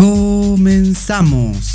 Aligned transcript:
Comenzamos. 0.00 1.69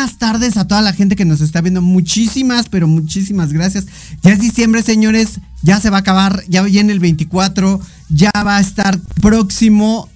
Buenas 0.00 0.16
tardes 0.16 0.56
a 0.56 0.66
toda 0.66 0.80
la 0.80 0.94
gente 0.94 1.14
que 1.14 1.26
nos 1.26 1.42
está 1.42 1.60
viendo. 1.60 1.82
Muchísimas, 1.82 2.70
pero 2.70 2.88
muchísimas 2.88 3.52
gracias. 3.52 3.86
Ya 4.22 4.32
es 4.32 4.40
diciembre, 4.40 4.82
señores. 4.82 5.40
Ya 5.60 5.78
se 5.78 5.90
va 5.90 5.98
a 5.98 6.00
acabar. 6.00 6.42
Ya 6.48 6.62
viene 6.62 6.94
el 6.94 7.00
24. 7.00 7.78
Ya 8.08 8.32
va 8.34 8.56
a 8.56 8.60
estar 8.60 8.98
próximo 9.20 10.08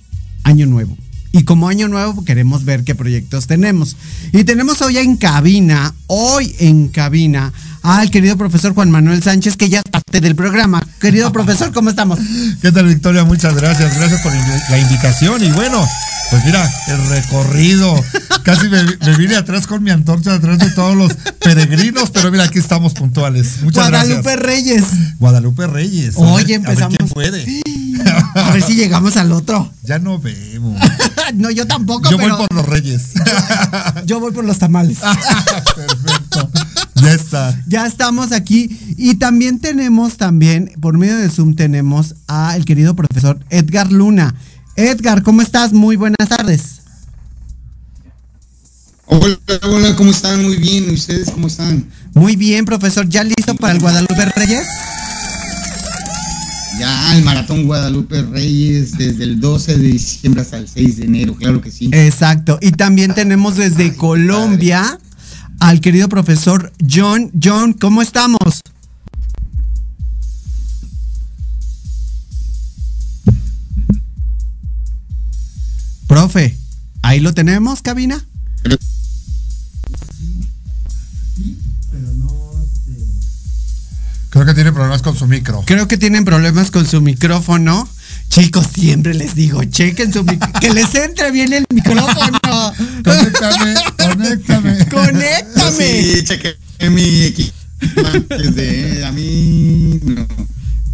año 0.43 0.65
nuevo. 0.65 0.97
Y 1.33 1.43
como 1.43 1.69
año 1.69 1.89
nuevo 1.89 2.25
queremos 2.25 2.65
ver 2.65 2.83
qué 2.85 2.95
proyectos 2.95 3.47
tenemos. 3.47 3.99
Y 4.33 4.45
tenemos 4.45 4.81
hoy 4.81 4.97
en 4.97 5.19
cabina, 5.19 5.95
hoy 6.07 6.55
en 6.61 6.89
cabina, 6.89 7.53
al 7.85 8.11
querido 8.11 8.39
profesor 8.39 8.73
Juan 8.73 8.91
Manuel 8.91 9.23
Sánchez, 9.23 9.57
que 9.57 9.69
ya 9.69 9.79
es 9.81 9.85
parte 9.91 10.23
del 10.23 10.35
programa. 10.35 10.83
Querido 11.01 11.31
profesor, 11.33 11.71
¿cómo 11.73 11.91
estamos? 11.91 12.19
¿Qué 12.63 12.73
tal, 12.73 12.87
Victoria? 12.87 13.25
Muchas 13.25 13.55
gracias. 13.55 13.95
Gracias 13.97 14.23
por 14.23 14.33
la 14.33 14.79
invitación. 14.79 15.45
Y 15.45 15.51
bueno, 15.51 15.87
pues 16.31 16.45
mira, 16.47 16.69
el 16.89 17.09
recorrido. 17.09 17.95
Casi 18.43 18.69
me, 18.69 18.85
vine 19.19 19.37
atrás 19.37 19.67
con 19.67 19.83
mi 19.83 19.91
antorcha 19.91 20.35
atrás 20.35 20.59
de 20.59 20.71
todos 20.71 20.97
los 20.97 21.15
peregrinos, 21.41 22.11
pero 22.11 22.31
mira, 22.31 22.45
aquí 22.45 22.59
estamos 22.59 22.95
puntuales. 22.95 23.63
Muchas 23.63 23.91
Guadalupe 23.91 24.37
Reyes. 24.37 24.85
Guadalupe 25.19 25.67
Reyes. 25.67 26.15
Oye, 26.17 26.55
empezamos. 26.55 26.97
A 26.99 27.05
ver 27.05 27.13
puede. 27.13 27.63
A 28.35 28.51
ver 28.51 28.63
si 28.63 28.75
llegamos 28.75 29.17
al 29.17 29.31
otro. 29.33 29.73
Ya 29.83 29.99
no 29.99 30.19
vemos. 30.19 30.81
no, 31.35 31.51
yo 31.51 31.67
tampoco. 31.67 32.11
Yo 32.11 32.19
voy 32.19 32.31
por 32.31 32.53
los 32.53 32.67
Reyes. 32.67 33.13
yo 34.07 34.21
voy 34.21 34.33
por 34.33 34.45
los 34.45 34.59
tamales. 34.59 34.99
Perfecto. 35.75 36.51
Ya 36.97 37.13
está. 37.13 37.63
Ya 37.67 37.87
estamos 37.87 38.33
aquí. 38.33 38.79
Y 38.97 39.17
también 39.17 39.59
tenemos, 39.59 40.17
también, 40.17 40.73
por 40.81 40.97
medio 40.97 41.17
de 41.17 41.29
Zoom, 41.29 41.55
tenemos 41.55 42.15
a 42.29 42.57
el 42.57 42.65
querido 42.65 42.95
profesor 42.95 43.39
Edgar 43.51 43.91
Luna. 43.91 44.35
Edgar, 44.77 45.23
¿cómo 45.23 45.43
estás? 45.43 45.73
Muy 45.73 45.97
buenas 45.97 46.29
tardes. 46.29 46.81
Hola, 49.07 49.39
hola, 49.63 49.97
¿cómo 49.97 50.11
están? 50.11 50.43
Muy 50.43 50.57
bien, 50.57 50.91
¿ustedes 50.91 51.31
cómo 51.31 51.49
están? 51.49 51.87
Muy 52.15 52.37
bien, 52.37 52.65
profesor. 52.65 53.09
¿Ya 53.09 53.23
listo 53.23 53.55
para 53.55 53.75
el 53.75 53.81
Guadalupe 53.81 54.25
Reyes? 54.37 54.67
Ya, 56.79 57.17
el 57.17 57.23
Maratón 57.23 57.67
Guadalupe 57.67 58.23
Reyes 58.23 58.93
desde 58.93 59.25
el 59.25 59.41
12 59.41 59.79
de 59.79 59.89
diciembre 59.89 60.43
hasta 60.43 60.57
el 60.57 60.69
6 60.69 60.97
de 60.97 61.05
enero, 61.05 61.35
claro 61.37 61.61
que 61.61 61.71
sí. 61.71 61.91
Exacto. 61.93 62.59
Y 62.61 62.73
también 62.73 63.15
tenemos 63.15 63.57
desde 63.57 63.95
Colombia 63.95 64.99
al 65.65 65.81
querido 65.81 66.11
profesor 66.11 66.73
John. 66.79 67.33
John, 67.43 67.73
¿cómo 67.73 68.03
estamos? 68.03 68.61
Profe, 76.07 76.55
ahí 77.01 77.21
lo 77.21 77.33
tenemos, 77.33 77.81
cabina. 77.81 78.23
Creo 84.29 84.45
que 84.45 84.55
tiene 84.55 84.73
problemas 84.73 85.01
con 85.01 85.17
su 85.17 85.27
micro. 85.27 85.63
Creo 85.65 85.89
que 85.89 85.97
tienen 85.97 86.27
problemas 86.27 86.71
con 86.71 86.87
su 86.87 87.01
micrófono. 87.01 87.89
Chicos, 88.29 88.67
siempre 88.75 89.15
les 89.15 89.35
digo, 89.35 89.65
chequen 89.65 90.13
su 90.13 90.25
micrófono. 90.25 90.61
que 90.61 90.75
les 90.75 90.95
entre 90.95 91.31
bien 91.31 91.53
el 91.53 91.65
micrófono. 91.73 92.73
Sí, 96.03 96.25
chequen 96.25 96.95
mi 96.95 97.23
equipo. 97.23 97.53
a 99.05 99.13
mí 99.13 100.01
no. 100.03 100.27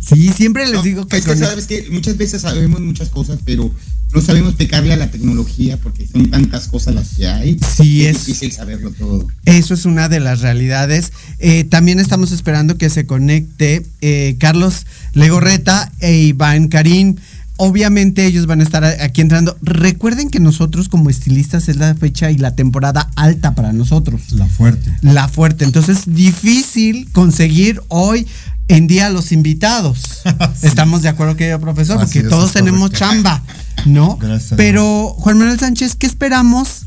Sí, 0.00 0.32
siempre 0.32 0.66
les 0.66 0.82
digo 0.82 1.06
que. 1.06 1.18
Es 1.18 1.24
que 1.24 1.36
sabes 1.36 1.66
que 1.66 1.88
muchas 1.90 2.16
veces 2.16 2.42
sabemos 2.42 2.80
muchas 2.80 3.10
cosas, 3.10 3.38
pero 3.44 3.72
no 4.12 4.20
sabemos 4.20 4.54
pecarle 4.54 4.92
a 4.92 4.96
la 4.96 5.10
tecnología 5.10 5.76
porque 5.76 6.06
son 6.06 6.30
tantas 6.30 6.66
cosas 6.66 6.94
las 6.94 7.10
que 7.10 7.28
hay. 7.28 7.58
Sí, 7.76 8.06
es, 8.06 8.26
difícil 8.26 8.50
saberlo 8.50 8.90
todo. 8.90 9.26
Eso 9.44 9.74
es 9.74 9.84
una 9.84 10.08
de 10.08 10.18
las 10.18 10.40
realidades. 10.40 11.12
Eh, 11.38 11.64
también 11.64 12.00
estamos 12.00 12.32
esperando 12.32 12.76
que 12.76 12.90
se 12.90 13.06
conecte 13.06 13.86
eh, 14.00 14.36
Carlos 14.38 14.86
Legorreta 15.12 15.92
e 16.00 16.16
Iván 16.16 16.68
Karim. 16.68 17.16
Obviamente 17.62 18.24
ellos 18.24 18.46
van 18.46 18.60
a 18.60 18.62
estar 18.62 18.82
aquí 18.84 19.20
entrando. 19.20 19.54
Recuerden 19.60 20.30
que 20.30 20.40
nosotros 20.40 20.88
como 20.88 21.10
estilistas 21.10 21.68
es 21.68 21.76
la 21.76 21.94
fecha 21.94 22.30
y 22.30 22.38
la 22.38 22.56
temporada 22.56 23.10
alta 23.16 23.54
para 23.54 23.74
nosotros. 23.74 24.32
La 24.32 24.46
fuerte. 24.46 24.90
La 25.02 25.28
fuerte. 25.28 25.66
Entonces, 25.66 26.04
difícil 26.06 27.12
conseguir 27.12 27.82
hoy 27.88 28.26
en 28.68 28.86
día 28.86 29.10
los 29.10 29.30
invitados. 29.30 30.22
Estamos 30.62 31.02
de 31.02 31.10
acuerdo, 31.10 31.36
querido 31.36 31.60
profesor, 31.60 31.98
porque 31.98 32.22
todos 32.22 32.52
tenemos 32.52 32.92
chamba. 32.92 33.42
¿no? 33.84 34.18
Pero 34.56 35.14
Juan 35.18 35.36
Manuel 35.36 35.58
Sánchez, 35.58 35.96
¿qué 35.96 36.06
esperamos 36.06 36.86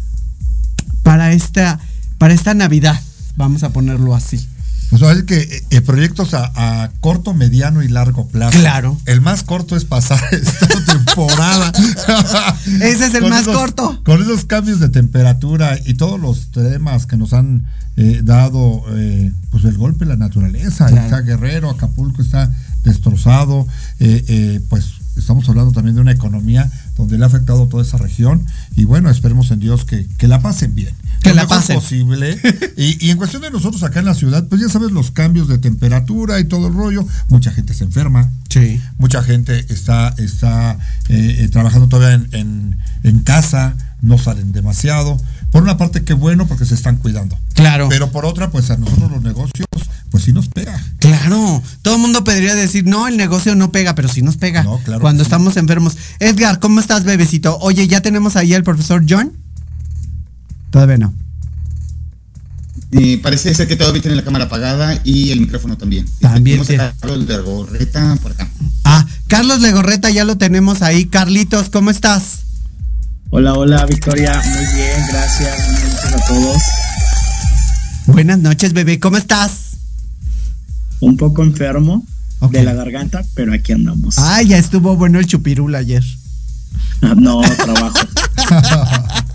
para 1.04 1.34
esta, 1.34 1.80
para 2.18 2.34
esta 2.34 2.56
Navidad? 2.56 3.00
Vamos 3.36 3.62
a 3.62 3.70
ponerlo 3.70 4.16
así. 4.16 4.48
Pues 5.00 5.24
que 5.24 5.64
eh, 5.72 5.82
proyectos 5.82 6.34
a, 6.34 6.92
corto, 7.00 7.34
mediano 7.34 7.82
y 7.82 7.88
largo 7.88 8.28
plazo. 8.28 8.60
Claro. 8.60 8.98
El 9.06 9.22
más 9.22 9.44
corto 9.44 9.76
es 9.76 9.86
pasar 9.86 10.22
esta 10.32 10.68
temporada. 10.86 11.72
Ese 12.66 13.08
es 13.08 13.16
el 13.16 13.28
más 13.28 13.46
corto. 13.46 14.02
Con 14.04 14.22
esos 14.22 14.46
cambios 14.46 14.80
de 14.80 14.90
temperatura 14.90 15.80
y 15.84 15.96
todos 15.96 16.20
los 16.20 16.52
temas 16.52 17.08
que 17.08 17.18
nos 17.18 17.34
han 17.34 17.66
eh, 17.98 18.22
dado 18.24 18.84
eh, 18.92 19.32
pues 19.50 19.64
el 19.66 19.78
golpe 19.78 20.06
de 20.06 20.12
la 20.12 20.18
naturaleza. 20.18 20.88
Está 20.90 21.22
Guerrero, 21.22 21.72
Acapulco 21.72 22.22
está 22.22 22.52
destrozado. 22.84 23.68
pues 24.70 24.86
estamos 25.18 25.48
hablando 25.50 25.72
también 25.72 25.96
de 25.96 26.02
una 26.02 26.12
economía 26.12 26.70
donde 26.98 27.18
le 27.18 27.24
ha 27.24 27.28
afectado 27.28 27.68
toda 27.68 27.84
esa 27.84 27.98
región 27.98 28.46
y 28.76 28.86
bueno, 28.86 29.10
esperemos 29.10 29.52
en 29.52 29.60
Dios 29.60 29.86
que, 29.86 30.08
la 30.28 30.42
pasen 30.42 30.74
bien. 30.76 30.94
Que 31.24 31.34
la 31.34 31.48
pasen. 31.48 31.76
posible. 31.76 32.38
y, 32.78 33.10
en 33.10 33.18
cuestión 33.18 33.42
de 33.42 33.50
nosotros 33.50 33.82
acá 33.84 34.00
en 34.00 34.06
la 34.06 34.14
ciudad, 34.14 34.48
pues 34.48 34.62
ya 34.62 34.70
sabes 34.70 34.92
los 34.92 35.12
cambios 35.12 35.48
de 35.48 35.58
temperatura 35.58 36.40
y 36.40 36.46
todo 36.46 36.68
el 36.68 36.74
rollo, 36.74 37.08
mucha 37.30 37.52
gente 37.52 37.74
se 37.74 37.86
enferma. 37.86 38.32
Sí. 38.50 38.82
Mucha 38.98 39.24
gente 39.24 39.66
está, 39.70 40.14
está 40.18 40.78
eh, 41.10 41.38
eh, 41.40 41.50
trabajando 41.50 41.88
todavía 41.88 42.24
en, 42.32 42.78
en 43.04 43.20
casa, 43.20 43.76
no 44.02 44.18
salen 44.18 44.52
demasiado. 44.52 45.18
Por 45.54 45.64
una 45.64 45.78
parte, 45.78 46.04
qué 46.04 46.14
bueno 46.14 46.48
porque 46.48 46.66
se 46.66 46.74
están 46.74 46.98
cuidando. 46.98 47.38
Claro. 47.54 47.88
Pero 47.88 48.12
por 48.12 48.26
otra, 48.26 48.50
pues 48.50 48.72
a 48.72 48.78
nosotros 48.78 49.12
los 49.12 49.22
negocios, 49.22 49.68
pues 50.10 50.24
sí 50.24 50.34
nos 50.34 50.48
pega. 50.48 50.82
Claro. 50.98 51.62
Todo 51.84 51.96
el 51.96 52.02
mundo 52.02 52.24
podría 52.24 52.56
decir, 52.56 52.86
no, 52.86 53.08
el 53.08 53.18
negocio 53.18 53.56
no 53.56 53.72
pega, 53.72 53.94
pero 53.94 54.08
sí 54.08 54.24
nos 54.24 54.38
pega. 54.38 54.64
No, 54.64 54.80
claro. 54.80 55.02
Cuando 55.02 55.22
estamos 55.22 55.56
enfermos. 55.56 55.96
Edgar, 56.20 56.60
¿cómo 56.60 56.80
estás, 56.80 57.04
bebecito? 57.04 57.58
Oye, 57.60 57.88
¿ya 57.88 58.02
tenemos 58.02 58.36
ahí 58.36 58.54
al 58.54 58.64
profesor 58.64 59.06
John? 59.08 59.43
Todavía 60.74 60.98
no. 60.98 61.14
Eh, 62.94 63.20
parece 63.22 63.54
ser 63.54 63.68
que 63.68 63.76
todavía 63.76 64.02
tiene 64.02 64.16
la 64.16 64.24
cámara 64.24 64.46
apagada 64.46 65.00
y 65.04 65.30
el 65.30 65.40
micrófono 65.40 65.78
también. 65.78 66.08
También. 66.20 66.62
A 66.80 66.94
Carlos 67.00 67.28
Legorreta 67.28 68.18
por 68.24 68.32
acá. 68.32 68.50
Ah, 68.84 69.06
Carlos 69.28 69.62
Legorreta 69.62 70.10
ya 70.10 70.26
lo 70.26 70.36
tenemos 70.40 70.82
ahí. 70.82 71.06
Carlitos, 71.06 71.70
¿cómo 71.70 71.92
estás? 71.92 72.40
Hola, 73.30 73.54
hola 73.54 73.86
Victoria, 73.86 74.34
muy 74.34 74.66
bien, 74.76 75.06
gracias, 75.10 75.64
buenas 75.64 75.94
noches 75.94 76.14
a 76.14 76.28
todos. 76.28 76.64
Buenas 78.08 78.40
noches, 78.40 78.74
bebé, 78.74 79.00
¿cómo 79.00 79.18
estás? 79.18 79.78
Un 81.00 81.18
poco 81.18 81.44
enfermo 81.44 82.04
de 82.50 82.64
la 82.64 82.74
garganta, 82.74 83.24
pero 83.36 83.54
aquí 83.54 83.74
andamos. 83.74 84.16
Ah, 84.18 84.42
ya 84.42 84.58
estuvo 84.58 84.96
bueno 84.96 85.20
el 85.20 85.28
chupirul 85.28 85.76
ayer. 85.76 86.04
no, 87.16 87.42
trabajo. 87.42 88.00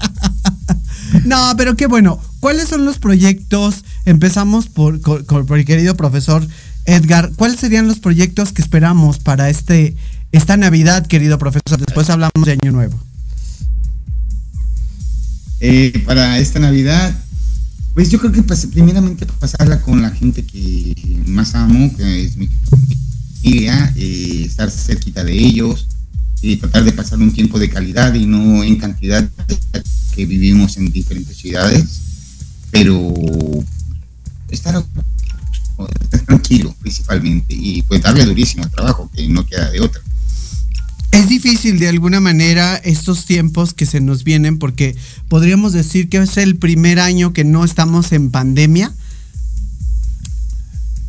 no, 1.25 1.55
pero 1.57 1.77
qué 1.77 1.87
bueno. 1.87 2.21
¿Cuáles 2.41 2.69
son 2.69 2.85
los 2.85 2.99
proyectos? 2.99 3.85
Empezamos 4.05 4.67
por, 4.67 5.00
el 5.57 5.65
querido 5.65 5.97
profesor 5.97 6.47
Edgar, 6.85 7.33
¿cuáles 7.37 7.61
serían 7.61 7.87
los 7.87 7.99
proyectos 7.99 8.53
que 8.53 8.62
esperamos 8.62 9.19
para 9.19 9.50
este 9.50 9.95
esta 10.33 10.57
Navidad, 10.57 11.07
querido 11.07 11.38
profesor? 11.38 11.79
Después 11.79 12.09
hablamos 12.09 12.47
de 12.47 12.53
Año 12.53 12.73
Nuevo. 12.73 12.99
Eh, 15.61 16.03
para 16.07 16.38
esta 16.38 16.61
Navidad, 16.61 17.15
pues 17.93 18.11
yo 18.11 18.19
creo 18.19 18.33
que 18.33 18.43
pues, 18.43 18.65
primeramente 18.67 19.27
pasarla 19.27 19.83
con 19.83 20.00
la 20.00 20.11
gente 20.11 20.45
que 20.45 20.95
más 21.27 21.55
amo, 21.55 21.95
que 21.97 22.25
es 22.25 22.37
mi 22.37 22.49
familia, 22.71 23.93
eh, 23.97 24.45
estar 24.47 24.71
cerquita 24.71 25.25
de 25.25 25.33
ellos, 25.33 25.88
y 26.40 26.57
tratar 26.57 26.85
de 26.85 26.92
pasar 26.92 27.18
un 27.18 27.33
tiempo 27.33 27.59
de 27.59 27.68
calidad 27.68 28.14
y 28.14 28.26
no 28.26 28.62
en 28.62 28.76
cantidad 28.76 29.28
que 30.14 30.26
vivimos 30.26 30.76
en 30.76 30.90
diferentes 30.90 31.37
ciudades, 31.37 31.85
pero 32.71 33.14
estar, 34.50 34.85
tranquilo 36.26 36.75
principalmente 36.80 37.54
y 37.54 37.83
pues 37.83 38.02
darle 38.02 38.25
durísimo 38.25 38.64
al 38.64 38.71
trabajo, 38.71 39.11
que 39.14 39.28
no 39.28 39.47
queda 39.47 39.71
de 39.71 39.80
otra. 39.80 40.00
Es 41.12 41.28
difícil 41.28 41.78
de 41.78 41.88
alguna 41.88 42.21
manera 42.21 42.76
estos 42.76 43.25
tiempos 43.25 43.75
que 43.75 43.87
se 43.87 44.00
nos 44.00 44.25
vienen 44.25 44.59
porque 44.59 44.95
podríamos 45.28 45.73
decir 45.73 46.09
que 46.09 46.18
es 46.18 46.37
el 46.37 46.57
primer 46.57 47.00
año 47.00 47.33
que 47.33 47.45
no 47.45 47.64
estamos 47.64 48.12
en 48.12 48.30
pandemia. 48.30 48.92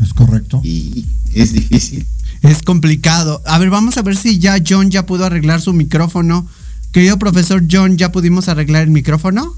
Es 0.02 0.14
correcto. 0.14 0.62
Y 0.64 1.06
es 1.34 1.54
difícil. 1.54 2.06
Es 2.42 2.62
complicado. 2.62 3.42
A 3.46 3.58
ver, 3.60 3.70
vamos 3.70 3.98
a 3.98 4.02
ver 4.02 4.16
si 4.16 4.40
ya 4.40 4.58
John 4.66 4.92
ya 4.92 5.06
pudo 5.06 5.26
arreglar 5.26 5.62
su 5.62 5.74
micrófono. 5.74 6.48
Querido 6.92 7.20
profesor 7.20 7.64
John, 7.70 7.98
¿ya 7.98 8.12
pudimos 8.12 8.48
arreglar 8.48 8.84
el 8.84 8.92
micrófono? 8.92 9.56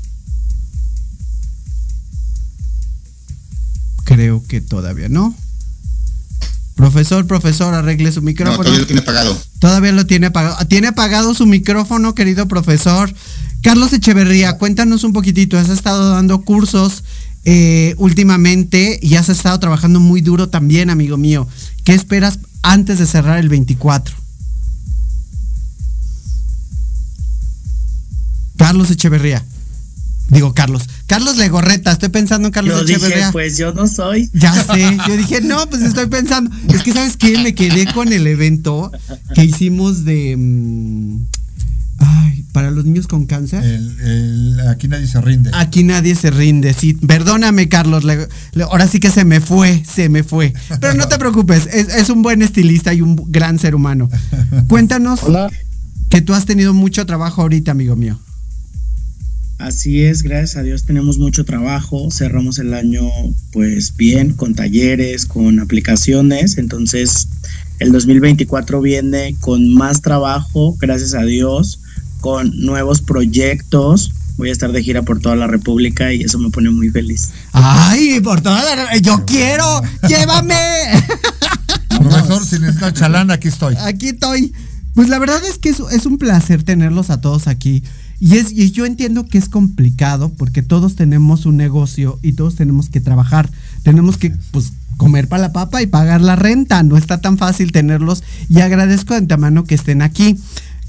Creo 4.03 4.43
que 4.47 4.59
todavía 4.61 5.07
no. 5.09 5.35
Profesor, 6.75 7.27
profesor, 7.27 7.73
arregle 7.73 8.11
su 8.11 8.21
micrófono. 8.21 8.63
todavía 8.63 8.79
lo 8.79 8.87
tiene 8.87 9.01
apagado. 9.01 9.41
Todavía 9.59 9.91
lo 9.91 10.05
tiene 10.07 10.27
apagado. 10.27 10.65
Tiene 10.67 10.87
apagado 10.87 11.33
su 11.33 11.45
micrófono, 11.45 12.15
querido 12.15 12.47
profesor. 12.47 13.13
Carlos 13.61 13.93
Echeverría, 13.93 14.57
cuéntanos 14.57 15.03
un 15.03 15.13
poquitito. 15.13 15.57
Has 15.57 15.69
estado 15.69 16.09
dando 16.09 16.41
cursos 16.41 17.03
eh, 17.45 17.93
últimamente 17.97 18.99
y 19.01 19.15
has 19.15 19.29
estado 19.29 19.59
trabajando 19.59 19.99
muy 19.99 20.21
duro 20.21 20.49
también, 20.49 20.89
amigo 20.89 21.17
mío. 21.17 21.47
¿Qué 21.91 21.95
esperas 21.95 22.39
antes 22.61 22.99
de 22.99 23.05
cerrar 23.05 23.37
el 23.37 23.49
24? 23.49 24.15
Carlos 28.55 28.89
Echeverría. 28.91 29.43
Digo, 30.29 30.53
Carlos. 30.53 30.83
Carlos 31.05 31.35
Legorreta, 31.35 31.91
estoy 31.91 32.07
pensando 32.07 32.47
en 32.47 32.53
Carlos 32.53 32.87
yo 32.87 32.97
Dije, 32.97 33.23
pues 33.33 33.57
yo 33.57 33.73
no 33.73 33.89
soy. 33.89 34.29
Ya 34.31 34.53
sé. 34.53 34.99
Yo 35.05 35.17
dije, 35.17 35.41
no, 35.41 35.69
pues 35.69 35.81
estoy 35.81 36.05
pensando. 36.05 36.49
Es 36.69 36.81
que, 36.81 36.93
¿sabes 36.93 37.17
qué? 37.17 37.37
Me 37.39 37.53
quedé 37.53 37.93
con 37.93 38.13
el 38.13 38.25
evento 38.25 38.89
que 39.35 39.43
hicimos 39.43 40.05
de. 40.05 40.37
Mm, 40.37 41.25
ay, 41.97 42.40
para 42.51 42.71
los 42.71 42.85
niños 42.85 43.07
con 43.07 43.25
cáncer. 43.25 43.63
aquí 44.69 44.87
nadie 44.87 45.07
se 45.07 45.21
rinde. 45.21 45.51
Aquí 45.53 45.83
nadie 45.83 46.15
se 46.15 46.31
rinde, 46.31 46.73
sí. 46.73 46.93
Perdóname, 46.93 47.69
Carlos. 47.69 48.03
ahora 48.69 48.87
sí 48.87 48.99
que 48.99 49.09
se 49.09 49.25
me 49.25 49.39
fue, 49.39 49.83
se 49.85 50.09
me 50.09 50.23
fue. 50.23 50.53
Pero 50.79 50.93
no 50.93 51.07
te 51.07 51.17
preocupes, 51.17 51.67
es, 51.71 51.89
es 51.89 52.09
un 52.09 52.21
buen 52.21 52.41
estilista 52.41 52.93
y 52.93 53.01
un 53.01 53.15
gran 53.31 53.59
ser 53.59 53.75
humano. 53.75 54.09
Cuéntanos 54.67 55.21
que 56.09 56.21
tú 56.21 56.33
has 56.33 56.45
tenido 56.45 56.73
mucho 56.73 57.05
trabajo 57.05 57.41
ahorita, 57.41 57.71
amigo 57.71 57.95
mío. 57.95 58.19
Así 59.61 60.01
es, 60.01 60.23
gracias 60.23 60.57
a 60.57 60.63
Dios 60.63 60.85
tenemos 60.85 61.19
mucho 61.19 61.45
trabajo, 61.45 62.09
cerramos 62.09 62.57
el 62.57 62.73
año 62.73 63.03
pues 63.51 63.95
bien, 63.95 64.33
con 64.33 64.55
talleres, 64.55 65.27
con 65.27 65.59
aplicaciones, 65.59 66.57
entonces 66.57 67.27
el 67.77 67.91
2024 67.91 68.81
viene 68.81 69.35
con 69.39 69.71
más 69.75 70.01
trabajo, 70.01 70.75
gracias 70.79 71.13
a 71.13 71.23
Dios, 71.23 71.79
con 72.21 72.51
nuevos 72.55 73.01
proyectos, 73.01 74.13
voy 74.37 74.49
a 74.49 74.51
estar 74.51 74.71
de 74.71 74.81
gira 74.81 75.01
por 75.01 75.19
toda 75.19 75.35
la 75.35 75.47
República 75.47 76.13
y 76.13 76.21
eso 76.21 76.39
me 76.39 76.49
pone 76.49 76.69
muy 76.69 76.89
feliz. 76.89 77.31
Ay, 77.51 78.21
por 78.21 78.41
toda 78.41 78.63
la 78.75 78.97
yo 78.97 79.25
quiero, 79.25 79.81
llévame. 80.07 80.55
Profesor, 81.89 82.45
sin 82.45 82.63
esta 82.63 82.93
chalana, 82.93 83.33
aquí 83.33 83.49
estoy. 83.49 83.75
Aquí 83.79 84.09
estoy. 84.09 84.53
Pues 84.93 85.09
la 85.09 85.19
verdad 85.19 85.41
es 85.47 85.57
que 85.57 85.69
es, 85.69 85.79
es 85.91 86.05
un 86.05 86.17
placer 86.17 86.63
tenerlos 86.63 87.09
a 87.09 87.21
todos 87.21 87.47
aquí. 87.47 87.83
Y, 88.19 88.37
es, 88.37 88.51
y 88.51 88.69
yo 88.71 88.85
entiendo 88.85 89.25
que 89.25 89.39
es 89.39 89.49
complicado 89.49 90.29
porque 90.29 90.61
todos 90.61 90.95
tenemos 90.95 91.47
un 91.47 91.57
negocio 91.57 92.19
y 92.21 92.33
todos 92.33 92.55
tenemos 92.55 92.89
que 92.89 93.01
trabajar. 93.01 93.49
Tenemos 93.83 94.17
que 94.17 94.31
pues, 94.51 94.73
comer 94.97 95.27
para 95.27 95.41
la 95.41 95.53
papa 95.53 95.81
y 95.81 95.87
pagar 95.87 96.21
la 96.21 96.35
renta. 96.35 96.83
No 96.83 96.97
está 96.97 97.19
tan 97.19 97.39
fácil 97.39 97.71
tenerlos 97.71 98.23
y 98.47 98.61
agradezco 98.61 99.13
de 99.13 99.19
antemano 99.19 99.63
que 99.63 99.75
estén 99.75 100.03
aquí. 100.03 100.37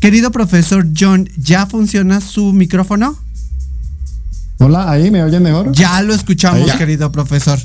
Querido 0.02 0.32
profesor 0.32 0.84
John, 0.98 1.28
¿ya 1.36 1.64
funciona 1.64 2.20
su 2.20 2.52
micrófono? 2.52 3.16
Hola, 4.58 4.90
ahí 4.90 5.12
me 5.12 5.22
oyen 5.22 5.44
mejor. 5.44 5.70
Ya 5.70 6.02
lo 6.02 6.12
escuchamos, 6.12 6.72
querido 6.72 7.12
profesor. 7.12 7.56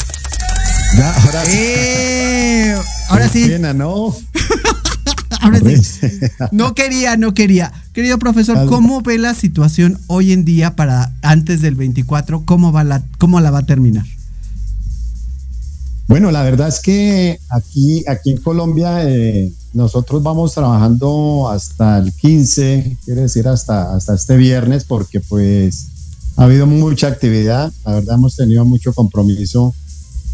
Ya, 0.95 1.15
ahora 1.15 1.45
sí. 1.45 1.57
Eh, 1.57 2.75
ahora 3.09 3.27
sí. 3.27 3.51
¿no? 3.73 4.15
Ahora 5.41 5.59
sí. 5.59 6.09
No 6.51 6.75
quería, 6.75 7.17
no 7.17 7.33
quería. 7.33 7.71
Querido 7.93 8.19
profesor, 8.19 8.67
¿cómo 8.67 9.01
ve 9.01 9.17
la 9.17 9.33
situación 9.33 9.99
hoy 10.07 10.31
en 10.31 10.45
día 10.45 10.75
para 10.75 11.11
antes 11.23 11.61
del 11.61 11.73
24? 11.73 12.43
¿Cómo, 12.45 12.71
va 12.71 12.83
la, 12.83 13.01
cómo 13.17 13.39
la 13.39 13.49
va 13.49 13.59
a 13.59 13.65
terminar? 13.65 14.05
Bueno, 16.07 16.31
la 16.31 16.41
verdad 16.41 16.69
es 16.69 16.79
que 16.79 17.37
aquí, 17.49 18.05
aquí 18.07 18.31
en 18.31 18.37
Colombia 18.37 19.03
eh, 19.03 19.51
nosotros 19.73 20.23
vamos 20.23 20.53
trabajando 20.53 21.49
hasta 21.49 21.97
el 21.97 22.13
15, 22.13 22.97
quiere 23.03 23.21
decir 23.23 23.45
hasta, 23.49 23.93
hasta 23.93 24.15
este 24.15 24.37
viernes, 24.37 24.85
porque 24.85 25.19
pues 25.19 25.87
ha 26.37 26.45
habido 26.45 26.65
mucha 26.65 27.07
actividad, 27.07 27.73
la 27.83 27.95
verdad 27.95 28.15
hemos 28.15 28.37
tenido 28.37 28.63
mucho 28.63 28.93
compromiso 28.93 29.75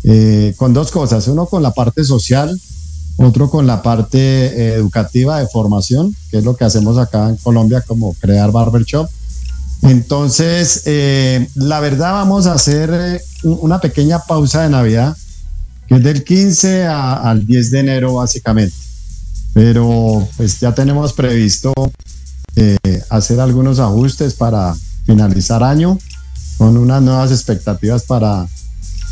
eh, 0.04 0.54
con 0.58 0.76
dos 0.76 0.92
cosas, 0.92 1.28
uno 1.28 1.48
con 1.48 1.64
la 1.64 1.72
parte 1.72 2.04
social, 2.04 2.56
otro 3.18 3.50
con 3.50 3.66
la 3.66 3.82
parte 3.82 4.20
eh, 4.20 4.74
educativa 4.76 5.40
de 5.40 5.48
formación, 5.48 6.16
que 6.30 6.38
es 6.38 6.44
lo 6.44 6.56
que 6.56 6.66
hacemos 6.66 7.00
acá 7.00 7.30
en 7.30 7.38
Colombia, 7.38 7.82
como 7.82 8.14
crear 8.14 8.52
barbershop. 8.52 9.10
Entonces, 9.82 10.84
la 11.56 11.80
verdad 11.82 12.14
vamos 12.14 12.46
a 12.46 12.54
hacer 12.54 13.22
una 13.44 13.82
pequeña 13.82 14.20
pausa 14.20 14.62
de 14.62 14.70
Navidad, 14.70 15.18
que 15.88 15.96
es 15.96 16.04
del 16.04 16.24
15 16.24 16.86
al 16.86 17.46
10 17.46 17.72
de 17.72 17.80
enero 17.80 18.16
básicamente. 18.16 18.76
Pero 19.54 20.28
pues 20.38 20.60
ya 20.60 20.74
tenemos 20.74 21.14
previsto 21.14 21.74
hacer 23.10 23.40
algunos 23.40 23.80
ajustes 23.80 24.34
para 24.34 24.76
finalizar 25.06 25.64
año 25.64 25.98
con 26.58 26.78
unas 26.78 27.02
nuevas 27.02 27.32
expectativas 27.32 28.04
para, 28.04 28.48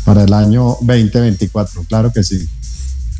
para 0.04 0.24
el 0.24 0.32
año 0.32 0.76
2024, 0.80 1.84
claro 1.84 2.12
que 2.12 2.22
sí. 2.22 2.48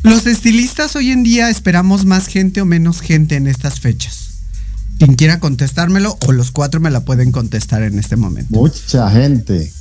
Los 0.03 0.25
estilistas 0.25 0.95
hoy 0.95 1.11
en 1.11 1.23
día 1.23 1.49
esperamos 1.49 2.05
más 2.05 2.27
gente 2.27 2.61
o 2.61 2.65
menos 2.65 3.01
gente 3.01 3.35
en 3.35 3.47
estas 3.47 3.79
fechas. 3.79 4.29
Quien 4.99 5.15
quiera 5.15 5.39
contestármelo 5.39 6.17
o 6.27 6.31
los 6.31 6.51
cuatro 6.51 6.79
me 6.79 6.91
la 6.91 7.01
pueden 7.05 7.31
contestar 7.31 7.83
en 7.83 7.97
este 7.99 8.15
momento. 8.15 8.53
Mucha 8.53 9.09
gente. 9.11 9.71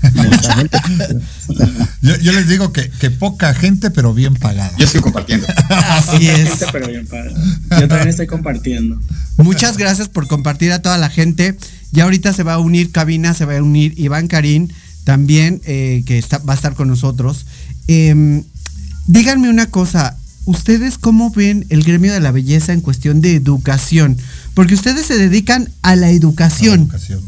yo, 2.02 2.32
les 2.32 2.48
digo 2.48 2.72
que, 2.72 3.10
poca 3.10 3.54
gente, 3.54 3.90
pero 3.90 4.14
bien 4.14 4.34
pagada. 4.34 4.72
Yo 4.78 4.86
estoy 4.86 5.00
compartiendo. 5.00 5.46
Así 5.68 6.28
es. 6.28 6.60
Yo 6.60 7.88
también 7.88 8.08
estoy 8.08 8.26
compartiendo. 8.26 8.98
Muchas 9.36 9.76
gracias 9.76 10.08
por 10.08 10.26
compartir 10.26 10.72
a 10.72 10.82
toda 10.82 10.98
la 10.98 11.10
gente. 11.10 11.56
Ya 11.92 12.04
ahorita 12.04 12.32
se 12.32 12.42
va 12.42 12.54
a 12.54 12.58
unir 12.58 12.92
Cabina, 12.92 13.34
se 13.34 13.44
va 13.44 13.58
a 13.58 13.62
unir 13.62 13.94
Iván 13.98 14.28
Karim 14.28 14.68
también, 15.04 15.60
eh, 15.64 16.02
que 16.06 16.18
está, 16.18 16.38
va 16.38 16.54
a 16.54 16.56
estar 16.56 16.74
con 16.74 16.88
nosotros. 16.88 17.46
Eh, 17.88 18.42
díganme 19.06 19.50
una 19.50 19.66
cosa, 19.66 20.16
¿ustedes 20.44 20.98
cómo 20.98 21.30
ven 21.30 21.66
el 21.68 21.82
gremio 21.82 22.12
de 22.12 22.20
la 22.20 22.30
belleza 22.30 22.72
en 22.72 22.80
cuestión 22.80 23.20
de 23.20 23.34
educación? 23.34 24.16
Porque 24.54 24.74
ustedes 24.74 25.06
se 25.06 25.18
dedican 25.18 25.68
a 25.82 25.96
la 25.96 26.10
educación. 26.10 26.82
educación. 26.82 27.20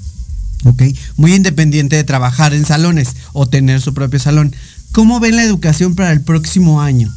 Ok, 0.64 0.82
muy 1.16 1.34
independiente 1.34 1.96
de 1.96 2.04
trabajar 2.04 2.54
en 2.54 2.64
salones 2.64 3.16
o 3.32 3.46
tener 3.46 3.80
su 3.80 3.94
propio 3.94 4.20
salón. 4.20 4.54
¿Cómo 4.92 5.20
ven 5.20 5.36
la 5.36 5.42
educación 5.42 5.94
para 5.94 6.12
el 6.12 6.20
próximo 6.20 6.82
año? 6.82 7.12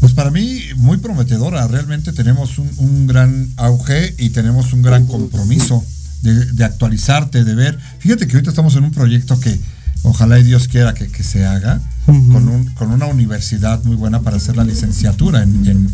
Pues 0.00 0.14
para 0.14 0.30
mí 0.30 0.60
muy 0.76 0.96
prometedora, 0.96 1.66
realmente 1.68 2.12
tenemos 2.12 2.58
un, 2.58 3.06
gran 3.06 3.50
auge 3.56 4.14
y 4.18 4.30
tenemos 4.30 4.72
un 4.72 4.80
gran 4.80 5.06
compromiso 5.06 5.84
de, 6.22 6.64
actualizarte, 6.64 7.44
de 7.44 7.54
ver. 7.54 7.78
Fíjate 7.98 8.26
que 8.26 8.32
ahorita 8.32 8.50
estamos 8.50 8.76
en 8.76 8.84
un 8.84 8.92
proyecto 8.92 9.38
que 9.38 9.60
ojalá 10.02 10.38
y 10.38 10.42
Dios 10.42 10.68
quiera 10.68 10.94
que, 10.94 11.08
que 11.08 11.22
se 11.22 11.44
haga, 11.44 11.82
con, 12.06 12.48
un, 12.48 12.66
con, 12.74 12.90
una 12.90 13.06
universidad 13.06 13.84
muy 13.84 13.94
buena 13.94 14.22
para 14.22 14.38
hacer 14.38 14.56
la 14.56 14.64
licenciatura 14.64 15.42
en, 15.42 15.92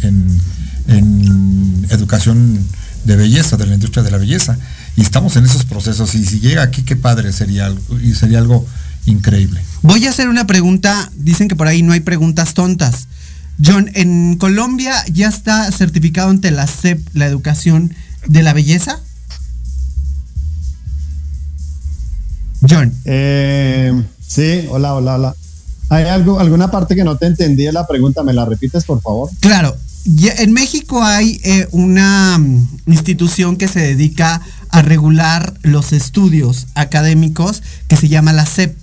en, 0.89 1.87
educación 1.91 2.65
de 3.05 3.17
belleza, 3.17 3.57
de 3.57 3.67
la 3.67 3.75
industria 3.75 4.05
de 4.05 4.13
la 4.13 4.19
belleza. 4.19 4.57
Y 4.97 5.03
estamos 5.03 5.37
en 5.37 5.45
esos 5.45 5.65
procesos 5.65 6.15
y 6.15 6.25
si 6.25 6.41
llega 6.41 6.63
aquí, 6.63 6.83
qué 6.83 6.97
padre 6.97 7.33
sería, 7.33 7.73
y 8.03 8.15
sería 8.15 8.39
algo 8.39 8.67
increíble. 9.05 9.61
Voy 9.83 10.07
a 10.07 10.11
hacer 10.11 10.29
una 10.29 10.47
pregunta, 10.47 11.11
dicen 11.15 11.49
que 11.49 11.57
por 11.57 11.69
ahí 11.69 11.83
no 11.83 11.93
hay 11.93 12.01
preguntas 12.01 12.55
tontas. 12.55 13.07
John, 13.65 13.91
¿en 13.95 14.37
Colombia 14.37 14.95
ya 15.13 15.29
está 15.29 15.71
certificado 15.71 16.31
ante 16.31 16.51
la 16.51 16.67
SEP 16.67 17.07
la 17.13 17.27
educación 17.27 17.95
de 18.27 18.43
la 18.43 18.53
belleza? 18.53 19.01
John. 22.69 22.93
Eh, 23.05 23.93
sí, 24.27 24.67
hola, 24.71 24.95
hola, 24.95 25.15
hola. 25.15 25.35
¿Hay 25.89 26.05
algo, 26.05 26.41
alguna 26.41 26.71
parte 26.71 26.97
que 26.97 27.05
no 27.05 27.17
te 27.17 27.27
entendí 27.27 27.65
de 27.65 27.73
la 27.73 27.87
pregunta? 27.87 28.23
¿Me 28.23 28.33
la 28.33 28.45
repites, 28.45 28.85
por 28.85 29.01
favor? 29.01 29.31
Claro. 29.41 29.77
En 30.39 30.53
México 30.53 31.03
hay 31.03 31.41
eh, 31.43 31.67
una 31.73 32.39
mm, 32.39 32.69
institución 32.87 33.57
que 33.57 33.69
se 33.69 33.81
dedica 33.81 34.41
a 34.71 34.83
regular 34.83 35.55
los 35.63 35.93
estudios 35.93 36.67
académicos 36.75 37.63
que 37.89 37.97
se 37.97 38.09
llama 38.09 38.33
la 38.33 38.47
SEP. 38.47 38.77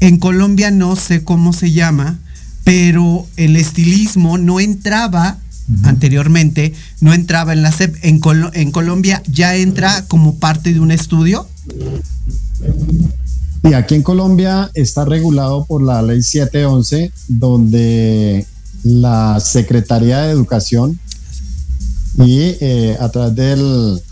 En 0.00 0.18
Colombia 0.18 0.70
no 0.70 0.96
sé 0.96 1.24
cómo 1.24 1.52
se 1.52 1.72
llama, 1.72 2.18
pero 2.64 3.26
el 3.36 3.56
estilismo 3.56 4.38
no 4.38 4.60
entraba 4.60 5.38
anteriormente, 5.84 6.74
no 7.00 7.14
entraba 7.14 7.52
en 7.52 7.62
la 7.62 7.72
SEP. 7.72 7.96
En, 8.02 8.20
en 8.52 8.72
Colombia 8.72 9.22
ya 9.26 9.56
entra 9.56 10.04
como 10.06 10.36
parte 10.36 10.72
de 10.72 10.80
un 10.80 10.90
estudio. 10.90 11.48
Y 13.64 13.74
aquí 13.74 13.94
en 13.94 14.02
Colombia 14.02 14.70
está 14.74 15.04
regulado 15.04 15.64
por 15.64 15.82
la 15.82 16.02
ley 16.02 16.22
711, 16.22 17.12
donde 17.28 18.44
la 18.84 19.40
Secretaría 19.40 20.22
de 20.22 20.32
Educación 20.32 20.98
y 22.18 22.56
eh, 22.60 22.96
a 23.00 23.08
través 23.10 23.34
del, 23.34 24.02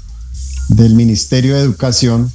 del 0.68 0.94
Ministerio 0.94 1.56
de 1.56 1.62
Educación 1.62 2.30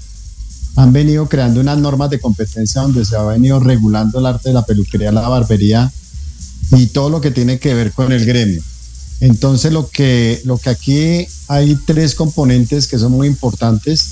han 0.75 0.91
venido 0.91 1.27
creando 1.27 1.61
unas 1.61 1.77
normas 1.77 2.09
de 2.09 2.19
competencia 2.19 2.81
donde 2.81 3.05
se 3.05 3.15
ha 3.15 3.23
venido 3.23 3.59
regulando 3.59 4.19
el 4.19 4.25
arte 4.25 4.49
de 4.49 4.53
la 4.53 4.65
peluquería, 4.65 5.11
la 5.11 5.27
barbería 5.27 5.91
y 6.71 6.87
todo 6.87 7.09
lo 7.09 7.21
que 7.21 7.31
tiene 7.31 7.59
que 7.59 7.73
ver 7.73 7.91
con 7.91 8.11
el 8.11 8.25
gremio. 8.25 8.61
Entonces 9.21 9.71
lo 9.71 9.89
que, 9.89 10.41
lo 10.43 10.57
que 10.57 10.69
aquí 10.69 11.27
hay 11.47 11.77
tres 11.85 12.15
componentes 12.15 12.87
que 12.87 12.99
son 12.99 13.13
muy 13.13 13.27
importantes 13.27 14.09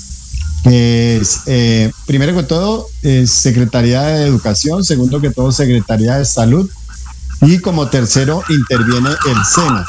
es, 0.64 1.40
eh, 1.46 1.90
primero 2.06 2.34
que 2.34 2.42
todo, 2.44 2.88
es 3.02 3.30
Secretaría 3.30 4.02
de 4.02 4.26
Educación, 4.26 4.82
segundo 4.82 5.20
que 5.20 5.30
todo, 5.30 5.52
Secretaría 5.52 6.16
de 6.16 6.24
Salud, 6.24 6.70
y 7.42 7.58
como 7.58 7.88
tercero 7.88 8.42
interviene 8.48 9.10
el 9.10 9.44
SENA. 9.44 9.86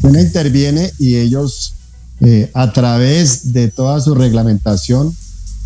SENA 0.00 0.20
interviene 0.20 0.92
y 0.98 1.16
ellos, 1.16 1.74
eh, 2.20 2.50
a 2.54 2.72
través 2.72 3.52
de 3.52 3.68
toda 3.68 4.00
su 4.00 4.14
reglamentación, 4.14 5.14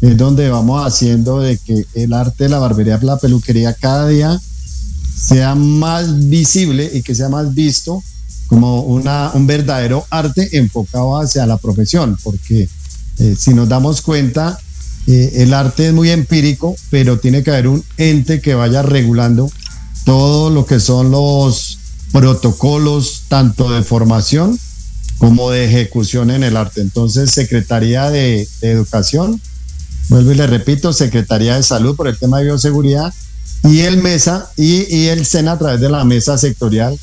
es 0.01 0.17
donde 0.17 0.51
vamos 0.51 0.87
haciendo 0.87 1.41
de 1.41 1.59
que 1.59 1.87
el 1.95 2.13
arte 2.13 2.45
de 2.45 2.51
la 2.51 2.59
barbería, 2.59 2.99
la 3.03 3.19
peluquería, 3.19 3.73
cada 3.75 4.09
día 4.09 4.41
sea 5.17 5.55
más 5.55 6.29
visible 6.29 6.91
y 6.93 7.03
que 7.03 7.15
sea 7.15 7.29
más 7.29 7.55
visto 7.55 8.03
como 8.47 8.83
una, 8.83 9.31
un 9.35 9.47
verdadero 9.47 10.05
arte 10.11 10.57
enfocado 10.59 11.19
hacia 11.19 11.47
la 11.47 11.57
profesión, 11.57 12.17
porque 12.23 12.69
eh, 13.19 13.35
si 13.37 13.55
nos 13.55 13.69
damos 13.69 14.03
cuenta, 14.03 14.59
eh, 15.07 15.33
el 15.37 15.55
arte 15.55 15.89
es 15.89 15.93
muy 15.93 16.11
empírico, 16.11 16.77
pero 16.91 17.19
tiene 17.19 17.43
que 17.43 17.51
haber 17.51 17.69
un 17.69 17.85
ente 17.97 18.41
que 18.41 18.55
vaya 18.55 18.83
regulando 18.83 19.51
todo 20.07 20.51
lo 20.51 20.65
que 20.65 20.79
son 20.79 21.11
los 21.11 21.79
protocolos, 22.13 23.25
tanto 23.29 23.71
de 23.73 23.83
formación 23.83 24.59
como 25.19 25.51
de 25.51 25.65
ejecución 25.65 26.31
en 26.31 26.45
el 26.45 26.57
arte. 26.57 26.81
Entonces, 26.81 27.33
Secretaría 27.33 28.09
de, 28.09 28.49
Educación, 28.63 29.41
vuelvo 30.09 30.31
y 30.31 30.37
le 30.37 30.47
repito, 30.47 30.93
Secretaría 30.93 31.57
de 31.57 31.63
Salud 31.65 31.97
por 31.97 32.07
el 32.07 32.17
tema 32.17 32.39
de 32.39 32.45
bioseguridad 32.45 33.13
y 33.65 33.81
el 33.81 33.97
MESA 33.97 34.49
y, 34.57 35.07
el 35.07 35.27
SENA 35.27 35.53
a 35.53 35.59
través 35.59 35.81
de 35.81 35.89
la 35.89 36.05
mesa 36.05 36.39
sectorial, 36.39 36.97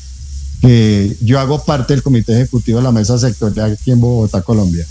que 0.62 1.14
yo 1.20 1.38
hago 1.38 1.62
parte 1.62 1.92
del 1.92 2.02
comité 2.02 2.32
ejecutivo 2.32 2.78
de 2.78 2.84
la 2.84 2.92
mesa 2.92 3.18
sectorial 3.18 3.72
aquí 3.72 3.90
en 3.90 4.00
Bogotá, 4.00 4.40
Colombia. 4.40 4.86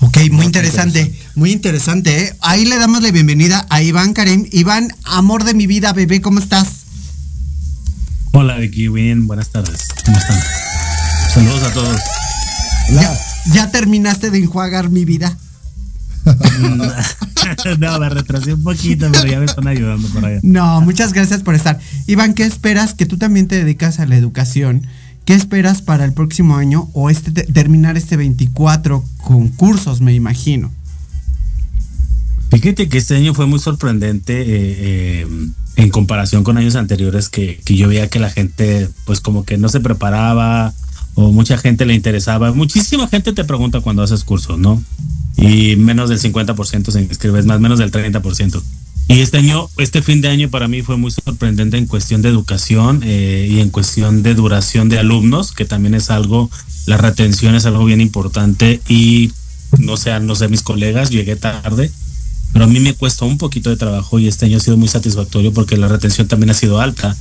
Ok, 0.00 0.18
muy 0.32 0.46
interesante, 0.46 1.16
muy 1.36 1.52
interesante. 1.52 2.24
¿eh? 2.24 2.36
Ahí 2.40 2.64
le 2.64 2.76
damos 2.76 3.02
la 3.02 3.12
bienvenida 3.12 3.64
a 3.70 3.82
Iván 3.82 4.14
Karim. 4.14 4.48
Iván, 4.50 4.88
amor 5.04 5.44
de 5.44 5.54
mi 5.54 5.68
vida, 5.68 5.92
bebé, 5.92 6.20
¿cómo 6.20 6.40
estás? 6.40 6.82
Hola 8.34 8.56
Vicky, 8.56 8.88
bien, 8.88 9.26
buenas 9.26 9.50
tardes. 9.50 9.88
¿Cómo 10.06 10.16
están? 10.16 10.40
Saludos 11.34 11.62
a 11.64 11.72
todos. 11.74 12.00
¿Ya, 13.52 13.70
terminaste 13.70 14.30
de 14.30 14.38
enjuagar 14.38 14.88
mi 14.88 15.04
vida? 15.04 15.36
no, 17.78 17.98
me 17.98 18.08
retrasé 18.08 18.54
un 18.54 18.62
poquito, 18.62 19.10
pero 19.12 19.26
ya 19.26 19.38
me 19.38 19.44
están 19.44 19.68
ayudando 19.68 20.08
por 20.08 20.24
allá. 20.24 20.40
No, 20.42 20.80
muchas 20.80 21.12
gracias 21.12 21.42
por 21.42 21.54
estar. 21.54 21.78
Iván, 22.06 22.32
¿qué 22.32 22.44
esperas? 22.44 22.94
Que 22.94 23.04
tú 23.04 23.18
también 23.18 23.48
te 23.48 23.56
dedicas 23.56 24.00
a 24.00 24.06
la 24.06 24.16
educación. 24.16 24.86
¿Qué 25.26 25.34
esperas 25.34 25.82
para 25.82 26.06
el 26.06 26.14
próximo 26.14 26.56
año 26.56 26.88
o 26.94 27.10
este 27.10 27.32
terminar 27.32 27.98
este 27.98 28.16
24 28.16 29.04
concursos, 29.18 30.00
me 30.00 30.14
imagino? 30.14 30.70
Fíjate 32.50 32.88
que 32.88 32.96
este 32.96 33.16
año 33.16 33.34
fue 33.34 33.46
muy 33.46 33.58
sorprendente 33.58 34.40
eh, 34.40 34.46
eh, 35.26 35.26
en 35.76 35.90
comparación 35.90 36.44
con 36.44 36.58
años 36.58 36.76
anteriores 36.76 37.28
que, 37.28 37.60
yo 37.64 37.88
veía 37.88 38.08
que 38.08 38.18
la 38.18 38.30
gente 38.30 38.88
pues 39.04 39.20
como 39.20 39.44
que 39.44 39.58
no 39.58 39.68
se 39.68 39.80
preparaba 39.80 40.72
o 41.14 41.32
mucha 41.32 41.58
gente 41.58 41.86
le 41.86 41.94
interesaba. 41.94 42.52
Muchísima 42.52 43.08
gente 43.08 43.32
te 43.32 43.44
pregunta 43.44 43.80
cuando 43.80 44.02
haces 44.02 44.24
cursos, 44.24 44.58
¿no? 44.58 44.82
Y 45.36 45.76
menos 45.76 46.08
del 46.08 46.20
50% 46.20 46.90
se 46.90 47.02
inscribe, 47.02 47.38
es 47.38 47.46
más 47.46 47.60
menos 47.60 47.78
del 47.78 47.90
30%. 47.90 48.62
Y 49.08 49.20
este 49.20 49.38
año, 49.38 49.68
este 49.78 50.00
fin 50.00 50.20
de 50.20 50.28
año 50.28 50.48
para 50.48 50.68
mí 50.68 50.82
fue 50.82 50.96
muy 50.96 51.10
sorprendente 51.10 51.76
en 51.76 51.86
cuestión 51.86 52.22
de 52.22 52.28
educación 52.28 53.00
eh, 53.04 53.48
y 53.50 53.60
en 53.60 53.70
cuestión 53.70 54.22
de 54.22 54.34
duración 54.34 54.88
de 54.88 54.98
alumnos, 54.98 55.52
que 55.52 55.64
también 55.64 55.94
es 55.94 56.10
algo, 56.10 56.50
la 56.86 56.96
retención 56.96 57.54
es 57.54 57.66
algo 57.66 57.84
bien 57.84 58.00
importante 58.00 58.80
y 58.88 59.32
no 59.78 59.96
sé, 59.96 60.18
no 60.20 60.34
sé 60.34 60.48
mis 60.48 60.62
colegas, 60.62 61.10
llegué 61.10 61.36
tarde, 61.36 61.90
pero 62.52 62.66
a 62.66 62.68
mí 62.68 62.80
me 62.80 62.94
cuesta 62.94 63.24
un 63.24 63.38
poquito 63.38 63.70
de 63.70 63.76
trabajo 63.76 64.18
y 64.18 64.28
este 64.28 64.46
año 64.46 64.58
ha 64.58 64.60
sido 64.60 64.76
muy 64.76 64.88
satisfactorio 64.88 65.52
porque 65.52 65.76
la 65.76 65.88
retención 65.88 66.28
también 66.28 66.50
ha 66.50 66.54
sido 66.54 66.80
alta. 66.80 67.16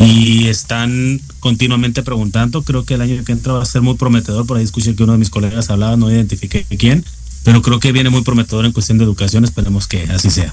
Y 0.00 0.48
están 0.48 1.20
continuamente 1.38 2.02
preguntando, 2.02 2.62
creo 2.62 2.84
que 2.84 2.94
el 2.94 3.02
año 3.02 3.22
que 3.24 3.32
entra 3.32 3.52
va 3.52 3.62
a 3.62 3.66
ser 3.66 3.82
muy 3.82 3.94
prometedor, 3.94 4.44
por 4.44 4.56
ahí 4.56 4.64
escuché 4.64 4.96
que 4.96 5.04
uno 5.04 5.12
de 5.12 5.18
mis 5.18 5.30
colegas 5.30 5.70
hablaba, 5.70 5.96
no 5.96 6.10
identifiqué 6.10 6.66
quién, 6.78 7.04
pero 7.44 7.62
creo 7.62 7.78
que 7.78 7.92
viene 7.92 8.10
muy 8.10 8.22
prometedor 8.22 8.64
en 8.64 8.72
cuestión 8.72 8.98
de 8.98 9.04
educación, 9.04 9.44
esperemos 9.44 9.86
que 9.86 10.02
así 10.04 10.30
sea. 10.30 10.52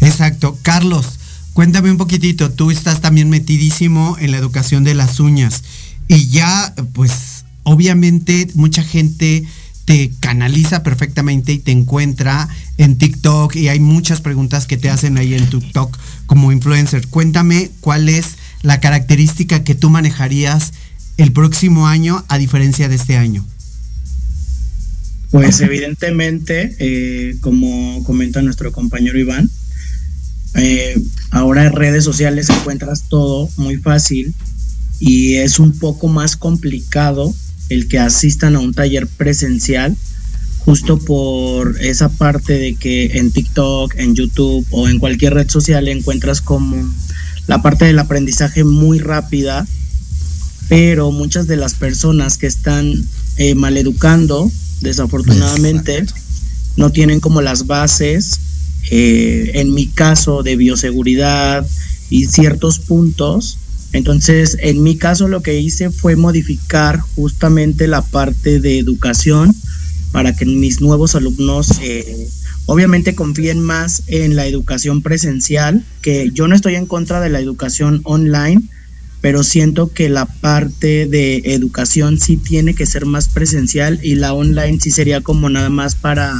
Exacto. 0.00 0.58
Carlos, 0.62 1.06
cuéntame 1.52 1.90
un 1.90 1.98
poquitito, 1.98 2.50
tú 2.50 2.70
estás 2.70 3.02
también 3.02 3.28
metidísimo 3.28 4.16
en 4.18 4.30
la 4.30 4.38
educación 4.38 4.82
de 4.82 4.94
las 4.94 5.20
uñas. 5.20 5.62
Y 6.08 6.28
ya, 6.28 6.74
pues, 6.94 7.44
obviamente 7.64 8.48
mucha 8.54 8.82
gente 8.82 9.44
te 9.84 10.12
canaliza 10.20 10.82
perfectamente 10.82 11.52
y 11.52 11.58
te 11.58 11.72
encuentra 11.72 12.48
en 12.80 12.96
TikTok 12.96 13.56
y 13.56 13.68
hay 13.68 13.78
muchas 13.78 14.22
preguntas 14.22 14.66
que 14.66 14.78
te 14.78 14.88
hacen 14.88 15.18
ahí 15.18 15.34
en 15.34 15.50
TikTok 15.50 15.98
como 16.24 16.50
influencer. 16.50 17.06
Cuéntame 17.08 17.70
cuál 17.80 18.08
es 18.08 18.36
la 18.62 18.80
característica 18.80 19.62
que 19.64 19.74
tú 19.74 19.90
manejarías 19.90 20.72
el 21.18 21.30
próximo 21.32 21.86
año 21.86 22.24
a 22.28 22.38
diferencia 22.38 22.88
de 22.88 22.94
este 22.94 23.18
año. 23.18 23.46
Pues 25.30 25.60
evidentemente, 25.60 26.74
eh, 26.78 27.36
como 27.42 28.02
comenta 28.04 28.40
nuestro 28.40 28.72
compañero 28.72 29.18
Iván, 29.18 29.50
eh, 30.54 30.98
ahora 31.30 31.66
en 31.66 31.74
redes 31.74 32.02
sociales 32.02 32.48
encuentras 32.48 33.10
todo 33.10 33.50
muy 33.58 33.76
fácil 33.76 34.34
y 35.00 35.34
es 35.34 35.58
un 35.58 35.78
poco 35.78 36.08
más 36.08 36.34
complicado 36.34 37.34
el 37.68 37.88
que 37.88 37.98
asistan 37.98 38.56
a 38.56 38.60
un 38.60 38.72
taller 38.72 39.06
presencial 39.06 39.94
justo 40.64 40.98
por 40.98 41.80
esa 41.80 42.08
parte 42.08 42.58
de 42.58 42.74
que 42.74 43.18
en 43.18 43.30
TikTok, 43.30 43.94
en 43.96 44.14
YouTube 44.14 44.66
o 44.70 44.88
en 44.88 44.98
cualquier 44.98 45.34
red 45.34 45.48
social 45.48 45.88
encuentras 45.88 46.40
como 46.40 46.76
la 47.46 47.62
parte 47.62 47.86
del 47.86 47.98
aprendizaje 47.98 48.64
muy 48.64 48.98
rápida, 48.98 49.66
pero 50.68 51.10
muchas 51.10 51.46
de 51.46 51.56
las 51.56 51.74
personas 51.74 52.38
que 52.38 52.46
están 52.46 52.92
eh, 53.36 53.54
maleducando, 53.54 54.50
desafortunadamente, 54.80 56.04
no 56.76 56.90
tienen 56.90 57.20
como 57.20 57.42
las 57.42 57.66
bases 57.66 58.38
eh, 58.90 59.52
en 59.54 59.74
mi 59.74 59.86
caso 59.86 60.42
de 60.42 60.56
bioseguridad 60.56 61.66
y 62.08 62.26
ciertos 62.26 62.78
puntos. 62.78 63.58
Entonces, 63.92 64.56
en 64.60 64.82
mi 64.82 64.96
caso 64.96 65.26
lo 65.26 65.42
que 65.42 65.58
hice 65.58 65.90
fue 65.90 66.14
modificar 66.16 67.00
justamente 67.16 67.88
la 67.88 68.02
parte 68.02 68.60
de 68.60 68.78
educación 68.78 69.54
para 70.12 70.34
que 70.34 70.44
mis 70.44 70.80
nuevos 70.80 71.14
alumnos 71.14 71.78
eh, 71.82 72.28
obviamente 72.66 73.14
confíen 73.14 73.60
más 73.60 74.02
en 74.06 74.36
la 74.36 74.46
educación 74.46 75.02
presencial, 75.02 75.84
que 76.02 76.30
yo 76.32 76.48
no 76.48 76.54
estoy 76.54 76.76
en 76.76 76.86
contra 76.86 77.20
de 77.20 77.30
la 77.30 77.40
educación 77.40 78.00
online, 78.04 78.62
pero 79.20 79.42
siento 79.42 79.92
que 79.92 80.08
la 80.08 80.26
parte 80.26 81.06
de 81.06 81.42
educación 81.44 82.18
sí 82.18 82.36
tiene 82.36 82.74
que 82.74 82.86
ser 82.86 83.06
más 83.06 83.28
presencial 83.28 84.00
y 84.02 84.14
la 84.14 84.32
online 84.32 84.78
sí 84.80 84.90
sería 84.90 85.20
como 85.20 85.48
nada 85.50 85.68
más 85.68 85.94
para 85.94 86.32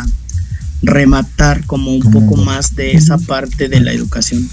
rematar 0.82 1.66
como 1.66 1.92
un 1.94 2.10
poco 2.10 2.36
más 2.36 2.74
de 2.74 2.92
esa 2.92 3.18
parte 3.18 3.68
de 3.68 3.80
la 3.80 3.92
educación. 3.92 4.48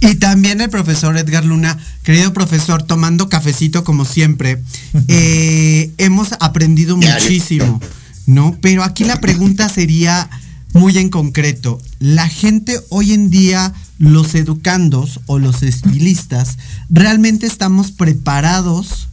Y 0.00 0.16
también 0.16 0.60
el 0.60 0.70
profesor 0.70 1.16
Edgar 1.16 1.44
Luna, 1.44 1.78
querido 2.02 2.32
profesor, 2.32 2.82
tomando 2.82 3.28
cafecito 3.28 3.84
como 3.84 4.04
siempre, 4.04 4.62
eh, 5.08 5.92
hemos 5.98 6.32
aprendido 6.40 6.96
muchísimo, 6.96 7.80
¿no? 8.26 8.58
Pero 8.60 8.82
aquí 8.82 9.04
la 9.04 9.20
pregunta 9.20 9.68
sería 9.68 10.28
muy 10.72 10.98
en 10.98 11.08
concreto, 11.08 11.80
la 12.00 12.28
gente 12.28 12.80
hoy 12.90 13.12
en 13.12 13.30
día, 13.30 13.72
los 13.98 14.34
educandos 14.34 15.20
o 15.26 15.38
los 15.38 15.62
estilistas, 15.62 16.58
¿realmente 16.90 17.46
estamos 17.46 17.92
preparados 17.92 19.08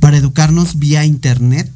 para 0.00 0.18
educarnos 0.18 0.78
vía 0.78 1.06
internet? 1.06 1.72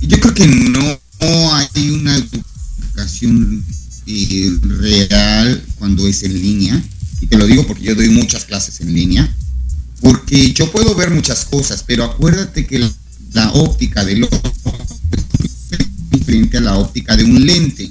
Yo 0.00 0.20
creo 0.20 0.34
que 0.34 0.46
no 0.46 0.98
hay 1.54 1.90
una 1.90 2.16
educación 2.16 3.64
eh, 4.06 4.58
real 4.60 5.64
cuando 5.78 6.06
es 6.06 6.22
en 6.22 6.34
línea. 6.34 6.82
Y 7.20 7.26
te 7.26 7.38
lo 7.38 7.46
digo 7.46 7.66
porque 7.66 7.84
yo 7.84 7.94
doy 7.94 8.10
muchas 8.10 8.44
clases 8.44 8.80
en 8.80 8.92
línea. 8.92 9.34
Porque 10.00 10.52
yo 10.52 10.70
puedo 10.70 10.94
ver 10.94 11.10
muchas 11.10 11.46
cosas, 11.46 11.82
pero 11.86 12.04
acuérdate 12.04 12.66
que 12.66 12.90
la, 13.34 13.52
óptica 13.52 14.04
del 14.04 14.24
ojo 14.24 14.40
es 15.70 16.10
diferente 16.10 16.56
a 16.56 16.60
la 16.60 16.78
óptica 16.78 17.16
de 17.16 17.24
un 17.24 17.44
lente. 17.44 17.90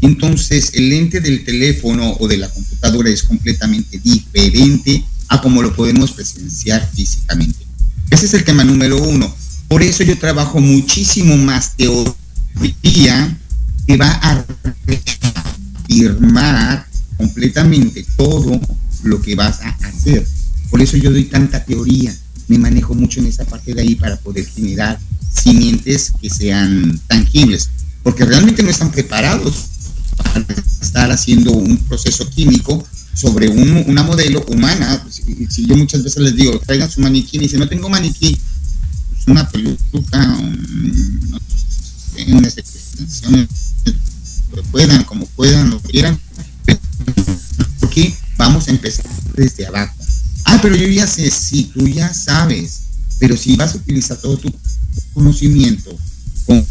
Entonces, 0.00 0.70
el 0.74 0.88
lente 0.88 1.20
del 1.20 1.44
teléfono 1.44 2.16
o 2.18 2.28
de 2.28 2.38
la 2.38 2.48
computadora 2.48 3.10
es 3.10 3.22
completamente 3.22 3.98
diferente 3.98 5.04
a 5.28 5.40
como 5.40 5.62
lo 5.62 5.74
podemos 5.74 6.12
presenciar 6.12 6.88
físicamente. 6.94 7.66
Ese 8.10 8.26
es 8.26 8.34
el 8.34 8.44
tema 8.44 8.64
número 8.64 9.02
uno. 9.02 9.34
Por 9.68 9.82
eso 9.82 10.04
yo 10.04 10.16
trabajo 10.18 10.60
muchísimo 10.60 11.36
más 11.36 11.76
teoría 11.76 12.16
que 13.86 13.96
va 13.96 14.10
a 14.22 14.44
afirmar 15.84 16.86
completamente 17.16 18.04
todo 18.16 18.60
lo 19.02 19.20
que 19.20 19.34
vas 19.34 19.60
a 19.60 19.70
hacer. 19.86 20.26
Por 20.70 20.82
eso 20.82 20.96
yo 20.96 21.10
doy 21.10 21.24
tanta 21.24 21.64
teoría, 21.64 22.14
me 22.48 22.58
manejo 22.58 22.94
mucho 22.94 23.20
en 23.20 23.26
esa 23.26 23.44
parte 23.44 23.74
de 23.74 23.82
ahí 23.82 23.94
para 23.94 24.16
poder 24.16 24.46
generar 24.46 24.98
simientes 25.32 26.12
que 26.20 26.30
sean 26.30 27.00
tangibles, 27.06 27.70
porque 28.02 28.24
realmente 28.24 28.62
no 28.62 28.70
están 28.70 28.90
preparados 28.90 29.66
para 30.16 30.46
estar 30.80 31.10
haciendo 31.10 31.52
un 31.52 31.76
proceso 31.78 32.28
químico 32.30 32.84
sobre 33.14 33.48
una 33.48 34.02
modelo 34.02 34.44
humana. 34.48 35.04
Si, 35.48 35.66
yo 35.66 35.76
muchas 35.76 36.02
veces 36.02 36.22
les 36.22 36.36
digo, 36.36 36.58
traigan 36.60 36.90
su 36.90 37.00
maniquí, 37.00 37.38
y 37.38 37.48
si 37.48 37.56
no 37.56 37.68
tengo 37.68 37.88
maniquí, 37.88 38.38
una 39.26 39.48
peluca, 39.48 40.38
un, 40.38 41.40
unas 42.28 42.56
extensiones 42.56 43.66
puedan, 44.70 45.04
como 45.04 45.26
puedan, 45.26 45.70
lo 45.70 45.80
quieran, 45.80 46.18
porque 47.80 48.14
vamos 48.36 48.68
a 48.68 48.70
empezar 48.70 49.06
desde 49.34 49.66
abajo. 49.66 49.95
Ah, 50.46 50.60
pero 50.62 50.76
yo 50.76 50.86
ya 50.86 51.06
sé, 51.06 51.30
si 51.30 51.64
tú 51.64 51.86
ya 51.88 52.14
sabes, 52.14 52.82
pero 53.18 53.36
si 53.36 53.56
vas 53.56 53.74
a 53.74 53.78
utilizar 53.78 54.16
todo 54.16 54.38
tu 54.38 54.52
conocimiento 55.12 55.96
con 56.46 56.64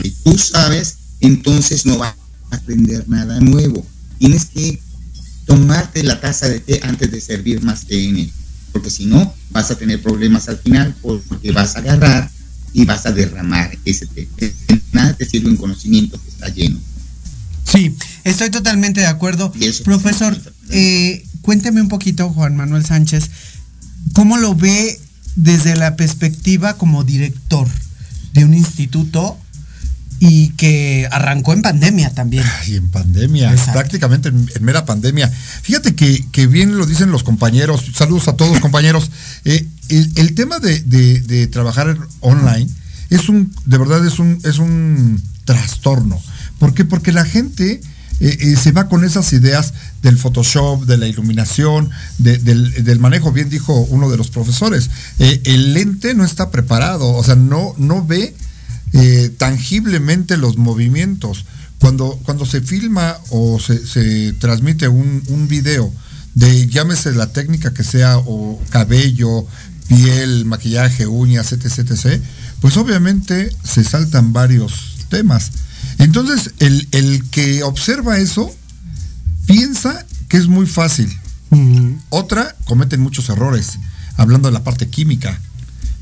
que 0.00 0.10
tú 0.22 0.38
sabes, 0.38 0.96
entonces 1.20 1.84
no 1.84 1.98
vas 1.98 2.14
a 2.50 2.56
aprender 2.56 3.08
nada 3.08 3.40
nuevo. 3.40 3.84
Tienes 4.18 4.46
que 4.46 4.80
tomarte 5.44 6.04
la 6.04 6.20
taza 6.20 6.48
de 6.48 6.60
té 6.60 6.80
antes 6.84 7.10
de 7.10 7.20
servir 7.20 7.62
más 7.62 7.84
té 7.84 8.08
en 8.08 8.18
él, 8.18 8.32
porque 8.72 8.90
si 8.90 9.06
no, 9.06 9.34
vas 9.50 9.70
a 9.72 9.74
tener 9.76 10.00
problemas 10.00 10.48
al 10.48 10.58
final, 10.58 10.94
porque 11.02 11.50
vas 11.50 11.74
a 11.74 11.80
agarrar 11.80 12.30
y 12.72 12.84
vas 12.84 13.06
a 13.06 13.12
derramar 13.12 13.76
ese 13.84 14.06
té. 14.06 14.28
Nada 14.92 15.14
te 15.14 15.24
sirve 15.24 15.50
un 15.50 15.56
conocimiento 15.56 16.20
que 16.22 16.30
está 16.30 16.48
lleno. 16.48 16.78
Sí, 17.64 17.94
estoy 18.24 18.50
totalmente 18.50 19.00
de 19.00 19.06
acuerdo. 19.06 19.52
Profesor, 19.84 20.40
eh, 20.70 21.26
cuénteme 21.42 21.80
un 21.80 21.88
poquito, 21.88 22.30
Juan 22.30 22.56
Manuel 22.56 22.84
Sánchez, 22.84 23.30
¿cómo 24.12 24.36
lo 24.36 24.54
ve 24.54 25.00
desde 25.36 25.76
la 25.76 25.96
perspectiva 25.96 26.76
como 26.76 27.04
director 27.04 27.68
de 28.34 28.44
un 28.44 28.54
instituto 28.54 29.38
y 30.20 30.50
que 30.50 31.08
arrancó 31.10 31.52
en 31.52 31.62
pandemia 31.62 32.10
también. 32.10 32.44
Y 32.66 32.74
en 32.74 32.90
pandemia, 32.90 33.54
prácticamente 33.72 34.30
en, 34.30 34.48
mera 34.60 34.84
pandemia. 34.84 35.28
Fíjate 35.28 35.94
que, 35.94 36.46
bien 36.46 36.76
lo 36.76 36.86
dicen 36.86 37.10
los 37.10 37.22
compañeros, 37.22 37.84
saludos 37.94 38.28
a 38.28 38.34
todos 38.34 38.58
compañeros, 38.60 39.10
eh, 39.44 39.66
el, 39.88 40.34
tema 40.34 40.58
de, 40.58 41.48
trabajar 41.52 41.96
online 42.20 42.68
es 43.10 43.28
un, 43.28 43.54
de 43.64 43.78
verdad 43.78 44.04
es 44.06 44.18
un, 44.18 44.40
es 44.44 44.58
un 44.58 45.22
trastorno. 45.44 46.20
¿Por 46.58 46.74
qué? 46.74 46.84
Porque 46.84 47.12
la 47.12 47.24
gente 47.24 47.80
eh, 48.20 48.36
eh, 48.40 48.56
se 48.56 48.72
va 48.72 48.88
con 48.88 49.04
esas 49.04 49.32
ideas 49.32 49.74
del 50.02 50.16
Photoshop, 50.16 50.84
de 50.84 50.96
la 50.96 51.06
iluminación, 51.06 51.90
del, 52.18 52.98
manejo, 52.98 53.32
bien 53.32 53.48
dijo 53.48 53.74
uno 53.90 54.10
de 54.10 54.16
los 54.16 54.30
profesores. 54.30 54.90
el 55.18 55.74
lente 55.74 56.14
no 56.14 56.24
está 56.24 56.50
preparado, 56.50 57.08
o 57.10 57.22
sea, 57.22 57.36
no, 57.36 57.74
no 57.78 58.04
ve 58.04 58.34
eh, 58.92 59.30
tangiblemente 59.36 60.36
los 60.36 60.56
movimientos. 60.56 61.44
Cuando, 61.78 62.18
cuando 62.24 62.44
se 62.44 62.60
filma 62.60 63.16
o 63.30 63.60
se, 63.60 64.32
transmite 64.40 64.88
un, 64.88 65.22
un, 65.28 65.46
video 65.46 65.92
de 66.34 66.66
llámese 66.66 67.12
la 67.12 67.32
técnica 67.32 67.72
que 67.72 67.84
sea, 67.84 68.18
o 68.18 68.60
cabello, 68.70 69.46
piel, 69.86 70.44
maquillaje, 70.44 71.06
uñas, 71.06 71.52
etc, 71.52 71.78
etc, 71.78 72.20
pues 72.60 72.76
obviamente 72.76 73.54
se 73.62 73.84
saltan 73.84 74.32
varios 74.32 74.97
temas. 75.08 75.50
Entonces, 75.98 76.52
el, 76.58 77.24
que 77.30 77.62
observa 77.62 78.18
eso 78.18 78.54
piensa 79.46 80.06
que 80.28 80.36
es 80.36 80.46
muy 80.46 80.66
fácil. 80.66 81.14
Otra, 82.10 82.54
cometen 82.64 83.00
muchos 83.00 83.28
errores, 83.28 83.78
hablando 84.16 84.48
de 84.48 84.52
la 84.52 84.64
parte 84.64 84.88
química 84.88 85.40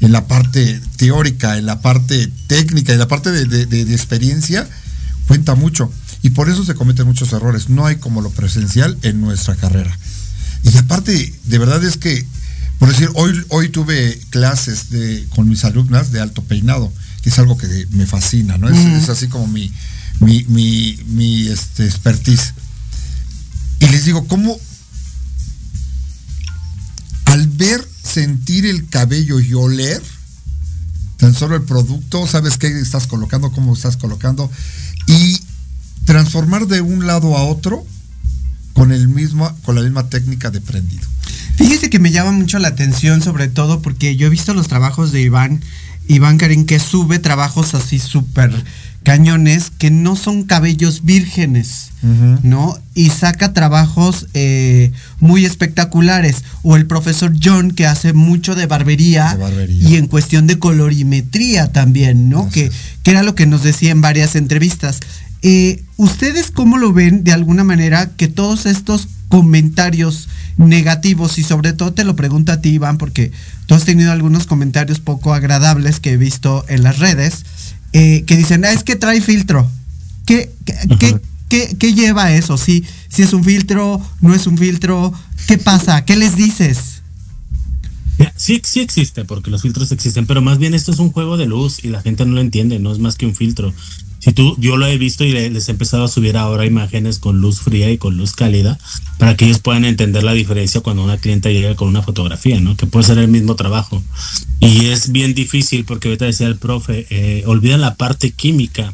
en 0.01 0.13
la 0.13 0.27
parte 0.27 0.81
teórica, 0.97 1.57
en 1.57 1.67
la 1.67 1.81
parte 1.81 2.31
técnica, 2.47 2.93
en 2.93 2.99
la 2.99 3.09
parte 3.09 3.33
de, 3.33 3.95
experiencia, 3.95 4.69
cuenta 5.27 5.55
mucho. 5.55 5.91
Y 6.23 6.31
por 6.31 6.49
eso 6.49 6.65
se 6.65 6.75
cometen 6.75 7.07
muchos 7.07 7.33
errores. 7.33 7.69
No 7.69 7.87
hay 7.87 7.97
como 7.97 8.21
lo 8.21 8.31
presencial 8.31 8.99
en 9.03 9.21
nuestra 9.21 9.55
carrera. 9.55 9.97
Y 10.63 10.77
aparte, 10.77 11.35
de 11.45 11.59
verdad 11.59 11.83
es 11.85 11.97
que, 11.97 12.27
por 12.79 12.89
decir, 12.89 13.09
hoy, 13.15 13.33
hoy 13.49 13.69
tuve 13.69 14.19
clases 14.31 14.91
de, 14.91 15.27
con 15.35 15.49
mis 15.49 15.65
alumnas 15.65 16.13
de 16.13 16.21
alto 16.21 16.43
peinado, 16.43 16.93
que 17.27 17.31
es 17.31 17.41
algo 17.41 17.57
que 17.57 17.89
me 17.91 18.07
fascina, 18.07 18.57
¿no? 18.57 18.69
Es, 18.69 19.09
así 19.09 19.27
como 19.27 19.49
mi, 19.49 19.73
mi, 20.21 20.45
mi, 20.45 20.97
mi 21.09 21.49
este, 21.49 21.85
expertise. 21.85 22.55
Y 23.81 23.89
les 23.89 24.05
digo, 24.05 24.29
¿cómo 24.29 24.57
al 27.25 27.49
ver 27.49 27.85
sentir 28.05 28.65
el 28.65 28.89
cabello 28.89 29.41
y 29.41 29.55
oler 29.55 30.01
tan 31.17 31.35
solo 31.35 31.57
el 31.57 31.63
producto, 31.63 32.29
sabes 32.29 32.59
qué 32.59 32.69
estás 32.69 33.09
colocando, 33.09 33.51
cómo 33.51 33.75
estás 33.75 33.97
colocando, 33.97 34.49
y 35.09 35.41
transformar 36.05 36.69
de 36.69 36.81
un 36.81 37.09
lado 37.09 37.37
a 37.37 37.43
otro 37.43 37.85
con, 38.73 38.93
el 38.93 39.09
mismo, 39.09 39.53
con 39.65 39.75
la 39.75 39.83
misma 39.83 40.09
técnica 40.09 40.53
de 40.53 40.61
prendido. 40.61 41.03
Fíjese 41.57 41.91
que 41.91 41.99
me 41.99 42.13
llama 42.13 42.31
mucho 42.31 42.61
la 42.61 42.69
atención, 42.69 43.21
sobre 43.21 43.49
todo 43.49 43.83
porque 43.83 44.15
yo 44.15 44.29
he 44.29 44.31
visto 44.31 44.55
los 44.55 44.69
trabajos 44.69 45.11
de 45.11 45.23
Iván, 45.23 45.61
Iván 46.09 46.39
Karim, 46.39 46.67
que 46.67 46.79
sube 46.79 47.19
trabajos 47.19 47.75
así 47.75 47.99
súper 47.99 48.53
cañones 49.07 49.71
que 49.71 49.93
no 49.93 50.17
son 50.17 50.43
cabellos 50.43 51.05
vírgenes, 51.05 51.91
¿no? 52.43 52.77
Y 52.93 53.11
saca 53.11 53.53
trabajos 53.53 54.27
eh, 54.35 54.91
muy 55.21 55.45
espectaculares. 55.45 56.43
O 56.65 56.75
el 56.75 56.87
profesor 56.87 57.33
John 57.41 57.71
que 57.71 57.87
hace 57.87 58.13
mucho 58.15 58.57
de 58.57 58.67
barbería, 58.67 59.39
y 59.69 59.95
en 59.95 60.09
cuestión 60.09 60.49
de 60.49 60.59
colorimetría 60.59 61.71
también, 61.71 62.29
¿no? 62.29 62.49
Que, 62.51 62.73
que, 63.05 63.11
era 63.13 63.23
lo 63.23 63.37
que 63.37 63.47
nos 63.47 63.63
decía 63.63 63.93
en 63.93 64.01
varias 64.01 64.35
entrevistas. 64.35 64.99
Eh, 65.43 65.85
¿Ustedes 65.97 66.51
cómo 66.51 66.77
lo 66.77 66.93
ven 66.93 67.23
de 67.23 67.33
alguna 67.33 67.63
manera 67.63 68.11
que 68.17 68.27
todos 68.27 68.67
estos 68.67 69.07
comentarios 69.29 70.29
negativos 70.57 71.39
y 71.39 71.43
sobre 71.43 71.73
todo 71.73 71.93
te 71.93 72.05
lo 72.05 72.17
pregunto 72.17 72.53
a 72.53 72.61
ti 72.61 72.71
Iván 72.71 72.97
porque 72.99 73.31
tú 73.67 73.75
has 73.75 73.85
tenido 73.85 74.11
algunos 74.11 74.47
comentarios 74.47 75.01
poco 75.01 75.35
agradables 75.35 76.01
que 76.01 76.13
he 76.13 76.17
visto 76.17 76.65
en 76.69 76.83
las 76.83 76.99
redes 76.99 77.45
eh, 77.93 78.25
que 78.27 78.37
dicen, 78.37 78.65
ah, 78.65 78.73
es 78.73 78.85
que 78.85 78.97
trae 78.97 79.21
filtro. 79.21 79.71
¿Qué, 80.27 80.51
qué, 81.49 81.95
lleva 81.95 82.33
eso? 82.33 82.57
Si, 82.59 82.85
si 83.09 83.23
es 83.23 83.33
un 83.33 83.45
filtro, 83.45 84.03
no 84.21 84.35
es 84.35 84.47
un 84.47 84.59
filtro, 84.59 85.13
¿qué 85.47 85.57
pasa? 85.57 86.05
¿Qué 86.05 86.17
les 86.17 86.37
dices? 86.37 87.03
Sí, 88.37 88.61
sí 88.65 88.81
existe, 88.81 89.25
porque 89.25 89.51
los 89.51 89.63
filtros 89.63 89.93
existen, 89.93 90.27
pero 90.27 90.43
más 90.43 90.59
bien 90.59 90.75
esto 90.75 90.91
es 90.91 90.99
un 90.99 91.13
juego 91.13 91.37
de 91.37 91.47
luz 91.47 91.85
y 91.85 91.89
la 91.89 92.03
gente 92.03 92.27
no 92.27 92.35
lo 92.35 92.41
entiende, 92.41 92.79
no 92.79 92.93
es 92.93 92.99
más 92.99 93.17
que 93.17 93.27
un 93.27 93.35
filtro. 93.35 93.73
Si 94.27 94.33
tú, 94.33 94.57
yo 94.59 94.77
lo 94.77 94.89
he 94.89 94.99
visto 94.99 95.23
y 95.23 95.31
les 95.31 95.69
he 95.69 95.71
empezado 95.71 96.03
a 96.03 96.09
subir 96.09 96.37
ahora 96.37 96.67
imágenes 96.67 97.21
con 97.21 97.41
luz 97.41 97.61
fría 97.61 97.93
y 97.93 97.97
con 97.97 98.17
luz 98.17 98.33
cálida 98.33 98.77
para 99.19 99.37
que 99.37 99.45
ellos 99.45 99.61
puedan 99.61 99.85
entender 99.85 100.25
la 100.25 100.33
diferencia 100.33 100.81
cuando 100.81 101.05
una 101.05 101.17
clienta 101.17 101.49
llega 101.49 101.77
con 101.77 101.87
una 101.87 102.03
fotografía, 102.03 102.59
¿no? 102.59 102.77
Que 102.77 102.89
puede 102.89 103.07
ser 103.07 103.19
el 103.19 103.29
mismo 103.29 103.55
trabajo. 103.55 104.03
Y 104.59 104.87
es 104.87 105.13
bien 105.13 105.33
difícil 105.33 105.85
porque 105.85 106.09
ahorita 106.09 106.25
decía 106.25 106.49
el 106.49 106.57
profe, 106.57 107.07
eh, 107.09 107.45
olvidan 107.47 107.81
la 107.81 107.95
parte 107.95 108.33
química. 108.33 108.93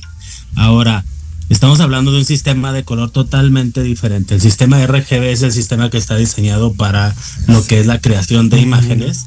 Ahora, 0.55 1.03
estamos 1.49 1.81
hablando 1.81 2.13
de 2.13 2.19
un 2.19 2.25
sistema 2.27 2.75
de 2.75 2.85
color 2.85 3.11
totalmente 3.11 3.83
diferente. 3.83 4.35
El 4.35 4.43
sistema 4.43 4.87
RGB 4.87 5.31
es 5.31 5.41
el 5.41 5.53
sistema 5.53 5.89
que 5.89 5.97
está 5.97 6.15
diseñado 6.15 6.75
para 6.75 7.15
lo 7.49 7.65
que 7.67 7.81
es 7.81 7.87
la 7.87 8.03
creación 8.03 8.51
de 8.51 8.61
imágenes 8.61 9.25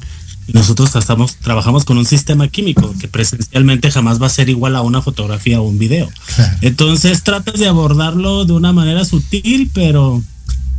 nosotros 0.52 0.94
estamos, 0.94 1.36
trabajamos 1.36 1.84
con 1.84 1.98
un 1.98 2.06
sistema 2.06 2.48
químico 2.48 2.94
que 3.00 3.08
presencialmente 3.08 3.90
jamás 3.90 4.20
va 4.20 4.26
a 4.26 4.30
ser 4.30 4.48
igual 4.48 4.76
a 4.76 4.82
una 4.82 5.02
fotografía 5.02 5.60
o 5.60 5.64
un 5.64 5.78
video. 5.78 6.08
Entonces 6.60 7.22
tratas 7.22 7.58
de 7.58 7.68
abordarlo 7.68 8.44
de 8.44 8.52
una 8.52 8.72
manera 8.72 9.04
sutil, 9.04 9.70
pero 9.74 10.22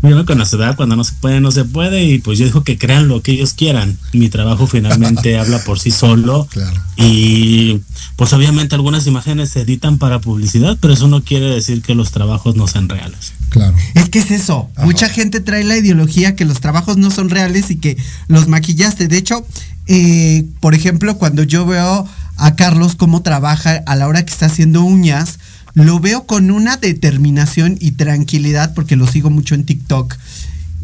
yo 0.03 0.25
con 0.25 0.37
la 0.37 0.75
cuando 0.75 0.95
no 0.95 1.03
se 1.03 1.13
puede, 1.13 1.41
no 1.41 1.51
se 1.51 1.65
puede, 1.65 2.03
y 2.03 2.19
pues 2.19 2.37
yo 2.37 2.45
digo 2.45 2.63
que 2.63 2.77
crean 2.77 3.07
lo 3.07 3.21
que 3.21 3.31
ellos 3.31 3.53
quieran. 3.53 3.97
Mi 4.13 4.29
trabajo 4.29 4.67
finalmente 4.67 5.37
habla 5.39 5.63
por 5.63 5.79
sí 5.79 5.91
solo. 5.91 6.47
Y 6.95 7.81
pues 8.15 8.33
obviamente 8.33 8.75
algunas 8.75 9.07
imágenes 9.07 9.49
se 9.49 9.61
editan 9.61 9.97
para 9.97 10.19
publicidad, 10.19 10.77
pero 10.79 10.93
eso 10.93 11.07
no 11.07 11.23
quiere 11.23 11.47
decir 11.47 11.81
que 11.81 11.95
los 11.95 12.11
trabajos 12.11 12.55
no 12.55 12.67
sean 12.67 12.89
reales. 12.89 13.33
Claro. 13.49 13.75
Es 13.95 14.09
que 14.09 14.19
es 14.19 14.31
eso. 14.31 14.69
Mucha 14.83 15.09
gente 15.09 15.39
trae 15.39 15.63
la 15.63 15.77
ideología 15.77 16.35
que 16.35 16.45
los 16.45 16.59
trabajos 16.59 16.97
no 16.97 17.11
son 17.11 17.29
reales 17.29 17.71
y 17.71 17.77
que 17.77 17.97
los 18.27 18.47
maquillaste. 18.47 19.07
De 19.07 19.17
hecho, 19.17 19.45
eh, 19.87 20.45
por 20.59 20.75
ejemplo, 20.75 21.17
cuando 21.17 21.43
yo 21.43 21.65
veo 21.65 22.07
a 22.37 22.55
Carlos 22.55 22.95
cómo 22.95 23.21
trabaja 23.21 23.81
a 23.85 23.95
la 23.95 24.07
hora 24.07 24.23
que 24.23 24.31
está 24.31 24.45
haciendo 24.45 24.83
uñas, 24.83 25.39
lo 25.85 25.99
veo 25.99 26.25
con 26.25 26.51
una 26.51 26.77
determinación 26.77 27.77
y 27.79 27.91
tranquilidad 27.91 28.73
porque 28.73 28.95
lo 28.95 29.07
sigo 29.07 29.29
mucho 29.29 29.55
en 29.55 29.65
TikTok. 29.65 30.15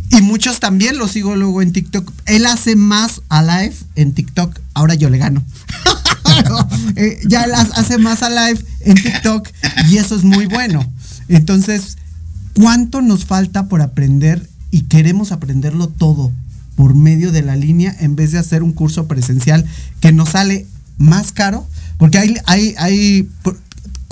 Y 0.09 0.21
muchos 0.21 0.59
también 0.59 0.97
lo 0.97 1.07
sigo 1.07 1.35
luego 1.35 1.61
en 1.61 1.73
TikTok. 1.73 2.11
Él 2.25 2.45
hace 2.45 2.75
más 2.75 3.21
a 3.29 3.41
live 3.41 3.75
en 3.95 4.13
TikTok. 4.13 4.59
Ahora 4.73 4.93
yo 4.95 5.09
le 5.09 5.17
gano. 5.17 5.43
Eh, 6.95 7.19
ya 7.27 7.43
hace 7.75 7.99
más 7.99 8.23
a 8.23 8.29
live 8.29 8.59
en 8.81 8.95
TikTok 8.95 9.49
y 9.89 9.97
eso 9.97 10.15
es 10.15 10.23
muy 10.23 10.47
bueno. 10.47 10.83
Entonces, 11.27 11.97
¿Cuánto 12.53 13.01
nos 13.01 13.25
falta 13.25 13.67
por 13.67 13.81
aprender 13.81 14.47
y 14.69 14.83
queremos 14.83 15.31
aprenderlo 15.31 15.87
todo 15.87 16.31
por 16.75 16.95
medio 16.95 17.31
de 17.31 17.41
la 17.41 17.55
línea 17.55 17.95
en 17.99 18.15
vez 18.15 18.31
de 18.31 18.39
hacer 18.39 18.63
un 18.63 18.73
curso 18.73 19.07
presencial 19.07 19.65
que 19.99 20.11
nos 20.11 20.29
sale 20.29 20.67
más 20.97 21.31
caro? 21.31 21.67
Porque 21.97 22.19
hay, 22.19 22.35
hay, 22.45 22.75
hay 22.77 23.29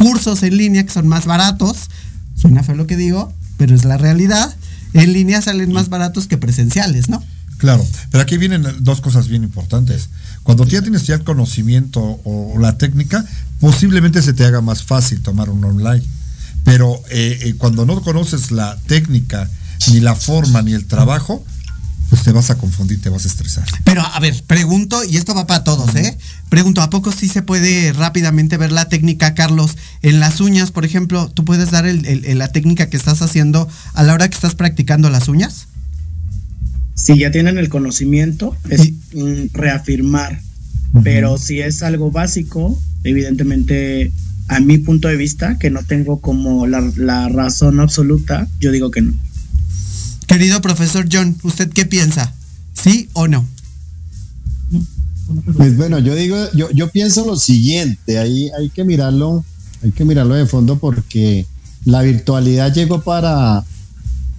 cursos 0.02 0.44
en 0.44 0.58
línea 0.58 0.84
que 0.84 0.92
son 0.92 1.08
más 1.08 1.26
baratos. 1.26 1.90
Suena 2.36 2.64
feo 2.64 2.76
lo 2.76 2.88
que 2.88 2.98
digo, 2.98 3.32
pero 3.58 3.76
es 3.76 3.86
la 3.86 3.98
realidad. 3.98 4.56
En 4.94 5.14
línea 5.14 5.42
salen 5.42 5.72
más 5.72 5.90
baratos 5.90 6.28
que 6.28 6.38
presenciales, 6.38 7.10
¿no? 7.10 7.24
Claro, 7.58 7.86
pero 8.10 8.24
aquí 8.24 8.38
vienen 8.38 8.66
dos 8.80 9.02
cosas 9.02 9.28
bien 9.28 9.44
importantes. 9.44 10.10
Cuando 10.44 10.66
ya 10.66 10.82
tienes 10.82 11.06
ya 11.06 11.16
el 11.16 11.24
conocimiento 11.24 12.20
o 12.24 12.58
la 12.60 12.78
técnica, 12.78 13.24
posiblemente 13.60 14.22
se 14.22 14.34
te 14.34 14.44
haga 14.44 14.62
más 14.62 14.84
fácil 14.84 15.22
tomar 15.22 15.50
un 15.50 15.64
online 15.64 16.04
pero 16.64 17.02
eh, 17.10 17.40
eh, 17.42 17.54
cuando 17.58 17.86
no 17.86 18.02
conoces 18.02 18.52
la 18.52 18.78
técnica, 18.88 19.50
ni 19.90 20.00
la 20.00 20.16
forma, 20.16 20.62
ni 20.62 20.74
el 20.74 20.86
trabajo, 20.86 21.44
pues 22.12 22.24
te 22.24 22.34
vas 22.34 22.50
a 22.50 22.58
confundir, 22.58 23.02
te 23.02 23.08
vas 23.08 23.24
a 23.24 23.30
estresar. 23.30 23.64
Pero 23.86 24.02
a 24.02 24.20
ver, 24.20 24.36
pregunto, 24.46 25.02
y 25.06 25.16
esto 25.16 25.34
va 25.34 25.48
para 25.48 25.64
todos, 25.64 25.96
¿eh? 25.96 26.18
Pregunto, 26.50 26.82
¿a 26.82 26.90
poco 26.90 27.14
sí 27.14 27.30
se 27.30 27.42
puede 27.42 27.94
rápidamente 27.94 28.58
ver 28.58 28.74
la 28.74 28.90
técnica, 28.90 29.34
Carlos? 29.34 29.78
En 30.02 30.20
las 30.20 30.42
uñas, 30.42 30.72
por 30.72 30.84
ejemplo, 30.84 31.32
¿tú 31.34 31.46
puedes 31.46 31.72
dar 31.72 31.86
la 31.86 32.48
técnica 32.50 32.90
que 32.90 32.98
estás 32.98 33.22
haciendo 33.22 33.70
a 33.94 34.04
la 34.04 34.14
hora 34.14 34.28
que 34.28 34.36
estás 34.36 34.56
practicando 34.56 35.10
las 35.10 35.30
uñas? 35.30 35.70
Si 36.96 37.18
ya 37.18 37.32
tienen 37.32 37.58
el 37.58 37.70
conocimiento, 37.70 38.58
es 38.70 38.92
reafirmar. 39.54 40.42
Pero 41.06 41.38
si 41.38 41.62
es 41.62 41.82
algo 41.82 42.12
básico, 42.12 42.78
evidentemente 43.06 44.12
a 44.50 44.60
mi 44.60 44.80
punto 44.80 45.08
de 45.08 45.16
vista, 45.16 45.58
que 45.58 45.70
no 45.70 45.82
tengo 45.84 46.20
como 46.20 46.68
la, 46.68 47.30
razón 47.30 47.80
absoluta, 47.80 48.50
yo 48.60 48.74
digo 48.74 48.92
que 48.92 49.02
no. 49.02 49.14
Querido 50.32 50.62
profesor 50.62 51.10
John, 51.12 51.36
¿usted 51.44 51.70
qué 51.74 51.86
piensa? 51.86 52.34
¿Sí 52.72 53.10
o 53.12 53.28
no? 53.28 53.46
Pues 55.58 55.76
bueno, 55.76 56.00
yo 56.00 56.16
digo, 56.16 56.38
yo, 56.54 56.88
pienso 56.88 57.26
lo 57.26 57.36
siguiente, 57.36 58.18
ahí 58.18 58.50
hay 58.58 58.70
que 58.70 58.86
mirarlo, 58.86 59.44
hay 59.84 59.92
que 59.92 60.06
mirarlo 60.06 60.36
de 60.36 60.46
fondo 60.46 60.80
porque 60.80 61.46
la 61.84 62.02
virtualidad 62.02 62.74
llegó 62.74 63.02
para 63.02 63.66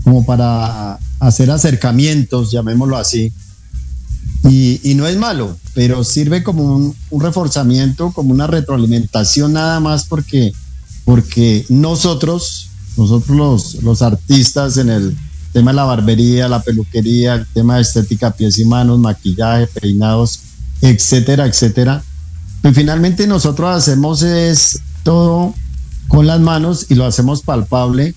como 0.02 0.24
para 0.24 0.98
hacer 1.20 1.50
acercamientos, 1.50 2.50
llamémoslo 2.50 2.96
así, 2.96 3.30
y, 4.48 4.94
no 4.94 5.06
es 5.06 5.18
malo, 5.18 5.58
pero 5.74 6.04
sirve 6.04 6.42
como 6.42 6.74
un, 6.74 7.20
reforzamiento, 7.20 8.12
como 8.12 8.32
una 8.32 8.46
retroalimentación 8.46 9.52
nada 9.52 9.78
más 9.78 10.06
porque, 10.06 10.54
porque 11.04 11.66
nosotros, 11.68 12.70
nosotros 12.96 13.74
los 13.82 14.00
artistas 14.00 14.78
en 14.78 14.88
el 14.88 15.16
tema 15.52 15.70
de 15.70 15.76
la 15.76 15.84
barbería, 15.84 16.48
la 16.48 16.62
peluquería, 16.62 17.34
el 17.34 17.46
tema 17.46 17.76
de 17.76 17.82
estética, 17.82 18.32
pies 18.32 18.58
y 18.58 18.64
manos, 18.64 18.98
maquillaje, 18.98 19.66
peinados, 19.66 20.40
etcétera, 20.80 21.46
etcétera, 21.46 22.02
pues 22.62 22.74
finalmente 22.74 23.26
nosotros 23.26 23.76
hacemos 23.76 24.22
es 24.22 24.80
todo 25.02 25.54
con 26.08 26.26
las 26.26 26.40
manos 26.40 26.86
y 26.88 26.94
lo 26.94 27.04
hacemos 27.04 27.42
palpable 27.42 28.14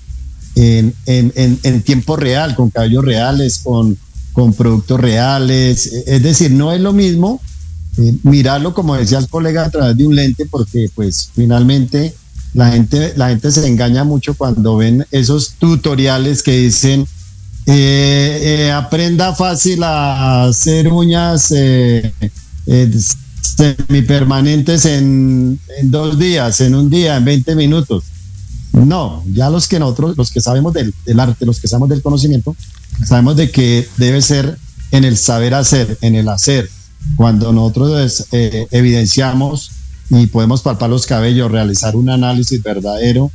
en, 0.55 0.93
en, 1.05 1.31
en, 1.35 1.59
en 1.63 1.81
tiempo 1.81 2.15
real, 2.15 2.55
con 2.55 2.69
cabellos 2.69 3.03
reales, 3.03 3.59
con 3.63 3.97
con 4.35 4.53
productos 4.53 4.99
reales. 4.99 5.87
Es 6.05 6.21
decir, 6.21 6.51
no 6.51 6.73
es 6.73 6.81
lo 6.81 6.91
mismo 6.91 7.41
eh, 7.97 8.17
mirarlo, 8.23 8.73
como 8.73 8.95
decía 8.95 9.17
el 9.17 9.29
colega, 9.29 9.63
a 9.63 9.69
través 9.69 9.97
de 9.97 10.05
un 10.05 10.13
lente, 10.13 10.45
porque 10.45 10.91
pues 10.93 11.29
finalmente 11.33 12.13
la 12.53 12.69
gente, 12.71 13.13
la 13.15 13.29
gente 13.29 13.49
se 13.49 13.65
engaña 13.65 14.03
mucho 14.03 14.33
cuando 14.35 14.75
ven 14.75 15.05
esos 15.11 15.53
tutoriales 15.53 16.43
que 16.43 16.57
dicen 16.57 17.07
eh, 17.67 18.39
eh, 18.67 18.71
aprenda 18.71 19.33
fácil 19.33 19.83
a 19.83 20.45
hacer 20.45 20.87
uñas 20.87 21.51
semipermanentes 23.57 24.85
en, 24.85 25.59
en 25.79 25.91
dos 25.91 26.17
días, 26.19 26.61
en 26.61 26.75
un 26.75 26.89
día, 26.89 27.17
en 27.17 27.25
20 27.25 27.55
minutos. 27.55 28.03
No, 28.73 29.23
ya 29.27 29.49
los 29.49 29.67
que 29.67 29.79
nosotros, 29.79 30.17
los 30.17 30.31
que 30.31 30.41
sabemos 30.41 30.73
del, 30.73 30.93
del, 31.05 31.19
arte, 31.19 31.45
los 31.45 31.61
que 31.61 31.67
sabemos 31.67 31.89
del 31.89 32.01
conocimiento, 32.01 32.55
sabemos 33.05 33.37
de 33.37 33.49
que 33.49 33.87
debe 33.97 34.21
ser 34.21 34.57
en 34.91 35.05
el 35.05 35.17
saber 35.17 35.53
hacer, 35.53 35.97
en 36.01 36.15
el 36.15 36.27
hacer. 36.27 36.69
Cuando 37.15 37.53
nosotros 37.53 38.25
eh, 38.31 38.67
evidenciamos 38.71 39.71
y 40.09 40.27
podemos 40.27 40.61
palpar 40.61 40.89
los 40.89 41.05
cabellos, 41.05 41.51
realizar 41.51 41.95
un 41.95 42.09
análisis 42.09 42.61
verdadero, 42.61 43.31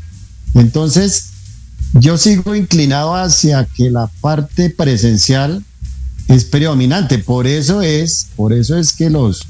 entonces 0.54 1.29
yo 1.94 2.16
sigo 2.16 2.54
inclinado 2.54 3.14
hacia 3.14 3.64
que 3.64 3.90
la 3.90 4.08
parte 4.20 4.70
presencial 4.70 5.64
es 6.28 6.44
predominante. 6.44 7.18
Por 7.18 7.46
eso 7.46 7.82
es, 7.82 8.28
por 8.36 8.52
eso 8.52 8.76
es 8.76 8.92
que 8.92 9.10
los, 9.10 9.42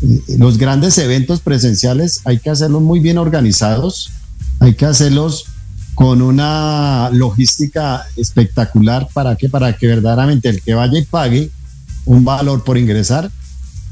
eh, 0.00 0.20
los 0.38 0.58
grandes 0.58 0.96
eventos 0.98 1.40
presenciales 1.40 2.20
hay 2.24 2.38
que 2.38 2.50
hacerlos 2.50 2.82
muy 2.82 3.00
bien 3.00 3.18
organizados, 3.18 4.10
hay 4.60 4.74
que 4.74 4.86
hacerlos 4.86 5.44
con 5.94 6.22
una 6.22 7.10
logística 7.12 8.06
espectacular 8.16 9.08
para 9.12 9.36
que 9.36 9.48
para 9.48 9.76
que 9.76 9.86
verdaderamente 9.86 10.48
el 10.48 10.62
que 10.62 10.74
vaya 10.74 10.98
y 10.98 11.04
pague 11.04 11.50
un 12.06 12.24
valor 12.24 12.64
por 12.64 12.78
ingresar 12.78 13.30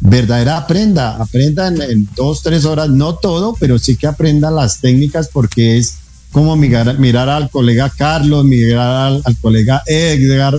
verdadera 0.00 0.56
aprenda 0.56 1.16
aprenda 1.16 1.68
en, 1.68 2.08
dos 2.16 2.42
tres 2.42 2.64
horas 2.64 2.88
no 2.88 3.16
todo 3.16 3.54
pero 3.60 3.78
sí 3.78 3.96
que 3.96 4.06
aprenda 4.06 4.50
las 4.50 4.80
técnicas 4.80 5.28
porque 5.28 5.76
es 5.76 5.96
como 6.32 6.56
mirar, 6.56 6.98
mirar 6.98 7.28
al 7.28 7.50
colega 7.50 7.90
Carlos 7.90 8.44
mirar 8.44 9.20
al, 9.24 9.36
colega 9.38 9.82
Edgar 9.86 10.58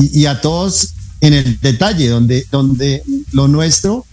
y, 0.00 0.20
y, 0.20 0.26
a 0.26 0.40
todos 0.40 0.94
en 1.20 1.34
el 1.34 1.60
detalle 1.60 2.08
donde 2.08 2.46
donde 2.50 3.02
lo 3.32 3.48
nuestro 3.48 4.06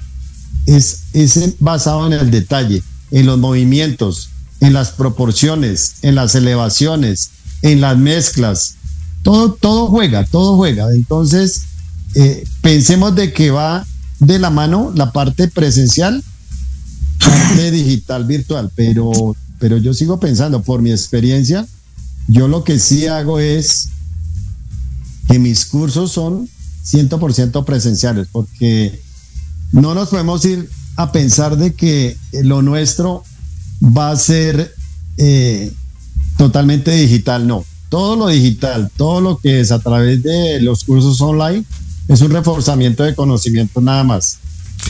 es, 0.66 1.04
es 1.14 1.56
basado 1.60 2.08
en 2.08 2.14
el 2.14 2.32
detalle 2.32 2.82
en 3.12 3.26
los 3.26 3.38
movimientos 3.38 4.30
en 4.62 4.74
las 4.74 4.92
proporciones, 4.92 5.96
en 6.02 6.16
las 6.16 6.36
elevaciones, 6.36 7.32
en 7.62 7.82
las 7.82 7.98
mezclas. 7.98 8.76
Todo, 9.24 9.54
todo 9.54 9.88
juega, 9.88 10.26
todo 10.26 10.56
juega. 10.56 10.92
Entonces, 10.92 11.64
eh, 12.16 12.44
pensemos 12.62 13.16
de 13.16 13.34
que 13.34 13.52
va 13.52 13.86
de 14.20 14.40
la 14.40 14.50
mano 14.50 14.92
la 14.96 15.12
parte 15.12 15.48
presencial, 15.48 16.24
parte 17.20 17.72
digital, 17.72 18.26
virtual, 18.26 18.72
pero, 18.76 19.36
pero 19.60 19.78
yo 19.78 19.94
sigo 19.94 20.20
pensando, 20.20 20.62
por 20.62 20.82
mi 20.82 20.92
experiencia, 20.92 21.66
yo 22.28 22.48
lo 22.48 22.64
que 22.64 22.80
sí 22.80 23.08
hago 23.08 23.40
es 23.40 23.90
que 25.28 25.40
mis 25.40 25.66
cursos 25.66 26.12
son 26.12 26.50
100% 26.86 27.66
presenciales, 27.66 28.28
porque 28.32 29.02
no 29.72 29.96
nos 29.96 30.10
podemos 30.10 30.44
ir 30.46 30.70
a 30.96 31.12
pensar 31.12 31.58
de 31.58 31.74
que 31.74 32.18
lo 32.44 32.62
nuestro 32.62 33.24
va 33.82 34.12
a 34.12 34.16
ser 34.16 34.74
eh, 35.18 35.72
totalmente 36.38 36.92
digital, 36.92 37.48
no. 37.48 37.66
Todo 37.90 38.16
lo 38.16 38.28
digital, 38.28 38.92
todo 38.98 39.22
lo 39.22 39.38
que 39.38 39.60
es 39.60 39.72
a 39.72 39.80
través 39.80 40.24
de 40.24 40.60
los 40.62 40.84
cursos 40.84 41.22
online, 41.22 41.64
es 42.08 42.22
un 42.22 42.32
reforzamiento 42.32 43.04
de 43.04 43.16
conocimiento 43.16 43.82
nada 43.82 44.04
más. 44.04 44.40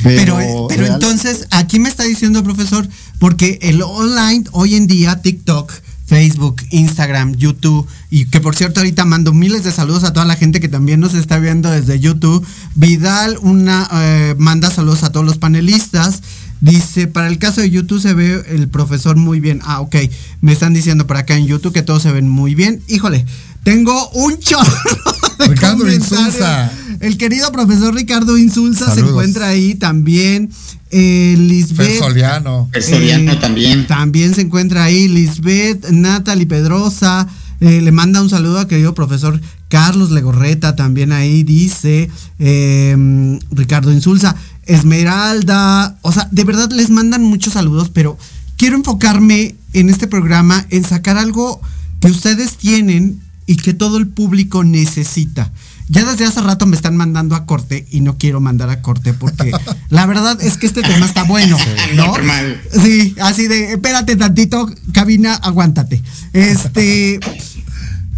Pero, 0.04 0.68
pero, 0.68 0.86
entonces, 0.86 1.48
aquí 1.52 1.80
me 1.80 1.90
está 1.90 2.04
diciendo, 2.04 2.44
profesor, 2.44 2.88
porque 3.20 3.60
el 3.62 3.82
online, 3.82 4.44
hoy 4.52 4.76
en 4.76 4.88
día, 4.88 5.22
TikTok, 5.22 5.72
Facebook, 6.06 6.62
Instagram, 6.70 7.36
YouTube, 7.36 7.88
y 8.12 8.26
que 8.26 8.40
por 8.40 8.56
cierto 8.56 8.80
ahorita 8.80 9.06
mando 9.06 9.34
miles 9.34 9.64
de 9.64 9.72
saludos 9.72 10.04
a 10.04 10.14
toda 10.14 10.26
la 10.26 10.36
gente 10.36 10.60
que 10.60 10.68
también 10.68 11.00
nos 11.00 11.14
está 11.16 11.40
viendo 11.40 11.72
desde 11.72 12.00
YouTube. 12.00 12.46
Vidal 12.76 13.38
una, 13.42 13.90
eh, 13.92 14.36
manda 14.38 14.70
saludos 14.70 15.04
a 15.04 15.12
todos 15.12 15.26
los 15.26 15.38
panelistas. 15.38 16.22
Dice, 16.62 17.08
para 17.08 17.28
el 17.28 17.38
caso 17.38 17.62
de 17.62 17.70
YouTube 17.70 18.02
se 18.02 18.14
ve 18.14 18.44
el 18.50 18.70
profesor 18.70 19.18
muy 19.18 19.40
bien. 19.40 19.62
Ah, 19.64 19.82
ok. 19.82 19.96
Me 20.42 20.54
están 20.54 20.74
diciendo 20.74 21.06
por 21.08 21.18
acá 21.18 21.36
en 21.36 21.48
YouTube 21.48 21.74
que 21.74 21.82
todos 21.82 22.04
se 22.04 22.12
ven 22.12 22.30
muy 22.30 22.56
bien. 22.56 22.82
Híjole, 22.88 23.26
tengo 23.64 24.10
un 24.12 24.40
chorro. 24.40 24.74
Ricardo 25.40 25.92
Insulza. 25.92 26.72
El 27.00 27.18
querido 27.18 27.52
profesor 27.52 27.94
Ricardo 27.94 28.38
Insulza 28.38 28.94
se 28.94 29.02
encuentra 29.02 29.48
ahí 29.48 29.76
también. 29.76 30.50
Eh, 30.92 31.36
Lisbeth. 31.38 31.88
Persoliano. 31.88 32.70
Eh, 32.74 33.38
también. 33.40 33.88
También 33.88 34.34
se 34.34 34.42
encuentra 34.42 34.84
ahí. 34.84 35.08
Lisbeth, 35.08 35.90
Natalie 35.90 36.46
Pedrosa. 36.46 37.28
Eh, 37.62 37.82
le 37.82 37.92
manda 37.92 38.22
un 38.22 38.30
saludo 38.30 38.60
a 38.60 38.68
querido 38.68 38.94
profesor 38.94 39.40
Carlos 39.70 40.12
Legorreta, 40.12 40.76
también 40.76 41.12
ahí 41.12 41.44
dice 41.44 42.10
em, 42.38 43.40
Ricardo 43.52 43.92
Insulza, 43.92 44.36
Esmeralda, 44.66 45.98
o 46.02 46.12
sea, 46.12 46.28
de 46.32 46.44
verdad 46.44 46.70
les 46.72 46.90
mandan 46.90 47.24
muchos 47.24 47.54
saludos, 47.54 47.90
pero 47.94 48.18
quiero 48.58 48.76
enfocarme 48.76 49.56
en 49.74 49.90
este 49.90 50.08
programa 50.08 50.66
en 50.70 50.84
sacar 50.84 51.18
algo 51.18 51.62
que 52.00 52.10
ustedes 52.10 52.58
tienen 52.58 53.22
y 53.48 53.58
que 53.58 53.74
todo 53.74 53.98
el 53.98 54.08
público 54.08 54.64
necesita. 54.64 55.52
Ya 55.88 56.04
desde 56.04 56.26
hace 56.26 56.42
rato 56.42 56.66
me 56.66 56.76
están 56.76 56.98
mandando 56.98 57.36
a 57.36 57.46
corte 57.46 57.86
y 57.92 58.02
no 58.02 58.18
quiero 58.18 58.42
mandar 58.42 58.70
a 58.70 58.82
corte 58.82 59.14
porque 59.14 59.52
la 59.90 60.06
verdad 60.08 60.42
es 60.42 60.58
que 60.58 60.66
este 60.66 60.82
tema 60.82 61.06
está 61.06 61.24
bueno. 61.24 61.58
¿no? 61.96 62.08
Normal. 62.08 62.60
Sí, 62.72 63.16
así 63.22 63.48
de, 63.48 63.74
espérate 63.74 64.16
tantito, 64.16 64.68
cabina, 64.94 65.36
aguántate. 65.36 66.02
Este, 66.34 67.20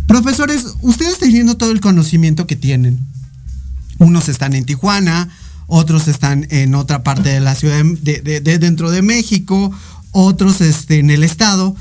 profesores, 0.07 0.75
ustedes 0.81 1.19
teniendo 1.19 1.57
todo 1.57 1.71
el 1.71 1.81
conocimiento 1.81 2.47
que 2.47 2.55
tienen, 2.55 2.99
unos 3.99 4.29
están 4.29 4.53
en 4.53 4.65
Tijuana, 4.65 5.29
otros 5.67 6.07
están 6.07 6.47
en 6.49 6.73
otra 6.73 7.03
parte 7.03 7.29
de 7.29 7.41
la 7.41 7.53
ciudad 7.53 7.83
de, 7.83 8.41
dentro 8.59 8.91
de 8.91 9.01
México, 9.01 9.71
otros 10.11 10.61
este, 10.61 10.99
en 10.99 11.09
el 11.09 11.23
estado. 11.23 11.75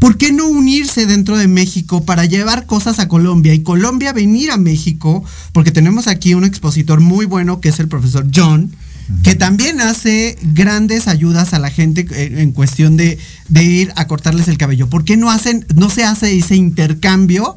¿Por 0.00 0.16
qué 0.16 0.32
no 0.32 0.48
unirse 0.48 1.06
dentro 1.06 1.36
de 1.36 1.46
México 1.46 2.04
para 2.04 2.24
llevar 2.24 2.66
cosas 2.66 2.98
a 2.98 3.06
Colombia 3.06 3.54
y 3.54 3.60
Colombia 3.60 4.12
venir 4.12 4.50
a 4.50 4.56
México? 4.56 5.22
Porque 5.52 5.70
tenemos 5.70 6.08
aquí 6.08 6.34
un 6.34 6.44
expositor 6.44 7.00
muy 7.00 7.26
bueno 7.26 7.60
que 7.60 7.68
es 7.68 7.78
el 7.78 7.86
profesor 7.86 8.26
John, 8.34 8.72
que 9.22 9.34
también 9.34 9.80
hace 9.80 10.38
grandes 10.42 11.06
ayudas 11.06 11.52
a 11.52 11.58
la 11.58 11.70
gente 11.70 12.06
en 12.10 12.52
cuestión 12.52 12.96
de, 12.96 13.18
ir 13.54 13.92
a 13.96 14.06
cortarles 14.06 14.48
el 14.48 14.56
cabello. 14.56 14.88
¿Por 14.88 15.04
qué 15.04 15.16
no 15.16 15.30
hacen, 15.30 15.66
no 15.74 15.90
se 15.90 16.04
hace 16.04 16.36
ese 16.36 16.56
intercambio? 16.56 17.56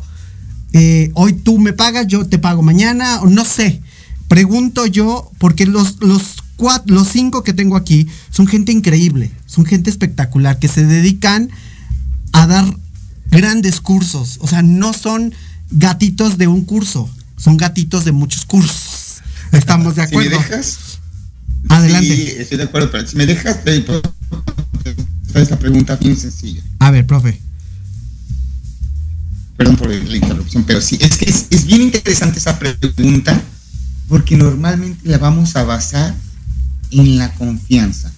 Eh, 0.73 1.11
hoy 1.13 1.33
tú 1.33 1.59
me 1.59 1.71
pagas, 1.71 2.07
yo 2.07 2.25
te 2.25 2.39
pago 2.39 2.61
mañana, 2.61 3.21
o 3.21 3.27
no 3.27 3.45
sé. 3.45 3.81
Pregunto 4.27 4.85
yo, 4.85 5.31
porque 5.37 5.65
los, 5.65 6.01
los, 6.01 6.43
cuatro, 6.57 6.93
los 6.93 7.07
cinco 7.07 7.43
que 7.43 7.53
tengo 7.53 7.77
aquí 7.77 8.07
son 8.31 8.47
gente 8.47 8.71
increíble, 8.71 9.31
son 9.45 9.65
gente 9.65 9.91
espectacular, 9.91 10.57
que 10.57 10.67
se 10.67 10.85
dedican 10.85 11.49
a 12.34 12.45
dar 12.47 12.77
grandes 13.31 13.79
cursos. 13.79 14.38
O 14.41 14.47
sea, 14.47 14.61
no 14.61 14.93
son 14.93 15.34
gatitos 15.71 16.38
de 16.38 16.47
un 16.47 16.65
curso, 16.65 17.09
son 17.38 17.57
gatitos 17.57 18.03
de 18.03 18.11
muchos 18.11 18.45
cursos. 18.45 19.21
Estamos 19.51 19.95
de 19.95 20.03
acuerdo. 20.03 20.29
Si 20.29 20.36
me 20.36 20.43
dejas, 20.43 20.77
Adelante. 21.69 22.15
Sí, 22.15 22.34
estoy 22.38 22.57
de 22.57 22.63
acuerdo, 22.65 22.91
pero 22.91 23.07
si 23.07 23.15
me 23.15 23.25
dejas, 23.25 23.59
esta 25.34 25.57
pregunta 25.57 25.95
bien 25.95 26.17
sencilla. 26.17 26.61
A 26.79 26.91
ver, 26.91 27.07
profe. 27.07 27.39
Perdón 29.57 29.77
por 29.77 29.89
la 29.89 30.15
interrupción, 30.15 30.63
pero 30.63 30.81
sí, 30.81 30.97
es 30.99 31.17
que 31.17 31.29
es, 31.29 31.47
es 31.49 31.65
bien 31.65 31.81
interesante 31.81 32.39
esa 32.39 32.59
pregunta 32.59 33.39
porque 34.07 34.36
normalmente 34.36 35.07
la 35.07 35.17
vamos 35.17 35.55
a 35.55 35.63
basar 35.63 36.13
en 36.91 37.17
la 37.17 37.34
confianza. 37.34 38.11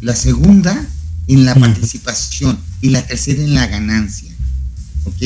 La 0.00 0.16
segunda, 0.16 0.86
en 1.28 1.44
la 1.44 1.54
participación 1.54 2.58
y 2.80 2.90
la 2.90 3.06
tercera 3.06 3.42
en 3.42 3.54
la 3.54 3.66
ganancia. 3.66 4.32
¿Ok? 5.04 5.22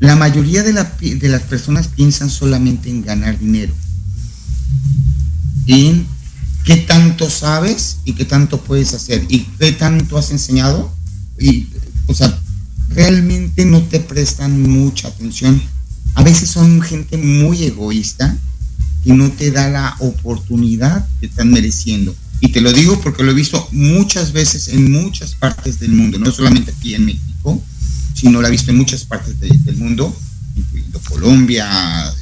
La 0.00 0.16
mayoría 0.16 0.62
de, 0.62 0.72
las 0.72 1.42
personas 1.42 1.88
piensan 1.88 2.30
solamente 2.30 2.88
en 2.88 3.02
ganar 3.02 3.38
dinero. 3.38 3.74
En 5.66 6.06
qué 6.64 6.78
tanto 6.78 7.28
sabes 7.28 7.98
y 8.04 8.14
qué 8.14 8.24
tanto 8.24 8.62
puedes 8.62 8.94
hacer 8.94 9.26
y 9.28 9.40
qué 9.58 9.72
tanto 9.72 10.16
has 10.16 10.30
enseñado. 10.30 10.90
Y, 11.38 11.68
o 12.06 12.14
sea, 12.14 12.38
realmente 12.88 13.66
no 13.66 13.82
te 13.82 14.00
prestan 14.00 14.62
mucha 14.62 15.08
atención. 15.08 15.60
A 16.14 16.22
veces 16.22 16.48
son 16.48 16.80
gente 16.80 17.18
muy 17.18 17.64
egoísta 17.64 18.36
que 19.04 19.12
no 19.12 19.30
te 19.30 19.50
da 19.50 19.68
la 19.68 19.96
oportunidad 20.00 21.06
que 21.20 21.26
están 21.26 21.50
mereciendo. 21.50 22.14
Y 22.40 22.48
te 22.48 22.60
lo 22.60 22.72
digo 22.72 23.00
porque 23.00 23.22
lo 23.22 23.32
he 23.32 23.34
visto 23.34 23.68
muchas 23.72 24.32
veces 24.32 24.68
en 24.68 24.90
muchas 24.90 25.34
partes 25.34 25.78
del 25.78 25.92
mundo, 25.92 26.18
no 26.18 26.30
solamente 26.30 26.72
aquí 26.76 26.94
en 26.94 27.04
México, 27.04 27.62
sino 28.14 28.40
lo 28.40 28.46
he 28.46 28.50
visto 28.50 28.70
en 28.70 28.78
muchas 28.78 29.04
partes 29.04 29.38
del 29.38 29.76
mundo, 29.76 30.14
incluyendo 30.56 31.00
Colombia, 31.00 31.68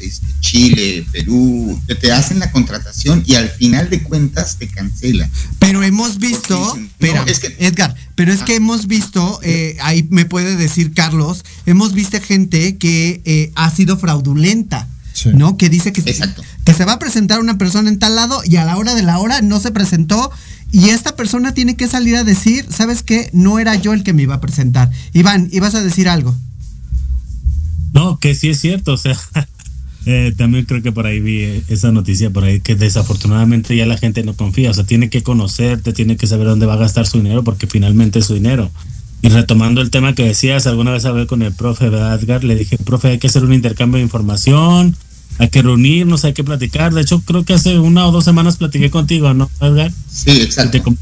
este, 0.01 0.27
Chile, 0.41 1.07
Perú, 1.12 1.81
que 1.87 1.95
te 1.95 2.12
hacen 2.12 2.41
la 2.41 2.51
contratación 2.51 3.23
y 3.27 3.35
al 3.35 3.49
final 3.49 3.91
de 3.91 4.03
cuentas 4.03 4.57
te 4.57 4.69
cancelan. 4.69 5.31
Pero 5.59 5.83
hemos 5.83 6.19
visto, 6.19 6.79
es 7.27 7.39
que, 7.41 7.57
Edgar, 7.59 7.95
pero 8.14 8.33
es 8.33 8.43
que 8.43 8.57
hemos 8.57 8.87
visto, 8.87 9.41
eh, 9.43 9.77
ahí 9.81 10.07
me 10.11 10.25
puede 10.25 10.57
decir 10.57 10.93
Carlos, 10.95 11.45
hemos 11.66 11.93
visto 11.93 12.21
gente 12.21 12.77
que 12.77 13.23
eh, 13.25 13.53
ha 13.55 13.71
sido 13.71 13.99
fraudulenta 13.99 14.89
¿no? 15.27 15.57
Que 15.57 15.69
dice 15.69 15.93
que, 15.93 16.03
que 16.69 16.75
se 16.75 16.85
va 16.85 16.93
a 16.93 16.99
presentar 16.99 17.41
una 17.41 17.57
persona 17.57 17.89
en 17.89 17.99
tal 17.99 18.14
lado 18.14 18.43
y 18.45 18.57
a 18.57 18.64
la 18.66 18.77
hora 18.77 18.95
de 18.95 19.03
la 19.03 19.19
hora 19.21 19.41
no 19.41 19.59
se 19.59 19.71
presentó 19.71 20.31
y 20.71 20.91
esta 20.91 21.16
persona 21.16 21.55
tiene 21.55 21.77
que 21.77 21.89
salir 21.89 22.14
a 22.14 22.25
decir, 22.25 22.66
¿sabes 22.69 23.03
qué? 23.03 23.31
No 23.33 23.59
era 23.59 23.75
yo 23.77 23.95
el 23.95 24.03
que 24.03 24.12
me 24.12 24.25
iba 24.25 24.35
a 24.35 24.41
presentar. 24.43 24.91
Iván, 25.14 25.49
¿ibas 25.51 25.75
a 25.75 25.83
decir 25.83 26.11
algo? 26.11 26.37
No, 27.95 28.19
que 28.19 28.35
sí 28.35 28.51
es 28.51 28.61
cierto, 28.61 28.93
o 28.93 28.97
sea, 28.99 29.16
eh, 30.05 30.35
también 30.37 30.66
creo 30.66 30.83
que 30.83 30.93
por 30.93 31.07
ahí 31.07 31.21
vi 31.21 31.39
eh, 31.39 31.62
esa 31.69 31.91
noticia 31.91 32.29
por 32.29 32.45
ahí 32.45 32.61
que 32.61 32.75
desafortunadamente 32.75 33.75
ya 33.75 33.87
la 33.87 33.97
gente 33.97 34.23
no 34.23 34.35
confía, 34.35 34.71
o 34.71 34.75
sea, 34.75 34.85
tiene 34.85 35.09
que 35.09 35.23
conocerte, 35.23 35.95
tiene 35.95 36.19
que 36.19 36.27
saber 36.27 36.49
dónde 36.49 36.66
va 36.66 36.75
a 36.75 36.77
gastar 36.77 37.07
su 37.07 37.16
dinero 37.16 37.45
porque 37.45 37.66
finalmente 37.66 38.19
es 38.19 38.27
su 38.27 38.35
dinero. 38.35 38.71
Y 39.23 39.31
retomando 39.31 39.81
el 39.81 39.89
tema 39.89 40.14
que 40.14 40.25
decías, 40.25 40.66
alguna 40.66 40.91
vez 40.91 41.07
hablé 41.07 41.27
con 41.27 41.41
el 41.41 41.55
profe 41.55 41.87
Edgar, 41.87 42.45
le 42.45 42.57
dije, 42.57 42.77
profe, 42.77 43.09
hay 43.09 43.19
que 43.19 43.29
hacer 43.29 43.43
un 43.43 43.55
intercambio 43.55 43.97
de 43.97 44.03
información, 44.03 44.95
hay 45.39 45.49
que 45.49 45.62
reunirnos, 45.62 46.24
hay 46.24 46.32
que 46.32 46.45
platicar. 46.45 46.93
De 46.93 47.01
hecho, 47.01 47.20
creo 47.20 47.45
que 47.45 47.55
hace 47.55 47.78
una 47.78 48.07
o 48.07 48.12
dos 48.12 48.24
semanas 48.24 48.57
platiqué 48.57 48.91
contigo, 48.91 49.32
¿no, 49.34 49.51
Edgar? 49.61 49.93
Sí, 50.11 50.30
exacto. 50.30 50.95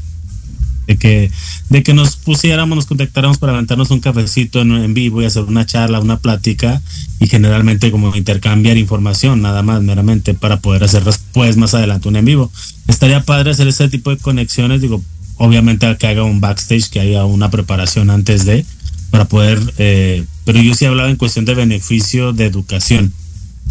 De 0.85 0.95
que, 0.97 1.29
de 1.69 1.83
que 1.83 1.93
nos 1.93 2.15
pusiéramos, 2.15 2.75
nos 2.77 2.85
contactáramos 2.85 3.39
para 3.39 3.51
levantarnos 3.51 3.91
un 3.91 3.99
cafecito 3.99 4.61
en, 4.61 4.93
vivo 4.93 5.21
y 5.21 5.25
hacer 5.25 5.43
una 5.43 5.65
charla, 5.65 5.99
una 5.99 6.19
plática 6.19 6.81
y 7.19 7.27
generalmente 7.27 7.91
como 7.91 8.15
intercambiar 8.15 8.77
información, 8.77 9.41
nada 9.41 9.63
más, 9.63 9.81
meramente, 9.81 10.33
para 10.33 10.61
poder 10.61 10.85
hacer 10.85 11.03
después, 11.03 11.57
más 11.57 11.73
adelante, 11.73 12.07
un 12.07 12.15
en 12.15 12.23
vivo. 12.23 12.51
Estaría 12.87 13.23
padre 13.23 13.51
hacer 13.51 13.67
ese 13.67 13.89
tipo 13.89 14.11
de 14.11 14.17
conexiones, 14.17 14.81
digo, 14.81 15.03
obviamente 15.35 15.93
que 15.97 16.07
haga 16.07 16.23
un 16.23 16.39
backstage, 16.39 16.89
que 16.89 17.01
haya 17.01 17.25
una 17.25 17.51
preparación 17.51 18.09
antes 18.09 18.45
de, 18.45 18.65
para 19.11 19.25
poder, 19.25 19.59
eh, 19.77 20.23
pero 20.45 20.61
yo 20.61 20.73
sí 20.73 20.85
hablaba 20.85 21.09
en 21.09 21.17
cuestión 21.17 21.43
de 21.43 21.55
beneficio 21.55 22.31
de 22.31 22.45
educación 22.45 23.11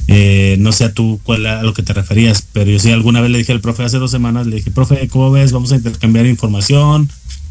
eh, 0.09 0.57
no 0.61 0.73
sé 0.73 0.85
a 0.85 0.93
tú 0.93 1.21
cuál 1.23 1.47
a 1.47 1.63
lo 1.63 1.75
que 1.75 1.83
te 1.83 1.93
referías, 1.93 2.45
pero 2.53 2.71
yo 2.71 2.79
sí 2.79 2.91
alguna 2.91 3.21
vez 3.21 3.31
le 3.31 3.39
dije 3.39 3.53
al 3.53 3.61
profe 3.61 3.83
hace 3.83 3.99
dos 3.99 4.11
semanas, 4.11 4.47
le 4.47 4.57
dije, 4.57 4.71
profe, 4.71 5.09
¿cómo 5.09 5.31
ves? 5.31 5.53
Vamos 5.53 5.73
a 5.73 5.77
intercambiar 5.77 6.27
información, 6.27 7.09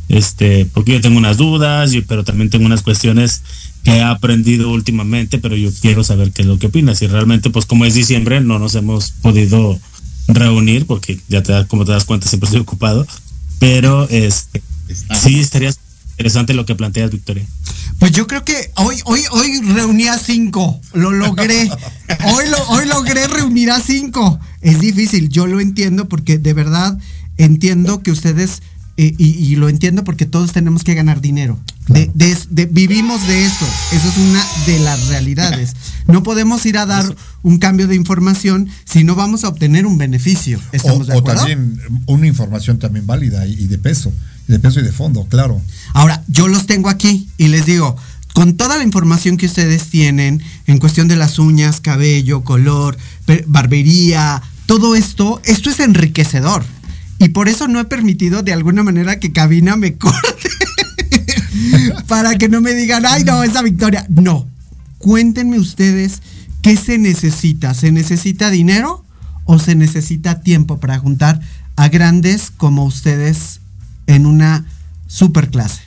este, 0.07 0.65
porque 0.65 0.93
yo 0.93 1.01
tengo 1.01 1.17
unas 1.17 1.37
dudas, 1.37 1.91
pero 2.07 2.23
también 2.23 2.49
tengo 2.49 2.65
unas 2.65 2.81
cuestiones 2.81 3.41
que 3.83 3.97
he 3.97 4.01
aprendido 4.01 4.71
últimamente, 4.71 5.37
pero 5.37 5.55
yo 5.55 5.69
quiero 5.81 6.03
saber 6.03 6.31
qué 6.31 6.43
es 6.43 6.47
lo 6.47 6.57
que 6.57 6.67
opinas. 6.67 7.01
Y 7.01 7.07
realmente, 7.07 7.49
pues 7.49 7.65
como 7.65 7.85
es 7.85 7.93
diciembre, 7.93 8.39
no 8.41 8.57
nos 8.57 8.75
hemos 8.75 9.11
podido 9.11 9.79
reunir, 10.27 10.85
porque 10.85 11.19
ya 11.27 11.43
te 11.43 11.51
das, 11.51 11.67
como 11.67 11.85
te 11.85 11.91
das 11.91 12.05
cuenta, 12.05 12.27
siempre 12.27 12.47
estoy 12.47 12.61
ocupado, 12.61 13.05
pero 13.59 14.07
este, 14.09 14.61
sí 15.13 15.39
estaría 15.39 15.73
interesante 16.15 16.53
lo 16.53 16.65
que 16.65 16.75
planteas, 16.75 17.11
Victoria. 17.11 17.45
Pues 17.99 18.13
yo 18.13 18.25
creo 18.27 18.43
que 18.45 18.71
hoy, 18.75 18.97
hoy, 19.05 19.21
hoy 19.31 19.61
reuní 19.61 20.07
a 20.07 20.17
cinco. 20.17 20.79
Lo 20.93 21.11
logré. 21.11 21.69
Hoy, 22.33 22.45
lo, 22.49 22.57
hoy 22.69 22.85
logré 22.87 23.27
reunir 23.27 23.71
a 23.71 23.79
cinco. 23.79 24.39
Es 24.61 24.79
difícil, 24.79 25.29
yo 25.29 25.47
lo 25.47 25.59
entiendo 25.59 26.07
porque 26.07 26.37
de 26.37 26.53
verdad 26.53 26.97
entiendo 27.37 28.01
que 28.01 28.11
ustedes 28.11 28.61
eh, 28.97 29.13
y, 29.17 29.57
lo 29.57 29.67
entiendo 29.67 30.05
porque 30.05 30.25
todos 30.25 30.53
tenemos 30.53 30.85
que 30.85 30.93
ganar 30.93 31.19
dinero. 31.19 31.59
De, 31.87 32.65
vivimos 32.71 33.27
de 33.27 33.45
eso. 33.45 33.65
Eso 33.91 34.07
es 34.07 34.17
una 34.17 34.43
de 34.65 34.79
las 34.79 35.07
realidades. 35.07 35.73
No 36.07 36.23
podemos 36.23 36.65
ir 36.65 36.77
a 36.77 36.85
dar 36.85 37.15
un 37.43 37.57
cambio 37.57 37.87
de 37.87 37.95
información 37.95 38.69
si 38.85 39.03
no 39.03 39.15
vamos 39.15 39.43
a 39.43 39.49
obtener 39.49 39.85
un 39.85 39.97
beneficio. 39.97 40.61
¿Estamos 40.71 41.09
o, 41.09 41.21
también 41.23 41.77
una 42.05 42.25
información 42.25 42.79
también 42.79 43.05
válida 43.05 43.45
y 43.45 43.67
de 43.67 43.77
peso, 43.77 44.13
de 44.47 44.59
peso 44.59 44.79
y 44.79 44.83
de 44.83 44.91
fondo, 44.91 45.25
claro. 45.25 45.61
Ahora, 45.93 46.23
yo 46.27 46.47
los 46.47 46.65
tengo 46.65 46.89
aquí 46.89 47.29
y 47.37 47.47
les 47.47 47.65
digo, 47.65 47.95
con 48.33 48.57
toda 48.57 48.77
la 48.77 48.83
información 48.83 49.37
que 49.37 49.45
ustedes 49.45 49.89
tienen 49.89 50.41
en 50.67 50.77
cuestión 50.77 51.07
de 51.07 51.15
las 51.15 51.39
uñas, 51.39 51.79
cabello, 51.79 52.43
color, 52.43 52.97
barbería, 53.47 54.41
todo 54.65 54.95
esto, 54.95 55.41
esto 55.45 55.69
es 55.69 55.79
enriquecedor. 55.79 56.63
Y 57.17 57.29
por 57.29 57.47
eso 57.47 57.67
no 57.67 57.79
he 57.79 57.85
permitido 57.85 58.43
de 58.43 58.53
alguna 58.53 58.83
manera 58.83 59.19
que 59.19 59.31
Cabina 59.31 59.77
me 59.77 59.95
corte. 59.95 60.49
para 62.07 62.37
que 62.37 62.49
no 62.49 62.61
me 62.61 62.73
digan, 62.73 63.05
ay 63.05 63.23
no, 63.23 63.43
esa 63.43 63.61
victoria. 63.61 64.05
No. 64.09 64.47
Cuéntenme 64.97 65.59
ustedes 65.59 66.21
qué 66.61 66.75
se 66.75 66.97
necesita. 66.97 67.73
¿Se 67.73 67.91
necesita 67.91 68.49
dinero 68.49 69.03
o 69.45 69.59
se 69.59 69.75
necesita 69.75 70.41
tiempo 70.41 70.79
para 70.79 70.99
juntar 70.99 71.39
a 71.75 71.87
grandes 71.87 72.51
como 72.51 72.85
ustedes 72.85 73.61
en 74.07 74.25
una 74.25 74.65
super 75.07 75.49
clase? 75.49 75.81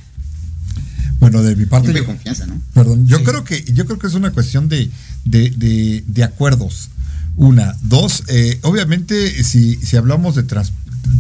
Bueno, 1.21 1.43
de 1.43 1.57
mi 1.57 1.67
parte. 1.67 1.93
Yo, 1.93 2.07
confianza, 2.07 2.47
¿no? 2.47 2.61
Perdón, 2.75 3.07
yo 3.07 3.25
creo 3.25 3.45
que, 3.45 3.65
yo 3.73 3.87
creo 3.87 3.99
que 3.99 4.07
es 4.07 4.15
una 4.15 4.31
cuestión 4.31 4.69
de, 4.69 4.91
de, 5.25 6.25
acuerdos. 6.25 6.91
Una. 7.37 7.77
Dos, 7.83 8.25
eh, 8.29 8.59
obviamente, 8.63 9.45
si, 9.45 9.77
si 9.77 9.97
hablamos 9.97 10.35
de, 10.35 10.43
trans, 10.43 10.73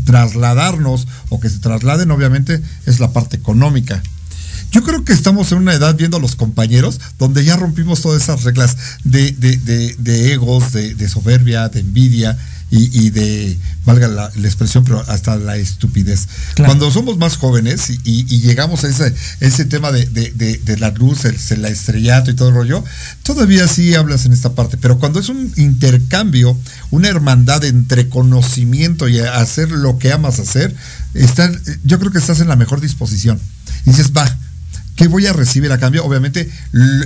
trasladarnos 0.04 1.06
o 1.28 1.40
que 1.40 1.50
se 1.50 1.58
trasladen, 1.58 2.10
obviamente, 2.10 2.60
es 2.86 3.00
la 3.00 3.12
parte 3.12 3.36
económica. 3.36 4.02
Yo 4.70 4.82
creo 4.82 5.04
que 5.04 5.12
estamos 5.12 5.50
en 5.52 5.58
una 5.58 5.72
edad 5.72 5.96
viendo 5.96 6.18
a 6.18 6.20
los 6.20 6.36
compañeros 6.36 7.00
donde 7.18 7.44
ya 7.44 7.56
rompimos 7.56 8.02
todas 8.02 8.22
esas 8.22 8.44
reglas 8.44 8.76
de, 9.02 9.32
de, 9.32 10.32
egos, 10.32 10.72
de, 10.72 11.08
soberbia, 11.08 11.68
de 11.68 11.80
envidia 11.80 12.38
y, 12.70 13.10
de, 13.10 13.58
valga 13.86 14.08
la, 14.08 14.26
expresión, 14.44 14.84
pero 14.84 15.02
hasta 15.08 15.36
la 15.36 15.56
estupidez. 15.56 16.28
Cuando 16.56 16.90
somos 16.90 17.16
más 17.16 17.36
jóvenes 17.36 17.90
y, 18.04 18.24
llegamos 18.40 18.84
a 18.84 18.88
ese, 18.88 19.14
ese 19.40 19.64
tema 19.64 19.90
de, 19.90 20.76
la 20.78 20.90
luz, 20.90 21.24
el, 21.24 21.62
la 21.62 21.68
estrellato 21.68 22.30
y 22.30 22.34
todo 22.34 22.48
el 22.48 22.54
rollo, 22.54 22.84
todavía 23.22 23.66
sí 23.68 23.94
hablas 23.94 24.26
en 24.26 24.32
esta 24.32 24.54
parte, 24.54 24.76
pero 24.76 24.98
cuando 24.98 25.18
es 25.18 25.28
un 25.28 25.52
intercambio, 25.56 26.56
una 26.90 27.08
hermandad 27.08 27.64
entre 27.64 28.08
conocimiento 28.08 29.08
y 29.08 29.20
hacer 29.20 29.70
lo 29.70 29.98
que 29.98 30.12
amas 30.12 30.38
hacer, 30.38 30.74
yo 31.84 31.98
creo 31.98 32.12
que 32.12 32.18
estás 32.18 32.40
en 32.40 32.48
la 32.48 32.56
mejor 32.56 32.80
disposición. 32.80 33.40
Y 33.86 33.90
dices, 33.90 34.12
va, 34.16 34.36
¿Qué 34.98 35.06
voy 35.06 35.28
a 35.28 35.32
recibir 35.32 35.70
a 35.70 35.78
cambio? 35.78 36.04
Obviamente, 36.04 36.50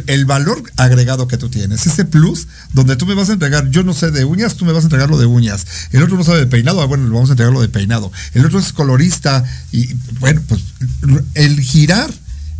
el 0.07 0.25
valor 0.25 0.63
agregado 0.79 1.29
que 1.29 1.37
tú 1.37 1.51
tienes, 1.51 1.87
ese 1.87 2.07
plus, 2.07 2.49
donde 2.73 2.97
tú 2.97 3.05
me 3.05 3.13
vas 3.13 3.29
a 3.29 3.35
entregar, 3.35 3.69
yo 3.69 3.83
no 3.83 3.93
sé 3.93 4.11
de 4.11 4.25
uñas, 4.25 4.55
tú 4.55 4.65
me 4.65 4.73
vas 4.73 4.85
a 4.85 4.87
entregar 4.87 5.11
lo 5.11 5.19
de 5.19 5.27
uñas. 5.27 5.67
El 5.91 6.03
otro 6.03 6.17
no 6.17 6.25
sabe 6.25 6.39
de 6.39 6.47
peinado, 6.47 6.81
ah, 6.81 6.87
bueno, 6.87 7.05
le 7.05 7.11
vamos 7.11 7.29
a 7.29 7.35
entregar 7.35 7.53
lo 7.53 7.61
de 7.61 7.69
peinado. 7.69 8.11
El 8.33 8.47
otro 8.47 8.59
es 8.59 8.73
colorista 8.73 9.45
y, 9.73 9.93
bueno, 10.21 10.41
pues 10.49 10.63
el 11.35 11.61
girar 11.61 12.11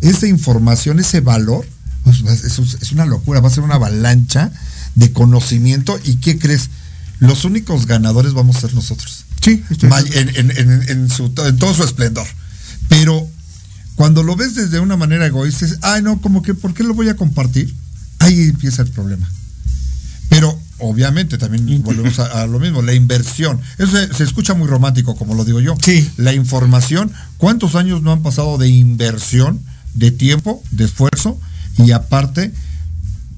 esa 0.01 0.27
información, 0.27 0.99
ese 0.99 1.21
valor, 1.21 1.65
pues, 2.03 2.21
es, 2.43 2.91
una 2.91 3.07
locura, 3.07 3.39
va 3.39 3.47
a 3.47 3.51
ser 3.51 3.63
una 3.63 3.75
avalancha 3.75 4.51
de 4.93 5.13
conocimiento 5.13 5.99
y 6.03 6.17
¿qué 6.17 6.37
crees? 6.37 6.69
Los 7.17 7.43
únicos 7.43 7.87
ganadores 7.87 8.33
vamos 8.33 8.57
a 8.57 8.61
ser 8.61 8.75
nosotros. 8.75 9.25
Sí, 9.41 9.63
en, 9.81 10.87
en, 10.87 11.07
todo 11.57 11.73
su 11.73 11.83
esplendor. 11.83 12.27
Pero 12.87 13.27
cuando 13.95 14.23
lo 14.23 14.35
ves 14.35 14.55
desde 14.55 14.79
una 14.79 14.97
manera 14.97 15.25
egoísta, 15.25 15.65
es, 15.65 15.79
ay, 15.81 16.01
no, 16.01 16.19
como 16.21 16.41
que, 16.41 16.53
¿por 16.53 16.73
qué 16.73 16.83
lo 16.83 16.93
voy 16.93 17.09
a 17.09 17.15
compartir? 17.15 17.73
Ahí 18.19 18.41
empieza 18.43 18.81
el 18.81 18.89
problema. 18.89 19.29
Pero 20.29 20.59
obviamente 20.79 21.37
también 21.37 21.83
volvemos 21.83 22.17
a, 22.19 22.47
lo 22.47 22.59
mismo, 22.59 22.81
la 22.81 22.93
inversión. 22.93 23.59
Eso 23.77 23.97
se, 24.13 24.23
escucha 24.23 24.55
muy 24.55 24.67
romántico, 24.67 25.15
como 25.15 25.35
lo 25.35 25.45
digo 25.45 25.59
yo. 25.59 25.75
Sí. 25.81 26.09
La 26.17 26.33
información, 26.33 27.11
¿cuántos 27.37 27.75
años 27.75 28.01
no 28.01 28.11
han 28.11 28.23
pasado 28.23 28.57
de 28.57 28.67
inversión, 28.67 29.61
de 29.93 30.11
tiempo, 30.11 30.63
de 30.71 30.85
esfuerzo? 30.85 31.39
Y 31.77 31.91
aparte, 31.91 32.51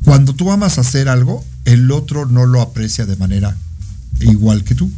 cuando 0.06 0.34
tú 0.34 0.52
amas 0.52 0.78
hacer 0.78 1.10
algo, 1.10 1.44
el 1.66 1.92
otro 1.92 2.26
no 2.28 2.46
lo 2.46 2.62
aprecia 2.62 3.06
de 3.06 3.18
manera 3.18 3.58
igual 4.22 4.64
que 4.64 4.76
tú. 4.76 4.90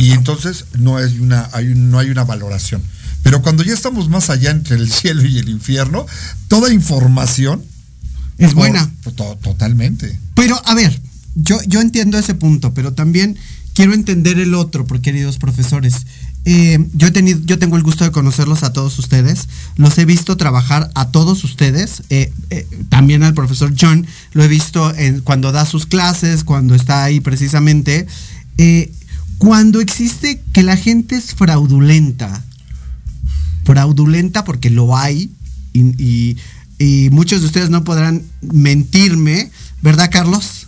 Y 0.00 0.12
entonces 0.12 0.66
no, 0.78 0.96
hay 0.96 1.18
una, 1.18 1.48
hay, 1.52 1.66
no 1.74 1.98
hay 1.98 2.10
una 2.10 2.24
valoración. 2.24 2.82
Pero 3.22 3.42
cuando 3.42 3.62
ya 3.62 3.74
estamos 3.74 4.08
más 4.08 4.30
allá 4.30 4.50
entre 4.50 4.76
el 4.76 4.90
cielo 4.90 5.24
y 5.24 5.38
el 5.38 5.48
infierno, 5.48 6.06
toda 6.48 6.72
información 6.72 7.62
es 8.38 8.54
buena. 8.54 8.90
totalmente. 9.42 10.18
Pero 10.34 10.60
a 10.64 10.74
ver, 10.74 11.00
yo, 11.34 11.58
yo 11.66 11.80
entiendo 11.80 12.18
ese 12.18 12.34
punto, 12.34 12.72
pero 12.74 12.92
también 12.92 13.36
quiero 13.78 13.94
entender 13.94 14.40
el 14.40 14.54
otro, 14.54 14.86
porque 14.86 15.12
queridos 15.12 15.38
profesores. 15.38 15.94
Eh, 16.44 16.84
yo, 16.94 17.06
he 17.06 17.10
tenido, 17.10 17.40
yo 17.44 17.60
tengo 17.60 17.76
el 17.76 17.84
gusto 17.84 18.02
de 18.02 18.10
conocerlos 18.10 18.64
a 18.64 18.72
todos 18.72 18.98
ustedes, 18.98 19.48
los 19.76 19.96
he 19.98 20.04
visto 20.04 20.36
trabajar 20.36 20.90
a 20.94 21.10
todos 21.10 21.44
ustedes, 21.44 22.02
eh, 22.10 22.32
eh, 22.50 22.66
también 22.88 23.22
al 23.22 23.34
profesor 23.34 23.72
John, 23.78 24.04
lo 24.32 24.42
he 24.42 24.48
visto 24.48 24.92
en, 24.96 25.20
cuando 25.20 25.52
da 25.52 25.64
sus 25.64 25.86
clases, 25.86 26.42
cuando 26.42 26.74
está 26.74 27.04
ahí 27.04 27.20
precisamente. 27.20 28.06
cuando 29.38 29.80
existe 29.80 30.42
que 30.52 30.64
la 30.64 30.76
gente 30.76 31.14
es 31.14 31.34
fraudulenta, 31.34 32.42
fraudulenta 33.68 34.44
porque 34.44 34.70
lo 34.70 34.96
hay 34.96 35.30
y, 35.74 36.36
muchos 37.10 37.42
de 37.42 37.46
ustedes 37.46 37.68
no 37.68 37.84
podrán 37.84 38.22
mentirme, 38.40 39.50
¿verdad 39.82 40.08
Carlos? 40.10 40.66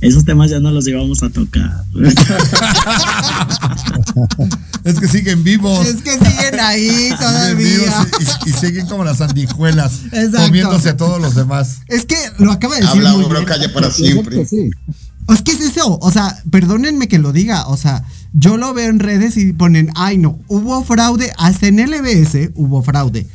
Esos 0.00 0.24
temas 0.24 0.50
ya 0.50 0.60
no 0.60 0.70
los 0.70 0.88
íbamos 0.88 1.22
a 1.22 1.28
tocar. 1.28 1.84
es 4.84 4.98
que 4.98 5.08
siguen 5.08 5.44
vivos. 5.44 5.86
Es 5.86 6.00
que 6.00 6.12
siguen 6.12 6.58
ahí 6.58 7.10
todavía. 7.18 8.06
y, 8.46 8.52
siguen 8.52 8.86
como 8.86 9.04
las 9.04 9.18
sandijuelas, 9.18 10.00
comiéndose 10.34 10.88
a 10.88 10.96
todos 10.96 11.20
los 11.20 11.34
demás. 11.34 11.80
Es 11.86 12.06
que 12.06 12.16
lo 12.38 12.52
acaba 12.52 12.76
de 12.76 12.86
decir. 12.86 13.06
Habla, 13.06 13.44
calla 13.44 13.70
para 13.74 13.90
siempre. 13.90 14.40
Es 14.40 15.42
que 15.42 15.52
es 15.52 15.60
eso, 15.60 15.98
o 16.00 16.10
sea, 16.10 16.42
perdónenme 16.50 17.08
que 17.08 17.18
lo 17.18 17.32
diga, 17.32 17.68
o 17.68 17.76
sea, 17.76 18.02
yo 18.32 18.56
lo 18.56 18.72
veo 18.74 18.88
en 18.88 19.00
redes 19.00 19.36
y 19.36 19.52
ponen, 19.52 19.90
ay 19.94 20.18
no, 20.18 20.38
hubo 20.48 20.84
fraude, 20.84 21.32
hasta 21.38 21.66
en 21.66 21.78
LBS 21.78 22.50
hubo 22.54 22.82
fraude, 22.82 23.26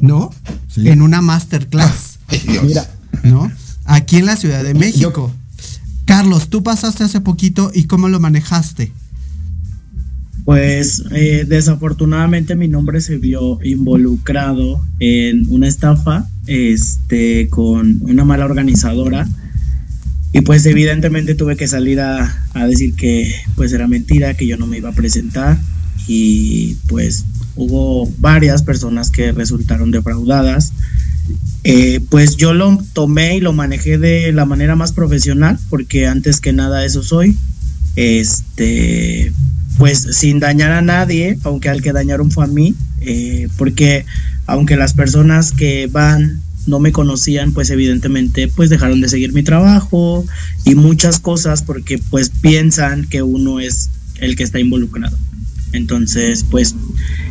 ¿no? 0.00 0.30
En 0.76 1.02
una 1.02 1.22
masterclass. 1.22 2.18
Mira. 2.62 2.86
¿No? 3.24 3.50
Aquí 3.84 4.16
en 4.16 4.26
la 4.26 4.36
Ciudad 4.36 4.64
de 4.64 4.74
México. 4.74 5.32
Carlos, 6.04 6.48
tú 6.48 6.62
pasaste 6.62 7.04
hace 7.04 7.20
poquito 7.20 7.70
y 7.72 7.84
cómo 7.84 8.08
lo 8.08 8.20
manejaste. 8.20 8.92
Pues 10.44 11.04
eh, 11.12 11.44
desafortunadamente 11.48 12.56
mi 12.56 12.66
nombre 12.66 13.00
se 13.00 13.16
vio 13.16 13.62
involucrado 13.62 14.80
en 14.98 15.46
una 15.48 15.68
estafa 15.68 16.26
este, 16.46 17.48
con 17.48 18.00
una 18.02 18.24
mala 18.24 18.44
organizadora 18.44 19.28
y 20.32 20.40
pues 20.40 20.64
evidentemente 20.64 21.34
tuve 21.34 21.56
que 21.56 21.68
salir 21.68 22.00
a, 22.00 22.42
decir 22.66 22.94
que 22.94 23.34
pues 23.54 23.72
era 23.72 23.86
mentira, 23.86 24.34
que 24.34 24.46
yo 24.46 24.56
no 24.56 24.66
me 24.66 24.78
iba 24.78 24.88
a 24.88 24.94
presentar 24.94 25.58
y 26.08 26.74
pues 26.88 27.24
hubo 27.54 28.10
varias 28.18 28.62
personas 28.62 29.10
que 29.10 29.32
resultaron 29.32 29.90
defraudadas. 29.90 30.72
Eh, 31.64 32.00
pues 32.08 32.36
yo 32.36 32.54
lo 32.54 32.82
tomé 32.92 33.36
y 33.36 33.40
lo 33.40 33.52
manejé 33.52 33.98
de 33.98 34.32
la 34.32 34.46
manera 34.46 34.74
más 34.74 34.92
profesional, 34.92 35.58
porque 35.68 36.06
antes 36.06 36.40
que 36.40 36.52
nada 36.52 36.84
eso 36.84 37.02
soy. 37.02 37.36
Este, 37.94 39.32
pues 39.76 40.00
sin 40.12 40.40
dañar 40.40 40.72
a 40.72 40.82
nadie, 40.82 41.38
aunque 41.44 41.68
al 41.68 41.82
que 41.82 41.92
dañaron 41.92 42.30
fue 42.30 42.44
a 42.44 42.48
mí, 42.48 42.74
eh, 43.00 43.48
porque 43.58 44.06
aunque 44.46 44.76
las 44.76 44.94
personas 44.94 45.52
que 45.52 45.88
van 45.88 46.40
no 46.66 46.78
me 46.78 46.92
conocían, 46.92 47.52
pues 47.52 47.70
evidentemente 47.70 48.48
pues 48.48 48.70
dejaron 48.70 49.00
de 49.00 49.08
seguir 49.08 49.32
mi 49.32 49.42
trabajo 49.42 50.24
y 50.64 50.74
muchas 50.74 51.18
cosas 51.18 51.62
porque 51.62 51.98
pues 51.98 52.30
piensan 52.30 53.06
que 53.06 53.22
uno 53.22 53.60
es 53.60 53.90
el 54.16 54.36
que 54.36 54.42
está 54.44 54.58
involucrado. 54.60 55.16
Entonces, 55.72 56.44
pues 56.44 56.74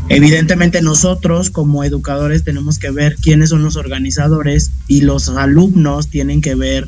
evidentemente 0.09 0.81
nosotros 0.81 1.51
como 1.51 1.83
educadores 1.83 2.43
tenemos 2.43 2.79
que 2.79 2.89
ver 2.89 3.15
quiénes 3.15 3.49
son 3.49 3.63
los 3.63 3.75
organizadores 3.75 4.71
y 4.87 5.01
los 5.01 5.29
alumnos 5.29 6.07
tienen 6.07 6.41
que 6.41 6.55
ver 6.55 6.87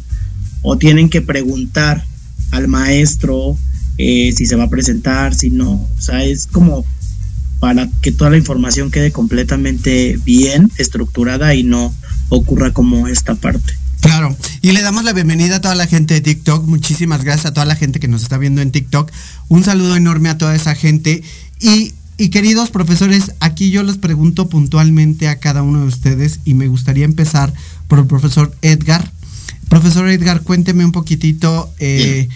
o 0.64 0.78
tienen 0.78 1.10
que 1.10 1.22
preguntar 1.22 2.04
al 2.52 2.68
maestro 2.68 3.58
eh, 3.98 4.34
si 4.36 4.46
se 4.46 4.56
va 4.56 4.64
a 4.64 4.70
presentar, 4.70 5.36
si 5.36 5.52
no. 5.52 5.74
O 5.74 6.02
sea, 6.02 6.24
es 6.24 6.48
como 6.48 6.86
para 7.60 7.88
que 8.02 8.12
toda 8.12 8.32
la 8.32 8.38
información 8.38 8.92
quede 8.92 9.12
completamente 9.12 10.20
bien 10.26 10.70
estructurada 10.78 11.56
y 11.56 11.64
no 11.64 11.94
ocurra 12.30 12.72
como 12.72 13.08
esta 13.08 13.36
parte. 13.36 13.74
Claro, 14.02 14.36
y 14.62 14.72
le 14.72 14.82
damos 14.82 15.06
la 15.06 15.14
bienvenida 15.14 15.58
a 15.58 15.62
toda 15.62 15.76
la 15.76 15.88
gente 15.88 16.16
de 16.16 16.22
TikTok. 16.22 16.68
Muchísimas 16.68 17.24
gracias 17.24 17.48
a 17.48 17.54
toda 17.54 17.66
la 17.66 17.76
gente 17.76 18.00
que 18.00 18.08
nos 18.08 18.24
está 18.24 18.38
viendo 18.38 18.62
en 18.62 18.72
TikTok. 18.72 19.12
Un 19.48 19.64
saludo 19.64 19.96
enorme 19.96 20.30
a 20.30 20.38
toda 20.38 20.56
esa 20.56 20.76
gente. 20.76 21.24
Y, 21.62 21.94
y 22.18 22.30
queridos 22.30 22.70
profesores, 22.70 23.32
aquí 23.40 23.72
yo 23.72 23.82
les 23.84 23.98
pregunto 23.98 24.50
puntualmente 24.50 25.30
a 25.30 25.40
cada 25.40 25.64
uno 25.64 25.80
de 25.82 25.88
ustedes 25.88 26.42
y 26.44 26.54
me 26.54 26.68
gustaría 26.68 27.06
empezar 27.06 27.54
por 27.88 28.00
el 28.00 28.06
profesor 28.06 28.54
Edgar. 28.62 29.10
Profesor 29.70 30.08
Edgar, 30.10 30.42
cuénteme 30.42 30.84
un 30.84 30.92
poquitito. 30.92 31.74
Eh, 31.80 32.28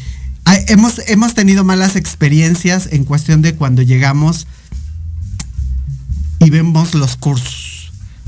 hemos, 0.67 1.01
hemos 1.07 1.33
tenido 1.33 1.63
malas 1.63 1.95
experiencias 1.95 2.89
en 2.91 3.03
cuestión 3.03 3.41
de 3.41 3.55
cuando 3.55 3.81
llegamos 3.81 4.47
y 6.39 6.49
vemos 6.49 6.93
los 6.93 7.15
cursos, 7.15 7.76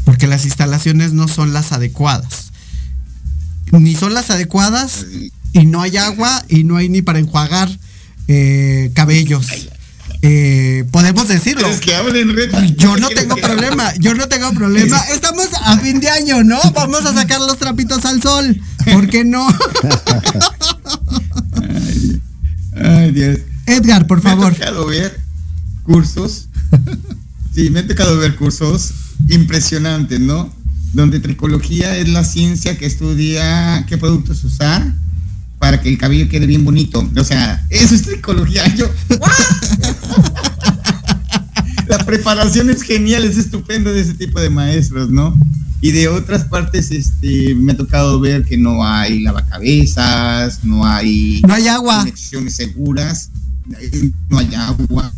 porque 0.09 0.25
las 0.25 0.43
instalaciones 0.43 1.13
no 1.13 1.27
son 1.27 1.53
las 1.53 1.71
adecuadas 1.71 2.49
ni 3.71 3.93
son 3.93 4.15
las 4.15 4.31
adecuadas 4.31 5.05
y 5.53 5.67
no 5.67 5.83
hay 5.83 5.97
agua 5.97 6.43
y 6.49 6.63
no 6.63 6.77
hay 6.77 6.89
ni 6.89 7.03
para 7.03 7.19
enjuagar 7.19 7.69
eh, 8.27 8.89
cabellos. 8.95 9.45
Eh, 10.23 10.85
podemos 10.91 11.27
decirlo. 11.27 11.67
yo 12.75 12.97
no 12.97 13.09
tengo 13.09 13.35
problema, 13.35 13.93
yo 13.99 14.15
no 14.15 14.27
tengo 14.27 14.51
problema. 14.53 14.97
Estamos 15.13 15.47
a 15.61 15.77
fin 15.77 15.99
de 15.99 16.09
año, 16.09 16.43
¿no? 16.43 16.59
Vamos 16.73 17.05
a 17.05 17.13
sacar 17.13 17.39
los 17.41 17.59
trapitos 17.59 18.03
al 18.05 18.19
sol. 18.19 18.59
¿Por 18.91 19.07
qué 19.09 19.23
no? 19.23 19.47
Ay, 22.83 23.11
Dios. 23.11 23.41
Edgar, 23.67 24.07
por 24.07 24.21
favor. 24.21 24.57
Me 24.57 24.57
ha 24.57 24.69
tocado 24.69 24.87
ver 24.87 25.19
cursos. 25.83 26.47
Sí, 27.53 27.69
me 27.69 27.81
ha 27.81 27.87
tocado 27.87 28.17
ver 28.17 28.35
cursos 28.35 28.93
impresionantes, 29.27 30.19
¿no? 30.19 30.59
donde 30.93 31.19
tricología 31.19 31.97
es 31.97 32.09
la 32.09 32.23
ciencia 32.23 32.77
que 32.77 32.85
estudia 32.85 33.85
qué 33.87 33.97
productos 33.97 34.43
usar 34.43 34.93
para 35.59 35.81
que 35.81 35.89
el 35.89 35.97
cabello 35.97 36.29
quede 36.29 36.47
bien 36.47 36.63
bonito. 36.63 37.07
O 37.17 37.23
sea, 37.23 37.65
eso 37.69 37.93
es 37.93 38.03
tricología. 38.03 38.63
Yo, 38.75 38.89
la 41.87 42.05
preparación 42.05 42.69
es 42.69 42.81
genial, 42.81 43.25
es 43.25 43.37
estupendo 43.37 43.91
de 43.91 44.01
ese 44.01 44.13
tipo 44.13 44.39
de 44.39 44.49
maestros, 44.49 45.09
¿no? 45.09 45.37
Y 45.81 45.91
de 45.91 46.07
otras 46.07 46.45
partes, 46.45 46.91
este, 46.91 47.55
me 47.55 47.73
ha 47.73 47.77
tocado 47.77 48.19
ver 48.19 48.45
que 48.45 48.57
no 48.57 48.85
hay 48.85 49.19
lavacabezas, 49.19 50.63
no 50.63 50.85
hay, 50.85 51.41
no 51.47 51.53
hay 51.53 51.67
agua, 51.67 51.99
conexiones 51.99 52.55
seguras, 52.55 53.29
no 54.29 54.39
hay 54.39 54.55
agua, 54.55 55.11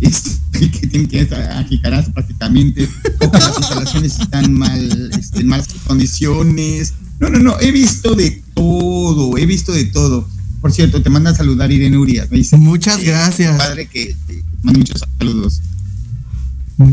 este, 0.00 0.30
que 0.70 0.86
tienen 0.86 1.08
que 1.08 1.20
ajicarás 1.20 2.10
prácticamente, 2.10 2.88
las 3.32 3.56
instalaciones 3.58 4.18
están 4.18 4.52
mal, 4.52 5.10
este, 5.18 5.40
en 5.40 5.48
malas 5.48 5.68
condiciones. 5.86 6.94
No, 7.20 7.28
no, 7.30 7.38
no, 7.38 7.60
he 7.60 7.72
visto 7.72 8.14
de 8.14 8.42
todo, 8.54 9.36
he 9.38 9.46
visto 9.46 9.72
de 9.72 9.84
todo. 9.86 10.28
Por 10.60 10.72
cierto, 10.72 11.02
te 11.02 11.10
manda 11.10 11.30
a 11.30 11.34
saludar 11.34 11.70
Irene 11.70 11.98
Urias. 11.98 12.30
Me 12.30 12.38
dice, 12.38 12.56
muchas 12.56 13.02
gracias. 13.02 13.56
Padre 13.56 13.86
que 13.86 14.14
manda 14.62 14.78
muchos 14.78 15.04
saludos. 15.18 15.60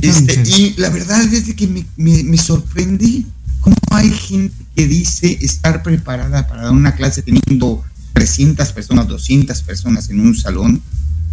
este, 0.01 0.43
y 0.49 0.73
la 0.77 0.89
verdad 0.89 1.21
es 1.33 1.53
que 1.53 1.67
me, 1.67 1.85
me, 1.97 2.23
me 2.23 2.37
sorprende 2.37 3.23
cómo 3.61 3.75
hay 3.91 4.11
gente 4.11 4.55
que 4.75 4.87
dice 4.87 5.37
estar 5.41 5.81
preparada 5.83 6.47
para 6.47 6.63
dar 6.63 6.71
una 6.71 6.95
clase 6.95 7.21
teniendo 7.21 7.83
300 8.13 8.71
personas, 8.71 9.07
200 9.07 9.61
personas 9.63 10.09
en 10.09 10.19
un 10.19 10.35
salón 10.35 10.81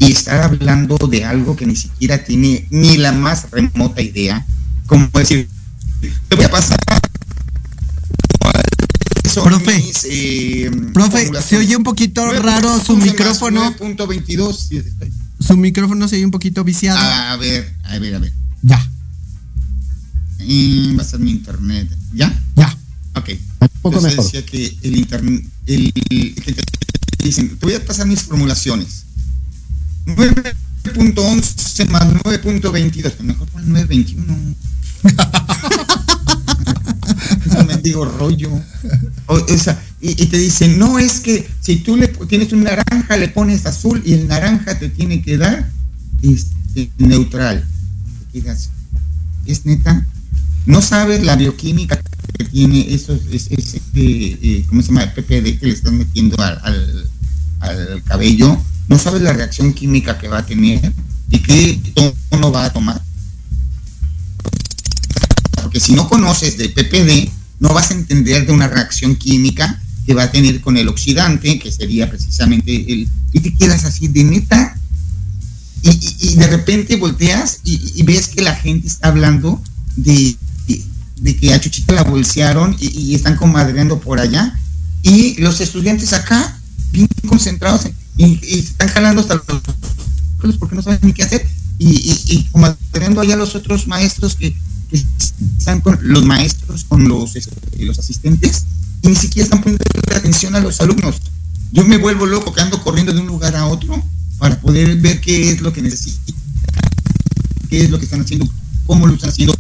y 0.07 0.12
estar 0.12 0.42
hablando 0.42 0.96
de 0.96 1.24
algo 1.24 1.57
que 1.57 1.66
ni 1.66 1.76
siquiera 1.76 2.24
tiene 2.24 2.66
ni 2.70 2.96
la 2.96 3.12
más 3.12 3.50
remota 3.50 4.03
idea, 4.03 4.44
como 4.86 5.09
decir, 5.14 5.48
te 6.28 6.36
voy 6.36 6.44
a 6.44 6.50
pasar 6.50 6.78
profe, 9.40 9.92
eh, 10.11 10.70
profe, 10.92 11.30
se 11.42 11.57
oye 11.57 11.76
un 11.76 11.84
poquito 11.84 12.30
raro 12.40 12.78
su 12.84 12.96
micrófono. 12.96 13.74
Su 15.40 15.57
micrófono 15.57 16.09
se 16.09 16.16
oye 16.16 16.24
un 16.24 16.30
poquito 16.30 16.64
viciado. 16.64 16.98
A 16.98 17.36
ver, 17.36 17.74
a 17.84 17.98
ver, 17.98 18.14
a 18.14 18.18
ver. 18.18 18.32
Ya. 18.62 18.76
va 20.96 21.03
a 21.03 21.05
ser 21.05 21.20
mi 21.20 21.30
internet. 21.30 21.88
¿Ya? 22.12 22.32
Ya. 22.57 22.76
Ok. 23.14 23.30
Un 23.61 23.68
poco 23.80 24.00
mejor. 24.00 24.24
decía 24.24 24.44
que 24.44 24.76
el 24.82 24.96
internet, 24.96 25.44
el, 25.66 25.92
dicen, 27.18 27.57
te 27.57 27.66
voy 27.66 27.74
a 27.74 27.84
pasar 27.84 28.07
mis 28.07 28.22
formulaciones. 28.22 29.01
9.11 30.07 31.88
más 31.88 32.05
9.22. 32.05 33.20
Mejor 33.20 33.48
pon 33.48 33.66
9.21. 33.66 34.55
es 37.46 37.55
un 37.55 37.66
mendigo 37.66 38.05
rollo. 38.05 38.50
O, 39.26 39.38
y, 40.00 40.26
te 40.26 40.38
dicen, 40.38 40.78
no, 40.78 40.98
es 40.98 41.20
que 41.20 41.48
si 41.61 41.76
tú 41.76 41.96
le 41.96 42.09
tienes 42.09 42.53
un 42.53 42.64
naranja, 42.64 43.16
le 43.16 43.28
pones 43.28 43.64
azul 43.66 44.03
y 44.05 44.14
el 44.14 44.26
naranja 44.26 44.78
te 44.78 44.88
tiene 44.88 45.22
que 45.22 45.38
dar 45.38 45.70
este, 46.22 46.90
neutral. 46.98 47.64
es 49.46 49.64
neta. 49.64 50.05
No 50.66 50.80
sabes 50.80 51.24
la 51.24 51.36
bioquímica 51.36 52.00
que 52.38 52.44
tiene 52.44 52.94
eso, 52.94 53.18
es, 53.30 53.48
es, 53.50 53.76
eh, 53.94 54.64
¿cómo 54.68 54.80
se 54.80 54.88
llama? 54.88 55.03
El 55.03 55.12
PPD 55.12 55.59
que 55.59 55.66
le 55.66 55.72
están 55.72 55.98
metiendo 55.98 56.36
al, 56.40 57.11
al 57.61 58.03
cabello 58.05 58.61
no 58.88 58.98
sabes 58.98 59.22
la 59.22 59.32
reacción 59.32 59.72
química 59.72 60.18
que 60.18 60.28
va 60.28 60.38
a 60.38 60.46
tener 60.46 60.92
y 61.30 61.38
qué 61.38 61.80
tono 62.30 62.52
va 62.52 62.66
a 62.66 62.72
tomar. 62.72 63.00
Porque 65.62 65.80
si 65.80 65.94
no 65.94 66.08
conoces 66.08 66.58
de 66.58 66.68
PPD, 66.68 67.30
no 67.60 67.72
vas 67.72 67.90
a 67.90 67.94
entender 67.94 68.46
de 68.46 68.52
una 68.52 68.68
reacción 68.68 69.16
química 69.16 69.80
que 70.04 70.14
va 70.14 70.24
a 70.24 70.30
tener 70.30 70.60
con 70.60 70.76
el 70.76 70.88
oxidante, 70.88 71.58
que 71.58 71.70
sería 71.70 72.10
precisamente 72.10 72.74
el... 72.92 73.08
Y 73.32 73.40
te 73.40 73.54
quedas 73.54 73.84
así 73.84 74.08
de 74.08 74.24
neta. 74.24 74.76
Y, 75.82 76.34
de 76.34 76.46
repente 76.46 76.96
volteas 76.96 77.60
y, 77.64 78.02
ves 78.02 78.28
que 78.28 78.42
la 78.42 78.54
gente 78.54 78.86
está 78.86 79.08
hablando 79.08 79.60
de, 79.96 80.36
de, 81.16 81.36
que 81.36 81.52
a 81.52 81.60
Chuchita 81.60 81.94
la 81.94 82.04
bolsearon 82.04 82.76
y, 82.78 83.14
están 83.14 83.36
comadreando 83.36 84.00
por 84.00 84.20
allá. 84.20 84.58
Y 85.02 85.40
los 85.40 85.60
estudiantes 85.60 86.12
acá, 86.12 86.58
bien 86.92 87.08
concentrados 87.26 87.86
en 87.86 87.94
y, 88.26 88.58
están 88.58 88.88
jalando 88.88 89.22
hasta 89.22 89.34
los 90.42 90.56
porque 90.56 90.74
no 90.74 90.82
saben 90.82 90.98
ni 91.02 91.12
qué 91.12 91.22
hacer 91.22 91.46
y, 91.78 91.88
y, 91.88 92.22
y 92.26 92.44
como 92.50 92.74
teniendo 92.90 93.20
allá 93.20 93.36
los 93.36 93.54
otros 93.54 93.86
maestros 93.86 94.34
que, 94.36 94.54
están 95.58 95.80
con 95.80 95.98
los 96.02 96.24
maestros, 96.24 96.84
con 96.84 97.08
los, 97.08 97.34
este, 97.34 97.56
los 97.78 97.98
asistentes 97.98 98.64
y 99.02 99.08
ni 99.08 99.14
siquiera 99.14 99.44
están 99.44 99.62
poniendo 99.62 99.84
atención 100.14 100.54
a 100.54 100.60
los 100.60 100.80
alumnos. 100.80 101.16
Yo 101.72 101.84
me 101.84 101.96
vuelvo 101.96 102.26
loco 102.26 102.52
que 102.52 102.60
ando 102.60 102.82
corriendo 102.82 103.12
de 103.12 103.20
un 103.20 103.26
lugar 103.26 103.56
a 103.56 103.66
otro 103.66 104.02
para 104.38 104.60
poder 104.60 104.96
ver 104.96 105.20
qué 105.20 105.50
es 105.50 105.62
lo 105.62 105.72
que 105.72 105.80
necesitan, 105.80 106.34
qué 107.70 107.84
es 107.84 107.90
lo 107.90 107.98
que 107.98 108.04
están 108.04 108.20
haciendo, 108.20 108.46
cómo 108.86 109.06
lo 109.06 109.14
están 109.14 109.30
haciendo, 109.30 109.54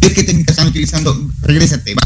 qué 0.00 0.10
técnicas 0.10 0.56
están 0.56 0.68
utilizando. 0.68 1.30
Regrésate, 1.40 1.94
va, 1.94 2.02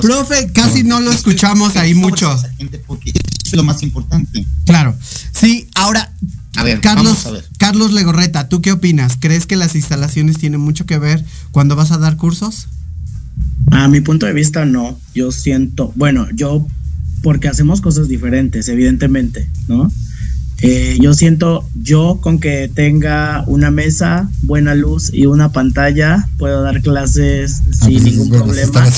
Profe, 0.00 0.52
casi 0.52 0.82
no 0.82 1.00
lo 1.00 1.12
escuchamos 1.12 1.76
ahí 1.76 1.94
mucho. 1.94 2.34
es 2.58 3.52
lo 3.52 3.64
más 3.64 3.82
importante. 3.82 4.44
Claro. 4.64 4.96
Sí, 5.32 5.68
ahora, 5.74 6.12
a 6.56 6.64
ver, 6.64 6.80
Carlos, 6.80 7.28
Carlos 7.58 7.92
Legorreta, 7.92 8.48
¿tú 8.48 8.60
qué 8.62 8.72
opinas? 8.72 9.16
¿Crees 9.18 9.46
que 9.46 9.56
las 9.56 9.74
instalaciones 9.74 10.38
tienen 10.38 10.60
mucho 10.60 10.86
que 10.86 10.98
ver 10.98 11.24
cuando 11.50 11.76
vas 11.76 11.92
a 11.92 11.98
dar 11.98 12.16
cursos? 12.16 12.68
A 13.70 13.88
mi 13.88 14.00
punto 14.00 14.26
de 14.26 14.32
vista, 14.32 14.64
no. 14.64 14.98
Yo 15.14 15.32
siento, 15.32 15.92
bueno, 15.96 16.26
yo, 16.34 16.66
porque 17.22 17.48
hacemos 17.48 17.80
cosas 17.80 18.08
diferentes, 18.08 18.68
evidentemente, 18.68 19.48
¿no? 19.68 19.90
Eh, 20.64 20.96
yo 21.00 21.12
siento, 21.12 21.68
yo 21.74 22.20
con 22.20 22.38
que 22.38 22.70
tenga 22.72 23.42
una 23.48 23.72
mesa, 23.72 24.30
buena 24.42 24.76
luz 24.76 25.10
y 25.12 25.26
una 25.26 25.50
pantalla, 25.50 26.28
puedo 26.38 26.62
dar 26.62 26.80
clases 26.82 27.62
ah, 27.80 27.86
sin 27.86 27.92
pues 27.94 28.04
ningún 28.04 28.30
problema. 28.30 28.88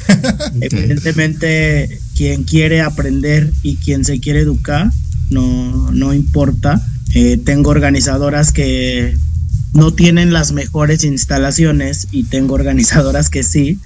Evidentemente, 0.60 2.00
quien 2.16 2.42
quiere 2.42 2.80
aprender 2.80 3.52
y 3.62 3.76
quien 3.76 4.04
se 4.04 4.18
quiere 4.18 4.40
educar, 4.40 4.90
no, 5.30 5.92
no 5.92 6.12
importa. 6.14 6.84
Eh, 7.14 7.38
tengo 7.44 7.70
organizadoras 7.70 8.50
que 8.50 9.16
no 9.72 9.92
tienen 9.92 10.32
las 10.32 10.50
mejores 10.50 11.04
instalaciones 11.04 12.08
y 12.10 12.24
tengo 12.24 12.54
organizadoras 12.54 13.30
que 13.30 13.44
sí. 13.44 13.78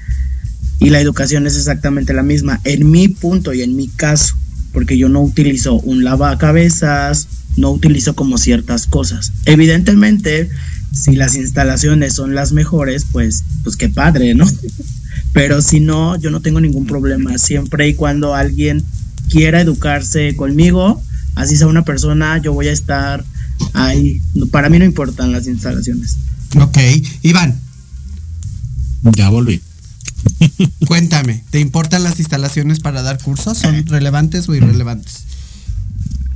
Y 0.81 0.89
la 0.89 1.01
educación 1.01 1.47
es 1.47 1.57
exactamente 1.57 2.14
la 2.14 2.22
misma. 2.22 2.61
En 2.64 2.91
mi 2.91 3.09
punto 3.09 3.53
y 3.53 3.61
en 3.61 3.76
mi 3.76 3.89
caso, 3.89 4.35
porque 4.72 4.98
yo 4.98 5.08
no 5.08 5.20
utilizo 5.22 5.74
un 5.74 6.04
lavacabezas, 6.04 7.28
no 7.56 7.70
utilizo 7.70 8.14
como 8.14 8.38
ciertas 8.38 8.86
cosas. 8.86 9.32
Evidentemente, 9.44 10.48
si 10.92 11.16
las 11.16 11.36
instalaciones 11.36 12.14
son 12.14 12.34
las 12.34 12.52
mejores, 12.52 13.06
pues, 13.10 13.44
pues 13.64 13.76
qué 13.76 13.88
padre, 13.88 14.34
¿no? 14.34 14.46
Pero 15.32 15.60
si 15.62 15.80
no, 15.80 16.18
yo 16.18 16.30
no 16.30 16.40
tengo 16.40 16.60
ningún 16.60 16.86
problema. 16.86 17.36
Siempre 17.38 17.88
y 17.88 17.94
cuando 17.94 18.34
alguien 18.34 18.82
quiera 19.28 19.60
educarse 19.60 20.34
conmigo, 20.36 21.02
así 21.34 21.56
sea 21.56 21.66
una 21.66 21.84
persona, 21.84 22.38
yo 22.38 22.52
voy 22.52 22.68
a 22.68 22.72
estar 22.72 23.24
ahí. 23.74 24.20
Para 24.50 24.68
mí 24.68 24.78
no 24.78 24.84
importan 24.84 25.32
las 25.32 25.46
instalaciones. 25.46 26.16
Ok, 26.60 26.78
Iván. 27.22 27.60
Ya 29.16 29.28
volví. 29.28 29.60
Cuéntame, 30.86 31.44
¿te 31.50 31.60
importan 31.60 32.02
las 32.02 32.18
instalaciones 32.18 32.80
para 32.80 33.02
dar 33.02 33.22
cursos? 33.22 33.58
¿Son 33.58 33.86
relevantes 33.86 34.48
o 34.48 34.54
irrelevantes? 34.54 35.24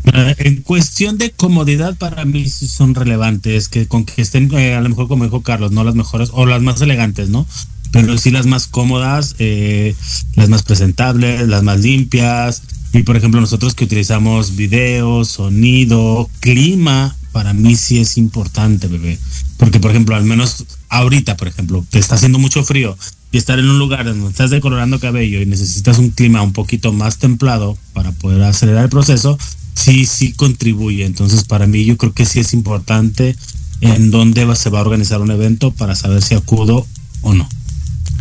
Eh, 0.05 0.35
en 0.39 0.63
cuestión 0.63 1.17
de 1.17 1.31
comodidad 1.31 1.97
para 1.97 2.25
mí 2.25 2.49
son 2.49 2.95
relevantes, 2.95 3.69
que 3.69 3.87
con 3.87 4.05
que 4.05 4.21
estén 4.23 4.53
eh, 4.53 4.75
a 4.75 4.81
lo 4.81 4.89
mejor 4.89 5.09
como 5.09 5.25
dijo 5.25 5.43
Carlos, 5.43 5.71
no 5.71 5.85
las 5.85 5.95
mejores 5.95 6.31
o 6.33 6.45
las 6.47 6.61
más 6.61 6.81
elegantes, 6.81 7.29
¿no? 7.29 7.47
Pero 7.93 8.17
sí 8.19 8.31
las 8.31 8.47
más 8.47 8.67
cómodas, 8.67 9.37
eh, 9.39 9.95
las 10.35 10.49
más 10.49 10.63
presentables, 10.63 11.47
las 11.47 11.63
más 11.63 11.81
limpias. 11.81 12.63
Y 12.93 13.05
por 13.05 13.17
ejemplo 13.17 13.41
nosotros 13.41 13.75
que 13.75 13.85
utilizamos 13.85 14.57
video, 14.57 15.25
sonido, 15.25 16.29
clima, 16.41 17.15
para 17.33 17.53
mí 17.53 17.77
sí 17.77 18.01
es 18.01 18.19
importante, 18.19 18.89
bebé. 18.89 19.19
Porque 19.57 19.79
por 19.79 19.91
ejemplo, 19.91 20.17
al 20.17 20.25
menos 20.25 20.65
ahorita, 20.89 21.37
por 21.37 21.49
ejemplo, 21.49 21.85
te 21.89 21.99
está 21.99 22.17
haciendo 22.17 22.39
mucho 22.39 22.65
frío 22.65 22.97
y 23.33 23.39
estar 23.39 23.59
en 23.59 23.69
un 23.69 23.79
lugar 23.79 24.05
donde 24.05 24.29
estás 24.29 24.51
decolorando 24.51 25.01
cabello 25.01 25.41
y 25.41 25.47
necesitas 25.47 25.99
un 25.99 26.11
clima 26.11 26.43
un 26.43 26.53
poquito 26.53 26.93
más 26.93 27.17
templado 27.17 27.79
para 27.95 28.13
poder 28.13 28.43
acelerar 28.43 28.85
el 28.85 28.91
proceso, 28.91 29.39
sí, 29.75 30.05
sí 30.05 30.35
contribuye. 30.35 31.07
Entonces, 31.07 31.45
para 31.45 31.67
mí, 31.67 31.87
yo 31.87 31.97
creo 31.97 32.13
que 32.13 32.27
sí 32.27 32.41
es 32.41 32.53
importante 32.53 33.35
en 33.81 34.11
dónde 34.11 34.55
se 34.55 34.69
va 34.69 34.81
a 34.81 34.83
organizar 34.83 35.23
un 35.23 35.31
evento 35.31 35.73
para 35.73 35.97
saber 35.97 36.23
si 36.23 36.35
acudo 36.35 36.87
o 37.23 37.33
no. 37.33 37.49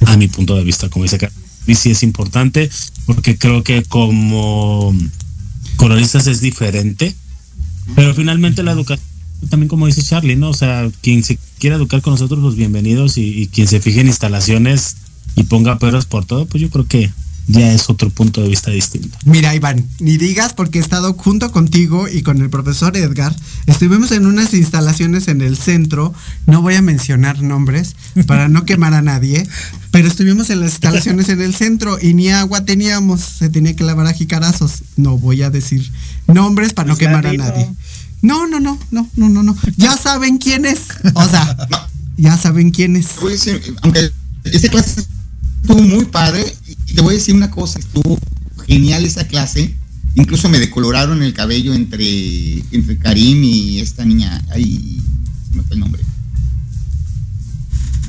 A 0.06 0.16
mi 0.16 0.30
punto 0.30 0.56
de 0.56 0.64
vista, 0.64 0.90
como 0.90 1.04
dice 1.04 1.18
que 1.18 1.30
y 1.68 1.76
sí 1.76 1.92
es 1.92 2.02
importante 2.02 2.70
porque 3.06 3.38
creo 3.38 3.64
que 3.64 3.84
como 3.84 4.96
coloristas 5.76 6.26
es 6.26 6.42
diferente, 6.42 7.14
pero 7.96 8.16
finalmente 8.16 8.64
la 8.64 8.72
educación, 8.72 9.06
también 9.50 9.68
como 9.68 9.86
dice 9.86 10.02
Charlie, 10.02 10.36
¿no? 10.36 10.50
O 10.50 10.54
sea, 10.54 10.90
quien 11.02 11.24
se 11.24 11.38
quiera 11.60 11.76
educar 11.76 12.02
con 12.02 12.14
nosotros, 12.14 12.40
los 12.40 12.56
bienvenidos 12.56 13.18
y, 13.18 13.42
y 13.42 13.48
quien 13.48 13.68
se 13.68 13.80
fije 13.80 14.02
en 14.02 14.08
instalaciones 14.08 14.96
y 15.36 15.44
ponga 15.44 15.80
peros 15.80 16.06
por 16.06 16.26
todo, 16.26 16.46
pues 16.46 16.62
yo 16.62 16.70
creo 16.70 16.86
que 16.86 17.12
ya 17.48 17.74
es 17.74 17.90
otro 17.90 18.10
punto 18.10 18.42
de 18.42 18.48
vista 18.48 18.72
distinto. 18.72 19.18
Mira, 19.26 19.54
Iván, 19.56 19.86
ni 20.00 20.18
digas 20.18 20.54
porque 20.54 20.80
he 20.80 20.82
estado 20.82 21.14
junto 21.14 21.52
contigo 21.52 22.08
y 22.08 22.22
con 22.22 22.42
el 22.42 22.50
profesor 22.50 22.96
Edgar. 22.96 23.36
Estuvimos 23.66 24.12
en 24.12 24.26
unas 24.26 24.54
instalaciones 24.54 25.28
en 25.28 25.42
el 25.42 25.58
centro, 25.58 26.14
no 26.46 26.62
voy 26.62 26.76
a 26.76 26.82
mencionar 26.82 27.42
nombres 27.42 27.96
para 28.26 28.48
no 28.48 28.64
quemar 28.66 28.94
a 28.94 29.02
nadie, 29.02 29.48
pero 29.92 30.08
estuvimos 30.08 30.50
en 30.50 30.62
las 30.62 30.72
instalaciones 30.72 31.30
en 31.30 31.42
el 31.42 31.54
centro 31.54 31.98
y 32.02 32.14
ni 32.14 32.30
agua 32.30 32.64
teníamos, 32.64 33.22
se 33.22 33.50
tenía 33.50 33.76
que 33.76 33.84
lavar 33.84 34.08
a 34.08 34.14
jicarazos. 34.14 34.84
No 34.96 35.18
voy 35.18 35.42
a 35.42 35.50
decir 35.50 35.92
nombres 36.28 36.74
para 36.74 36.88
no 36.88 36.98
quemar 36.98 37.28
a 37.28 37.34
nadie. 37.34 37.68
No, 38.22 38.48
no, 38.48 38.60
no, 38.60 38.80
no, 38.92 39.10
no, 39.16 39.30
no, 39.30 39.44
no. 39.44 39.58
Ya 39.78 39.98
saben 39.98 40.38
quién 40.38 40.66
es. 40.66 40.82
O 41.16 41.28
sea, 41.28 41.58
ya 42.18 42.38
saben 42.38 42.70
quién 42.70 42.96
es. 42.96 43.08
Clase 44.70 45.06
estuvo 45.62 45.82
muy 45.82 46.06
padre 46.06 46.44
y 46.68 46.94
te 46.94 47.02
voy 47.02 47.16
a 47.16 47.18
decir 47.18 47.36
una 47.36 47.52
cosa, 47.52 47.80
estuvo 47.80 48.20
genial 48.68 49.06
esa 49.06 49.28
clase. 49.28 49.76
Incluso 50.16 50.50
me 50.50 50.60
decoloraron 50.60 51.24
el 51.24 51.34
cabello 51.34 51.74
entre, 51.74 52.60
entre 52.72 52.98
Karim 52.98 53.44
y 53.44 53.80
esta 53.80 54.04
niña. 54.04 54.44
Ahí 54.50 55.00
se 55.50 55.58
me 55.58 55.64
fue 55.64 55.76
el 55.76 55.80
nombre. 55.80 56.02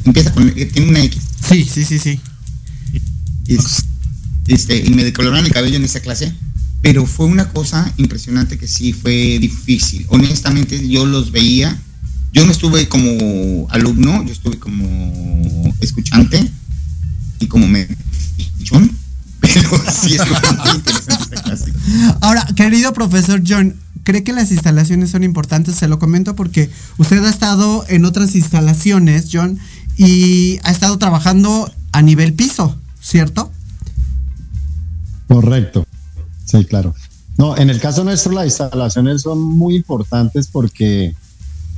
Empieza 0.05 0.33
con. 0.33 0.53
Tiene 0.53 0.89
una 0.89 1.05
X. 1.05 1.23
Sí, 1.49 1.65
sí, 1.65 1.85
sí, 1.85 1.99
sí. 2.01 2.21
Es, 3.47 3.85
este, 4.49 4.85
y 4.85 4.91
me 4.91 5.05
decoloraron 5.05 5.47
el 5.47 5.53
cabello 5.53 5.77
en 5.77 5.85
esa 5.85 6.01
clase. 6.01 6.33
Pero 6.81 7.07
fue 7.07 7.27
una 7.27 7.51
cosa 7.51 7.93
impresionante 7.99 8.59
que 8.59 8.67
sí 8.67 8.93
fue 8.93 9.39
difícil. 9.39 10.05
Honestamente, 10.09 10.89
yo 10.89 11.07
los 11.07 11.31
veía. 11.31 11.81
Yo 12.33 12.45
no 12.47 12.51
estuve 12.51 12.89
como 12.89 13.69
alumno, 13.71 14.25
yo 14.25 14.33
estuve 14.33 14.59
como 14.59 15.73
escuchante 15.81 16.51
como 17.49 17.67
me 17.69 17.89
pero 19.43 19.71
sí 19.93 20.15
es 20.15 20.29
muy 20.29 20.71
interesante 20.77 21.23
esta 21.23 21.43
clase. 21.43 21.73
Ahora, 22.21 22.47
querido 22.57 22.93
profesor 22.93 23.43
John, 23.47 23.77
¿cree 24.05 24.23
que 24.23 24.33
las 24.33 24.51
instalaciones 24.53 25.11
son 25.11 25.25
importantes? 25.25 25.75
Se 25.75 25.89
lo 25.89 25.99
comento 25.99 26.37
porque 26.37 26.71
usted 26.97 27.23
ha 27.25 27.29
estado 27.29 27.85
en 27.89 28.05
otras 28.05 28.35
instalaciones, 28.35 29.29
John, 29.31 29.59
y 29.97 30.59
ha 30.63 30.71
estado 30.71 30.97
trabajando 30.99 31.71
a 31.91 32.03
nivel 32.03 32.35
piso, 32.35 32.77
¿cierto? 33.01 33.51
Correcto. 35.29 35.85
Sí, 36.45 36.65
claro. 36.65 36.95
No, 37.37 37.57
en 37.57 37.71
el 37.71 37.81
caso 37.81 38.05
nuestro 38.05 38.33
las 38.33 38.47
instalaciones 38.47 39.23
son 39.23 39.43
muy 39.43 39.75
importantes 39.75 40.49
porque 40.49 41.15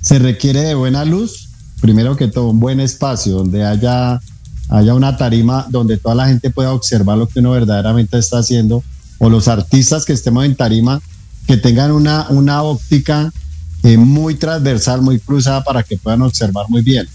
se 0.02 0.18
requiere 0.18 0.60
de 0.60 0.74
buena 0.74 1.04
luz, 1.04 1.48
primero 1.80 2.16
que 2.16 2.28
todo 2.28 2.50
un 2.50 2.60
buen 2.60 2.80
espacio 2.80 3.34
donde 3.34 3.64
haya 3.64 4.20
haya 4.68 4.94
una 4.94 5.16
tarima 5.16 5.66
donde 5.70 5.96
toda 5.96 6.14
la 6.14 6.28
gente 6.28 6.50
pueda 6.50 6.72
observar 6.72 7.18
lo 7.18 7.26
que 7.26 7.40
uno 7.40 7.52
verdaderamente 7.52 8.18
está 8.18 8.38
haciendo, 8.38 8.82
o 9.18 9.30
los 9.30 9.48
artistas 9.48 10.04
que 10.04 10.12
estemos 10.12 10.44
en 10.44 10.56
tarima, 10.56 11.00
que 11.46 11.56
tengan 11.56 11.92
una, 11.92 12.26
una 12.30 12.62
óptica 12.62 13.32
eh, 13.82 13.96
muy 13.96 14.34
transversal, 14.34 15.02
muy 15.02 15.18
cruzada 15.18 15.62
para 15.62 15.82
que 15.82 15.96
puedan 15.96 16.22
observar 16.22 16.66
muy 16.68 16.82
bien. 16.82 17.06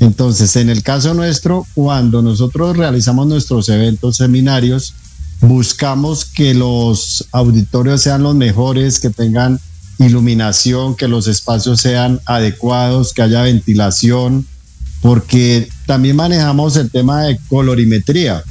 Entonces, 0.00 0.54
en 0.56 0.70
el 0.70 0.82
caso 0.82 1.14
nuestro, 1.14 1.66
cuando 1.74 2.22
nosotros 2.22 2.76
realizamos 2.76 3.26
nuestros 3.26 3.68
eventos, 3.68 4.16
seminarios, 4.16 4.94
buscamos 5.40 6.24
que 6.24 6.54
los 6.54 7.26
auditorios 7.32 8.02
sean 8.02 8.22
los 8.22 8.34
mejores, 8.34 8.98
que 8.98 9.10
tengan 9.10 9.60
iluminación, 9.98 10.94
que 10.94 11.08
los 11.08 11.26
espacios 11.26 11.80
sean 11.80 12.20
adecuados, 12.26 13.12
que 13.12 13.22
haya 13.22 13.42
ventilación, 13.42 14.46
porque 15.00 15.68
también 15.86 16.16
manejamos 16.16 16.76
el 16.76 16.90
tema 16.90 17.24
de 17.24 17.38
colorimetría, 17.48 18.42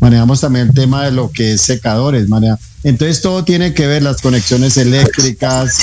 manejamos 0.00 0.40
también 0.40 0.68
el 0.68 0.74
tema 0.74 1.04
de 1.04 1.12
lo 1.12 1.30
que 1.30 1.54
es 1.54 1.60
secadores, 1.60 2.28
maneja. 2.28 2.58
entonces 2.84 3.20
todo 3.20 3.44
tiene 3.44 3.74
que 3.74 3.86
ver 3.86 4.02
las 4.02 4.20
conexiones 4.20 4.76
eléctricas, 4.76 5.78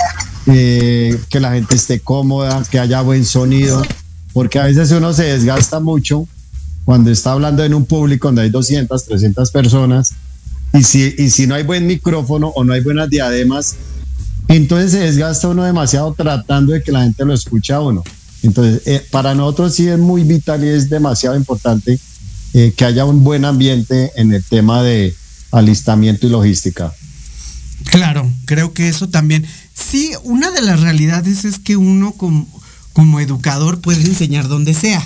eh, 0.47 1.19
que 1.29 1.39
la 1.39 1.53
gente 1.53 1.75
esté 1.75 1.99
cómoda, 1.99 2.63
que 2.69 2.79
haya 2.79 3.01
buen 3.01 3.25
sonido, 3.25 3.83
porque 4.33 4.59
a 4.59 4.65
veces 4.65 4.91
uno 4.91 5.13
se 5.13 5.23
desgasta 5.23 5.79
mucho 5.79 6.27
cuando 6.85 7.11
está 7.11 7.33
hablando 7.33 7.63
en 7.63 7.73
un 7.73 7.85
público 7.85 8.29
donde 8.29 8.43
hay 8.43 8.49
200, 8.49 9.05
300 9.05 9.51
personas, 9.51 10.09
y 10.73 10.83
si, 10.83 11.13
y 11.17 11.29
si 11.29 11.47
no 11.47 11.55
hay 11.55 11.63
buen 11.63 11.85
micrófono 11.87 12.49
o 12.49 12.63
no 12.63 12.73
hay 12.73 12.81
buenas 12.81 13.09
diademas, 13.09 13.75
entonces 14.47 14.91
se 14.91 14.99
desgasta 14.99 15.49
uno 15.49 15.63
demasiado 15.63 16.13
tratando 16.13 16.73
de 16.73 16.81
que 16.81 16.91
la 16.91 17.03
gente 17.03 17.25
lo 17.25 17.33
escuche 17.33 17.73
a 17.73 17.81
uno. 17.81 18.03
Entonces, 18.47 18.81
eh, 18.85 19.05
para 19.11 19.35
nosotros 19.35 19.75
sí 19.75 19.89
es 19.89 19.99
muy 19.99 20.23
vital 20.23 20.63
y 20.63 20.69
es 20.69 20.89
demasiado 20.89 21.35
importante 21.35 21.99
eh, 22.53 22.73
que 22.75 22.85
haya 22.85 23.03
un 23.03 23.21
buen 23.21 23.43
ambiente 23.43 24.13
en 24.15 24.31
el 24.31 24.41
tema 24.41 24.81
de 24.83 25.13
alistamiento 25.51 26.27
y 26.27 26.29
logística. 26.29 26.93
Claro, 27.91 28.31
creo 28.45 28.73
que 28.73 28.87
eso 28.87 29.09
también. 29.09 29.45
Sí, 29.73 30.13
una 30.23 30.49
de 30.51 30.61
las 30.61 30.79
realidades 30.79 31.43
es 31.43 31.59
que 31.59 31.75
uno 31.75 32.13
como, 32.13 32.47
como 32.93 33.19
educador 33.19 33.81
puede 33.81 34.01
enseñar 34.03 34.47
donde 34.47 34.73
sea, 34.73 35.05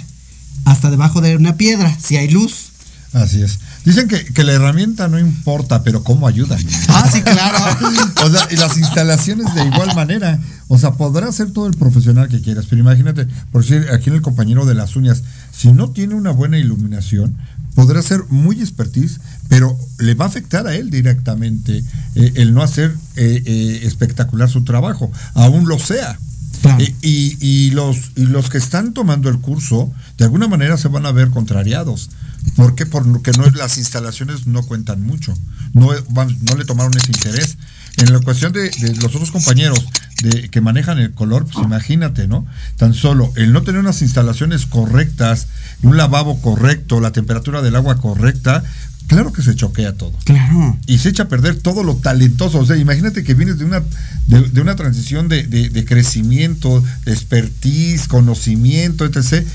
hasta 0.65 0.91
debajo 0.91 1.19
de 1.19 1.35
una 1.35 1.57
piedra, 1.57 1.97
si 1.99 2.17
hay 2.17 2.29
luz. 2.29 2.69
Así 3.11 3.41
es. 3.41 3.57
Dicen 3.85 4.07
que, 4.07 4.23
que, 4.23 4.43
la 4.43 4.53
herramienta 4.53 5.07
no 5.07 5.17
importa, 5.17 5.83
pero 5.83 6.03
cómo 6.03 6.27
ayuda. 6.27 6.57
Ah, 6.87 7.09
sí, 7.11 7.21
claro. 7.23 7.57
o 8.25 8.29
sea, 8.29 8.47
y 8.51 8.55
las 8.57 8.77
instalaciones 8.77 9.53
de 9.55 9.65
igual 9.65 9.95
manera. 9.95 10.39
O 10.67 10.77
sea, 10.77 10.93
podrá 10.93 11.31
ser 11.31 11.51
todo 11.51 11.67
el 11.67 11.73
profesional 11.73 12.29
que 12.29 12.41
quieras, 12.41 12.65
pero 12.69 12.81
imagínate, 12.81 13.27
por 13.51 13.61
decir, 13.63 13.87
aquí 13.91 14.09
en 14.09 14.15
el 14.15 14.21
compañero 14.21 14.65
de 14.65 14.75
las 14.75 14.95
uñas, 14.95 15.23
si 15.51 15.73
no 15.73 15.89
tiene 15.89 16.15
una 16.15 16.31
buena 16.31 16.57
iluminación, 16.59 17.35
podrá 17.75 18.01
ser 18.01 18.23
muy 18.29 18.59
expertise, 18.59 19.19
pero 19.49 19.77
le 19.99 20.13
va 20.13 20.25
a 20.25 20.27
afectar 20.27 20.67
a 20.67 20.75
él 20.75 20.89
directamente 20.89 21.83
eh, 22.15 22.31
el 22.35 22.53
no 22.53 22.61
hacer 22.61 22.95
eh, 23.15 23.43
eh, 23.45 23.81
espectacular 23.83 24.49
su 24.49 24.63
trabajo, 24.63 25.11
aún 25.33 25.67
lo 25.67 25.79
sea. 25.79 26.17
Claro. 26.61 26.83
Y, 27.01 27.37
y, 27.41 27.71
los, 27.71 28.11
y 28.15 28.27
los 28.27 28.51
que 28.51 28.59
están 28.59 28.93
tomando 28.93 29.29
el 29.29 29.39
curso, 29.39 29.91
de 30.17 30.25
alguna 30.25 30.47
manera 30.47 30.77
se 30.77 30.89
van 30.89 31.07
a 31.07 31.11
ver 31.11 31.31
contrariados. 31.31 32.11
¿Por 32.55 32.75
qué? 32.75 32.85
Porque 32.85 33.31
no, 33.31 33.45
las 33.51 33.77
instalaciones 33.77 34.47
no 34.47 34.63
cuentan 34.63 35.03
mucho. 35.03 35.33
No, 35.73 35.89
no 35.91 36.57
le 36.57 36.65
tomaron 36.65 36.93
ese 36.97 37.11
interés. 37.11 37.57
En 37.97 38.13
la 38.13 38.19
cuestión 38.19 38.53
de, 38.53 38.69
de 38.69 38.95
los 38.95 39.13
otros 39.15 39.31
compañeros 39.31 39.85
de, 40.23 40.49
que 40.49 40.61
manejan 40.61 40.99
el 40.99 41.11
color, 41.11 41.45
pues 41.45 41.63
imagínate, 41.63 42.27
¿no? 42.27 42.45
Tan 42.77 42.93
solo 42.93 43.31
el 43.35 43.51
no 43.51 43.63
tener 43.63 43.81
unas 43.81 44.01
instalaciones 44.01 44.65
correctas, 44.65 45.47
un 45.81 45.97
lavabo 45.97 46.41
correcto, 46.41 46.99
la 46.99 47.11
temperatura 47.11 47.61
del 47.61 47.75
agua 47.75 47.99
correcta, 47.99 48.63
claro 49.07 49.33
que 49.33 49.41
se 49.41 49.55
choquea 49.55 49.93
todo. 49.93 50.13
Claro. 50.23 50.77
Y 50.87 50.99
se 50.99 51.09
echa 51.09 51.23
a 51.23 51.27
perder 51.27 51.57
todo 51.57 51.83
lo 51.83 51.97
talentoso. 51.97 52.59
O 52.59 52.65
sea, 52.65 52.77
imagínate 52.77 53.23
que 53.23 53.33
vienes 53.33 53.57
de 53.59 53.65
una, 53.65 53.83
de, 54.27 54.49
de 54.49 54.61
una 54.61 54.75
transición 54.75 55.27
de, 55.27 55.43
de, 55.43 55.69
de, 55.69 55.85
crecimiento, 55.85 56.83
expertise, 57.05 58.07
conocimiento, 58.07 59.05
etc. 59.05 59.45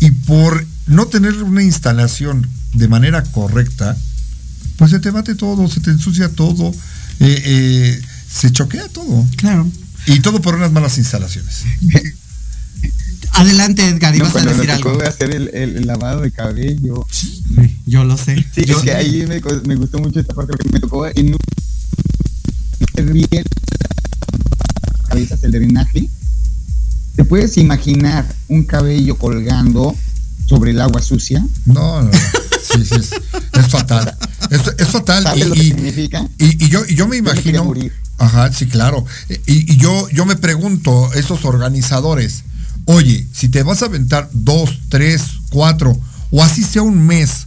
Y 0.00 0.10
por 0.10 0.66
no 0.86 1.06
tener 1.06 1.42
una 1.42 1.62
instalación 1.62 2.48
de 2.74 2.88
manera 2.88 3.22
correcta, 3.22 3.96
pues 4.76 4.90
se 4.90 5.00
te 5.00 5.10
bate 5.10 5.34
todo, 5.34 5.68
se 5.68 5.80
te 5.80 5.90
ensucia 5.90 6.28
todo, 6.28 6.70
eh, 7.20 7.42
eh, 7.44 8.02
se 8.30 8.52
choquea 8.52 8.88
todo. 8.88 9.26
Claro. 9.36 9.70
Y 10.06 10.20
todo 10.20 10.40
por 10.40 10.54
unas 10.54 10.72
malas 10.72 10.98
instalaciones. 10.98 11.64
Adelante, 13.32 13.86
Edgar, 13.86 14.14
ibas 14.14 14.32
no, 14.34 14.40
a 14.40 14.44
decir 14.44 14.70
algo. 14.70 14.90
algo. 14.90 15.02
hacer 15.02 15.34
el, 15.34 15.48
el, 15.52 15.86
lavado 15.86 16.22
de 16.22 16.30
cabello. 16.30 17.06
Sí, 17.10 17.42
yo 17.84 18.04
lo 18.04 18.16
sé. 18.16 18.36
Sí, 18.54 18.64
yo 18.64 18.78
es 18.78 18.84
que 18.84 18.92
ahí 18.92 19.26
me, 19.26 19.40
me, 19.66 19.74
gustó 19.74 19.98
mucho 19.98 20.20
esta 20.20 20.34
parte 20.34 20.52
porque 20.52 20.70
me 20.70 20.80
tocó 20.80 21.06
en 21.06 21.34
un 21.34 21.38
cabezas 25.08 25.42
el 25.44 25.52
drenaje. 25.52 26.08
¿Te 27.14 27.24
puedes 27.24 27.56
imaginar 27.58 28.26
un 28.48 28.64
cabello 28.64 29.16
colgando 29.16 29.96
sobre 30.46 30.70
el 30.70 30.80
agua 30.80 31.02
sucia? 31.02 31.44
No, 31.64 32.02
no, 32.02 32.10
no. 32.10 32.18
Sí, 32.72 32.84
sí, 32.84 32.94
es, 32.96 33.12
es 33.12 33.68
fatal. 33.68 34.16
Es, 34.50 34.60
es 34.78 34.88
fatal. 34.88 35.22
¿Sabes 35.24 35.44
y, 35.44 35.48
lo 35.48 35.54
que 35.54 35.60
y- 35.60 35.68
significa? 35.68 36.28
y- 36.38 36.64
y 36.64 36.68
yo, 36.68 36.84
y 36.88 36.94
yo 36.94 37.06
me 37.08 37.16
Yo 37.18 37.22
me 37.22 37.30
quería 37.34 37.60
imagino. 37.60 37.64
morir. 37.64 37.92
Ajá, 38.18 38.52
sí, 38.52 38.66
claro. 38.66 39.04
Y, 39.46 39.72
y 39.72 39.76
yo, 39.76 40.08
yo 40.10 40.24
me 40.26 40.36
pregunto, 40.36 41.12
esos 41.14 41.44
organizadores, 41.44 42.44
oye, 42.86 43.26
si 43.32 43.48
te 43.48 43.62
vas 43.62 43.82
a 43.82 43.86
aventar 43.86 44.28
dos, 44.32 44.78
tres, 44.88 45.22
cuatro, 45.50 45.98
o 46.30 46.42
así 46.42 46.62
sea 46.64 46.82
un 46.82 47.06
mes 47.06 47.46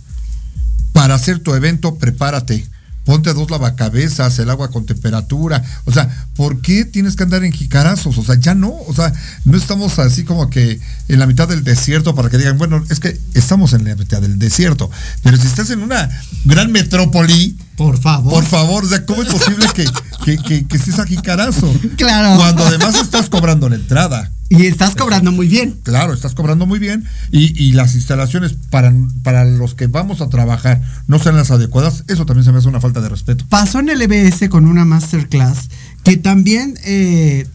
para 0.93 1.16
hacer 1.16 1.39
tu 1.39 1.54
evento, 1.56 1.95
prepárate. 1.95 2.66
Ponte 3.10 3.34
dos 3.34 3.49
lavacabezas, 3.49 4.38
el 4.38 4.51
agua 4.51 4.70
con 4.70 4.86
temperatura. 4.86 5.64
O 5.86 5.91
sea, 5.91 6.28
¿por 6.36 6.62
qué 6.62 6.86
tienes 6.86 7.16
que 7.16 7.24
andar 7.24 7.43
en 7.43 7.51
jicarazos? 7.51 8.20
O 8.20 8.24
sea, 8.24 8.36
ya 8.36 8.53
no. 8.53 8.72
O 8.86 8.93
sea, 8.93 9.12
no 9.45 9.57
estamos 9.57 9.97
así 9.97 10.24
como 10.24 10.47
que 10.51 10.80
en 11.07 11.18
la 11.18 11.26
mitad 11.26 11.47
del 11.47 11.64
desierto 11.64 12.14
para 12.14 12.30
que 12.30 12.38
digan, 12.38 12.60
bueno, 12.60 12.86
es 12.88 12.99
que 12.99 13.20
estamos 13.34 13.74
en 13.74 13.86
la 13.86 13.95
mitad 13.95 14.22
del 14.22 14.38
desierto. 14.38 14.91
Pero 15.24 15.38
si 15.38 15.47
estás 15.47 15.72
en 15.72 15.82
una 15.82 16.07
gran 16.45 16.72
metrópoli, 16.72 17.57
Por 17.76 17.99
favor. 17.99 18.32
por 18.32 18.45
favor, 18.45 18.86
o 18.86 18.88
sea, 18.88 19.03
¿cómo 19.03 19.24
es 19.24 19.30
posible 19.30 19.66
que, 19.74 19.86
que, 20.24 20.38
que, 20.38 20.68
que 20.68 20.78
estés 20.78 20.99
a 20.99 21.07
jicarazo? 21.07 21.68
Claro. 21.97 22.38
Cuando 22.38 22.64
además 22.64 22.93
estás 22.93 23.28
cobrando 23.28 23.70
la 23.70 23.78
entrada. 23.78 24.32
Y 24.50 24.66
estás 24.66 24.95
cobrando 24.95 25.32
muy 25.32 25.47
bien. 25.47 25.78
Claro, 25.84 26.12
estás 26.12 26.34
cobrando 26.34 26.66
muy 26.66 26.80
bien 26.80 27.06
y, 27.32 27.64
y 27.64 27.74
las 27.74 27.93
instalaciones 27.93 28.54
para, 28.72 28.91
para 29.22 29.45
los 29.45 29.76
que 29.76 29.86
vamos 29.86 30.22
a 30.22 30.30
trabajar 30.30 30.82
no 31.08 31.20
sean 31.20 31.36
las 31.36 31.52
adecuadas, 31.52 32.04
eso 32.08 32.26
también 32.26 32.45
se 32.45 32.52
me 32.52 32.58
hace 32.58 32.68
una 32.68 32.82
falta 32.82 33.00
de 33.00 33.10
respeto. 33.10 33.45
Pasó 33.47 33.80
en 33.80 33.89
el 33.89 34.02
EBS 34.02 34.50
con 34.50 34.66
una 34.66 34.86
masterclass 34.86 35.70
que 36.04 36.18
también 36.18 36.80
eh, 36.84 37.47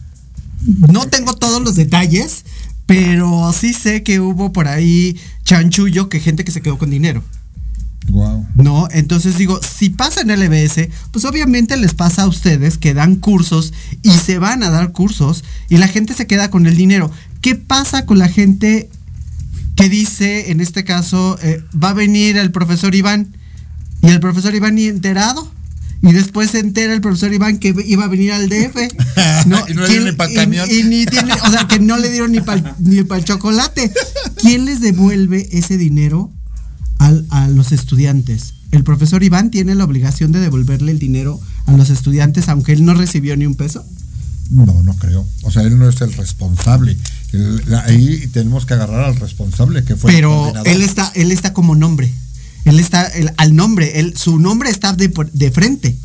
no 0.87 1.07
tengo 1.07 1.35
todos 1.35 1.61
los 1.61 1.75
detalles, 1.75 2.45
pero 2.85 3.51
sí 3.51 3.73
sé 3.73 4.03
que 4.03 4.21
hubo 4.21 4.53
por 4.53 4.67
ahí 4.67 5.19
chanchullo 5.43 6.07
que 6.07 6.21
gente 6.21 6.45
que 6.45 6.51
se 6.51 6.61
quedó 6.61 6.77
con 6.77 6.89
dinero. 6.89 7.23
Wow. 8.09 8.45
¿no? 8.55 8.87
Entonces 8.91 9.37
digo, 9.37 9.59
si 9.61 9.89
pasa 9.89 10.21
en 10.21 10.29
el 10.29 10.43
EBS, 10.43 10.89
pues 11.11 11.25
obviamente 11.25 11.75
les 11.75 11.93
pasa 11.93 12.23
a 12.23 12.27
ustedes 12.27 12.77
que 12.77 12.93
dan 12.93 13.15
cursos 13.15 13.73
y 14.03 14.11
se 14.11 14.37
van 14.37 14.63
a 14.63 14.69
dar 14.69 14.91
cursos 14.91 15.43
y 15.69 15.77
la 15.77 15.87
gente 15.87 16.13
se 16.13 16.27
queda 16.27 16.49
con 16.49 16.67
el 16.67 16.75
dinero. 16.77 17.11
¿Qué 17.41 17.55
pasa 17.55 18.05
con 18.05 18.19
la 18.19 18.27
gente 18.29 18.89
que 19.75 19.89
dice, 19.89 20.51
en 20.51 20.61
este 20.61 20.83
caso, 20.83 21.37
eh, 21.41 21.61
va 21.81 21.89
a 21.89 21.93
venir 21.93 22.37
el 22.37 22.51
profesor 22.51 22.93
Iván 22.95 23.35
y 24.01 24.07
el 24.09 24.19
profesor 24.19 24.53
Iván 24.55 24.75
ni 24.75 24.85
enterado? 24.85 25.51
Y 26.01 26.11
después 26.11 26.51
se 26.51 26.59
entera 26.59 26.93
el 26.93 27.01
profesor 27.01 27.33
Iván 27.33 27.57
que 27.57 27.73
iba 27.87 28.05
a 28.05 28.07
venir 28.07 28.31
al 28.33 28.47
DF. 28.47 28.75
Y 29.45 29.49
no 29.49 29.65
le 29.65 29.87
dieron 29.89 30.05
ni 30.05 30.11
pa'l 30.11 30.31
y- 30.31 30.35
camión. 30.35 30.69
y 30.71 30.83
ni 30.83 31.05
tiene, 31.05 31.33
o 31.33 31.49
sea, 31.51 31.67
que 31.67 31.79
no 31.79 31.97
le 31.97 32.11
dieron 32.11 32.31
ni 32.31 32.41
para 32.41 32.75
ni 32.79 32.97
el 32.99 33.23
chocolate. 33.23 33.91
¿Quién 34.37 34.65
les 34.65 34.81
devuelve 34.81 35.47
ese 35.51 35.77
dinero 35.77 36.31
al- 36.99 37.25
a 37.29 37.47
los 37.47 37.71
estudiantes? 37.71 38.53
El 38.71 38.83
profesor 38.83 39.23
Iván 39.23 39.51
tiene 39.51 39.75
la 39.75 39.83
obligación 39.85 40.31
de 40.31 40.39
devolverle 40.39 40.91
el 40.91 40.99
dinero 40.99 41.39
a 41.65 41.71
los 41.73 41.89
estudiantes, 41.89 42.49
aunque 42.49 42.73
él 42.73 42.83
no 42.85 42.93
recibió 42.93 43.35
ni 43.37 43.45
un 43.45 43.55
peso. 43.55 43.85
No, 44.49 44.65
no 44.83 44.93
creo. 44.95 45.25
O 45.43 45.51
sea, 45.51 45.63
él 45.63 45.79
no 45.79 45.89
es 45.89 45.99
el 46.01 46.13
responsable. 46.13 46.97
El- 47.31 47.63
la- 47.67 47.83
ahí 47.85 48.27
tenemos 48.31 48.65
que 48.65 48.73
agarrar 48.75 49.05
al 49.05 49.15
responsable 49.15 49.83
que 49.83 49.95
fue 49.95 50.11
el 50.11 50.17
Pero 50.17 50.29
coordinador. 50.29 50.67
él 50.67 50.81
está, 50.83 51.11
él 51.15 51.31
está 51.31 51.53
como 51.53 51.75
nombre. 51.75 52.13
Él 52.65 52.79
está 52.79 53.05
el- 53.07 53.31
al 53.37 53.55
nombre, 53.55 53.99
él, 53.99 54.15
su 54.17 54.39
nombre 54.39 54.69
está 54.69 54.93
de, 54.93 55.11
de 55.33 55.51
frente. 55.51 55.95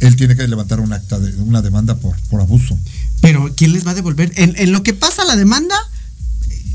Él 0.00 0.16
tiene 0.16 0.34
que 0.36 0.46
levantar 0.48 0.80
un 0.80 0.92
acta 0.92 1.18
de 1.20 1.34
una 1.42 1.62
demanda 1.62 1.96
por, 1.96 2.16
por 2.30 2.40
abuso. 2.40 2.76
Pero 3.20 3.52
¿quién 3.56 3.72
les 3.72 3.86
va 3.86 3.92
a 3.92 3.94
devolver? 3.94 4.32
En, 4.36 4.54
en 4.56 4.72
lo 4.72 4.82
que 4.82 4.94
pasa 4.94 5.24
la 5.24 5.36
demanda 5.36 5.76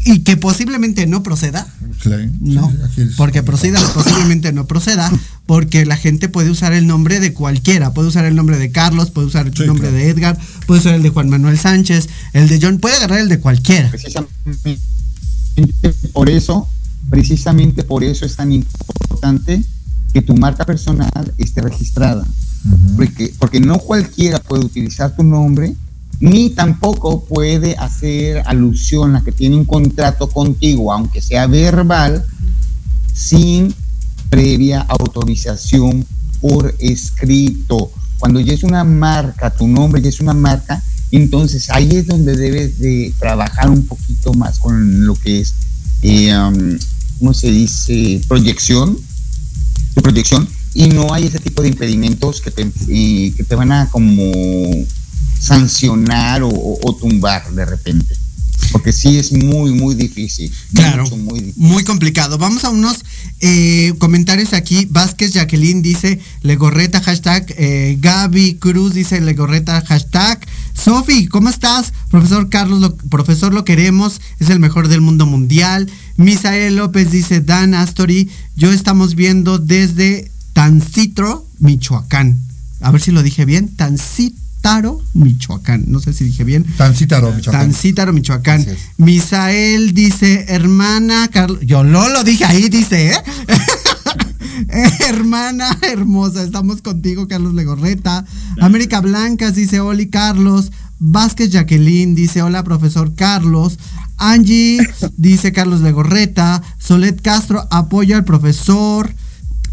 y 0.06 0.20
que 0.20 0.38
posiblemente 0.38 1.06
no 1.08 1.24
proceda. 1.24 1.68
Sí, 2.02 2.10
No, 2.42 2.72
sí, 2.96 3.04
porque 3.18 3.44
proceda, 3.44 3.80
posiblemente 3.94 4.52
no 4.54 4.66
proceda, 4.66 5.12
porque 5.46 5.86
la 5.86 5.98
gente 5.98 6.30
puede 6.30 6.50
usar 6.50 6.74
el 6.74 6.88
nombre 6.88 7.20
de 7.20 7.34
cualquiera, 7.34 7.94
puede 7.94 8.08
usar 8.08 8.26
el 8.26 8.36
nombre 8.36 8.58
de 8.58 8.72
Carlos, 8.72 9.12
puede 9.12 9.28
usar 9.28 9.48
el 9.48 9.56
Sí, 9.56 9.66
nombre 9.66 9.90
claro. 9.90 9.98
de 9.98 10.10
Edgar, 10.10 10.38
puede 10.66 10.80
usar 10.82 10.96
el 10.96 11.04
de 11.04 11.10
Juan 11.10 11.30
Manuel 11.30 11.60
Sánchez, 11.60 12.10
el 12.34 12.48
de 12.48 12.60
John, 12.62 12.80
puede 12.80 12.96
agarrar 12.96 13.20
el 13.20 13.30
de 13.30 13.40
cualquiera. 13.40 13.90
Precisamente 13.90 14.32
por 16.14 16.30
eso, 16.30 16.68
precisamente 17.10 17.84
por 17.84 18.04
eso 18.04 18.26
es 18.26 18.36
tan 18.36 18.52
importante 18.52 19.62
que 20.14 20.22
tu 20.22 20.36
marca 20.36 20.66
personal 20.66 21.34
esté 21.38 21.62
registrada. 21.62 22.26
porque, 22.96 23.34
porque 23.40 23.60
no 23.60 23.78
cualquiera 23.80 24.40
puede 24.40 24.66
utilizar 24.66 25.16
tu 25.16 25.24
nombre, 25.24 25.74
ni 26.22 26.52
tampoco 26.52 27.26
puede 27.26 27.76
hacer 27.78 28.44
alusión 28.46 29.16
a 29.16 29.24
que 29.24 29.32
tiene 29.32 29.56
un 29.56 29.66
contrato 29.66 30.30
contigo, 30.30 30.94
aunque 30.94 31.20
sea 31.20 31.48
verbal, 31.48 32.24
sin 33.12 33.74
previa 34.30 34.82
autorización 34.82 36.06
por 36.40 36.74
escrito. 36.78 37.92
Cuando 38.20 38.40
ya 38.40 38.54
es 38.54 38.64
una 38.64 38.84
marca, 38.84 39.50
tu 39.50 39.68
nombre 39.68 40.00
ya 40.00 40.10
es 40.10 40.22
una 40.22 40.36
marca, 40.36 40.82
entonces 41.10 41.72
ahí 41.72 41.90
es 41.92 42.06
donde 42.06 42.38
debes 42.38 42.78
de 42.78 43.14
trabajar 43.20 43.72
un 43.72 43.88
poquito 43.88 44.32
más 44.36 44.60
con 44.60 45.06
lo 45.06 45.16
que 45.16 45.42
es, 45.42 45.56
eh, 46.04 46.38
um, 46.38 46.78
¿cómo 47.18 47.34
se 47.34 47.50
dice? 47.50 48.22
Proyección, 48.28 48.96
tu 49.96 50.02
proyección, 50.04 50.48
y 50.76 50.88
no 50.88 51.14
hay 51.14 51.26
ese 51.26 51.40
tipo 51.40 51.64
de 51.64 51.70
impedimentos 51.70 52.42
que 52.42 52.52
te, 52.52 52.72
eh, 52.90 53.34
que 53.36 53.44
te 53.44 53.56
van 53.56 53.72
a 53.72 53.90
como 53.90 54.32
sancionar 55.40 56.44
o, 56.44 56.50
o- 56.50 56.80
o 56.84 56.96
tumbar 56.96 57.52
de 57.52 57.66
repente. 57.66 58.16
Porque 58.72 58.94
sí 58.94 59.18
es 59.18 59.34
muy, 59.34 59.72
muy 59.74 59.96
difícil. 59.96 60.50
Claro, 60.74 61.04
Mucho, 61.04 61.18
muy 61.18 61.40
difícil. 61.42 61.62
muy 61.64 61.84
complicado. 61.84 62.38
Vamos 62.38 62.64
a 62.64 62.70
unos 62.70 63.00
eh, 63.42 63.94
comentarios 63.98 64.54
aquí. 64.54 64.88
Vázquez 64.90 65.34
Jacqueline 65.34 65.82
dice 65.82 66.20
Legorreta, 66.44 67.02
hashtag. 67.02 67.54
eh, 67.58 67.98
Gaby 68.00 68.56
Cruz 68.60 68.94
dice 68.94 69.20
Legorreta, 69.20 69.82
hashtag. 69.86 70.40
Sofi, 70.74 71.28
¿cómo 71.28 71.50
estás? 71.50 71.92
Profesor 72.12 72.50
Carlos, 72.50 72.80
lo, 72.80 72.96
profesor, 72.96 73.52
lo 73.54 73.66
queremos. 73.66 74.22
Es 74.40 74.50
el 74.50 74.60
mejor 74.60 74.88
del 74.88 75.02
mundo 75.02 75.26
mundial. 75.26 75.90
Misael 76.16 76.76
López 76.78 77.12
dice 77.12 77.42
Dan 77.42 77.74
Astori. 77.74 78.30
Yo 78.56 78.72
estamos 78.72 79.16
viendo 79.16 79.58
desde 79.58 80.32
Tancitro, 80.54 81.46
Michoacán. 81.60 82.40
A 82.80 82.92
ver 82.92 83.02
si 83.02 83.12
lo 83.12 83.22
dije 83.24 83.44
bien. 83.44 83.70
Tancítaro, 84.62 85.02
Michoacán. 85.16 85.86
No 85.88 86.00
sé 86.00 86.14
si 86.14 86.26
dije 86.26 86.44
bien. 86.44 86.64
Tancítaro, 86.78 87.32
Michoacán. 87.32 87.72
Tancítaro, 87.72 88.14
Michoacán. 88.14 88.64
Misael 88.98 89.94
dice, 89.96 90.46
hermana 90.50 91.28
Carlos. 91.30 91.60
Yo 91.62 91.84
lo 91.84 92.08
lo 92.10 92.24
dije 92.24 92.46
ahí, 92.46 92.70
dice, 92.70 93.12
¿eh? 93.12 93.16
hermana 95.10 95.76
hermosa, 95.82 96.44
estamos 96.44 96.84
contigo, 96.84 97.28
Carlos 97.28 97.56
Legorreta. 97.56 98.24
América 98.62 99.02
Blancas 99.02 99.56
dice, 99.56 99.80
Oli 99.80 100.10
Carlos. 100.10 100.72
Vázquez 101.00 101.50
Jacqueline 101.50 102.14
dice, 102.14 102.44
hola, 102.44 102.64
profesor 102.64 103.16
Carlos. 103.16 103.80
Angie 104.18 104.78
dice, 105.18 105.52
Carlos 105.52 105.82
Legorreta. 105.82 106.62
Solet 106.78 107.20
Castro, 107.20 107.68
apoyo 107.72 108.16
al 108.16 108.26
profesor. 108.26 109.12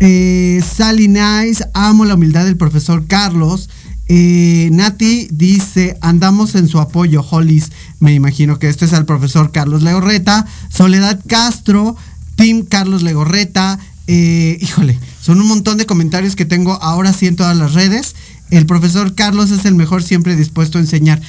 Eh, 0.00 0.62
Sally 0.64 1.08
Nice, 1.08 1.62
amo 1.74 2.06
la 2.06 2.14
humildad 2.14 2.46
del 2.46 2.56
profesor 2.56 3.06
Carlos. 3.06 3.68
Eh, 4.08 4.70
Nati 4.72 5.28
dice, 5.30 5.98
andamos 6.00 6.54
en 6.54 6.66
su 6.66 6.80
apoyo, 6.80 7.24
Hollis. 7.28 7.70
Me 8.00 8.14
imagino 8.14 8.58
que 8.58 8.68
este 8.68 8.86
es 8.86 8.92
el 8.92 9.04
profesor 9.04 9.52
Carlos 9.52 9.82
Legorreta. 9.82 10.46
Soledad 10.70 11.20
Castro, 11.26 11.96
Team 12.36 12.62
Carlos 12.62 13.02
Legorreta. 13.02 13.78
Eh, 14.06 14.58
híjole, 14.60 14.98
son 15.20 15.40
un 15.40 15.48
montón 15.48 15.76
de 15.76 15.84
comentarios 15.84 16.34
que 16.34 16.46
tengo 16.46 16.82
ahora 16.82 17.12
sí 17.12 17.26
en 17.26 17.36
todas 17.36 17.56
las 17.56 17.74
redes. 17.74 18.14
El 18.50 18.64
profesor 18.64 19.14
Carlos 19.14 19.50
es 19.50 19.66
el 19.66 19.74
mejor 19.74 20.02
siempre 20.02 20.36
dispuesto 20.36 20.78
a 20.78 20.80
enseñar. 20.80 21.20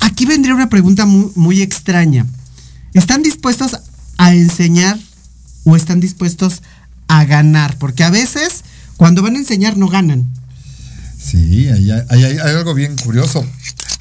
Aquí 0.00 0.26
vendría 0.26 0.54
una 0.54 0.68
pregunta 0.68 1.06
muy 1.06 1.62
extraña. 1.62 2.26
¿Están 2.94 3.22
dispuestos 3.22 3.78
a 4.18 4.34
enseñar 4.34 4.98
o 5.64 5.76
están 5.76 6.00
dispuestos 6.00 6.62
a 7.06 7.24
ganar? 7.24 7.78
Porque 7.78 8.02
a 8.02 8.10
veces 8.10 8.64
cuando 8.96 9.22
van 9.22 9.36
a 9.36 9.38
enseñar 9.38 9.76
no 9.76 9.88
ganan. 9.88 10.28
Sí, 11.24 11.68
ahí 11.68 11.90
hay, 11.90 12.02
ahí 12.10 12.24
hay- 12.24 12.38
hay 12.38 12.54
algo 12.56 12.74
bien 12.74 12.96
curioso. 12.96 13.44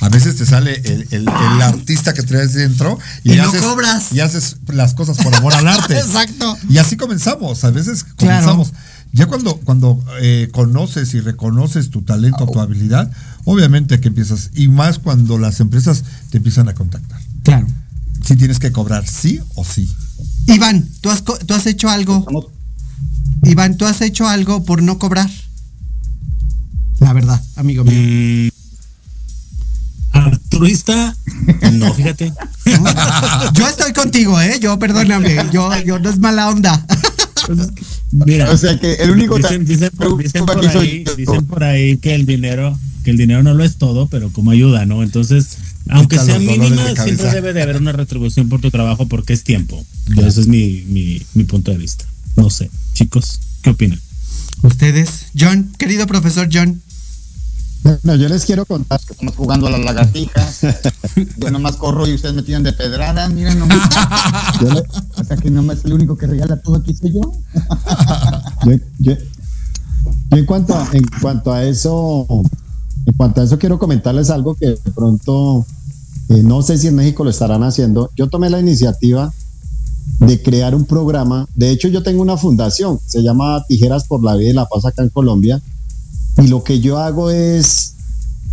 A 0.01 0.09
veces 0.09 0.35
te 0.35 0.45
sale 0.45 0.73
el, 0.83 1.07
el- 1.11 1.21
el 1.27 1.61
artista 1.61 2.13
que 2.13 2.23
traes 2.23 2.53
dentro 2.53 2.99
y, 3.23 3.33
Y 3.33 3.37
no 3.37 3.43
haces, 3.47 3.61
cobras. 3.61 4.11
y 4.11 4.19
haces 4.19 4.57
las 4.67 4.93
cosas 4.93 5.17
por 5.17 5.33
amor 5.33 5.53
al 5.53 5.67
arte. 5.67 5.93
Exacto. 5.99 6.57
Y 6.69 6.77
así 6.79 6.97
comenzamos, 6.97 7.63
a 7.63 7.71
veces 7.71 8.03
Claro. 8.03 8.45
comenzamos. 8.45 8.73
Ya 9.13 9.27
cuando, 9.27 9.57
cuando 9.57 10.03
eh, 10.21 10.49
conoces 10.51 11.13
y 11.13 11.21
reconoces 11.21 11.89
tu 11.91 12.01
talento, 12.01 12.47
tu 12.47 12.59
habilidad, 12.59 13.11
obviamente 13.45 14.01
que 14.01 14.07
empiezas, 14.09 14.49
y 14.55 14.67
más 14.67 14.97
cuando 14.99 15.37
las 15.37 15.59
empresas 15.59 16.03
te 16.31 16.37
empiezan 16.37 16.67
a 16.67 16.73
contactar. 16.73 17.21
Claro. 17.43 17.67
sí 18.25 18.35
tienes 18.35 18.57
que 18.59 18.71
cobrar, 18.71 19.07
sí 19.07 19.39
o 19.55 19.63
sí. 19.63 19.87
Iván, 20.47 20.89
¿tú 21.01 21.11
has, 21.11 21.23
tú 21.23 21.53
has 21.53 21.65
hecho 21.67 21.89
algo? 21.89 22.25
Iván, 23.43 23.77
¿tú 23.77 23.85
has 23.85 24.01
hecho 24.01 24.27
algo 24.27 24.63
por 24.65 24.81
no 24.81 24.97
cobrar? 24.97 25.29
La 27.03 27.11
verdad, 27.11 27.41
amigo 27.57 27.83
mío. 27.83 27.93
Mm, 27.93 28.49
altruista, 30.13 31.13
no, 31.73 31.93
fíjate. 31.93 32.31
yo 33.53 33.67
estoy 33.67 33.91
contigo, 33.91 34.39
¿eh? 34.39 34.57
Yo, 34.61 34.79
perdóname, 34.79 35.35
yo, 35.51 35.69
yo 35.83 35.99
no 35.99 36.09
es 36.09 36.19
mala 36.19 36.47
onda. 36.47 36.85
Mira, 38.11 38.51
o 38.51 38.57
sea 38.57 38.79
que 38.79 38.93
el 38.93 39.11
único 39.11 39.35
dicen, 39.35 39.65
dicen, 39.65 39.89
por, 39.97 40.65
ahí, 40.65 41.03
dicen 41.17 41.45
por 41.45 41.65
ahí 41.65 41.97
que 41.97 42.15
el 42.15 42.25
dinero, 42.25 42.79
que 43.03 43.11
el 43.11 43.17
dinero 43.17 43.43
no 43.43 43.53
lo 43.53 43.65
es 43.65 43.75
todo, 43.75 44.07
pero 44.07 44.29
como 44.29 44.51
ayuda, 44.51 44.85
¿no? 44.85 45.03
Entonces, 45.03 45.57
aunque 45.89 46.17
sea 46.17 46.39
mínima, 46.39 46.95
siempre 46.95 47.31
debe 47.31 47.51
de 47.51 47.63
haber 47.63 47.75
una 47.75 47.91
retribución 47.91 48.47
por 48.47 48.61
tu 48.61 48.71
trabajo 48.71 49.09
porque 49.09 49.33
es 49.33 49.43
tiempo. 49.43 49.85
Ese 50.25 50.39
es 50.39 50.47
mi, 50.47 50.85
mi, 50.87 51.21
mi 51.33 51.43
punto 51.43 51.71
de 51.71 51.77
vista. 51.77 52.05
No 52.37 52.49
sé, 52.49 52.71
chicos, 52.93 53.41
¿qué 53.61 53.71
opinan? 53.71 53.99
Ustedes, 54.63 55.25
John, 55.37 55.73
querido 55.77 56.07
profesor 56.07 56.47
John. 56.51 56.81
Bueno, 57.83 58.15
yo 58.15 58.29
les 58.29 58.45
quiero 58.45 58.65
contar 58.65 59.01
que 59.01 59.11
estamos 59.11 59.35
jugando 59.35 59.67
a 59.67 59.71
las 59.71 59.81
lagartijas. 59.83 60.61
yo 61.37 61.51
nomás 61.51 61.75
corro 61.75 62.07
y 62.07 62.13
ustedes 62.13 62.33
me 62.33 62.41
tiran 62.41 62.63
de 62.63 62.71
pedrada, 62.71 63.27
miren 63.27 63.59
nomás. 63.59 63.89
o 65.17 65.23
sea 65.23 65.35
que 65.35 65.51
nomás 65.51 65.83
el 65.83 65.93
único 65.93 66.15
que 66.15 66.27
regala 66.27 66.61
todo 66.61 66.77
aquí 66.77 66.95
soy 66.95 67.13
yo. 67.13 67.21
yo, 68.65 68.77
yo, 68.99 69.15
en 70.31 70.45
cuanto 70.45 70.75
a, 70.75 70.87
en 70.93 71.03
cuanto 71.21 71.51
a 71.51 71.65
eso, 71.65 72.25
en 73.05 73.13
cuanto 73.17 73.41
a 73.41 73.43
eso 73.43 73.59
quiero 73.59 73.77
comentarles 73.77 74.29
algo 74.29 74.55
que 74.55 74.67
de 74.67 74.91
pronto 74.95 75.65
eh, 76.29 76.41
no 76.41 76.61
sé 76.61 76.77
si 76.77 76.87
en 76.87 76.95
México 76.95 77.25
lo 77.25 77.31
estarán 77.31 77.63
haciendo. 77.63 78.11
Yo 78.15 78.29
tomé 78.29 78.49
la 78.49 78.61
iniciativa 78.61 79.33
de 80.19 80.41
crear 80.41 80.73
un 80.73 80.85
programa. 80.85 81.47
De 81.55 81.69
hecho, 81.69 81.89
yo 81.89 82.01
tengo 82.01 82.21
una 82.21 82.37
fundación, 82.37 82.99
se 83.05 83.21
llama 83.21 83.65
Tijeras 83.67 84.05
por 84.05 84.23
la 84.23 84.35
Vida 84.35 84.49
y 84.51 84.53
la 84.53 84.67
Paz 84.67 84.85
acá 84.85 85.03
en 85.03 85.09
Colombia 85.09 85.61
y 86.37 86.47
lo 86.47 86.63
que 86.63 86.79
yo 86.79 86.97
hago 86.97 87.29
es 87.29 87.93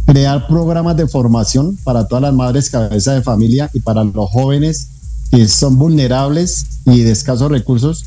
crear 0.06 0.46
programas 0.48 0.96
de 0.96 1.06
formación 1.06 1.78
para 1.84 2.06
todas 2.06 2.22
las 2.22 2.34
madres 2.34 2.70
cabeza 2.70 3.14
de 3.14 3.22
familia 3.22 3.70
y 3.72 3.80
para 3.80 4.04
los 4.04 4.30
jóvenes 4.30 4.88
que 5.30 5.46
son 5.46 5.78
vulnerables 5.78 6.66
y 6.86 7.02
de 7.02 7.12
escasos 7.12 7.50
recursos, 7.50 8.06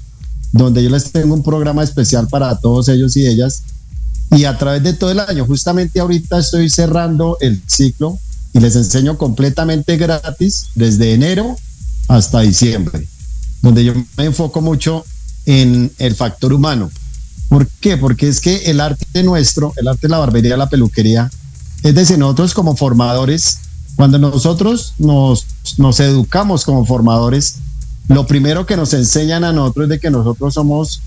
donde 0.52 0.84
yo 0.84 0.90
les 0.90 1.12
tengo 1.12 1.34
un 1.34 1.44
programa 1.44 1.84
especial 1.84 2.28
para 2.28 2.56
todos 2.58 2.90
ellos 2.90 3.16
y 3.16 3.26
ellas. 3.26 3.64
Y 4.32 4.46
a 4.46 4.58
través 4.58 4.84
de 4.84 4.94
todo 4.94 5.12
el 5.12 5.20
año, 5.20 5.46
justamente 5.46 6.00
ahorita 6.00 6.40
estoy 6.40 6.70
cerrando 6.70 7.38
el 7.40 7.62
ciclo 7.66 8.20
y 8.52 8.60
les 8.60 8.76
enseño 8.76 9.18
completamente 9.18 9.96
gratis 9.96 10.68
desde 10.76 11.14
enero 11.14 11.56
hasta 12.10 12.42
diciembre, 12.42 13.08
donde 13.62 13.86
yo 13.86 13.94
me 14.18 14.26
enfoco 14.26 14.62
mucho 14.62 15.06
en 15.46 15.92
el 16.00 16.16
factor 16.16 16.52
humano 16.52 16.92
¿Por 17.50 17.68
qué? 17.68 17.98
Porque 17.98 18.28
es 18.28 18.40
que 18.40 18.64
el 18.66 18.80
arte 18.80 19.24
nuestro, 19.24 19.74
el 19.78 19.88
arte 19.88 20.08
de 20.08 20.10
la 20.10 20.18
barbería, 20.18 20.58
la 20.58 20.70
peluquería, 20.70 21.30
es 21.84 21.96
decir, 21.96 22.18
nosotros 22.18 22.54
como 22.54 22.76
formadores, 22.76 23.60
cuando 23.96 24.18
nosotros 24.18 24.94
nos, 24.98 25.46
educamos 26.00 26.66
como 26.66 26.86
formadores, 26.86 27.58
lo 28.08 28.26
primero 28.26 28.66
que 28.66 28.76
nos 28.76 28.94
enseñan 28.94 29.44
a 29.44 29.54
nosotros 29.54 29.86
es 29.86 29.90
de 29.90 30.00
que 30.00 30.10
nosotros 30.10 30.54
somos 30.54 31.02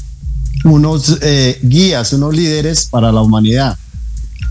unos 0.65 1.19
eh, 1.23 1.59
guías, 1.63 2.13
unos 2.13 2.35
líderes 2.35 2.87
para 2.87 3.11
la 3.11 3.23
humanidad. 3.23 3.77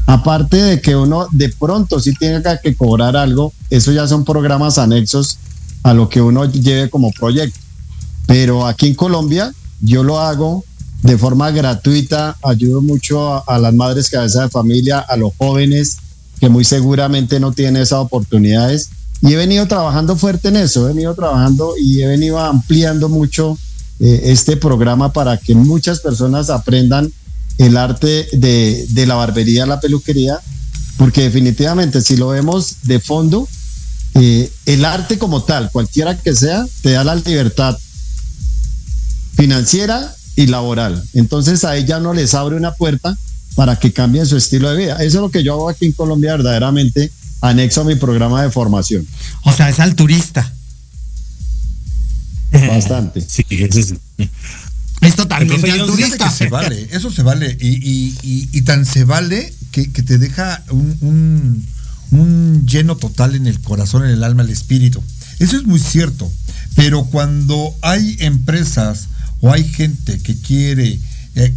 Aparte 0.07 0.57
de 0.57 0.81
que 0.81 0.95
uno 0.95 1.27
de 1.31 1.49
pronto 1.49 1.99
sí 1.99 2.13
tenga 2.13 2.59
que 2.59 2.75
cobrar 2.75 3.15
algo, 3.15 3.53
eso 3.69 3.91
ya 3.91 4.07
son 4.07 4.25
programas 4.25 4.77
anexos 4.77 5.39
a 5.83 5.93
lo 5.93 6.09
que 6.09 6.21
uno 6.21 6.45
lleve 6.45 6.89
como 6.89 7.11
proyecto. 7.11 7.59
Pero 8.27 8.65
aquí 8.65 8.87
en 8.87 8.95
Colombia 8.95 9.53
yo 9.81 10.03
lo 10.03 10.19
hago 10.19 10.63
de 11.05 11.17
forma 11.17 11.51
gratuita. 11.51 12.35
Ayudo 12.43 12.81
mucho 12.81 13.49
a, 13.49 13.59
las 13.59 13.73
madres 13.73 14.09
cabeza 14.09 14.43
de 14.43 14.49
familia, 14.49 14.99
a 14.99 15.15
los 15.15 15.31
jóvenes 15.37 15.97
que 16.39 16.49
muy 16.49 16.65
seguramente 16.65 17.39
no 17.39 17.53
tienen 17.53 17.81
esas 17.81 17.99
oportunidades. 17.99 18.89
Y 19.21 19.33
he 19.33 19.35
venido 19.37 19.67
trabajando 19.67 20.17
fuerte 20.17 20.49
en 20.49 20.57
eso, 20.57 20.85
he 20.85 20.93
venido 20.93 21.15
trabajando 21.15 21.73
y 21.81 22.01
he 22.01 22.07
venido 22.07 22.39
ampliando 22.39 23.07
mucho 23.07 23.57
eh, 23.99 24.21
este 24.25 24.57
programa 24.57 25.13
para 25.13 25.37
que 25.37 25.55
muchas 25.55 26.01
personas 26.01 26.49
aprendan 26.49 27.11
el 27.57 27.77
arte 27.77 28.27
de, 28.33 28.85
de, 28.89 29.05
la 29.05 29.15
barbería, 29.15 29.65
la 29.65 29.79
peluquería, 29.79 30.39
porque 30.97 31.21
definitivamente 31.21 32.01
si 32.01 32.17
lo 32.17 32.27
vemos 32.27 32.77
de 32.83 32.99
fondo, 32.99 33.47
eh, 34.15 34.51
el 34.65 34.83
arte 34.83 35.17
como 35.17 35.43
tal, 35.43 35.71
cualquiera 35.71 36.17
que 36.17 36.35
sea, 36.35 36.65
te 36.81 36.91
da 36.91 37.05
la 37.05 37.15
libertad 37.15 37.77
financiera 39.35 40.13
y 40.35 40.47
laboral. 40.47 41.03
Entonces 41.13 41.63
a 41.63 41.75
ella 41.75 41.99
no 41.99 42.13
les 42.13 42.33
abre 42.33 42.55
una 42.55 42.73
puerta 42.73 43.17
para 43.55 43.77
que 43.77 43.93
cambien 43.93 44.25
su 44.25 44.37
estilo 44.37 44.69
de 44.69 44.77
vida. 44.77 44.95
Eso 44.95 45.17
es 45.17 45.21
lo 45.21 45.31
que 45.31 45.43
yo 45.43 45.53
hago 45.53 45.69
aquí 45.69 45.85
en 45.85 45.93
Colombia 45.93 46.33
verdaderamente 46.33 47.11
anexo 47.41 47.81
a 47.81 47.83
mi 47.85 47.95
programa 47.95 48.41
de 48.43 48.51
formación. 48.51 49.07
O 49.43 49.53
sea, 49.53 49.69
es 49.69 49.79
alturista. 49.79 50.51
Bastante. 52.51 53.21
Sí, 53.21 53.45
es, 53.49 53.93
es 55.01 55.15
totalmente 55.15 55.71
alturista. 55.71 56.29
se 56.29 56.47
vale, 56.47 56.87
eso 56.91 57.11
se 57.11 57.23
vale. 57.23 57.57
Y, 57.59 58.61
tan 58.61 58.85
se 58.85 59.03
vale 59.03 59.53
que, 59.71 59.87
te 59.87 60.17
deja 60.17 60.63
un, 60.71 61.65
un 62.11 62.65
lleno 62.65 62.95
total 62.95 63.35
en 63.35 63.47
el 63.47 63.59
corazón, 63.61 64.05
en 64.05 64.11
el 64.11 64.23
alma, 64.23 64.43
el 64.43 64.49
espíritu. 64.49 65.03
Eso 65.39 65.57
es 65.57 65.65
muy 65.65 65.79
cierto. 65.79 66.31
Pero 66.75 67.05
cuando 67.05 67.75
hay 67.81 68.17
empresas 68.19 69.07
o 69.45 69.53
hay 69.53 69.63
gente 69.63 70.17
que 70.17 70.35
quiere 70.35 70.99
eh, 71.35 71.53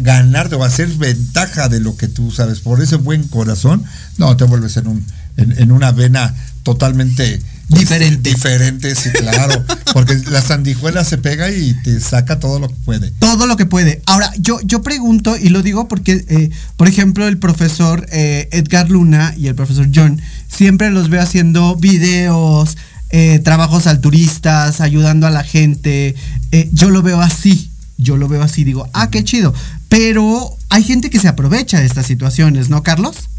ganarte 0.00 0.56
o 0.56 0.64
hacer 0.64 0.88
ventaja 0.88 1.68
de 1.68 1.78
lo 1.78 1.96
que 1.96 2.08
tú 2.08 2.32
sabes 2.32 2.58
por 2.58 2.82
ese 2.82 2.96
buen 2.96 3.28
corazón, 3.28 3.84
no, 4.16 4.36
te 4.36 4.42
vuelves 4.42 4.76
en, 4.76 4.88
un, 4.88 5.06
en, 5.36 5.70
una 5.70 5.92
vena 5.92 6.34
totalmente 6.64 7.40
diferente. 7.68 8.30
Diferente, 8.30 8.92
sí, 8.96 9.10
claro. 9.10 9.64
Porque 9.94 10.20
la 10.30 10.42
sandijuela 10.42 11.04
se 11.04 11.16
pega 11.16 11.48
y 11.48 11.74
te 11.84 12.00
saca 12.00 12.40
todo 12.40 12.58
lo 12.58 12.66
que 12.66 12.74
puede. 12.84 13.12
Todo 13.12 13.46
lo 13.46 13.56
que 13.56 13.66
puede. 13.66 14.02
Ahora, 14.06 14.32
yo, 14.40 14.58
yo 14.64 14.82
pregunto, 14.82 15.36
y 15.36 15.50
lo 15.50 15.62
digo 15.62 15.86
porque, 15.86 16.24
eh, 16.28 16.50
por 16.76 16.88
ejemplo, 16.88 17.28
el 17.28 17.38
profesor 17.38 18.04
eh, 18.10 18.48
Edgar 18.50 18.90
Luna 18.90 19.32
y 19.36 19.46
el 19.46 19.54
profesor 19.54 19.88
John 19.94 20.20
siempre 20.48 20.90
los 20.90 21.08
veo 21.08 21.22
haciendo 21.22 21.76
videos, 21.76 22.76
eh, 23.10 23.38
trabajos 23.38 23.86
alturistas, 23.86 24.80
ayudando 24.80 25.26
a 25.26 25.30
la 25.30 25.42
gente. 25.42 26.14
Eh, 26.52 26.68
yo 26.72 26.90
lo 26.90 27.02
veo 27.02 27.20
así, 27.20 27.70
yo 27.96 28.16
lo 28.16 28.28
veo 28.28 28.42
así, 28.42 28.64
digo, 28.64 28.88
ah, 28.92 29.10
qué 29.10 29.24
chido. 29.24 29.54
Pero 29.88 30.56
hay 30.68 30.82
gente 30.82 31.08
que 31.08 31.18
se 31.18 31.28
aprovecha 31.28 31.80
de 31.80 31.86
estas 31.86 32.06
situaciones, 32.06 32.68
¿no, 32.68 32.82
Carlos? 32.82 33.30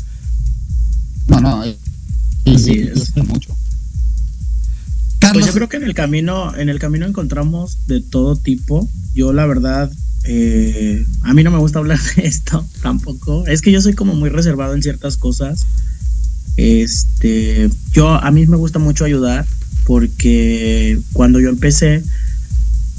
No, 1.28 1.40
no, 1.40 1.64
eh, 1.64 1.78
sí, 2.58 2.90
es 2.92 3.16
mucho. 3.18 3.56
Carlos. 5.20 5.44
Pues 5.44 5.46
yo 5.48 5.54
creo 5.54 5.70
que 5.70 5.78
en 5.78 5.84
el 5.84 5.94
camino, 5.94 6.56
en 6.56 6.70
el 6.70 6.80
camino 6.80 7.06
encontramos 7.06 7.78
de 7.88 8.02
todo 8.02 8.36
tipo. 8.38 8.90
Yo 9.14 9.34
la 9.34 9.46
verdad, 9.46 9.92
a 11.24 11.34
mí 11.34 11.44
no 11.44 11.52
me 11.52 11.60
gusta 11.60 11.80
hablar 11.80 12.00
de 12.16 12.26
esto 12.26 12.66
tampoco. 12.82 13.46
Es 13.46 13.62
que 13.62 13.72
yo 13.72 13.82
soy 13.82 13.94
como 13.94 14.16
muy 14.16 14.30
reservado 14.30 14.74
en 14.74 14.82
ciertas 14.82 15.18
cosas. 15.18 15.66
Este, 16.60 17.70
yo 17.94 18.10
a 18.10 18.32
mí 18.32 18.46
me 18.46 18.58
gusta 18.58 18.80
mucho 18.80 19.06
ayudar 19.06 19.46
porque 19.86 21.00
cuando 21.14 21.40
yo 21.40 21.48
empecé, 21.48 22.04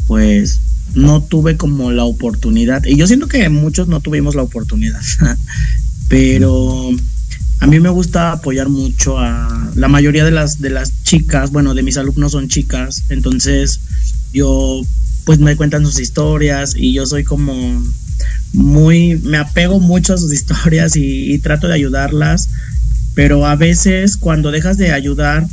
pues 0.06 0.60
no 0.94 1.22
tuve 1.22 1.58
como 1.58 1.92
la 1.92 2.04
oportunidad, 2.04 2.82
y 2.86 2.96
yo 2.96 3.06
siento 3.06 3.28
que 3.28 3.46
muchos 3.50 3.86
no 3.86 4.00
tuvimos 4.00 4.34
la 4.34 4.42
oportunidad, 4.42 5.00
pero 6.08 6.90
a 7.58 7.66
mí 7.66 7.80
me 7.80 7.90
gusta 7.90 8.32
apoyar 8.32 8.70
mucho 8.70 9.18
a 9.18 9.70
la 9.74 9.88
mayoría 9.88 10.24
de 10.24 10.30
las, 10.30 10.60
de 10.60 10.70
las 10.70 11.04
chicas, 11.04 11.52
bueno, 11.52 11.74
de 11.74 11.82
mis 11.82 11.98
alumnos 11.98 12.32
son 12.32 12.48
chicas, 12.48 13.04
entonces 13.10 13.80
yo 14.32 14.80
pues 15.26 15.38
me 15.38 15.54
cuentan 15.54 15.84
sus 15.84 16.00
historias 16.00 16.74
y 16.76 16.94
yo 16.94 17.04
soy 17.04 17.24
como 17.24 17.84
muy, 18.54 19.16
me 19.16 19.36
apego 19.36 19.80
mucho 19.80 20.14
a 20.14 20.18
sus 20.18 20.32
historias 20.32 20.96
y 20.96 21.38
trato 21.40 21.68
de 21.68 21.74
ayudarlas, 21.74 22.48
pero 23.14 23.46
a 23.46 23.56
veces 23.56 24.16
cuando 24.16 24.50
dejas 24.50 24.76
de 24.76 24.92
ayudar 24.92 25.46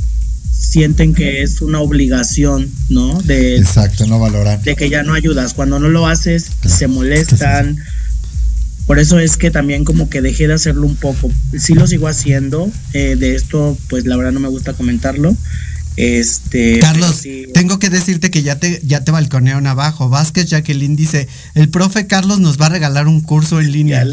sienten 0.58 1.14
que 1.14 1.42
es 1.42 1.62
una 1.62 1.80
obligación, 1.80 2.70
¿no? 2.88 3.20
De, 3.22 3.56
Exacto, 3.56 4.06
no 4.06 4.18
valoran. 4.18 4.62
De 4.62 4.76
que 4.76 4.90
ya 4.90 5.02
no 5.02 5.14
ayudas. 5.14 5.54
Cuando 5.54 5.78
no 5.78 5.88
lo 5.88 6.06
haces, 6.06 6.50
se 6.66 6.88
molestan. 6.88 7.78
Por 8.86 8.98
eso 8.98 9.18
es 9.18 9.36
que 9.36 9.50
también 9.50 9.84
como 9.84 10.08
que 10.08 10.20
dejé 10.20 10.48
de 10.48 10.54
hacerlo 10.54 10.86
un 10.86 10.96
poco. 10.96 11.30
Sí 11.56 11.74
lo 11.74 11.86
sigo 11.86 12.08
haciendo. 12.08 12.70
Eh, 12.92 13.16
de 13.16 13.34
esto, 13.34 13.78
pues 13.88 14.06
la 14.06 14.16
verdad 14.16 14.32
no 14.32 14.40
me 14.40 14.48
gusta 14.48 14.72
comentarlo. 14.72 15.36
Este, 15.98 16.78
Carlos, 16.78 17.24
tengo 17.52 17.80
que 17.80 17.90
decirte 17.90 18.30
que 18.30 18.44
ya 18.44 18.60
te, 18.60 18.80
ya 18.84 19.02
te 19.02 19.10
balconearon 19.10 19.66
abajo. 19.66 20.08
Vázquez 20.08 20.48
Jacqueline 20.48 20.94
dice, 20.94 21.26
el 21.56 21.70
profe 21.70 22.06
Carlos 22.06 22.38
nos 22.38 22.60
va 22.60 22.66
a 22.66 22.68
regalar 22.68 23.08
un 23.08 23.20
curso 23.20 23.60
en 23.60 23.72
línea. 23.72 24.02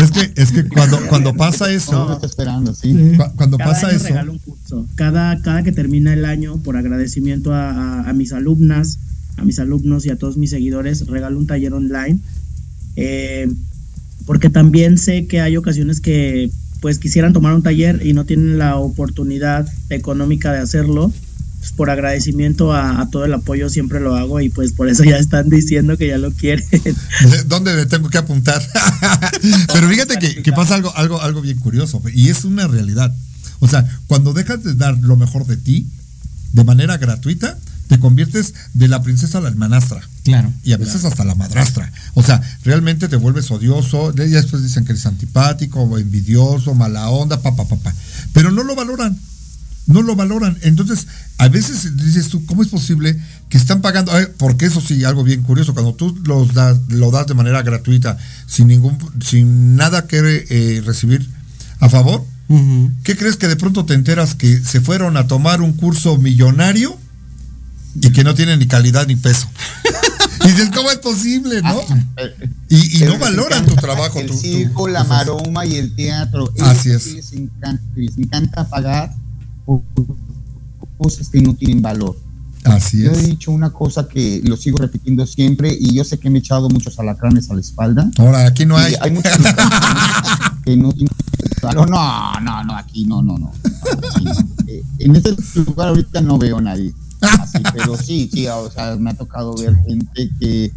es 0.00 0.10
que, 0.10 0.32
es 0.36 0.52
que 0.52 0.66
cuando, 0.66 1.06
cuando 1.08 1.34
pasa 1.34 1.70
eso, 1.70 2.18
esperando, 2.24 2.74
¿sí? 2.74 2.96
cuando 3.36 3.58
pasa 3.58 3.90
eso, 3.90 4.08
un 4.26 4.38
curso. 4.38 4.86
Cada, 4.94 5.38
cada 5.42 5.62
que 5.62 5.72
termina 5.72 6.14
el 6.14 6.24
año, 6.24 6.56
por 6.56 6.78
agradecimiento 6.78 7.52
a, 7.52 8.10
mis 8.14 8.32
alumnas, 8.32 8.98
a 9.36 9.44
mis 9.44 9.58
alumnos 9.58 10.06
y 10.06 10.10
a 10.10 10.16
todos 10.16 10.38
mis 10.38 10.48
seguidores, 10.48 11.08
regalo 11.08 11.38
un 11.38 11.46
taller 11.46 11.74
online. 11.74 12.20
Eh, 12.96 13.48
porque 14.24 14.48
también 14.48 14.96
sé 14.96 15.26
que 15.26 15.42
hay 15.42 15.58
ocasiones 15.58 16.00
que 16.00 16.50
pues 16.80 16.98
quisieran 16.98 17.32
tomar 17.32 17.54
un 17.54 17.62
taller 17.62 18.04
y 18.04 18.12
no 18.12 18.24
tienen 18.24 18.58
la 18.58 18.76
oportunidad 18.76 19.68
económica 19.90 20.52
de 20.52 20.58
hacerlo, 20.58 21.12
pues 21.58 21.72
por 21.72 21.90
agradecimiento 21.90 22.72
a, 22.72 23.08
todo 23.10 23.24
el 23.24 23.34
apoyo 23.34 23.68
siempre 23.68 24.00
lo 24.00 24.14
hago 24.14 24.40
y 24.40 24.48
pues 24.48 24.72
por 24.72 24.88
eso 24.88 25.04
ya 25.04 25.18
están 25.18 25.48
diciendo 25.48 25.96
que 25.96 26.08
ya 26.08 26.18
lo 26.18 26.32
quieren. 26.32 26.66
¿Dónde 27.46 27.74
me 27.74 27.86
tengo 27.86 28.08
que 28.08 28.18
apuntar? 28.18 28.62
Pero 29.72 29.88
fíjate 29.88 30.18
que, 30.18 30.42
que, 30.42 30.52
pasa 30.52 30.74
algo, 30.74 30.94
algo, 30.96 31.20
algo 31.20 31.40
bien 31.40 31.58
curioso 31.58 32.02
y 32.14 32.28
es 32.28 32.44
una 32.44 32.66
realidad. 32.66 33.14
O 33.58 33.68
sea, 33.68 33.84
cuando 34.06 34.32
dejas 34.32 34.62
de 34.62 34.74
dar 34.74 34.96
lo 34.98 35.16
mejor 35.16 35.46
de 35.46 35.56
ti 35.56 35.86
de 36.52 36.64
manera 36.64 36.98
gratuita, 36.98 37.58
te 37.88 37.98
conviertes 38.00 38.54
de 38.74 38.88
la 38.88 39.02
princesa 39.02 39.38
a 39.38 39.40
la 39.40 39.48
hermanastra. 39.48 40.00
Claro. 40.24 40.52
Y 40.64 40.72
a 40.72 40.76
veces 40.76 41.04
hasta 41.04 41.24
la 41.24 41.34
madrastra. 41.34 41.92
O 42.14 42.22
sea, 42.22 42.40
realmente 42.64 43.08
te 43.08 43.16
vuelves 43.16 43.50
odioso. 43.50 44.12
Ya 44.14 44.24
después 44.24 44.62
dicen 44.62 44.84
que 44.84 44.92
eres 44.92 45.06
antipático, 45.06 45.98
envidioso, 45.98 46.74
mala 46.74 47.08
onda, 47.10 47.40
papá, 47.40 47.66
papá. 47.66 47.94
Pero 48.32 48.50
no 48.50 48.64
lo 48.64 48.74
valoran. 48.74 49.16
No 49.86 50.02
lo 50.02 50.16
valoran. 50.16 50.58
Entonces, 50.62 51.06
a 51.38 51.48
veces 51.48 51.96
dices 51.96 52.28
tú, 52.28 52.44
¿cómo 52.46 52.62
es 52.62 52.68
posible 52.68 53.16
que 53.48 53.56
están 53.56 53.82
pagando? 53.82 54.12
porque 54.36 54.66
eso 54.66 54.80
sí, 54.80 55.04
algo 55.04 55.22
bien 55.22 55.42
curioso. 55.42 55.74
Cuando 55.74 55.94
tú 55.94 56.18
los 56.24 56.54
das, 56.54 56.78
lo 56.88 57.12
das 57.12 57.28
de 57.28 57.34
manera 57.34 57.62
gratuita, 57.62 58.18
sin 58.48 58.66
ningún, 58.66 58.98
sin 59.24 59.76
nada 59.76 60.08
que 60.08 60.44
eh, 60.50 60.82
recibir 60.84 61.30
a 61.78 61.88
favor, 61.88 62.24
¿qué 63.04 63.16
crees 63.16 63.36
que 63.36 63.46
de 63.46 63.54
pronto 63.54 63.84
te 63.84 63.94
enteras 63.94 64.34
que 64.34 64.58
se 64.58 64.80
fueron 64.80 65.16
a 65.16 65.28
tomar 65.28 65.60
un 65.60 65.72
curso 65.72 66.18
millonario? 66.18 66.98
Y 68.00 68.10
que 68.12 68.24
no 68.24 68.34
tiene 68.34 68.56
ni 68.56 68.66
calidad 68.66 69.06
ni 69.06 69.16
peso. 69.16 69.48
y 70.44 70.48
dices, 70.48 70.70
¿cómo 70.74 70.90
es 70.90 70.98
posible, 70.98 71.62
no? 71.62 71.80
Ah, 72.16 72.22
y, 72.68 73.00
no 73.04 73.18
valoran 73.18 73.64
tu 73.66 73.74
trabajo. 73.76 74.18
El 74.18 74.32
circo, 74.32 74.88
la 74.88 75.04
maroma 75.04 75.64
y 75.66 75.76
el 75.76 75.94
teatro. 75.94 76.52
Así 76.60 76.90
es. 76.90 77.14
Les 77.14 77.32
encanta, 77.32 77.82
les 77.94 78.16
encanta 78.18 78.68
pagar 78.68 79.14
por 79.64 79.82
cosas 80.98 81.28
que 81.28 81.40
no 81.40 81.54
tienen 81.54 81.82
valor. 81.82 82.16
Así 82.64 83.04
yo 83.04 83.12
he 83.12 83.22
dicho 83.22 83.52
una 83.52 83.70
cosa 83.70 84.08
que 84.08 84.40
lo 84.44 84.56
sigo 84.56 84.78
repitiendo 84.78 85.24
siempre 85.24 85.76
y 85.78 85.94
yo 85.94 86.02
sé 86.02 86.18
que 86.18 86.28
me 86.30 86.38
he 86.38 86.40
echado 86.40 86.68
muchos 86.68 86.98
alacranes 86.98 87.48
a 87.48 87.54
la 87.54 87.60
espalda. 87.60 88.10
Ahora, 88.18 88.44
aquí 88.44 88.66
no 88.66 88.76
hay. 88.76 88.94
Hay 89.00 89.12
muchos 89.12 89.32
que 90.64 90.76
no 90.76 90.92
tienen 90.92 91.14
valor. 91.62 91.88
No, 91.88 92.40
no, 92.40 92.64
no, 92.64 92.76
aquí 92.76 93.06
no, 93.06 93.22
no, 93.22 93.38
no. 93.38 93.52
Eh, 94.66 94.82
en 94.98 95.14
este 95.14 95.36
lugar 95.60 95.88
ahorita 95.88 96.20
no 96.22 96.38
veo 96.38 96.58
a 96.58 96.60
nadie 96.60 96.92
pero 97.72 97.96
sí, 97.96 98.28
sí, 98.32 98.46
o 98.46 98.70
sea, 98.70 98.96
me 98.96 99.10
ha 99.10 99.14
tocado 99.14 99.54
ver 99.54 99.74
gente 99.76 100.30
que, 100.38 100.72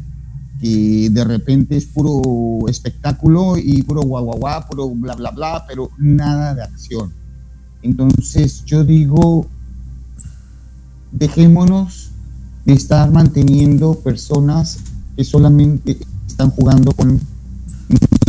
de 0.61 1.23
repente 1.23 1.77
es 1.77 1.85
puro 1.85 2.67
espectáculo 2.67 3.57
y 3.57 3.81
puro 3.83 4.01
guau, 4.01 4.25
guau, 4.25 4.39
guau, 4.39 4.67
puro 4.67 4.89
bla, 4.89 5.15
bla, 5.15 5.31
bla, 5.31 5.65
pero 5.65 5.89
nada 5.97 6.53
de 6.53 6.63
acción. 6.63 7.13
Entonces 7.81 8.65
yo 8.65 8.83
digo, 8.83 9.47
dejémonos 11.13 12.11
de 12.65 12.73
estar 12.73 13.09
manteniendo 13.09 13.95
personas 13.95 14.79
que 15.15 15.23
solamente 15.23 15.97
están 16.27 16.49
jugando 16.51 16.91
con 16.91 17.21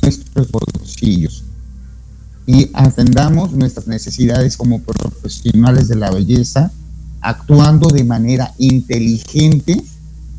nuestros 0.03 0.51
bolsillos 0.53 1.45
y 2.47 2.71
atendamos 2.73 3.53
nuestras 3.53 3.87
necesidades 3.89 4.57
como 4.57 4.81
profesionales 4.81 5.89
de 5.89 5.97
la 5.97 6.11
belleza 6.11 6.73
actuando 7.21 7.89
de 7.89 8.05
manera 8.05 8.53
inteligente, 8.59 9.83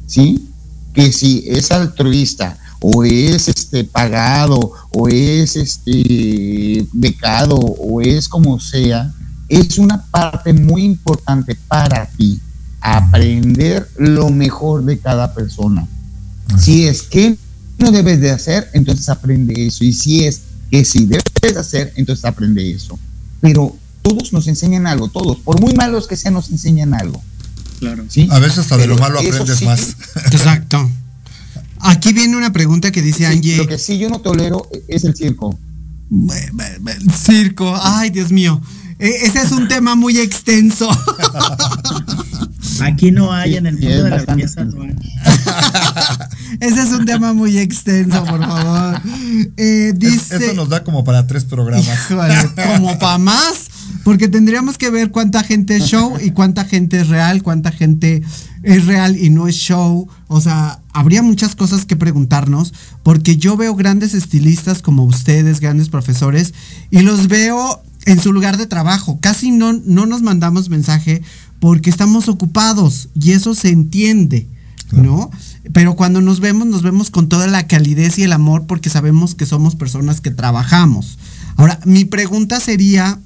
¿sí? 0.07 0.47
Que 0.93 1.11
si 1.11 1.43
es 1.47 1.71
altruista 1.71 2.57
o 2.81 3.03
es 3.03 3.47
este 3.47 3.83
pagado 3.83 4.59
o 4.91 5.07
es 5.07 5.55
este 5.55 6.85
becado 6.93 7.55
o 7.55 8.01
es 8.01 8.27
como 8.27 8.59
sea, 8.59 9.13
es 9.47 9.77
una 9.77 10.01
parte 10.05 10.53
muy 10.53 10.83
importante 10.83 11.57
para 11.67 12.05
ti 12.05 12.39
aprender 12.81 13.87
lo 13.97 14.29
mejor 14.29 14.83
de 14.83 14.97
cada 14.97 15.33
persona. 15.33 15.87
Si 16.57 16.87
es 16.87 17.03
que 17.03 17.37
no 17.77 17.91
debes 17.91 18.19
de 18.19 18.31
hacer, 18.31 18.69
entonces 18.73 19.07
aprende 19.09 19.67
eso. 19.67 19.83
Y 19.83 19.93
si 19.93 20.25
es 20.25 20.41
que 20.69 20.83
si 20.83 21.05
debes 21.05 21.23
de 21.41 21.59
hacer, 21.59 21.93
entonces 21.95 22.25
aprende 22.25 22.71
eso. 22.71 22.97
Pero 23.39 23.75
todos 24.01 24.33
nos 24.33 24.47
enseñan 24.47 24.87
algo, 24.87 25.09
todos, 25.09 25.37
por 25.37 25.59
muy 25.59 25.73
malos 25.73 26.07
que 26.07 26.15
sean, 26.15 26.33
nos 26.33 26.49
enseñan 26.49 26.93
algo. 26.93 27.21
Claro. 27.79 28.05
¿Sí? 28.07 28.27
A 28.31 28.39
veces 28.39 28.59
hasta 28.59 28.77
de 28.77 28.87
lo 28.87 28.97
malo 28.97 29.19
aprendes 29.19 29.61
más. 29.63 29.95
Exacto. 30.31 30.89
Aquí 31.79 32.13
viene 32.13 32.37
una 32.37 32.53
pregunta 32.53 32.91
que 32.91 33.01
dice 33.01 33.25
Angie. 33.25 33.57
Lo 33.57 33.67
que 33.67 33.79
sí 33.79 33.97
yo 33.97 34.09
no 34.09 34.21
tolero 34.21 34.69
es 34.87 35.03
el 35.03 35.15
circo. 35.15 35.57
El 36.11 37.11
circo, 37.13 37.75
ay 37.81 38.11
Dios 38.11 38.31
mío. 38.31 38.61
E, 38.99 39.25
ese 39.25 39.41
es 39.41 39.51
un 39.51 39.67
tema 39.67 39.95
muy 39.95 40.19
extenso. 40.19 40.89
Aquí 42.81 43.11
no 43.11 43.33
hay, 43.33 43.55
en 43.55 43.65
el 43.65 43.79
mundo 43.79 44.03
de 44.03 44.09
la 44.09 44.23
belleza 44.23 44.63
no 44.63 44.83
hay. 44.83 44.95
Ese 46.59 46.81
es 46.81 46.89
un 46.91 47.05
tema 47.05 47.33
muy 47.33 47.57
extenso, 47.57 48.23
por 48.25 48.39
favor. 48.39 49.01
Eh, 49.57 49.93
dice, 49.95 50.37
eso 50.37 50.53
nos 50.53 50.69
da 50.69 50.83
como 50.83 51.03
para 51.03 51.27
tres 51.27 51.45
programas. 51.45 51.97
como 52.77 52.99
para 52.99 53.17
más. 53.17 53.69
Porque 54.03 54.27
tendríamos 54.27 54.77
que 54.77 54.89
ver 54.89 55.11
cuánta 55.11 55.43
gente 55.43 55.77
es 55.77 55.85
show 55.85 56.17
y 56.19 56.31
cuánta 56.31 56.65
gente 56.65 56.99
es 56.99 57.07
real, 57.07 57.43
cuánta 57.43 57.71
gente 57.71 58.23
es 58.63 58.85
real 58.85 59.17
y 59.17 59.29
no 59.29 59.47
es 59.47 59.55
show. 59.55 60.07
O 60.27 60.41
sea, 60.41 60.81
habría 60.91 61.21
muchas 61.21 61.55
cosas 61.55 61.85
que 61.85 61.95
preguntarnos, 61.95 62.73
porque 63.03 63.37
yo 63.37 63.57
veo 63.57 63.75
grandes 63.75 64.13
estilistas 64.13 64.81
como 64.81 65.03
ustedes, 65.03 65.59
grandes 65.59 65.89
profesores, 65.89 66.53
y 66.89 67.01
los 67.01 67.27
veo 67.27 67.81
en 68.05 68.19
su 68.19 68.33
lugar 68.33 68.57
de 68.57 68.67
trabajo. 68.67 69.19
Casi 69.21 69.51
no, 69.51 69.73
no 69.73 70.05
nos 70.05 70.21
mandamos 70.21 70.69
mensaje 70.69 71.21
porque 71.59 71.89
estamos 71.89 72.27
ocupados 72.27 73.09
y 73.13 73.31
eso 73.31 73.53
se 73.53 73.69
entiende, 73.69 74.47
¿no? 74.91 75.29
Pero 75.73 75.95
cuando 75.95 76.21
nos 76.21 76.39
vemos, 76.39 76.67
nos 76.67 76.81
vemos 76.81 77.11
con 77.11 77.29
toda 77.29 77.47
la 77.47 77.67
calidez 77.67 78.17
y 78.17 78.23
el 78.23 78.33
amor 78.33 78.65
porque 78.65 78.89
sabemos 78.89 79.35
que 79.35 79.45
somos 79.45 79.75
personas 79.75 80.21
que 80.21 80.31
trabajamos. 80.31 81.19
Ahora, 81.57 81.79
mi 81.85 82.05
pregunta 82.05 82.59
sería, 82.59 83.19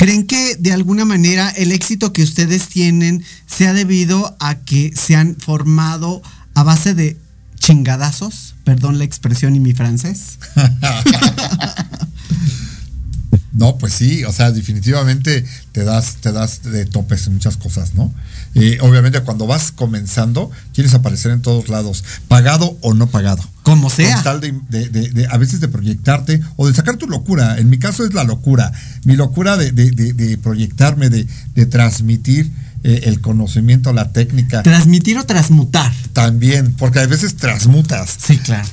¿Creen 0.00 0.26
que 0.26 0.56
de 0.56 0.72
alguna 0.72 1.04
manera 1.04 1.50
el 1.50 1.72
éxito 1.72 2.14
que 2.14 2.22
ustedes 2.22 2.68
tienen 2.68 3.22
se 3.46 3.68
ha 3.68 3.74
debido 3.74 4.34
a 4.40 4.54
que 4.54 4.92
se 4.96 5.14
han 5.14 5.36
formado 5.36 6.22
a 6.54 6.62
base 6.62 6.94
de 6.94 7.18
chingadazos? 7.58 8.54
Perdón 8.64 8.96
la 8.96 9.04
expresión 9.04 9.54
y 9.56 9.60
mi 9.60 9.74
francés. 9.74 10.38
No, 13.60 13.76
pues 13.76 13.92
sí, 13.92 14.24
o 14.24 14.32
sea, 14.32 14.52
definitivamente 14.52 15.44
te 15.72 15.84
das, 15.84 16.16
te 16.22 16.32
das 16.32 16.62
de 16.62 16.86
topes 16.86 17.26
en 17.26 17.34
muchas 17.34 17.58
cosas, 17.58 17.92
¿no? 17.92 18.10
Y 18.54 18.78
obviamente 18.78 19.20
cuando 19.20 19.46
vas 19.46 19.70
comenzando, 19.70 20.50
quieres 20.72 20.94
aparecer 20.94 21.30
en 21.30 21.42
todos 21.42 21.68
lados, 21.68 22.02
pagado 22.26 22.78
o 22.80 22.94
no 22.94 23.08
pagado. 23.08 23.44
Como 23.62 23.90
sea. 23.90 24.14
Con 24.14 24.24
tal 24.24 24.40
de, 24.40 25.28
a 25.30 25.36
veces 25.36 25.60
de 25.60 25.68
proyectarte 25.68 26.40
o 26.56 26.66
de 26.66 26.72
sacar 26.72 26.96
tu 26.96 27.06
locura. 27.06 27.58
En 27.58 27.68
mi 27.68 27.78
caso 27.78 28.02
es 28.06 28.14
la 28.14 28.24
locura. 28.24 28.72
Mi 29.04 29.14
locura 29.14 29.58
de, 29.58 30.38
proyectarme, 30.42 31.10
de, 31.10 31.66
transmitir 31.66 32.50
eh, 32.82 33.02
el 33.04 33.20
conocimiento, 33.20 33.92
la 33.92 34.10
técnica. 34.10 34.62
Transmitir 34.62 35.18
o 35.18 35.26
transmutar. 35.26 35.92
También, 36.14 36.72
porque 36.78 37.00
a 37.00 37.06
veces 37.06 37.36
transmutas. 37.36 38.16
Sí, 38.24 38.38
claro. 38.38 38.66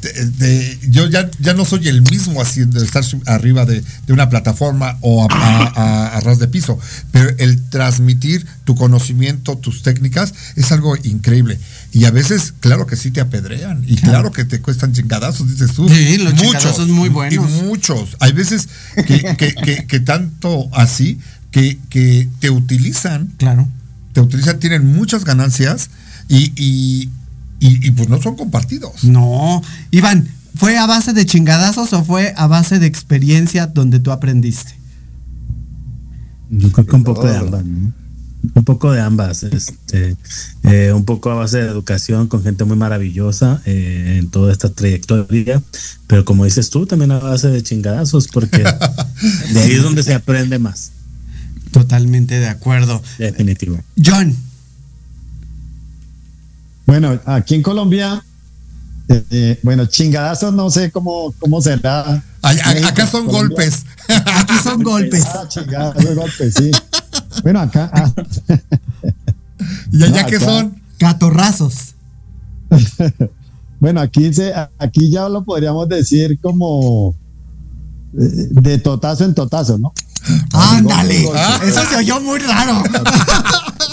yo 0.90 1.08
ya, 1.10 1.30
ya 1.40 1.54
no 1.54 1.66
soy 1.66 1.90
el 1.90 2.02
mismo 2.04 2.42
haciendo 2.42 2.82
estar 2.82 3.04
arriba 3.26 3.66
de, 3.66 3.84
una 4.08 4.30
plataforma 4.30 4.98
o 5.02 5.28
a, 5.30 6.22
ras 6.24 6.40
de 6.40 6.48
piso, 6.48 6.80
pero 7.12 7.32
el 7.38 7.62
transmitir 7.70 8.46
tu 8.64 8.76
conocimiento, 8.76 9.58
tus 9.58 9.84
técnicas, 9.84 10.34
es 10.56 10.72
algo 10.72 10.96
increíble. 11.04 11.60
Y 11.92 12.06
a 12.06 12.12
veces, 12.12 12.54
claro 12.62 12.88
que 12.88 12.96
sí 12.96 13.12
te 13.12 13.20
apedrean 13.20 13.84
y 13.86 13.98
claro, 13.98 14.32
que 14.32 14.46
te 14.46 14.62
cuestan 14.62 14.94
chingadazos, 14.94 15.50
dices 15.50 15.74
tú. 15.74 15.90
Sí, 15.90 16.18
los 16.20 16.34
muchos, 16.34 16.78
son 16.78 16.92
muy 16.92 17.10
buenos. 17.10 17.34
Y 17.34 17.64
muchos. 17.66 18.16
Hay 18.22 18.32
veces 18.32 18.70
que, 19.06 19.86
que, 19.86 20.00
tanto 20.00 20.70
así 20.72 21.20
que, 21.52 21.78
que 21.90 22.30
te 22.40 22.50
utilizan. 22.50 23.34
Claro 23.38 23.68
te 24.18 24.22
utilizan, 24.22 24.60
tienen 24.60 24.84
muchas 24.96 25.24
ganancias 25.26 25.92
y, 26.28 26.52
y, 27.60 27.92
pues 27.92 28.10
no 28.10 28.20
son 28.20 28.36
compartidos. 28.36 29.04
No, 29.04 29.62
Iván, 29.92 30.28
¿fue 30.56 30.76
a 30.76 30.88
base 30.88 31.14
de 31.14 31.24
chingadazos 31.24 31.94
o 31.94 32.04
fue 32.04 32.34
a 32.36 32.48
base 32.48 32.80
de 32.80 32.88
experiencia 32.88 33.68
donde 33.68 34.00
tú 34.00 34.12
aprendiste? 34.12 34.74
Yo 36.50 36.72
creo 36.72 36.88
que 36.88 36.96
un 36.96 37.04
poco 37.04 37.28
de 37.28 37.38
ambas, 37.38 37.64
¿no? 37.64 37.94
Un 38.56 38.64
poco 38.64 38.92
de 38.92 39.02
ambas, 39.02 39.44
este, 39.44 40.16
eh, 40.64 40.94
un 40.96 41.06
poco 41.06 41.30
a 41.30 41.36
base 41.36 41.60
de 41.60 41.68
educación 41.68 42.28
con 42.28 42.42
gente 42.42 42.64
muy 42.64 42.78
maravillosa 42.78 43.62
eh, 43.66 44.18
en 44.20 44.30
toda 44.30 44.52
esta 44.52 44.70
trayectoria, 44.70 45.62
pero 46.08 46.26
como 46.26 46.46
dices 46.46 46.72
tú, 46.72 46.88
también 46.88 47.12
a 47.12 47.20
base 47.20 47.50
de 47.50 47.62
chingadazos, 47.62 48.28
porque 48.30 48.64
de 49.54 49.60
ahí 49.60 49.74
es 49.74 49.84
donde 49.84 50.02
se 50.02 50.16
aprende 50.16 50.58
más. 50.58 50.92
Totalmente 51.78 52.40
de 52.40 52.48
acuerdo. 52.48 53.04
Definitivo. 53.20 53.80
John. 54.04 54.36
Bueno, 56.88 57.20
aquí 57.26 57.54
en 57.54 57.62
Colombia, 57.62 58.24
eh, 59.10 59.24
eh, 59.30 59.60
bueno, 59.62 59.86
chingadazos 59.86 60.56
no 60.56 60.72
sé 60.72 60.90
cómo, 60.90 61.32
cómo 61.38 61.62
será. 61.62 62.24
acá 62.42 63.06
son 63.06 63.28
golpes. 63.28 63.86
Aquí 64.08 64.54
son 64.64 64.82
golpes. 64.82 65.24
Ah, 65.28 65.46
chingadazos, 65.48 66.16
golpes, 66.16 66.54
sí. 66.56 66.72
Bueno, 67.44 67.60
acá. 67.60 67.92
Ah. 67.94 68.12
¿Y 69.92 70.04
allá 70.04 70.26
qué 70.26 70.40
son? 70.40 70.82
Catorrazos. 70.98 71.94
bueno, 73.80 74.02
aquí, 74.02 74.34
se, 74.34 74.52
aquí 74.80 75.12
ya 75.12 75.30
lo 75.30 75.44
podríamos 75.44 75.88
decir 75.90 76.40
como 76.40 77.14
eh, 78.14 78.48
de 78.50 78.78
totazo 78.80 79.26
en 79.26 79.36
totazo, 79.36 79.78
¿no? 79.78 79.94
Ándale, 80.54 81.26
eso 81.66 81.82
se 81.90 81.98
oyó 81.98 82.22
muy 82.22 82.40
raro. 82.40 82.84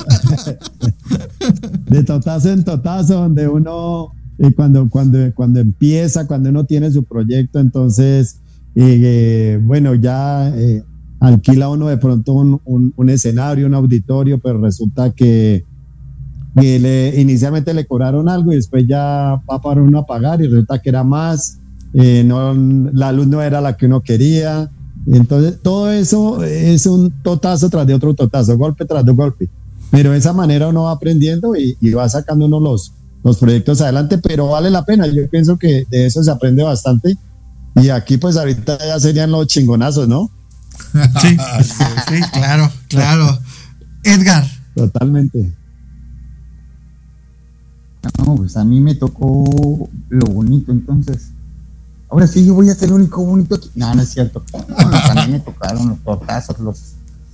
de 1.91 2.05
totazo 2.05 2.51
en 2.51 2.65
totazo, 2.65 3.15
donde 3.15 3.49
uno, 3.49 4.13
eh, 4.39 4.53
cuando, 4.53 4.89
cuando, 4.89 5.19
cuando 5.35 5.61
empieza, 5.61 6.27
cuando 6.27 6.51
uno 6.51 6.65
tiene 6.65 6.91
su 6.91 7.05
proyecto, 7.05 7.61
entonces, 7.61 8.41
eh, 8.75 9.59
bueno, 9.63 9.95
ya 9.95 10.53
alquila 11.21 11.69
uno 11.69 11.89
de 11.89 11.97
pronto 11.97 12.33
un, 12.33 13.09
escenario, 13.09 13.67
un 13.67 13.75
auditorio, 13.75 14.39
pero 14.39 14.61
resulta 14.61 15.11
que, 15.11 15.65
le, 16.55 17.21
inicialmente 17.21 17.75
le 17.75 17.87
cobraron 17.87 18.29
algo 18.29 18.53
y 18.53 18.57
después 18.57 18.87
ya 18.87 19.41
va 19.51 19.61
para 19.61 19.83
uno 19.83 20.01
a 20.01 20.07
pagar 20.07 20.41
y 20.41 20.47
resulta 20.47 20.81
que 20.81 20.89
era 20.89 21.05
más, 21.05 21.59
no, 21.93 22.55
la 22.93 23.13
luz 23.13 23.27
no 23.27 23.43
era 23.43 23.61
la 23.61 23.77
que 23.77 23.87
uno 23.87 24.03
quería 24.03 24.71
entonces, 25.07 25.61
todo 25.63 25.93
eso 25.93 26.43
es 26.45 26.87
un 26.87 27.11
totazo 27.23 27.69
tras 27.69 27.87
de 27.87 27.95
otro 27.95 28.15
totazo, 28.15 28.57
golpe 28.57 28.85
tras 28.87 29.05
de 29.05 29.13
golpe. 29.13 29.49
Pero 29.91 30.13
de 30.13 30.19
esa 30.19 30.33
manera 30.33 30.69
uno 30.69 30.85
va 30.85 30.93
aprendiendo 30.93 31.55
y, 31.57 31.77
va 31.91 32.09
sacando 32.09 32.47
uno 32.47 32.59
los, 32.59 32.93
los 33.23 33.37
proyectos 33.39 33.81
adelante, 33.81 34.19
pero 34.19 34.49
vale 34.49 34.71
la 34.71 34.85
pena. 34.85 35.07
Yo 35.07 35.29
pienso 35.29 35.59
que 35.59 35.87
de 35.91 36.07
eso 36.07 36.23
se 36.23 36.31
aprende 36.31 36.63
bastante. 36.63 37.17
Y 37.77 37.91
aquí, 37.91 38.17
pues, 38.17 38.37
ahorita 38.37 38.79
ya 38.79 38.99
serían 38.99 39.31
los 39.31 39.47
chingonazos, 39.47 40.09
¿no? 40.09 40.31
Sí, 41.21 41.37
sí, 42.09 42.21
claro, 42.33 42.71
claro. 42.89 43.39
Edgar. 44.03 44.45
Totalmente. 44.75 45.53
No, 48.19 48.35
pues 48.35 48.57
a 48.57 48.65
mí 48.65 48.81
me 48.81 48.95
tocó 48.95 49.89
lo 50.09 50.27
bonito, 50.27 50.73
entonces 50.73 51.34
ahora 52.15 52.29
sí 52.29 52.47
yo 52.47 52.55
voy 52.55 52.71
a 52.71 52.75
ser 52.77 52.91
el 52.91 52.95
único 52.95 53.25
bonito 53.25 53.57
aquí. 53.57 53.71
No, 53.75 53.93
no 53.93 54.03
es 54.03 54.11
cierto. 54.11 54.41
también 55.09 55.33
me 55.33 55.41
tocaron 55.41 55.89
los 55.89 55.99
tortazos, 55.99 56.61
los 56.61 56.79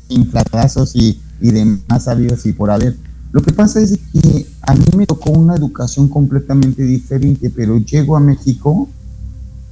inflatazos 0.08 0.96
y, 0.96 1.20
y 1.38 1.50
demás 1.50 2.04
sabidos 2.04 2.46
y 2.46 2.54
por 2.54 2.70
haber. 2.70 2.96
Lo 3.30 3.42
que 3.42 3.52
pasa 3.52 3.80
es 3.80 3.98
que 4.10 4.46
a 4.62 4.74
mí 4.74 4.86
me 4.96 5.06
tocó 5.06 5.32
una 5.32 5.54
educación 5.54 6.08
completamente 6.08 6.82
diferente, 6.82 7.50
pero 7.50 7.76
llego 7.76 8.16
a 8.16 8.20
México 8.20 8.88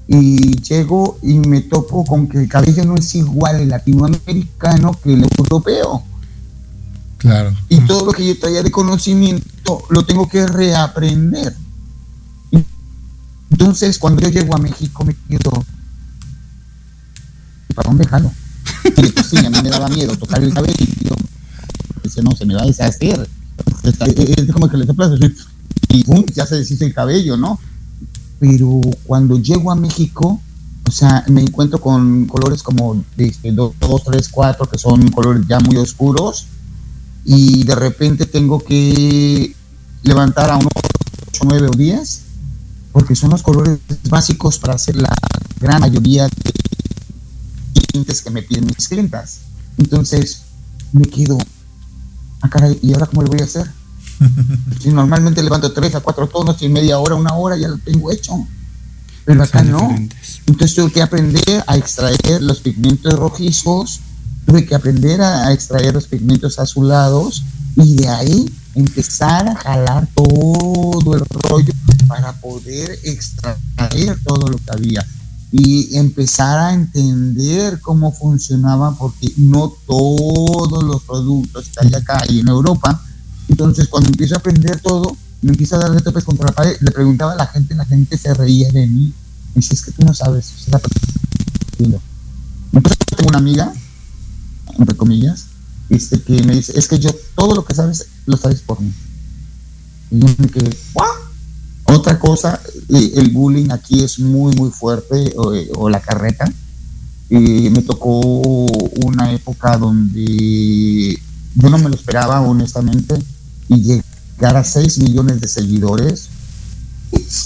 y 0.06 0.60
llego 0.60 1.18
y 1.22 1.38
me 1.38 1.62
topo 1.62 2.04
con 2.04 2.28
que 2.28 2.42
el 2.42 2.48
cabello 2.48 2.84
no 2.84 2.94
es 2.94 3.14
igual 3.14 3.62
el 3.62 3.70
latinoamericano 3.70 4.92
que 5.02 5.14
el 5.14 5.26
europeo. 5.38 6.02
Claro. 7.16 7.54
Y 7.70 7.80
todo 7.80 8.04
lo 8.04 8.12
que 8.12 8.26
yo 8.26 8.38
traía 8.38 8.62
de 8.62 8.70
conocimiento 8.70 9.82
lo 9.88 10.04
tengo 10.04 10.28
que 10.28 10.46
reaprender. 10.46 11.56
Entonces, 13.50 13.98
cuando 13.98 14.22
yo 14.22 14.28
llego 14.28 14.54
a 14.54 14.58
México, 14.58 15.04
me 15.04 15.14
quedo, 15.28 15.64
¿para 17.74 17.88
dónde 17.88 18.06
jalo? 18.06 18.30
Pues 18.94 19.26
sí, 19.30 19.38
a 19.38 19.50
mí 19.50 19.58
me 19.62 19.70
daba 19.70 19.88
miedo 19.88 20.16
tocar 20.16 20.42
el 20.42 20.52
cabello. 20.52 20.76
Dice, 22.02 22.22
no, 22.22 22.32
se 22.32 22.46
me 22.46 22.54
va 22.54 22.62
a 22.62 22.66
deshacer. 22.66 23.28
Es 23.82 24.52
como 24.52 24.68
que 24.68 24.76
le 24.76 24.86
soplas 24.86 25.12
y 25.90 26.04
¡pum! 26.04 26.24
ya 26.34 26.46
se 26.46 26.56
deshizo 26.56 26.84
el 26.84 26.94
cabello, 26.94 27.36
¿no? 27.36 27.58
Pero 28.38 28.80
cuando 29.04 29.38
llego 29.38 29.70
a 29.70 29.74
México, 29.74 30.40
o 30.86 30.90
sea, 30.90 31.24
me 31.28 31.40
encuentro 31.40 31.80
con 31.80 32.26
colores 32.26 32.62
como 32.62 33.04
2, 33.16 33.74
3, 34.04 34.28
4, 34.28 34.66
que 34.70 34.78
son 34.78 35.10
colores 35.10 35.44
ya 35.48 35.58
muy 35.60 35.76
oscuros, 35.76 36.46
y 37.24 37.64
de 37.64 37.74
repente 37.74 38.26
tengo 38.26 38.62
que 38.62 39.54
levantar 40.02 40.50
a 40.50 40.56
unos 40.56 40.72
8, 41.28 41.42
9 41.44 41.68
o 41.68 41.76
10 41.76 42.27
porque 42.98 43.14
son 43.14 43.30
los 43.30 43.44
colores 43.44 43.78
básicos 44.10 44.58
para 44.58 44.74
hacer 44.74 44.96
la 44.96 45.14
gran 45.60 45.80
mayoría 45.80 46.24
de 46.24 47.82
clientes 47.86 48.20
que 48.22 48.30
me 48.30 48.42
piden 48.42 48.66
mis 48.66 48.88
clientas. 48.88 49.42
Entonces, 49.76 50.42
me 50.90 51.04
quedo, 51.04 51.38
ah, 52.40 52.50
caray, 52.50 52.76
¿y 52.82 52.92
ahora 52.92 53.06
cómo 53.06 53.22
lo 53.22 53.28
voy 53.28 53.40
a 53.40 53.44
hacer? 53.44 53.70
si 54.80 54.88
normalmente 54.88 55.44
levanto 55.44 55.72
tres 55.72 55.94
a 55.94 56.00
cuatro 56.00 56.26
tonos 56.26 56.60
y 56.60 56.66
en 56.66 56.72
media 56.72 56.98
hora, 56.98 57.14
una 57.14 57.34
hora 57.34 57.56
ya 57.56 57.68
lo 57.68 57.78
tengo 57.78 58.10
hecho. 58.10 58.34
Pero 59.24 59.44
acá 59.44 59.62
no. 59.62 59.96
Entonces 60.46 60.74
tuve 60.74 60.90
que 60.90 61.00
aprender 61.00 61.62
a 61.68 61.76
extraer 61.76 62.42
los 62.42 62.58
pigmentos 62.58 63.12
rojizos, 63.12 64.00
tuve 64.44 64.66
que 64.66 64.74
aprender 64.74 65.20
a 65.22 65.52
extraer 65.52 65.94
los 65.94 66.08
pigmentos 66.08 66.58
azulados 66.58 67.44
y 67.76 67.94
de 67.94 68.08
ahí 68.08 68.52
empezar 68.78 69.48
a 69.48 69.56
jalar 69.56 70.08
todo 70.14 71.14
el 71.14 71.24
rollo 71.28 71.72
para 72.06 72.32
poder 72.34 72.98
extraer 73.04 74.18
todo 74.24 74.48
lo 74.48 74.56
que 74.58 74.70
había 74.70 75.04
y 75.50 75.96
empezar 75.96 76.58
a 76.58 76.74
entender 76.74 77.80
cómo 77.80 78.12
funcionaba 78.12 78.94
porque 78.96 79.32
no 79.36 79.72
todos 79.86 80.84
los 80.84 81.02
productos 81.02 81.68
que 81.68 81.86
hay 81.86 81.94
acá 81.94 82.22
y 82.28 82.40
en 82.40 82.48
Europa. 82.48 83.02
Entonces 83.48 83.88
cuando 83.88 84.10
empiezo 84.10 84.34
a 84.34 84.38
aprender 84.38 84.80
todo, 84.80 85.16
me 85.40 85.50
empiezo 85.50 85.76
a 85.76 85.78
dar 85.78 86.02
topes 86.02 86.24
contra 86.24 86.46
la 86.46 86.52
pared, 86.52 86.76
le 86.80 86.90
preguntaba 86.90 87.32
a 87.32 87.36
la 87.36 87.46
gente, 87.46 87.74
la 87.74 87.84
gente 87.84 88.18
se 88.18 88.34
reía 88.34 88.70
de 88.70 88.86
mí. 88.86 89.12
Me 89.54 89.60
dice, 89.60 89.74
es 89.74 89.82
que 89.82 89.92
tú 89.92 90.04
no 90.04 90.14
sabes. 90.14 90.52
Entonces 91.78 92.98
tengo 93.16 93.28
una 93.28 93.38
amiga, 93.38 93.72
entre 94.78 94.96
comillas, 94.96 95.46
este, 95.88 96.20
que 96.20 96.42
me 96.42 96.54
dice, 96.54 96.78
es 96.78 96.88
que 96.88 96.98
yo 96.98 97.10
todo 97.34 97.54
lo 97.54 97.64
que 97.64 97.74
sabes, 97.74 98.06
lo 98.26 98.36
sabes 98.36 98.60
por 98.60 98.80
mí. 98.80 98.92
Y 100.10 100.20
yo 100.20 100.26
me 100.38 100.48
quedé, 100.48 100.76
Otra 101.84 102.18
cosa, 102.18 102.60
eh, 102.90 103.12
el 103.16 103.30
bullying 103.30 103.70
aquí 103.70 104.02
es 104.02 104.18
muy, 104.18 104.54
muy 104.56 104.70
fuerte, 104.70 105.32
o, 105.36 105.54
eh, 105.54 105.68
la 105.90 106.00
carreta. 106.00 106.50
y 107.30 107.68
me 107.70 107.82
tocó 107.82 108.20
una 109.04 109.32
época 109.32 109.76
donde 109.76 111.18
yo 111.54 111.68
no 111.68 111.76
me 111.78 111.90
lo 111.90 111.94
esperaba, 111.94 112.40
honestamente, 112.40 113.14
y 113.68 113.82
llegar 113.82 114.56
a 114.56 114.64
6 114.64 114.98
millones 114.98 115.40
de 115.40 115.48
seguidores. 115.48 116.28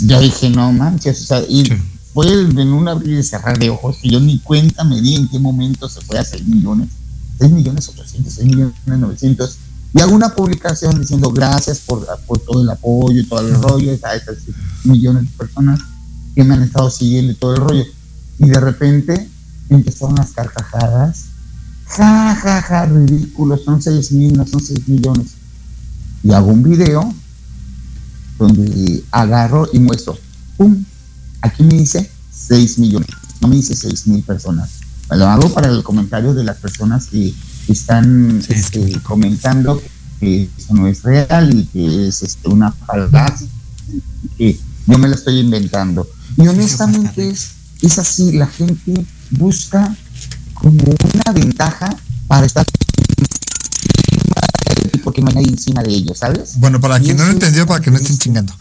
Ya 0.00 0.20
dije, 0.20 0.50
no 0.50 0.72
manches, 0.72 1.22
o 1.22 1.24
sea, 1.24 1.40
y 1.48 1.64
fue 2.12 2.30
en 2.30 2.72
un 2.72 2.88
abrir 2.88 3.18
y 3.18 3.22
cerrar 3.22 3.58
de 3.58 3.70
ojos 3.70 3.98
y 4.02 4.10
yo 4.10 4.20
ni 4.20 4.38
cuenta 4.40 4.84
me 4.84 5.00
di 5.00 5.16
en 5.16 5.28
qué 5.28 5.38
momento 5.38 5.88
se 5.88 6.00
fue 6.02 6.18
a 6.18 6.24
6 6.24 6.46
millones 6.46 6.88
6 7.38 7.52
millones 7.52 7.88
800, 7.88 8.32
6 8.32 8.46
millones 8.46 8.74
900, 8.86 9.58
y 9.94 10.00
hago 10.00 10.14
una 10.14 10.34
publicación 10.34 10.98
diciendo 10.98 11.30
gracias 11.30 11.80
por, 11.80 12.06
por 12.26 12.38
todo 12.38 12.62
el 12.62 12.70
apoyo 12.70 13.20
y 13.20 13.26
todo 13.26 13.40
el 13.40 13.54
rollo 13.60 13.92
a 14.02 14.14
esas 14.14 14.38
millones 14.84 15.24
de 15.24 15.36
personas 15.36 15.80
que 16.34 16.44
me 16.44 16.54
han 16.54 16.62
estado 16.62 16.90
siguiendo 16.90 17.32
y 17.32 17.34
todo 17.34 17.54
el 17.54 17.60
rollo. 17.60 17.84
Y 18.38 18.48
de 18.48 18.58
repente 18.58 19.28
empezaron 19.68 20.14
las 20.16 20.32
carcajadas. 20.32 21.26
Ja, 21.86 22.34
ja, 22.34 22.62
ja, 22.62 22.86
ridículo, 22.86 23.58
son 23.58 23.82
6 23.82 24.12
mil, 24.12 24.36
no 24.36 24.46
son 24.46 24.62
6 24.62 24.88
millones. 24.88 25.32
Y 26.22 26.32
hago 26.32 26.46
un 26.46 26.62
video 26.62 27.12
donde 28.38 29.04
agarro 29.10 29.68
y 29.74 29.78
muestro, 29.78 30.18
¡pum! 30.56 30.84
Aquí 31.42 31.62
me 31.64 31.74
dice 31.74 32.10
6 32.30 32.78
millones, 32.78 33.10
no 33.42 33.48
me 33.48 33.56
dice 33.56 33.76
6 33.76 34.06
mil 34.06 34.22
personas 34.22 34.70
lo 35.16 35.28
hago 35.28 35.52
para 35.52 35.68
el 35.68 35.82
comentario 35.82 36.34
de 36.34 36.44
las 36.44 36.56
personas 36.58 37.06
que 37.06 37.34
están 37.68 38.42
este, 38.48 39.00
comentando 39.02 39.80
que 40.22 40.48
eso 40.56 40.74
no 40.74 40.86
es 40.86 41.02
real 41.02 41.52
y 41.52 41.64
que 41.66 42.08
es 42.08 42.22
este, 42.22 42.48
una 42.48 42.70
falacia, 42.70 43.48
que 44.38 44.58
yo 44.86 44.98
me 44.98 45.08
la 45.08 45.16
estoy 45.16 45.40
inventando. 45.40 46.06
Y 46.36 46.46
honestamente 46.46 47.28
es, 47.28 47.50
es 47.82 47.98
así, 47.98 48.30
la 48.32 48.46
gente 48.46 49.04
busca 49.30 49.96
como 50.54 50.78
una 51.14 51.32
ventaja 51.32 51.96
para 52.28 52.46
estar 52.46 52.64
porque 55.02 55.20
no 55.20 55.30
hay 55.36 55.44
encima 55.44 55.82
de 55.82 55.90
ellos, 55.90 56.18
¿sabes? 56.18 56.52
Bueno, 56.58 56.80
para 56.80 57.00
quien 57.00 57.16
no 57.16 57.24
lo 57.24 57.32
entendió, 57.32 57.66
para 57.66 57.80
que 57.80 57.90
no 57.90 57.96
estén 57.96 58.18
chingando. 58.18 58.54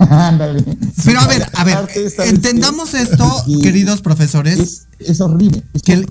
Ándale. 0.10 0.64
Pero 1.04 1.20
a 1.20 1.26
ver, 1.26 1.46
a 1.52 1.64
ver, 1.64 1.88
entendamos 2.26 2.94
esto, 2.94 3.44
queridos 3.62 4.00
profesores. 4.00 4.86
Es, 4.98 5.20
horrible. 5.20 5.62
que, 5.84 6.06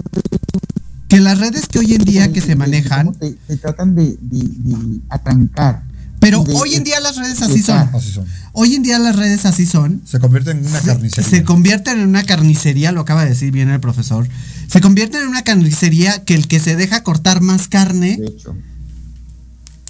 que, 1.08 1.20
las 1.20 1.40
redes 1.40 1.68
que 1.68 1.80
hoy 1.80 1.96
en 1.96 2.04
día 2.04 2.32
que 2.32 2.42
se 2.42 2.56
manejan. 2.56 3.14
Te, 3.14 3.36
tratan 3.58 3.96
de, 3.96 4.18
de, 4.20 5.00
atrancar. 5.10 5.84
Pero 6.20 6.42
hoy 6.42 6.76
en 6.76 6.84
día 6.86 7.02
las 7.02 7.18
redes 7.18 7.42
así 7.42 7.62
son. 7.62 7.90
así 7.94 8.12
son. 8.12 8.26
Hoy 8.54 8.76
en 8.76 8.84
día 8.84 8.98
las 9.00 9.16
redes 9.16 9.46
así 9.46 9.66
son. 9.66 10.02
Se 10.06 10.20
convierten 10.20 10.60
en 10.60 10.68
una 10.68 10.80
carnicería. 10.80 11.30
Se 11.30 11.44
convierten 11.44 12.00
en 12.00 12.08
una 12.08 12.24
carnicería, 12.24 12.92
lo 12.94 13.02
acaba 13.02 13.24
de 13.24 13.30
decir 13.30 13.52
bien 13.52 13.70
el 13.70 13.82
profesor. 13.82 14.28
Se 14.68 14.80
convierten 14.80 15.24
en 15.24 15.28
una 15.28 15.44
carnicería 15.44 16.24
que 16.24 16.36
el 16.36 16.48
que 16.48 16.60
se 16.60 16.76
deja 16.76 17.04
cortar 17.04 17.42
más 17.42 17.68
carne. 17.68 18.18
De 18.18 18.28
hecho 18.28 18.56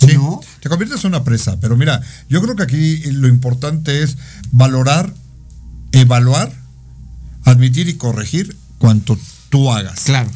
Sí, 0.06 0.18
te 0.60 0.70
conviertes 0.70 1.04
en 1.04 1.10
una 1.10 1.24
presa, 1.24 1.60
pero 1.60 1.78
mira, 1.78 2.02
yo 2.30 2.42
creo 2.42 2.56
que 2.56 2.64
aquí 2.64 2.98
lo 3.12 3.28
importante 3.28 4.04
es 4.04 4.18
valorar, 4.52 5.14
evaluar, 5.92 6.52
admitir 7.44 7.88
y 7.90 7.96
corregir 7.96 8.56
cuanto 8.78 9.18
tú 9.50 9.72
hagas. 9.72 10.02
Claro. 10.02 10.30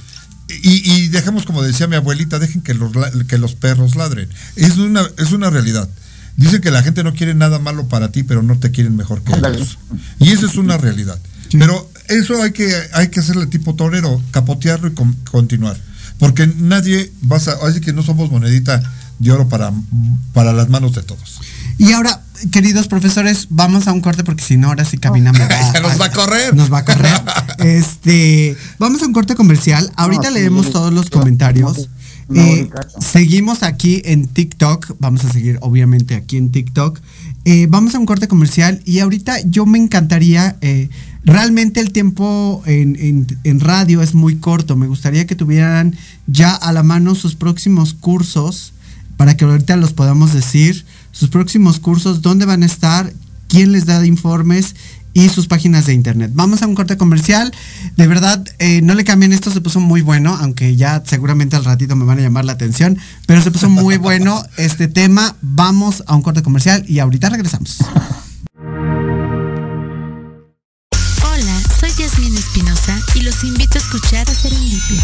Y, 0.64 1.08
dejemos, 1.10 1.46
como 1.46 1.62
decía 1.62 1.88
mi 1.88 1.98
abuelita, 1.98 2.40
dejen 2.40 2.62
que 2.62 2.74
los, 2.74 2.92
que 3.28 3.38
los 3.38 3.56
perros 3.56 3.98
ladren. 3.98 4.30
Es 4.56 4.78
una, 4.78 5.06
es 5.18 5.34
una 5.34 5.50
realidad. 5.50 5.90
Dicen 6.38 6.62
que 6.62 6.72
la 6.72 6.84
gente 6.84 7.04
no 7.04 7.14
quiere 7.14 7.34
nada 7.34 7.60
malo 7.60 7.90
para 7.90 8.12
ti, 8.12 8.24
pero 8.24 8.44
no 8.44 8.58
te 8.58 8.72
quieren 8.72 8.96
mejor 8.96 9.24
que 9.24 9.34
ellos. 9.34 9.78
Y 10.20 10.32
eso 10.32 10.46
es 10.46 10.56
una 10.56 10.78
realidad. 10.78 11.20
Pero 11.52 11.90
eso 12.08 12.42
hay 12.42 12.52
que, 12.52 12.72
hay 12.94 13.10
que 13.10 13.20
hacerle 13.20 13.48
tipo 13.48 13.76
torero, 13.76 14.22
capotearlo 14.32 14.88
y 14.88 14.94
continuar. 15.30 15.78
Porque 16.18 16.48
nadie 16.48 17.12
va 17.30 17.38
a... 17.38 17.68
Así 17.68 17.82
que 17.82 17.92
no 17.92 18.04
somos 18.04 18.32
monedita 18.32 18.82
de 19.20 19.32
oro 19.32 19.48
para, 19.48 19.72
para 20.34 20.54
las 20.54 20.70
manos 20.70 20.94
de 20.94 21.04
todos. 21.04 21.40
Y 21.78 21.92
ahora, 21.92 22.24
queridos 22.52 22.88
profesores, 22.88 23.48
vamos 23.50 23.88
a 23.88 23.94
un 23.94 24.02
corte 24.02 24.24
porque 24.24 24.44
si 24.44 24.58
no, 24.58 24.70
ahora 24.70 24.84
sí 24.84 24.98
caminamos. 24.98 25.42
Se 25.72 25.80
nos 25.82 26.00
va 26.00 26.06
a 26.06 26.12
correr. 26.12 26.56
Nos 26.56 26.72
va 26.72 26.80
a 26.80 26.86
correr. 26.86 27.22
este, 27.60 28.56
vamos 28.80 29.02
a 29.04 29.06
un 29.06 29.14
corte 29.14 29.36
comercial. 29.36 29.92
Ahorita 29.96 30.32
leemos 30.32 30.72
todos 30.72 30.92
los 30.92 31.10
comentarios. 31.10 31.90
Eh, 32.34 32.70
seguimos 33.00 33.64
aquí 33.64 34.02
en 34.06 34.28
TikTok. 34.28 34.96
Vamos 35.00 35.24
a 35.26 35.32
seguir, 35.32 35.60
obviamente, 35.62 36.16
aquí 36.16 36.38
en 36.38 36.52
TikTok. 36.52 37.00
Eh, 37.46 37.68
vamos 37.70 37.96
a 37.96 38.00
un 38.00 38.06
corte 38.06 38.28
comercial 38.28 38.82
y 38.84 39.00
ahorita 39.00 39.42
yo 39.46 39.66
me 39.66 39.78
encantaría. 39.78 40.58
Eh, 40.62 40.90
realmente 41.24 41.80
el 41.80 41.92
tiempo 41.92 42.64
en, 42.66 43.28
en 43.44 43.60
radio 43.60 44.02
es 44.02 44.16
muy 44.16 44.38
corto. 44.38 44.76
Me 44.76 44.88
gustaría 44.88 45.28
que 45.28 45.36
tuvieran 45.36 45.96
ya 46.26 46.56
a 46.56 46.74
la 46.74 46.82
mano 46.82 47.14
sus 47.14 47.36
próximos 47.36 47.94
cursos 47.94 48.74
para 49.18 49.36
que 49.36 49.46
ahorita 49.46 49.76
los 49.76 49.94
podamos 49.94 50.34
decir, 50.34 50.86
sus 51.12 51.30
próximos 51.30 51.80
cursos, 51.80 52.22
dónde 52.22 52.46
van 52.46 52.64
a 52.64 52.68
estar, 52.68 53.12
quién 53.48 53.72
les 53.72 53.86
da 53.86 54.06
informes 54.06 54.76
y 55.14 55.30
sus 55.30 55.48
páginas 55.48 55.88
de 55.88 55.94
internet. 55.94 56.32
Vamos 56.36 56.62
a 56.62 56.68
un 56.68 56.76
corte 56.76 56.96
comercial. 56.96 57.52
De 57.96 58.06
verdad, 58.06 58.46
eh, 58.60 58.82
no 58.84 58.94
le 58.94 59.04
cambien, 59.04 59.34
esto 59.34 59.50
se 59.50 59.62
puso 59.62 59.80
muy 59.80 60.02
bueno, 60.02 60.38
aunque 60.40 60.76
ya 60.76 61.02
seguramente 61.04 61.56
al 61.56 61.66
ratito 61.66 61.96
me 61.96 62.06
van 62.06 62.20
a 62.20 62.22
llamar 62.22 62.46
la 62.46 62.52
atención, 62.52 63.00
pero 63.26 63.42
se 63.42 63.50
puso 63.50 63.68
muy 63.68 63.98
bueno 63.98 64.44
este 64.58 64.88
tema. 64.88 65.36
Vamos 65.42 66.04
a 66.06 66.16
un 66.16 66.22
corte 66.22 66.44
comercial 66.44 66.86
y 66.88 67.00
ahorita 67.00 67.30
regresamos. 67.30 67.78
Hola, 71.24 71.62
soy 71.80 71.90
Yasmin 71.98 72.38
Espinosa 72.38 73.00
y 73.16 73.22
los 73.22 73.44
invito 73.44 73.80
a 73.80 73.82
escuchar 73.82 74.30
a 74.30 74.36
Serendipia 74.36 75.04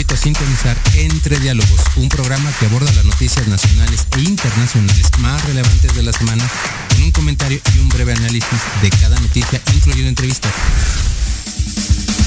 Invito 0.00 0.14
a 0.14 0.16
sintonizar 0.16 0.78
Entre 0.94 1.38
Diálogos, 1.40 1.82
un 1.96 2.08
programa 2.08 2.50
que 2.58 2.64
aborda 2.64 2.90
las 2.92 3.04
noticias 3.04 3.46
nacionales 3.48 4.06
e 4.16 4.20
internacionales 4.22 5.10
más 5.18 5.44
relevantes 5.44 5.94
de 5.94 6.02
la 6.02 6.10
semana 6.10 6.42
con 6.88 7.02
un 7.02 7.10
comentario 7.10 7.60
y 7.74 7.80
un 7.80 7.90
breve 7.90 8.14
análisis 8.14 8.60
de 8.80 8.88
cada 8.88 9.20
noticia, 9.20 9.60
incluyendo 9.74 10.08
entrevistas. 10.08 10.52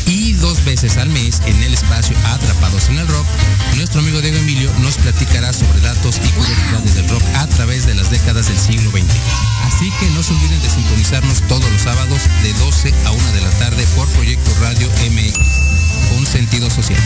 Y 0.05 0.33
dos 0.33 0.63
veces 0.65 0.97
al 0.97 1.09
mes 1.09 1.41
en 1.45 1.61
el 1.63 1.73
espacio 1.73 2.15
Atrapados 2.25 2.89
en 2.89 2.99
el 2.99 3.07
Rock, 3.07 3.25
nuestro 3.75 4.01
amigo 4.01 4.21
Diego 4.21 4.37
Emilio 4.37 4.71
nos 4.79 4.97
platicará 4.97 5.53
sobre 5.53 5.79
datos 5.81 6.17
y 6.17 6.29
curiosidades 6.29 6.95
del 6.95 7.09
rock 7.09 7.23
a 7.35 7.47
través 7.47 7.85
de 7.85 7.95
las 7.95 8.09
décadas 8.09 8.47
del 8.47 8.59
siglo 8.59 8.91
XX. 8.91 9.03
Así 9.65 9.91
que 9.99 10.09
no 10.11 10.23
se 10.23 10.33
olviden 10.33 10.61
de 10.61 10.69
sintonizarnos 10.69 11.41
todos 11.47 11.69
los 11.71 11.81
sábados 11.81 12.21
de 12.43 12.53
12 12.53 12.93
a 13.05 13.11
1 13.11 13.31
de 13.31 13.41
la 13.41 13.51
tarde 13.51 13.85
por 13.95 14.07
Proyecto 14.09 14.51
Radio 14.61 14.89
MX 15.11 15.83
un 16.17 16.25
sentido 16.25 16.69
social. 16.69 16.99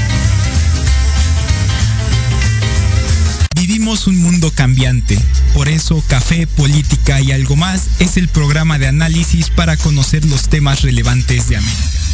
Vivimos 3.56 4.08
un 4.08 4.18
mundo 4.18 4.52
cambiante, 4.52 5.18
por 5.54 5.68
eso 5.68 6.04
Café, 6.08 6.48
Política 6.48 7.22
y 7.22 7.32
algo 7.32 7.56
más 7.56 7.88
es 8.00 8.18
el 8.18 8.28
programa 8.28 8.80
de 8.80 8.88
análisis 8.88 9.50
para 9.50 9.78
conocer 9.78 10.26
los 10.26 10.50
temas 10.50 10.82
relevantes 10.82 11.50
de 11.50 11.58
América. 11.58 12.07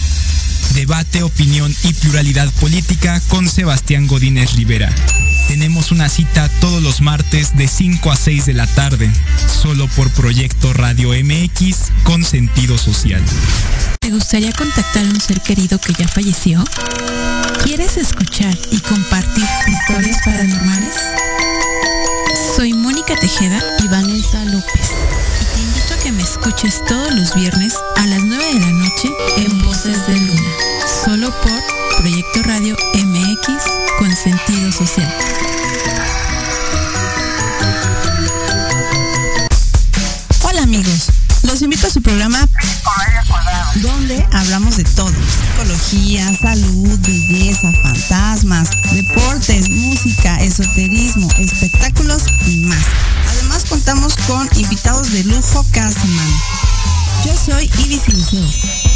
Debate, 0.73 1.21
opinión 1.21 1.73
y 1.83 1.93
pluralidad 1.93 2.49
política 2.59 3.21
con 3.29 3.47
Sebastián 3.47 4.07
Godínez 4.07 4.53
Rivera. 4.53 4.93
Tenemos 5.47 5.91
una 5.91 6.09
cita 6.09 6.49
todos 6.61 6.81
los 6.81 6.99
martes 7.01 7.55
de 7.55 7.67
5 7.67 8.11
a 8.11 8.15
6 8.15 8.47
de 8.47 8.53
la 8.53 8.65
tarde, 8.65 9.11
solo 9.61 9.87
por 9.89 10.09
Proyecto 10.11 10.73
Radio 10.73 11.09
MX 11.09 11.91
con 12.03 12.23
sentido 12.23 12.77
social. 12.77 13.21
¿Te 13.99 14.09
gustaría 14.09 14.51
contactar 14.51 15.05
a 15.05 15.09
un 15.09 15.21
ser 15.21 15.41
querido 15.41 15.79
que 15.79 15.93
ya 15.93 16.07
falleció? 16.07 16.63
¿Quieres 17.63 17.97
escuchar 17.97 18.57
y 18.71 18.79
compartir 18.79 19.45
historias 19.67 20.17
paranormales? 20.25 20.95
Soy 22.55 22.73
Mónica 22.73 23.15
Tejeda 23.15 23.61
y 23.83 23.87
Vanessa 23.87 24.43
López. 24.45 24.91
Que 26.03 26.11
me 26.11 26.21
escuches 26.21 26.84
todos 26.85 27.13
los 27.13 27.34
viernes 27.34 27.75
a 27.95 28.05
las 28.07 28.21
9 28.23 28.53
de 28.53 28.59
la 28.59 28.71
noche 28.71 29.09
en 29.38 29.61
Voces 29.63 30.05
de 30.05 30.19
Luna. 30.19 30.51
Solo 31.05 31.31
por 31.41 31.97
Proyecto 31.99 32.43
Radio 32.43 32.75
MX 32.93 33.47
con 33.97 34.13
sentido 34.13 34.69
social. 34.73 35.09
Hola 40.41 40.63
amigos, 40.63 41.07
los 41.43 41.61
invito 41.61 41.88
a 41.88 41.89
su 41.89 42.01
programa 42.01 42.49
donde 43.75 44.27
hablamos 44.34 44.75
de 44.75 44.84
todo. 44.84 45.13
Psicología, 45.13 46.34
salud, 46.38 46.99
belleza, 46.99 47.71
fantasmas, 47.81 48.69
deportes, 48.91 49.69
música, 49.69 50.35
esoterismo, 50.43 51.30
espectáculos 51.39 52.23
y 52.45 52.57
más. 52.65 52.85
Contamos 53.73 54.13
con 54.27 54.47
invitados 54.55 55.11
de 55.13 55.23
lujo 55.23 55.65
cada 55.71 55.91
semana. 55.91 56.43
Yo 57.25 57.33
soy 57.35 57.67
Siliceo. 57.67 58.47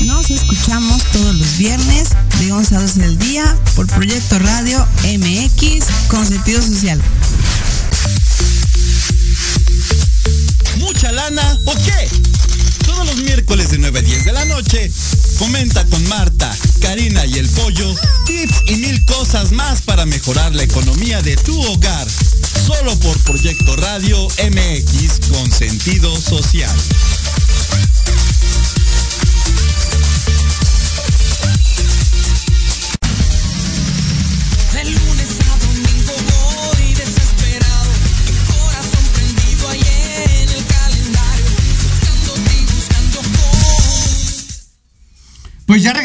Nos 0.01 0.29
escuchamos 0.29 1.03
todos 1.11 1.33
los 1.35 1.57
viernes 1.57 2.09
de 2.39 2.51
11 2.51 2.75
a 2.75 2.81
12 2.81 2.99
del 2.99 3.17
día 3.17 3.57
por 3.75 3.87
Proyecto 3.87 4.37
Radio 4.37 4.87
MX 5.03 5.83
con 6.09 6.27
sentido 6.27 6.61
social. 6.61 7.01
¿Mucha 10.77 11.11
lana 11.11 11.59
o 11.65 11.73
qué? 11.73 12.09
Todos 12.85 13.07
los 13.07 13.17
miércoles 13.17 13.71
de 13.71 13.79
9 13.79 13.97
a 13.97 14.01
10 14.03 14.25
de 14.25 14.31
la 14.31 14.45
noche, 14.45 14.91
comenta 15.39 15.85
con 15.87 16.07
Marta, 16.07 16.55
Karina 16.81 17.25
y 17.25 17.39
el 17.39 17.49
Pollo 17.49 17.95
tips 18.27 18.61
y 18.67 18.75
mil 18.75 19.03
cosas 19.05 19.51
más 19.53 19.81
para 19.81 20.05
mejorar 20.05 20.53
la 20.53 20.61
economía 20.61 21.23
de 21.23 21.35
tu 21.35 21.59
hogar. 21.63 22.07
Solo 22.65 22.97
por 22.99 23.17
Proyecto 23.23 23.75
Radio 23.75 24.27
MX 24.27 25.29
con 25.31 25.51
sentido 25.51 26.15
social. 26.15 26.75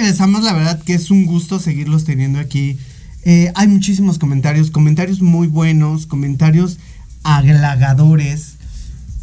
regresamos, 0.03 0.43
la 0.43 0.53
verdad 0.53 0.83
que 0.83 0.95
es 0.95 1.11
un 1.11 1.27
gusto 1.27 1.59
seguirlos 1.59 2.05
teniendo 2.05 2.39
aquí. 2.39 2.77
Eh, 3.25 3.53
hay 3.55 3.69
muchísimos 3.69 4.19
comentarios, 4.19 4.71
comentarios 4.71 5.21
muy 5.21 5.47
buenos, 5.47 6.07
comentarios 6.07 6.79
aglagaadores. 7.23 8.55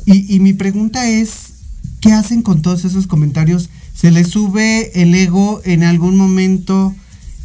Y, 0.05 0.33
y 0.33 0.39
mi 0.39 0.53
pregunta 0.53 1.07
es, 1.09 1.53
¿qué 1.99 2.13
hacen 2.13 2.41
con 2.41 2.61
todos 2.61 2.85
esos 2.85 3.07
comentarios? 3.07 3.69
¿Se 3.93 4.11
les 4.11 4.29
sube 4.29 5.01
el 5.01 5.13
ego 5.13 5.61
en 5.65 5.83
algún 5.83 6.15
momento? 6.15 6.95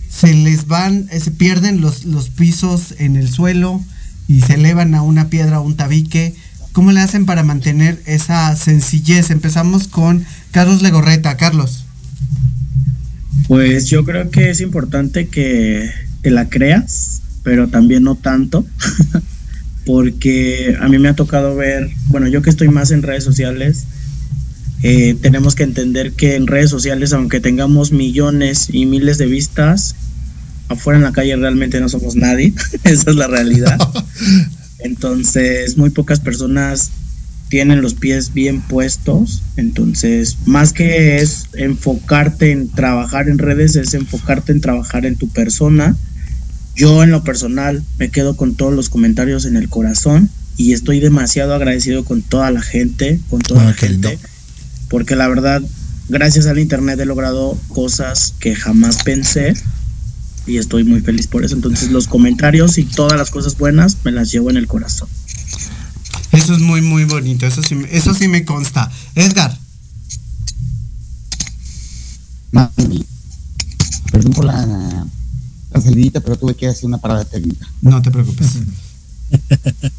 ¿Se 0.09 0.33
les 0.33 0.69
van, 0.69 1.09
eh, 1.11 1.19
se 1.19 1.33
pierden 1.33 1.81
los, 1.81 2.05
los 2.05 2.31
pisos 2.31 2.95
en 2.99 3.17
el 3.17 3.29
suelo 3.29 3.83
y 4.29 4.43
se 4.43 4.55
elevan 4.55 4.95
a 4.95 5.03
una 5.03 5.29
piedra 5.29 5.61
o 5.61 5.65
un 5.65 5.77
tabique? 5.77 6.35
¿Cómo 6.73 6.93
le 6.93 7.01
hacen 7.01 7.27
para 7.27 7.43
mantener 7.43 8.01
esa 8.07 8.55
sencillez? 8.55 9.31
Empezamos 9.31 9.89
con 9.89 10.25
Carlos 10.53 10.83
Legorreta. 10.83 11.37
Carlos. 11.37 11.85
Pues 13.49 13.87
yo 13.87 14.05
creo 14.05 14.31
que 14.31 14.51
es 14.51 14.61
importante 14.61 15.29
que 15.29 15.91
te 16.25 16.31
la 16.31 16.49
creas, 16.49 17.21
pero 17.43 17.69
también 17.69 18.03
no 18.03 18.15
tanto, 18.15 18.65
porque 19.85 20.75
a 20.81 20.89
mí 20.89 20.99
me 20.99 21.11
ha 21.11 21.15
tocado 21.15 21.55
ver, 21.55 21.91
bueno, 22.09 22.29
yo 22.29 22.41
que 22.41 22.49
estoy 22.49 22.69
más 22.69 22.91
en 22.93 23.03
redes 23.03 23.25
sociales, 23.25 23.85
eh, 24.83 25.17
tenemos 25.21 25.55
que 25.55 25.65
entender 25.65 26.13
que 26.13 26.35
en 26.35 26.47
redes 26.47 26.71
sociales, 26.71 27.13
aunque 27.13 27.41
tengamos 27.41 27.93
millones 27.93 28.69
y 28.73 28.87
miles 28.87 29.19
de 29.19 29.27
vistas, 29.27 29.95
afuera 30.69 30.97
en 30.97 31.05
la 31.05 31.13
calle 31.13 31.37
realmente 31.37 31.79
no 31.79 31.91
somos 31.91 32.17
nadie, 32.17 32.55
esa 32.85 33.11
es 33.11 33.17
la 33.17 33.27
realidad. 33.27 33.79
Entonces, 34.79 35.77
muy 35.77 35.91
pocas 35.91 36.21
personas 36.21 36.91
tienen 37.51 37.83
los 37.83 37.93
pies 37.93 38.33
bien 38.33 38.63
puestos. 38.63 39.43
Entonces, 39.59 40.39
más 40.47 40.73
que 40.73 41.17
es 41.17 41.49
enfocarte 41.53 42.51
en 42.51 42.71
trabajar 42.71 43.29
en 43.29 43.37
redes, 43.37 43.77
es 43.77 43.93
enfocarte 43.93 44.53
en 44.53 44.63
trabajar 44.63 45.05
en 45.05 45.17
tu 45.17 45.29
persona. 45.29 45.95
Yo 46.77 47.03
en 47.03 47.11
lo 47.11 47.23
personal 47.23 47.85
me 47.99 48.11
quedo 48.11 48.37
con 48.37 48.55
todos 48.55 48.73
los 48.75 48.89
comentarios 48.89 49.45
en 49.45 49.57
el 49.57 49.69
corazón 49.69 50.29
y 50.57 50.73
estoy 50.73 51.01
demasiado 51.01 51.55
agradecido 51.55 52.05
con 52.05 52.23
toda 52.23 52.51
la 52.51 52.63
gente, 52.63 53.21
con 53.31 53.41
toda 53.41 53.63
Ah, 53.63 53.67
la 53.67 53.75
gente, 53.75 54.11
lindo. 54.11 54.29
porque 54.89 55.15
la 55.17 55.29
verdad, 55.29 55.63
gracias 56.09 56.47
al 56.47 56.59
internet 56.59 56.99
he 57.01 57.07
logrado 57.07 57.57
cosas 57.69 58.35
que 58.41 58.55
jamás 58.57 59.03
pensé 59.05 59.55
y 60.47 60.59
estoy 60.59 60.85
muy 60.85 61.01
feliz 61.01 61.27
por 61.29 61.45
eso. 61.45 61.55
Entonces, 61.55 61.91
los 61.91 62.07
comentarios 62.09 62.77
y 62.79 62.85
todas 62.85 63.17
las 63.19 63.31
cosas 63.31 63.57
buenas 63.57 63.99
me 64.05 64.13
las 64.13 64.31
llevo 64.33 64.51
en 64.51 64.57
el 64.57 64.67
corazón. 64.67 65.09
Eso 66.33 66.55
es 66.55 66.61
muy, 66.61 66.83
muy 66.83 67.05
bonito. 67.05 67.47
Eso 67.47 67.63
sí, 67.63 67.77
me- 67.77 67.97
eso 67.97 68.13
sí 68.15 68.27
me 68.29 68.45
consta. 68.45 68.91
Edgar. 69.15 69.57
Mami, 72.53 73.05
perdón 74.13 74.33
por 74.33 74.45
la, 74.45 75.07
la 75.75 75.81
salidita, 75.81 76.21
pero 76.21 76.37
tuve 76.37 76.55
que 76.55 76.69
hacer 76.69 76.87
una 76.87 76.99
parada 76.99 77.25
técnica. 77.25 77.69
No 77.83 78.01
te 78.01 78.11
preocupes. 78.11 78.47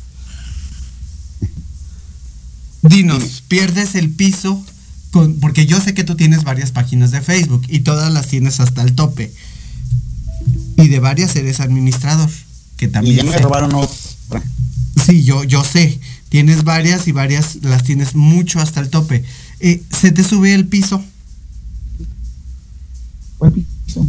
Dinos, 2.81 3.43
¿pierdes 3.47 3.95
el 3.95 4.10
piso? 4.11 4.64
Con, 5.11 5.35
porque 5.39 5.65
yo 5.65 5.80
sé 5.81 5.93
que 5.93 6.03
tú 6.03 6.15
tienes 6.15 6.43
varias 6.43 6.72
páginas 6.72 7.11
de 7.11 7.22
Facebook 7.22 7.64
y 7.68 7.80
todas 7.80 8.14
las 8.14 8.27
tienes 8.27 8.60
hasta 8.60 8.84
el 8.84 8.93
tope. 8.93 9.34
Y 10.77 10.88
de 10.88 10.99
varias 10.99 11.35
eres 11.35 11.60
administrador, 11.60 12.30
que 12.77 12.85
Y 12.85 12.89
también 12.89 13.18
ya 13.18 13.23
me 13.23 13.31
sé. 13.31 13.39
robaron 13.39 13.73
otra. 13.73 14.43
Sí, 15.06 15.23
yo, 15.23 15.43
yo 15.43 15.64
sé. 15.64 15.99
Tienes 16.30 16.64
varias 16.64 17.07
y 17.07 17.11
varias 17.11 17.57
las 17.64 17.84
tienes 17.84 18.15
mucho 18.15 18.60
hasta 18.60 18.80
el 18.81 18.89
tope. 18.89 19.23
Eh, 19.60 19.81
¿Se 19.89 20.11
te 20.11 20.23
sube 20.23 20.53
el 20.53 20.68
piso? 20.68 21.03
¿Cuál 23.38 23.53
piso? 23.53 24.07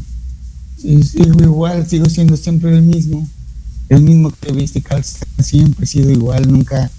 Sigo 0.87 1.43
igual, 1.43 1.89
sigo 1.89 2.07
siendo 2.07 2.37
siempre 2.37 2.71
el 2.71 2.83
mismo. 2.83 3.29
El 3.89 4.03
mismo 4.03 4.33
que 4.41 4.53
viste 4.53 4.81
calza, 4.81 5.27
siempre 5.43 5.85
he 5.85 5.89
sido 5.89 6.11
igual, 6.11 6.49
nunca 6.49 6.91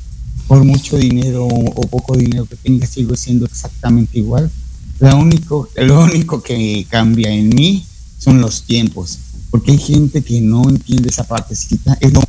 por 0.48 0.64
mucho 0.66 0.98
dinero 0.98 1.46
o 1.48 1.82
poco 1.88 2.18
dinero 2.18 2.46
que 2.46 2.58
tenga, 2.58 2.86
sigo 2.86 3.16
siendo 3.16 3.46
exactamente 3.46 4.20
igual. 4.20 4.52
Lo 5.00 5.18
único, 5.18 5.70
lo 5.76 6.04
único 6.04 6.42
que 6.42 6.86
cambia 6.90 7.32
en 7.32 7.48
mí 7.50 7.86
son 8.18 8.42
los 8.42 8.64
tiempos, 8.64 9.20
porque 9.52 9.72
hay 9.72 9.78
gente 9.78 10.22
que 10.22 10.42
no 10.42 10.70
entiende 10.70 11.08
esa 11.08 11.24
partecita. 11.24 11.98
Es 12.02 12.12
lo 12.12 12.22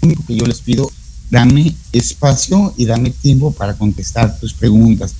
único 0.00 0.24
que 0.26 0.36
yo 0.36 0.46
les 0.46 0.60
pido, 0.60 0.90
dame 1.30 1.74
espacio 1.92 2.72
y 2.78 2.86
dame 2.86 3.10
tiempo 3.10 3.52
para 3.52 3.76
contestar 3.76 4.38
tus 4.38 4.54
preguntas. 4.54 5.14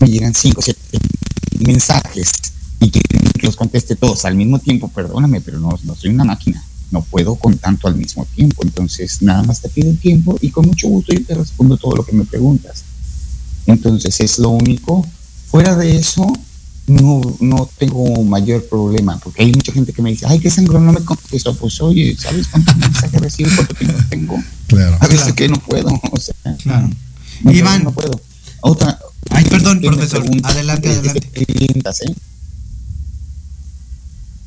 Me 0.00 0.08
llegan 0.08 0.34
cinco 0.34 0.60
o 0.60 0.62
siete 0.62 0.98
mensajes 1.60 2.43
y 2.84 2.90
quieren 2.90 3.30
que 3.32 3.46
los 3.46 3.56
conteste 3.56 3.96
todos 3.96 4.24
al 4.24 4.36
mismo 4.36 4.58
tiempo, 4.58 4.88
perdóname, 4.88 5.40
pero 5.40 5.58
no, 5.58 5.70
no 5.84 5.94
soy 5.94 6.10
una 6.10 6.24
máquina, 6.24 6.62
no 6.90 7.02
puedo 7.02 7.34
con 7.36 7.56
tanto 7.58 7.88
al 7.88 7.94
mismo 7.96 8.26
tiempo, 8.34 8.62
entonces 8.62 9.22
nada 9.22 9.42
más 9.42 9.60
te 9.60 9.68
pido 9.68 9.92
tiempo 9.94 10.36
y 10.40 10.50
con 10.50 10.66
mucho 10.66 10.88
gusto 10.88 11.12
yo 11.12 11.24
te 11.24 11.34
respondo 11.34 11.76
todo 11.76 11.96
lo 11.96 12.04
que 12.04 12.12
me 12.12 12.24
preguntas. 12.24 12.84
Entonces 13.66 14.20
es 14.20 14.38
lo 14.38 14.50
único. 14.50 15.06
Fuera 15.50 15.74
de 15.76 15.96
eso, 15.96 16.26
no, 16.86 17.20
no 17.40 17.70
tengo 17.78 18.22
mayor 18.24 18.64
problema, 18.68 19.18
porque 19.18 19.42
hay 19.42 19.52
mucha 19.52 19.72
gente 19.72 19.92
que 19.92 20.02
me 20.02 20.10
dice, 20.10 20.26
ay, 20.28 20.38
qué 20.40 20.50
sangrón, 20.50 20.84
no 20.84 20.92
me 20.92 21.00
contestó, 21.04 21.54
pues 21.56 21.80
oye, 21.80 22.14
¿sabes 22.18 22.48
cuántos 22.48 22.76
mensajes 22.76 23.20
recibo, 23.20 23.50
cuánto 23.56 23.74
tiempo 23.74 23.98
tengo? 24.10 24.42
Claro. 24.66 24.96
A 25.00 25.06
veces 25.06 25.32
que 25.32 25.48
no 25.48 25.56
puedo, 25.56 25.88
o 26.12 26.20
sea, 26.20 26.34
Claro. 26.62 26.90
no, 27.42 27.52
Iván. 27.52 27.84
no 27.84 27.92
puedo. 27.92 28.20
Otra. 28.60 28.98
Ay, 29.30 29.44
perdón, 29.44 29.80
profesor. 29.80 30.24
Adelante, 30.42 30.88
de- 30.88 30.94
de 31.02 31.08
adelante. 31.10 31.44
clientas, 31.46 32.00
¿eh? 32.02 32.14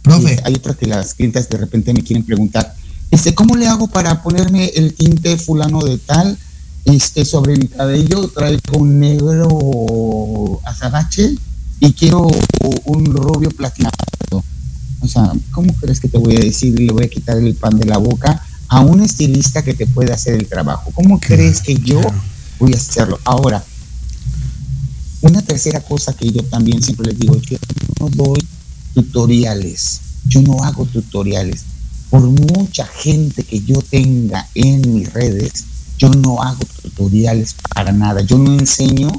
Profe. 0.08 0.40
Hay 0.44 0.54
otra 0.56 0.74
que 0.74 0.88
las 0.88 1.14
clientas 1.14 1.50
de 1.50 1.58
repente 1.58 1.94
me 1.94 2.04
quieren 2.04 2.26
preguntar, 2.26 2.74
este, 3.12 3.34
¿cómo 3.36 3.56
le 3.56 3.68
hago 3.68 3.88
para 3.88 4.22
ponerme 4.22 4.68
el 4.76 4.94
tinte 4.94 5.38
fulano 5.38 5.82
de 5.82 5.98
tal 5.98 6.38
este, 6.86 7.26
sobre 7.26 7.58
mi 7.58 7.68
cabello? 7.68 8.28
Traigo 8.30 8.80
un 8.80 9.00
negro 9.00 10.62
azabache 10.66 11.36
y 11.80 11.94
quiero 11.94 12.28
un 12.86 13.06
rubio 13.06 13.50
platinado. 13.52 13.94
O 15.00 15.08
sea, 15.08 15.32
¿cómo 15.52 15.74
crees 15.74 16.00
que 16.00 16.10
te 16.10 16.18
voy 16.18 16.36
a 16.36 16.40
decir? 16.40 16.78
Le 16.80 16.92
voy 16.92 17.06
a 17.06 17.10
quitar 17.10 17.38
el 17.38 17.54
pan 17.56 17.78
de 17.78 17.86
la 17.86 17.98
boca 17.98 18.44
a 18.68 18.82
un 18.82 19.02
estilista 19.02 19.64
que 19.64 19.74
te 19.74 19.88
puede 19.88 20.12
hacer 20.12 20.34
el 20.34 20.48
trabajo. 20.48 20.92
¿Cómo 20.94 21.20
crees 21.20 21.62
que 21.62 21.76
yo 21.76 22.02
voy 22.60 22.74
a 22.74 22.78
hacerlo? 22.78 23.20
Ahora, 23.24 23.64
una 25.22 25.42
tercera 25.42 25.80
cosa 25.82 26.14
que 26.14 26.32
yo 26.32 26.44
también 26.44 26.82
siempre 26.82 27.08
les 27.08 27.20
digo, 27.20 27.36
yo 27.36 27.58
no 28.00 28.10
doy 28.10 28.40
tutoriales, 28.98 30.02
yo 30.28 30.42
no 30.42 30.64
hago 30.64 30.84
tutoriales. 30.86 31.66
Por 32.10 32.22
mucha 32.22 32.88
gente 32.88 33.44
que 33.44 33.60
yo 33.60 33.80
tenga 33.84 34.48
en 34.56 34.92
mis 34.92 35.14
redes, 35.14 35.66
yo 36.00 36.10
no 36.10 36.42
hago 36.42 36.66
tutoriales 36.82 37.56
para 37.76 37.92
nada. 37.92 38.22
Yo 38.22 38.40
no 38.40 38.58
enseño 38.58 39.12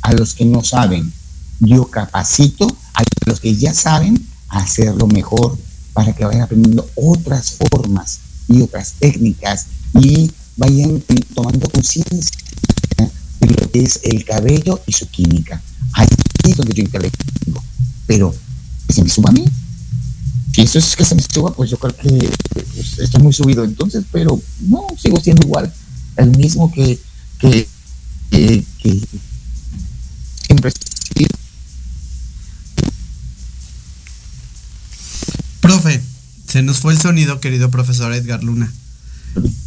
a 0.00 0.14
los 0.14 0.32
que 0.32 0.46
no 0.46 0.64
saben. 0.64 1.12
Yo 1.60 1.84
capacito 1.90 2.66
a 2.94 3.02
los 3.26 3.40
que 3.40 3.54
ya 3.54 3.74
saben 3.74 4.26
hacerlo 4.48 5.06
mejor 5.06 5.58
para 5.92 6.14
que 6.14 6.24
vayan 6.24 6.42
aprendiendo 6.42 6.88
otras 6.94 7.50
formas 7.50 8.20
y 8.48 8.62
otras 8.62 8.94
técnicas 8.98 9.66
y 10.00 10.30
vayan 10.56 11.02
tomando 11.34 11.68
conciencia 11.68 12.38
de 13.40 13.48
lo 13.48 13.70
que 13.70 13.82
es 13.82 14.00
el 14.02 14.24
cabello 14.24 14.80
y 14.86 14.92
su 14.92 15.06
química. 15.08 15.60
Ahí 15.92 16.06
es 16.44 16.56
donde 16.56 16.72
yo 16.72 16.82
intervengo. 16.82 17.62
Pero 18.06 18.34
que 18.86 18.92
se 18.92 19.02
me 19.02 19.08
suba 19.10 19.30
a 19.30 19.32
mí. 19.32 19.44
Si 20.54 20.62
eso 20.62 20.78
es 20.78 20.96
que 20.96 21.04
se 21.04 21.14
me 21.14 21.22
suba, 21.22 21.52
pues 21.54 21.70
yo 21.70 21.76
creo 21.76 21.94
que 21.94 22.30
pues, 22.54 22.98
estoy 22.98 23.22
muy 23.22 23.32
subido 23.32 23.64
entonces, 23.64 24.04
pero 24.10 24.40
no, 24.60 24.86
sigo 24.98 25.20
siendo 25.20 25.46
igual. 25.46 25.72
El 26.16 26.30
mismo 26.36 26.72
que, 26.72 26.98
que, 27.38 27.68
que, 28.30 28.64
que 28.82 29.00
siempre 30.46 30.72
he. 31.16 31.26
Profe, 35.60 36.00
se 36.48 36.62
nos 36.62 36.78
fue 36.78 36.94
el 36.94 37.00
sonido, 37.00 37.40
querido 37.40 37.70
profesor 37.70 38.12
Edgar 38.14 38.42
Luna. 38.42 38.72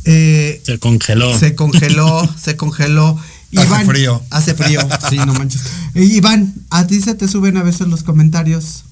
Eh, 0.05 0.61
Se 0.65 0.79
congeló. 0.79 1.37
se 1.37 1.53
congeló, 1.53 2.27
se 2.41 2.55
congeló. 2.55 3.19
Hace 3.55 3.85
frío. 3.85 4.21
Hace 4.29 4.53
frío, 4.55 4.81
sí, 5.09 5.17
no 5.17 5.33
manches. 5.33 5.61
Eh, 5.93 6.03
Iván, 6.03 6.53
¿a 6.69 6.87
ti 6.87 7.01
se 7.01 7.15
te 7.15 7.27
suben 7.27 7.57
a 7.57 7.63
veces 7.63 7.87
los 7.87 8.03
comentarios? 8.03 8.85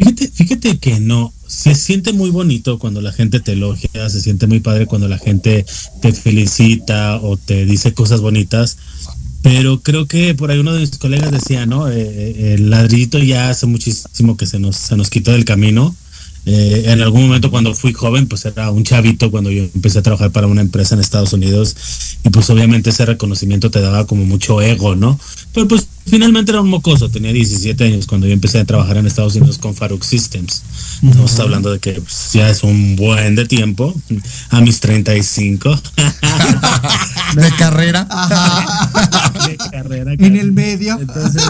Fíjate, 0.00 0.28
fíjate 0.28 0.78
que 0.78 0.98
no, 0.98 1.30
se 1.46 1.74
siente 1.74 2.14
muy 2.14 2.30
bonito 2.30 2.78
cuando 2.78 3.02
la 3.02 3.12
gente 3.12 3.38
te 3.38 3.52
elogia, 3.52 4.08
se 4.08 4.20
siente 4.20 4.46
muy 4.46 4.60
padre 4.60 4.86
cuando 4.86 5.08
la 5.08 5.18
gente 5.18 5.66
te 6.00 6.12
felicita 6.14 7.16
o 7.20 7.36
te 7.36 7.66
dice 7.66 7.92
cosas 7.92 8.22
bonitas, 8.22 8.78
pero 9.42 9.82
creo 9.82 10.06
que 10.06 10.34
por 10.34 10.50
ahí 10.50 10.58
uno 10.58 10.72
de 10.72 10.80
mis 10.80 10.96
colegas 10.96 11.30
decía, 11.30 11.66
¿no? 11.66 11.88
Eh, 11.90 12.00
eh, 12.00 12.54
el 12.54 12.70
ladrillito 12.70 13.18
ya 13.18 13.50
hace 13.50 13.66
muchísimo 13.66 14.38
que 14.38 14.46
se 14.46 14.58
nos, 14.58 14.76
se 14.76 14.96
nos 14.96 15.10
quitó 15.10 15.32
del 15.32 15.44
camino 15.44 15.94
Eh, 16.46 16.84
en 16.86 17.02
algún 17.02 17.24
momento 17.24 17.50
cuando 17.50 17.74
fui 17.74 17.92
joven, 17.92 18.26
pues 18.26 18.46
era 18.46 18.70
un 18.70 18.82
chavito 18.82 19.30
cuando 19.30 19.50
yo 19.50 19.64
empecé 19.74 19.98
a 19.98 20.02
trabajar 20.02 20.30
para 20.32 20.46
una 20.46 20.62
empresa 20.62 20.94
en 20.94 21.02
Estados 21.02 21.34
Unidos 21.34 21.76
y 22.24 22.30
pues 22.30 22.48
obviamente 22.48 22.88
ese 22.90 23.04
reconocimiento 23.04 23.70
te 23.70 23.80
daba 23.82 24.06
como 24.06 24.24
mucho 24.24 24.62
ego, 24.62 24.96
¿no? 24.96 25.20
Pero 25.52 25.68
pues 25.68 25.88
finalmente 26.06 26.52
era 26.52 26.60
un 26.60 26.68
mocoso, 26.68 27.10
tenía 27.10 27.32
17 27.32 27.84
años 27.84 28.06
cuando 28.06 28.26
yo 28.26 28.32
empecé 28.32 28.58
a 28.58 28.64
trabajar 28.64 28.96
en 28.96 29.06
Estados 29.06 29.34
Unidos 29.36 29.58
con 29.58 29.74
Farouk 29.74 30.02
Systems. 30.02 30.62
Estamos 31.02 31.38
hablando 31.38 31.72
de 31.72 31.78
que 31.78 31.92
pues, 31.92 32.30
ya 32.32 32.50
es 32.50 32.62
un 32.62 32.96
buen 32.96 33.34
de 33.34 33.46
tiempo, 33.46 33.94
a 34.50 34.60
mis 34.60 34.80
35. 34.80 35.70
de 37.36 37.50
carrera. 37.58 38.06
de 39.46 39.56
carrera. 39.70 40.12
En 40.18 40.36
el 40.36 40.52
medio. 40.52 40.98
Entonces, 41.00 41.42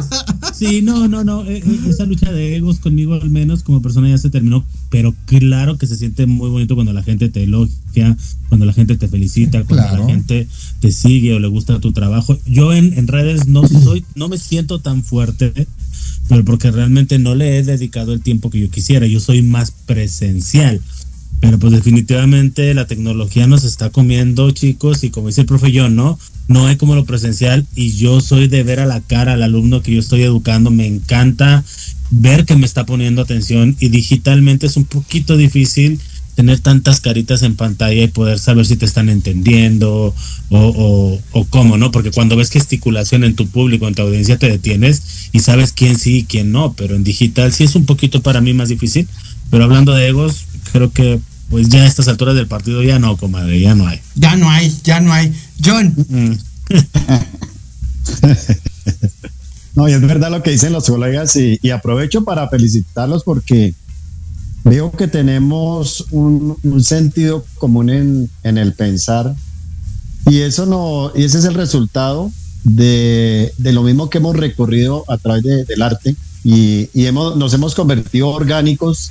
sí, 0.55 0.83
no, 0.83 1.09
no, 1.09 1.25
no, 1.25 1.45
eh, 1.45 1.63
eh, 1.65 1.81
esa 1.89 2.05
lucha 2.05 2.31
de 2.31 2.57
egos 2.57 2.79
conmigo 2.79 3.15
al 3.15 3.31
menos 3.31 3.63
como 3.63 3.83
persona 3.83 4.09
ya 4.09 4.19
se 4.19 4.31
terminó, 4.31 4.65
pero 4.89 5.15
claro 5.27 5.79
que 5.79 5.87
se 5.87 5.97
siente 5.97 6.27
muy 6.27 6.51
bonito 6.51 6.75
cuando 6.75 6.93
la 6.93 7.03
gente 7.03 7.29
te 7.29 7.43
elogia, 7.43 7.75
cuando 8.49 8.67
la 8.67 8.73
gente 8.73 8.97
te 8.97 9.09
felicita, 9.09 9.65
cuando 9.65 9.99
la 9.99 10.07
gente 10.07 10.49
te 10.81 10.93
sigue 10.93 11.35
o 11.35 11.39
le 11.39 11.49
gusta 11.49 11.81
tu 11.81 11.93
trabajo. 11.93 12.39
Yo 12.47 12.73
en, 12.73 12.97
en 12.99 13.07
redes 13.07 13.47
no 13.47 13.67
soy, 13.67 14.05
no 14.15 14.29
me 14.29 14.39
siento 14.39 14.81
tan 14.81 15.03
fuerte 15.03 15.67
pero 16.31 16.45
porque 16.45 16.71
realmente 16.71 17.19
no 17.19 17.35
le 17.35 17.59
he 17.59 17.63
dedicado 17.65 18.13
el 18.13 18.21
tiempo 18.21 18.51
que 18.51 18.61
yo 18.61 18.71
quisiera. 18.71 19.05
Yo 19.07 19.19
soy 19.19 19.43
más 19.43 19.73
presencial. 19.73 20.81
Pero 21.41 21.59
pues 21.59 21.73
definitivamente 21.73 22.73
la 22.73 22.87
tecnología 22.87 23.47
nos 23.47 23.65
está 23.65 23.91
comiendo, 23.91 24.51
chicos, 24.53 25.03
y 25.03 25.11
como 25.11 25.29
dice 25.29 25.41
el 25.41 25.47
profe 25.47 25.73
yo, 25.73 25.89
¿no? 25.89 26.19
No 26.49 26.67
hay 26.67 26.77
como 26.77 26.95
lo 26.95 27.05
presencial 27.05 27.67
y 27.75 27.93
yo 27.97 28.21
soy 28.21 28.47
de 28.47 28.63
ver 28.63 28.79
a 28.79 28.87
la 28.87 29.01
cara 29.01 29.33
al 29.33 29.43
alumno 29.43 29.83
que 29.83 29.93
yo 29.93 30.01
estoy 30.01 30.23
educando. 30.23 30.71
Me 30.71 30.87
encanta 30.87 31.65
ver 32.11 32.45
que 32.45 32.57
me 32.57 32.67
está 32.67 32.87
poniendo 32.87 33.23
atención 33.23 33.77
y 33.81 33.89
digitalmente 33.89 34.67
es 34.67 34.77
un 34.77 34.85
poquito 34.85 35.37
difícil 35.37 35.99
tener 36.41 36.61
tantas 36.61 37.03
caritas 37.03 37.43
en 37.43 37.55
pantalla 37.55 38.03
y 38.03 38.09
poder 38.09 38.39
saber 38.39 38.65
si 38.65 38.77
te 38.77 38.87
están 38.87 39.11
entendiendo 39.11 40.15
o, 40.49 41.21
o, 41.33 41.45
cómo, 41.51 41.77
¿no? 41.77 41.91
Porque 41.91 42.13
cuando 42.13 42.35
ves 42.35 42.49
gesticulación 42.49 43.25
en 43.25 43.37
tu 43.37 43.47
público, 43.47 43.87
en 43.87 43.95
tu 43.95 44.01
audiencia, 44.01 44.39
te 44.39 44.49
detienes 44.49 45.29
y 45.33 45.41
sabes 45.41 45.73
quién 45.73 45.99
sí 45.99 46.21
y 46.21 46.25
quién 46.25 46.51
no, 46.51 46.73
pero 46.73 46.97
en 46.97 47.05
digital 47.05 47.53
sí 47.53 47.65
es 47.65 47.75
un 47.75 47.85
poquito 47.85 48.23
para 48.23 48.41
mí 48.41 48.55
más 48.55 48.71
difícil. 48.71 49.07
Pero 49.51 49.65
hablando 49.65 49.93
de 49.93 50.09
egos, 50.09 50.47
creo 50.73 50.91
que 50.91 51.21
pues 51.51 51.69
ya 51.69 51.83
a 51.83 51.87
estas 51.87 52.09
alturas 52.09 52.35
del 52.35 52.47
partido 52.47 52.83
ya 52.83 52.99
no, 52.99 53.19
comadre, 53.19 53.61
ya 53.61 53.75
no 53.75 53.87
hay. 53.87 54.01
Ya 54.15 54.35
no 54.37 54.49
hay, 54.49 54.75
ya 54.83 55.01
no 55.01 55.13
hay. 55.13 55.35
John. 55.63 55.95
Mm. 56.09 56.39
no, 59.75 59.91
y 59.91 59.93
es 59.93 60.01
verdad 60.01 60.31
lo 60.31 60.43
que 60.43 60.53
dicen 60.53 60.73
los 60.73 60.87
colegas 60.87 61.37
y 61.37 61.71
aprovecho 61.71 62.25
para 62.25 62.49
felicitarlos 62.49 63.25
porque 63.25 63.75
Veo 64.65 64.93
que 64.93 65.09
tenemos 65.09 66.05
un, 66.11 66.57
sentido 66.85 67.45
común 67.59 67.91
en, 67.91 68.59
el 68.59 68.75
pensar 68.75 69.35
y 70.27 70.41
eso 70.41 70.67
no, 70.67 71.13
y 71.15 71.25
ese 71.25 71.39
es 71.39 71.45
el 71.47 71.55
resultado 71.55 72.31
de, 72.65 73.53
lo 73.59 73.83
mismo 73.83 74.11
que 74.11 74.19
hemos 74.19 74.37
recorrido 74.37 75.05
a 75.09 75.17
través 75.17 75.67
del 75.67 75.83
arte 75.83 76.15
y, 76.45 76.89
hemos, 76.95 77.37
nos 77.37 77.55
hemos 77.55 77.75
convertido 77.75 78.29
orgánicos 78.29 79.11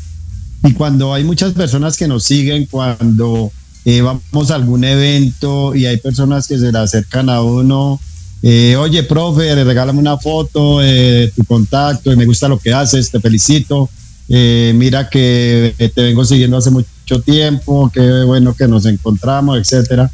y 0.63 0.73
cuando 0.73 1.13
hay 1.13 1.23
muchas 1.23 1.53
personas 1.53 1.97
que 1.97 2.07
nos 2.07 2.23
siguen, 2.23 2.67
cuando 2.69 3.51
eh, 3.85 4.01
vamos 4.01 4.51
a 4.51 4.55
algún 4.55 4.83
evento 4.83 5.73
y 5.73 5.85
hay 5.87 5.97
personas 5.97 6.47
que 6.47 6.59
se 6.59 6.71
le 6.71 6.77
acercan 6.77 7.29
a 7.29 7.41
uno, 7.41 7.99
eh, 8.41 8.75
oye, 8.77 9.03
profe, 9.03 9.63
regálame 9.63 9.99
una 9.99 10.17
foto, 10.17 10.81
eh, 10.81 11.31
tu 11.35 11.43
contacto, 11.43 12.11
y 12.11 12.15
me 12.15 12.25
gusta 12.25 12.47
lo 12.47 12.59
que 12.59 12.73
haces, 12.73 13.11
te 13.11 13.19
felicito. 13.19 13.89
Eh, 14.31 14.73
mira 14.75 15.09
que 15.09 15.73
te 15.77 16.03
vengo 16.03 16.23
siguiendo 16.23 16.57
hace 16.57 16.69
mucho 16.69 17.21
tiempo, 17.25 17.89
qué 17.91 18.23
bueno 18.23 18.53
que 18.53 18.67
nos 18.67 18.85
encontramos, 18.85 19.57
etcétera. 19.57 20.11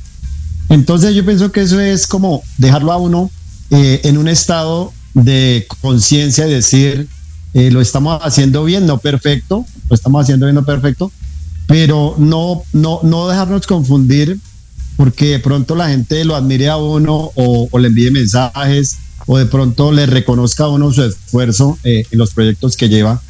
Entonces 0.69 1.13
yo 1.13 1.25
pienso 1.25 1.51
que 1.51 1.61
eso 1.61 1.79
es 1.81 2.07
como 2.07 2.41
dejarlo 2.57 2.93
a 2.93 2.97
uno 2.97 3.29
eh, 3.71 4.01
en 4.05 4.17
un 4.17 4.29
estado 4.29 4.93
de 5.13 5.67
conciencia 5.81 6.47
y 6.47 6.51
decir, 6.51 7.07
eh, 7.53 7.71
lo 7.71 7.81
estamos 7.81 8.19
haciendo 8.23 8.63
bien, 8.63 8.85
no 8.85 8.99
perfecto, 8.99 9.65
lo 9.89 9.95
estamos 9.95 10.23
haciendo 10.23 10.45
bien, 10.45 10.55
no 10.55 10.65
perfecto, 10.65 11.11
pero 11.67 12.15
no, 12.17 12.63
no, 12.71 13.01
no 13.03 13.27
dejarnos 13.27 13.67
confundir 13.67 14.39
porque 14.95 15.31
de 15.31 15.39
pronto 15.39 15.75
la 15.75 15.89
gente 15.89 16.23
lo 16.23 16.35
admire 16.35 16.69
a 16.69 16.77
uno 16.77 17.31
o, 17.35 17.67
o 17.69 17.79
le 17.79 17.89
envíe 17.89 18.11
mensajes 18.11 18.97
o 19.27 19.37
de 19.37 19.45
pronto 19.45 19.91
le 19.91 20.05
reconozca 20.05 20.65
a 20.65 20.69
uno 20.69 20.93
su 20.93 21.03
esfuerzo 21.03 21.77
en 21.83 22.05
los 22.11 22.33
proyectos 22.33 22.77
que 22.77 22.87
lleva 22.87 23.21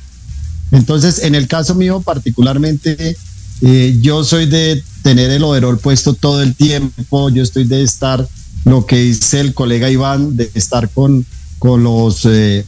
entonces, 0.72 1.20
en 1.24 1.36
el 1.36 1.48
caso 1.48 1.76
mío 1.76 2.02
particularmente, 2.02 3.16
eh, 3.62 3.98
yo 4.02 4.24
soy 4.24 4.48
de 4.48 4.84
tener 5.02 5.32
el 5.32 5.44
overol 5.44 5.80
puesto 5.80 6.14
todo 6.14 6.42
el 6.42 6.56
tiempo, 6.56 7.30
yo 7.30 7.44
estoy 7.44 7.66
de 7.66 7.84
estar, 7.84 8.28
lo 8.66 8.86
que 8.86 8.98
dice 8.98 9.40
el 9.40 9.54
colega 9.54 9.90
Iván, 9.90 10.36
de 10.36 10.50
estar 10.56 10.90
con, 10.90 11.26
con 11.60 11.84
los 11.84 12.26
eh, 12.26 12.66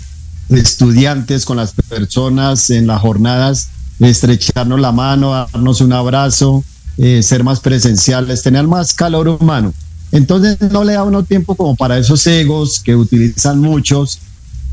estudiantes, 0.49 1.45
con 1.45 1.57
las 1.57 1.73
personas 1.73 2.69
en 2.69 2.87
las 2.87 3.01
jornadas, 3.01 3.69
estrecharnos 3.99 4.79
la 4.79 4.91
mano, 4.91 5.31
darnos 5.31 5.81
un 5.81 5.93
abrazo, 5.93 6.63
eh, 6.97 7.21
ser 7.23 7.43
más 7.43 7.59
presenciales, 7.59 8.43
tener 8.43 8.67
más 8.67 8.93
calor 8.93 9.27
humano. 9.27 9.73
Entonces 10.11 10.57
no 10.71 10.83
le 10.83 10.93
da 10.93 11.03
uno 11.03 11.23
tiempo 11.23 11.55
como 11.55 11.75
para 11.75 11.97
esos 11.97 12.25
egos 12.27 12.79
que 12.79 12.95
utilizan 12.95 13.59
muchos 13.59 14.19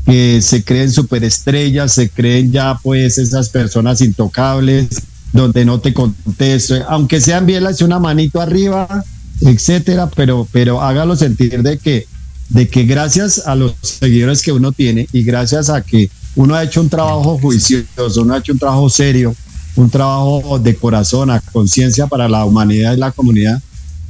que 0.05 0.41
se 0.41 0.63
creen 0.63 0.91
superestrellas, 0.91 1.93
se 1.93 2.09
creen 2.09 2.51
ya 2.51 2.79
pues 2.81 3.17
esas 3.17 3.49
personas 3.49 4.01
intocables, 4.01 4.87
donde 5.33 5.65
no 5.65 5.79
te 5.79 5.93
contesto, 5.93 6.75
aunque 6.87 7.19
sean 7.19 7.45
bien, 7.45 7.65
hace 7.65 7.83
una 7.83 7.99
manito 7.99 8.39
arriba, 8.39 9.03
etcétera, 9.41 10.09
pero, 10.15 10.47
pero 10.51 10.81
hágalo 10.81 11.15
sentir 11.15 11.61
de 11.61 11.77
que, 11.77 12.07
de 12.49 12.67
que 12.67 12.85
gracias 12.85 13.45
a 13.45 13.55
los 13.55 13.73
seguidores 13.81 14.41
que 14.41 14.51
uno 14.51 14.71
tiene 14.71 15.07
y 15.11 15.23
gracias 15.23 15.69
a 15.69 15.81
que 15.81 16.09
uno 16.35 16.55
ha 16.55 16.63
hecho 16.63 16.81
un 16.81 16.89
trabajo 16.89 17.37
juicioso, 17.39 18.21
uno 18.21 18.35
ha 18.35 18.37
hecho 18.37 18.53
un 18.53 18.59
trabajo 18.59 18.89
serio, 18.89 19.35
un 19.75 19.89
trabajo 19.89 20.59
de 20.59 20.75
corazón, 20.75 21.31
a 21.31 21.39
conciencia 21.39 22.07
para 22.07 22.29
la 22.29 22.45
humanidad 22.45 22.93
y 22.93 22.99
la 22.99 23.11
comunidad, 23.11 23.61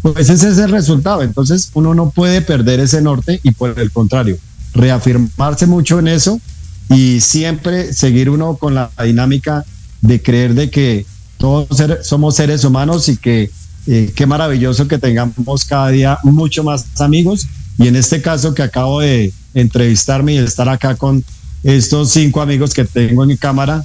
pues 0.02 0.30
ese 0.30 0.50
es 0.50 0.58
el 0.58 0.70
resultado. 0.70 1.24
Entonces 1.24 1.72
uno 1.74 1.96
no 1.96 2.10
puede 2.10 2.42
perder 2.42 2.80
ese 2.80 3.02
norte 3.02 3.40
y 3.42 3.52
por 3.52 3.80
el 3.80 3.92
contrario, 3.92 4.38
reafirmarse 4.76 5.66
mucho 5.66 6.00
en 6.00 6.08
eso 6.08 6.40
y 6.90 7.22
siempre 7.22 7.94
seguir 7.94 8.30
uno 8.30 8.58
con 8.58 8.76
la 8.76 8.92
dinámica 9.04 9.66
de 10.02 10.22
creer 10.22 10.54
de 10.54 10.70
que 10.70 11.06
todos 11.38 11.68
somos 12.04 12.36
seres 12.36 12.64
humanos 12.64 13.10
y 13.10 13.18
que 13.18 13.50
eh, 13.88 14.14
qué 14.16 14.26
maravilloso 14.26 14.88
que 14.88 14.98
tengamos 14.98 15.66
cada 15.66 15.90
día 15.90 16.20
mucho 16.24 16.64
más 16.64 16.86
amigos 17.00 17.48
y 17.78 17.88
en 17.88 17.96
este 17.96 18.22
caso 18.22 18.54
que 18.54 18.64
acabo 18.64 19.00
de 19.00 19.34
entrevistarme 19.54 20.34
y 20.34 20.38
estar 20.38 20.70
acá 20.70 20.96
con 20.96 21.24
estos 21.64 22.12
cinco 22.12 22.42
amigos 22.42 22.74
que 22.74 22.86
tengo 22.86 23.24
en 23.24 23.30
mi 23.30 23.38
cámara 23.38 23.84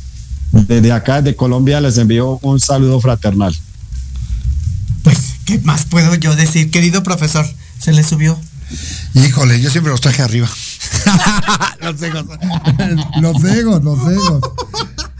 desde 0.53 0.93
acá 0.93 1.23
de 1.23 1.37
Colombia 1.37 1.81
les 1.81 1.99
envío 1.99 2.39
un 2.43 2.61
saludo 2.61 3.01
fraternal. 3.01 3.57
Pues, 5.03 5.19
¿qué 5.45 5.59
más 5.61 5.85
puedo 5.85 6.15
yo 6.17 6.35
decir, 6.35 6.71
querido 6.71 7.03
profesor? 7.03 7.47
Se 7.79 7.93
le 7.93 8.03
subió. 8.03 8.39
Híjole, 9.15 9.61
yo 9.61 9.71
siempre 9.71 9.91
los 9.93 10.01
traje 10.01 10.23
arriba. 10.23 10.49
los 11.83 12.03
egos. 12.03 12.27
los 13.21 13.45
egos, 13.45 13.85
los 13.85 14.01
egos. 14.13 14.43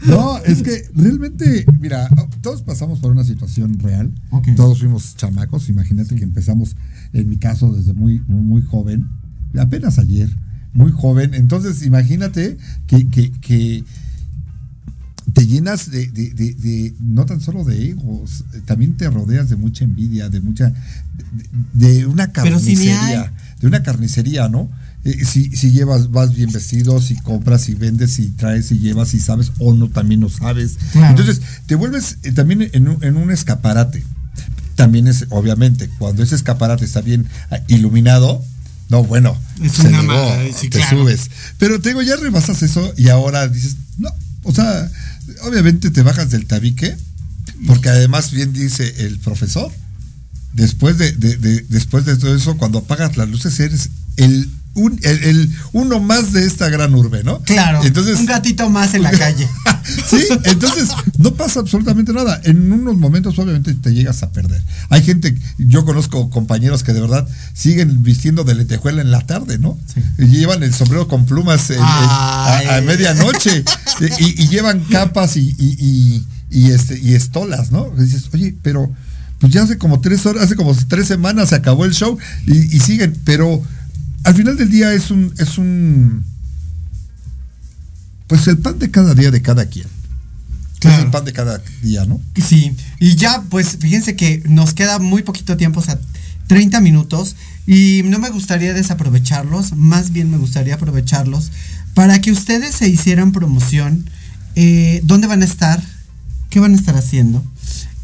No, 0.05 0.37
es 0.39 0.63
que 0.63 0.89
realmente, 0.95 1.65
mira, 1.79 2.09
todos 2.41 2.63
pasamos 2.63 2.99
por 2.99 3.11
una 3.11 3.23
situación 3.23 3.77
real. 3.79 4.11
Todos 4.55 4.79
fuimos 4.79 5.15
chamacos. 5.15 5.69
Imagínate 5.69 6.15
que 6.15 6.23
empezamos, 6.23 6.75
en 7.13 7.29
mi 7.29 7.37
caso, 7.37 7.71
desde 7.71 7.93
muy, 7.93 8.19
muy, 8.27 8.63
joven, 8.63 9.07
apenas 9.59 9.99
ayer, 9.99 10.29
muy 10.73 10.91
joven. 10.91 11.33
Entonces, 11.33 11.85
imagínate 11.85 12.57
que, 12.87 13.07
que, 13.09 13.83
te 15.33 15.45
llenas 15.45 15.89
de, 15.91 16.07
de, 16.07 16.93
no 16.99 17.25
tan 17.25 17.39
solo 17.39 17.63
de 17.63 17.89
egos, 17.89 18.43
también 18.65 18.97
te 18.97 19.09
rodeas 19.09 19.49
de 19.49 19.55
mucha 19.55 19.85
envidia, 19.85 20.29
de 20.29 20.41
mucha, 20.41 20.73
de, 21.73 22.05
una 22.05 22.31
carnicería, 22.31 23.31
de 23.59 23.67
una 23.67 23.83
carnicería, 23.83 24.49
¿no? 24.49 24.69
Si, 25.03 25.49
si, 25.55 25.71
llevas, 25.71 26.11
vas 26.11 26.35
bien 26.35 26.51
vestido, 26.51 27.01
si 27.01 27.15
compras, 27.15 27.63
si 27.63 27.73
vendes, 27.73 28.13
si 28.13 28.27
traes, 28.29 28.67
si 28.67 28.77
llevas, 28.77 29.09
si 29.09 29.19
sabes 29.19 29.51
o 29.57 29.73
no, 29.73 29.89
también 29.89 30.19
no 30.19 30.29
sabes. 30.29 30.77
Entonces, 30.93 31.41
te 31.65 31.73
vuelves 31.73 32.17
eh, 32.21 32.31
también 32.31 32.69
en 32.73 32.87
un, 32.87 33.03
en 33.03 33.17
un, 33.17 33.31
escaparate. 33.31 34.03
También 34.75 35.07
es, 35.07 35.25
obviamente, 35.29 35.89
cuando 35.97 36.21
ese 36.21 36.35
escaparate 36.35 36.85
está 36.85 37.01
bien 37.01 37.27
ah, 37.49 37.59
iluminado, 37.67 38.43
no, 38.89 39.03
bueno, 39.03 39.35
es 39.63 39.79
una 39.79 40.03
te 40.69 40.89
subes. 40.89 41.31
Pero 41.57 41.81
te 41.81 41.89
digo, 41.89 42.03
ya 42.03 42.17
rebasas 42.17 42.61
eso 42.61 42.93
y 42.95 43.09
ahora 43.09 43.47
dices, 43.47 43.77
no, 43.97 44.09
o 44.43 44.53
sea, 44.53 44.87
obviamente 45.43 45.89
te 45.89 46.03
bajas 46.03 46.29
del 46.29 46.45
tabique, 46.45 46.95
porque 47.67 47.89
además 47.89 48.31
bien 48.31 48.53
dice 48.53 49.05
el 49.05 49.17
profesor, 49.19 49.71
después 50.53 50.97
de, 50.97 51.13
de, 51.13 51.37
de 51.37 51.65
después 51.69 52.05
de 52.05 52.17
todo 52.17 52.35
eso, 52.35 52.57
cuando 52.57 52.79
apagas 52.79 53.17
las 53.17 53.29
luces, 53.29 53.59
eres 53.59 53.89
el 54.17 54.49
un, 54.73 54.97
el, 55.03 55.53
uno 55.73 55.99
más 55.99 56.31
de 56.31 56.45
esta 56.45 56.69
gran 56.69 56.95
urbe, 56.95 57.23
¿no? 57.23 57.41
Claro. 57.41 57.81
Entonces, 57.83 58.19
un 58.19 58.25
gatito 58.25 58.69
más 58.69 58.93
en 58.93 59.03
la 59.03 59.11
calle. 59.11 59.47
sí, 60.09 60.23
entonces 60.45 60.89
no 61.17 61.33
pasa 61.33 61.59
absolutamente 61.59 62.13
nada. 62.13 62.39
En 62.45 62.71
unos 62.71 62.97
momentos 62.97 63.37
obviamente 63.37 63.73
te 63.73 63.93
llegas 63.93 64.23
a 64.23 64.31
perder. 64.31 64.63
Hay 64.89 65.03
gente, 65.03 65.37
yo 65.57 65.83
conozco 65.83 66.29
compañeros 66.29 66.83
que 66.83 66.93
de 66.93 67.01
verdad 67.01 67.27
siguen 67.53 68.01
vistiendo 68.03 68.43
de 68.43 68.55
lentejuela 68.55 69.01
en 69.01 69.11
la 69.11 69.21
tarde, 69.21 69.57
¿no? 69.57 69.77
Y 70.17 70.27
llevan 70.27 70.63
el 70.63 70.73
sombrero 70.73 71.07
con 71.07 71.25
plumas 71.25 71.71
a, 71.77 72.81
medianoche 72.85 73.63
y, 74.19 74.47
llevan 74.47 74.79
capas 74.85 75.35
y, 75.35 75.53
y, 76.49 76.71
este, 76.71 76.97
y 76.97 77.13
estolas, 77.13 77.71
¿no? 77.71 77.91
Y 77.97 78.03
dices, 78.03 78.29
oye, 78.33 78.55
pero 78.61 78.89
pues 79.39 79.51
ya 79.51 79.63
hace 79.63 79.77
como 79.77 80.01
tres 80.01 80.25
horas, 80.25 80.43
hace 80.43 80.55
como 80.55 80.75
tres 80.87 81.07
semanas 81.07 81.49
se 81.49 81.55
acabó 81.55 81.85
el 81.85 81.93
show 81.93 82.17
y 82.45 82.79
siguen, 82.79 83.19
pero 83.25 83.61
al 84.23 84.35
final 84.35 84.57
del 84.57 84.69
día 84.69 84.93
es 84.93 85.11
un, 85.11 85.33
es 85.37 85.57
un, 85.57 86.23
pues 88.27 88.47
el 88.47 88.57
pan 88.57 88.79
de 88.79 88.91
cada 88.91 89.13
día 89.13 89.31
de 89.31 89.41
cada 89.41 89.65
quien. 89.65 89.87
Es 90.81 90.97
el 90.97 91.11
pan 91.11 91.25
de 91.25 91.33
cada 91.33 91.61
día, 91.83 92.05
¿no? 92.05 92.19
Sí, 92.43 92.75
y 92.99 93.15
ya, 93.15 93.43
pues 93.49 93.77
fíjense 93.79 94.15
que 94.15 94.41
nos 94.47 94.73
queda 94.73 94.97
muy 94.97 95.21
poquito 95.21 95.55
tiempo, 95.55 95.79
o 95.79 95.83
sea, 95.83 95.99
30 96.47 96.81
minutos, 96.81 97.35
y 97.67 98.01
no 98.05 98.17
me 98.17 98.29
gustaría 98.29 98.73
desaprovecharlos, 98.73 99.73
más 99.75 100.11
bien 100.11 100.31
me 100.31 100.37
gustaría 100.37 100.75
aprovecharlos 100.75 101.51
para 101.93 102.19
que 102.19 102.31
ustedes 102.31 102.75
se 102.75 102.89
hicieran 102.89 103.31
promoción. 103.31 104.09
Eh, 104.55 105.01
¿Dónde 105.03 105.27
van 105.27 105.43
a 105.43 105.45
estar? 105.45 105.81
¿Qué 106.49 106.59
van 106.59 106.73
a 106.73 106.77
estar 106.77 106.95
haciendo? 106.95 107.43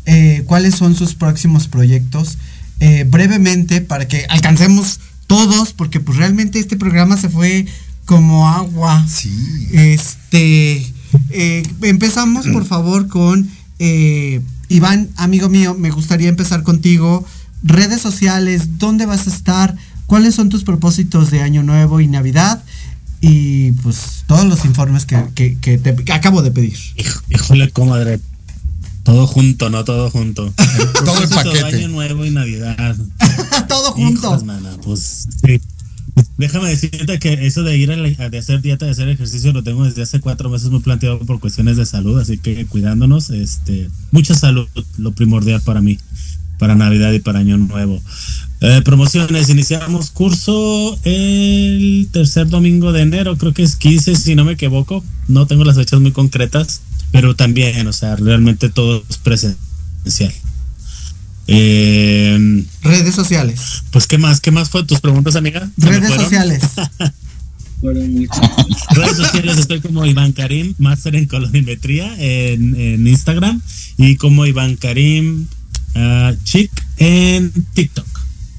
Eh, 0.06 0.44
¿Cuáles 0.46 0.76
son 0.76 0.96
sus 0.96 1.16
próximos 1.16 1.68
proyectos? 1.68 2.38
Eh, 2.80 3.06
brevemente, 3.10 3.82
para 3.82 4.08
que 4.08 4.26
alcancemos 4.30 5.00
todos, 5.28 5.74
porque 5.74 6.00
pues 6.00 6.18
realmente 6.18 6.60
este 6.60 6.78
programa 6.78 7.18
se 7.18 7.30
fue 7.30 7.66
como 8.06 8.50
agua. 8.50 9.06
Sí. 9.08 9.68
Este, 9.74 10.94
eh, 11.30 11.64
empezamos 11.84 12.48
por 12.48 12.66
favor 12.66 13.08
con 13.08 13.50
eh, 13.80 14.42
Iván, 14.70 15.10
amigo 15.18 15.50
mío, 15.50 15.76
me 15.78 15.92
gustaría 15.92 16.30
empezar 16.30 16.64
contigo. 16.64 17.26
Redes 17.64 18.02
sociales, 18.02 18.78
¿dónde 18.78 19.06
vas 19.06 19.28
a 19.28 19.30
estar? 19.30 19.76
¿Cuáles 20.06 20.36
son 20.36 20.50
tus 20.50 20.64
propósitos 20.64 21.32
de 21.32 21.42
Año 21.42 21.64
Nuevo 21.64 22.00
y 22.00 22.08
Navidad? 22.08 22.64
Y 23.20 23.72
pues 23.74 24.24
todos 24.28 24.46
los 24.46 24.64
informes 24.66 25.06
que, 25.06 25.58
te 25.62 26.14
acabo 26.14 26.42
de 26.42 26.52
pedir. 26.52 26.78
Híjole, 27.30 27.72
comadre. 27.72 28.20
Todo 29.08 29.26
junto, 29.26 29.70
no 29.70 29.86
todo 29.86 30.12
junto. 30.12 30.54
todo 31.06 31.24
el 31.24 31.30
paquete. 31.30 31.64
Año 31.64 31.88
Nuevo 31.88 32.26
y 32.26 32.30
Navidad. 32.30 32.94
todo 33.70 33.94
junto. 33.94 34.38
pues 34.84 35.30
sí. 35.46 35.62
Déjame 36.38 36.68
decirte 36.68 37.18
que 37.18 37.48
eso 37.48 37.64
de 37.64 37.78
ir 37.78 37.90
a, 37.90 37.96
de 38.30 38.38
hacer 38.38 38.62
dieta, 38.62 38.84
de 38.84 38.92
hacer 38.92 39.08
ejercicio, 39.08 39.54
lo 39.54 39.64
tengo 39.64 39.86
desde 39.86 40.02
hace 40.02 40.20
cuatro 40.20 40.50
meses 40.50 40.70
muy 40.72 40.82
planteado 40.82 41.20
por 41.20 41.40
cuestiones 41.40 41.78
de 41.78 41.86
salud, 41.86 42.20
así 42.20 42.38
que 42.38 42.66
cuidándonos, 42.66 43.30
este, 43.30 43.90
mucha 44.12 44.36
salud, 44.36 44.68
lo 44.98 45.14
primordial 45.14 45.62
para 45.62 45.80
mí, 45.80 45.98
para 46.60 46.76
Navidad 46.76 47.14
y 47.14 47.20
para 47.20 47.40
Año 47.40 47.56
Nuevo. 47.58 48.02
Eh, 48.60 48.82
promociones, 48.84 49.48
iniciamos 49.48 50.10
curso 50.10 51.00
el 51.04 52.10
tercer 52.12 52.50
domingo 52.50 52.92
de 52.92 53.04
enero, 53.04 53.38
creo 53.38 53.54
que 53.54 53.64
es 53.64 53.78
15 53.78 54.16
si 54.16 54.36
no 54.36 54.44
me 54.44 54.54
equivoco, 54.54 55.02
no 55.30 55.48
tengo 55.48 55.64
las 55.64 55.78
fechas 55.78 56.02
muy 56.02 56.12
concretas, 56.12 56.82
pero 57.12 57.36
también, 57.36 57.88
o 57.88 57.94
sea, 57.94 58.16
realmente 58.16 58.70
todo 58.70 59.04
es 59.10 59.18
presencial. 59.18 60.34
Eh, 61.48 62.66
redes 62.82 63.16
sociales. 63.16 63.84
Pues, 63.92 64.08
¿qué 64.08 64.18
más? 64.18 64.42
¿Qué 64.42 64.52
más 64.52 64.70
fue 64.70 64.84
tus 64.84 65.00
preguntas, 65.00 65.36
amiga? 65.36 65.70
Redes 65.78 66.14
sociales. 66.14 66.62
redes 67.82 69.18
sociales 69.18 69.58
estoy 69.58 69.82
como 69.82 70.06
Iván 70.06 70.34
Karim, 70.34 70.74
máster 70.80 71.16
en 71.16 71.28
colorimetría 71.28 72.12
en, 72.18 73.06
Instagram 73.06 73.62
y 73.98 74.16
como 74.16 74.46
Iván 74.46 74.78
Karim 74.78 75.48
uh, 75.96 76.36
Chic 76.44 76.72
en 76.98 77.52
TikTok. 77.74 78.08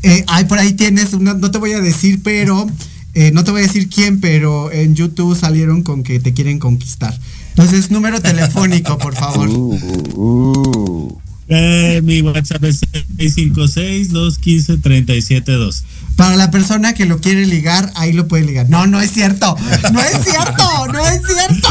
Eh, 0.04 0.24
ay, 0.28 0.44
por 0.44 0.58
ahí 0.58 0.74
tienes, 0.74 1.18
no 1.18 1.50
te 1.50 1.58
voy 1.58 1.72
a 1.72 1.80
decir, 1.80 2.20
pero 2.22 2.68
eh, 3.14 3.32
no 3.32 3.42
te 3.42 3.50
voy 3.50 3.62
a 3.62 3.66
decir 3.66 3.88
quién, 3.88 4.20
pero 4.20 4.70
en 4.70 4.94
YouTube 4.94 5.36
salieron 5.36 5.82
con 5.82 6.04
que 6.04 6.20
te 6.20 6.32
quieren 6.32 6.60
conquistar. 6.60 7.18
Entonces, 7.58 7.90
número 7.90 8.22
telefónico, 8.22 8.96
por 8.98 9.16
favor. 9.16 9.48
Uh, 9.48 9.74
uh. 10.14 11.18
Eh, 11.48 12.00
mi 12.04 12.22
WhatsApp 12.22 12.62
es 12.62 12.82
656-215-372. 13.16 15.82
Para 16.14 16.36
la 16.36 16.52
persona 16.52 16.94
que 16.94 17.04
lo 17.04 17.20
quiere 17.20 17.46
ligar, 17.46 17.90
ahí 17.96 18.12
lo 18.12 18.28
puede 18.28 18.44
ligar. 18.44 18.70
No, 18.70 18.86
no 18.86 19.00
es 19.00 19.10
cierto. 19.10 19.56
No 19.92 20.00
es 20.00 20.22
cierto. 20.22 20.86
No 20.92 21.04
es 21.04 21.20
cierto. 21.26 21.68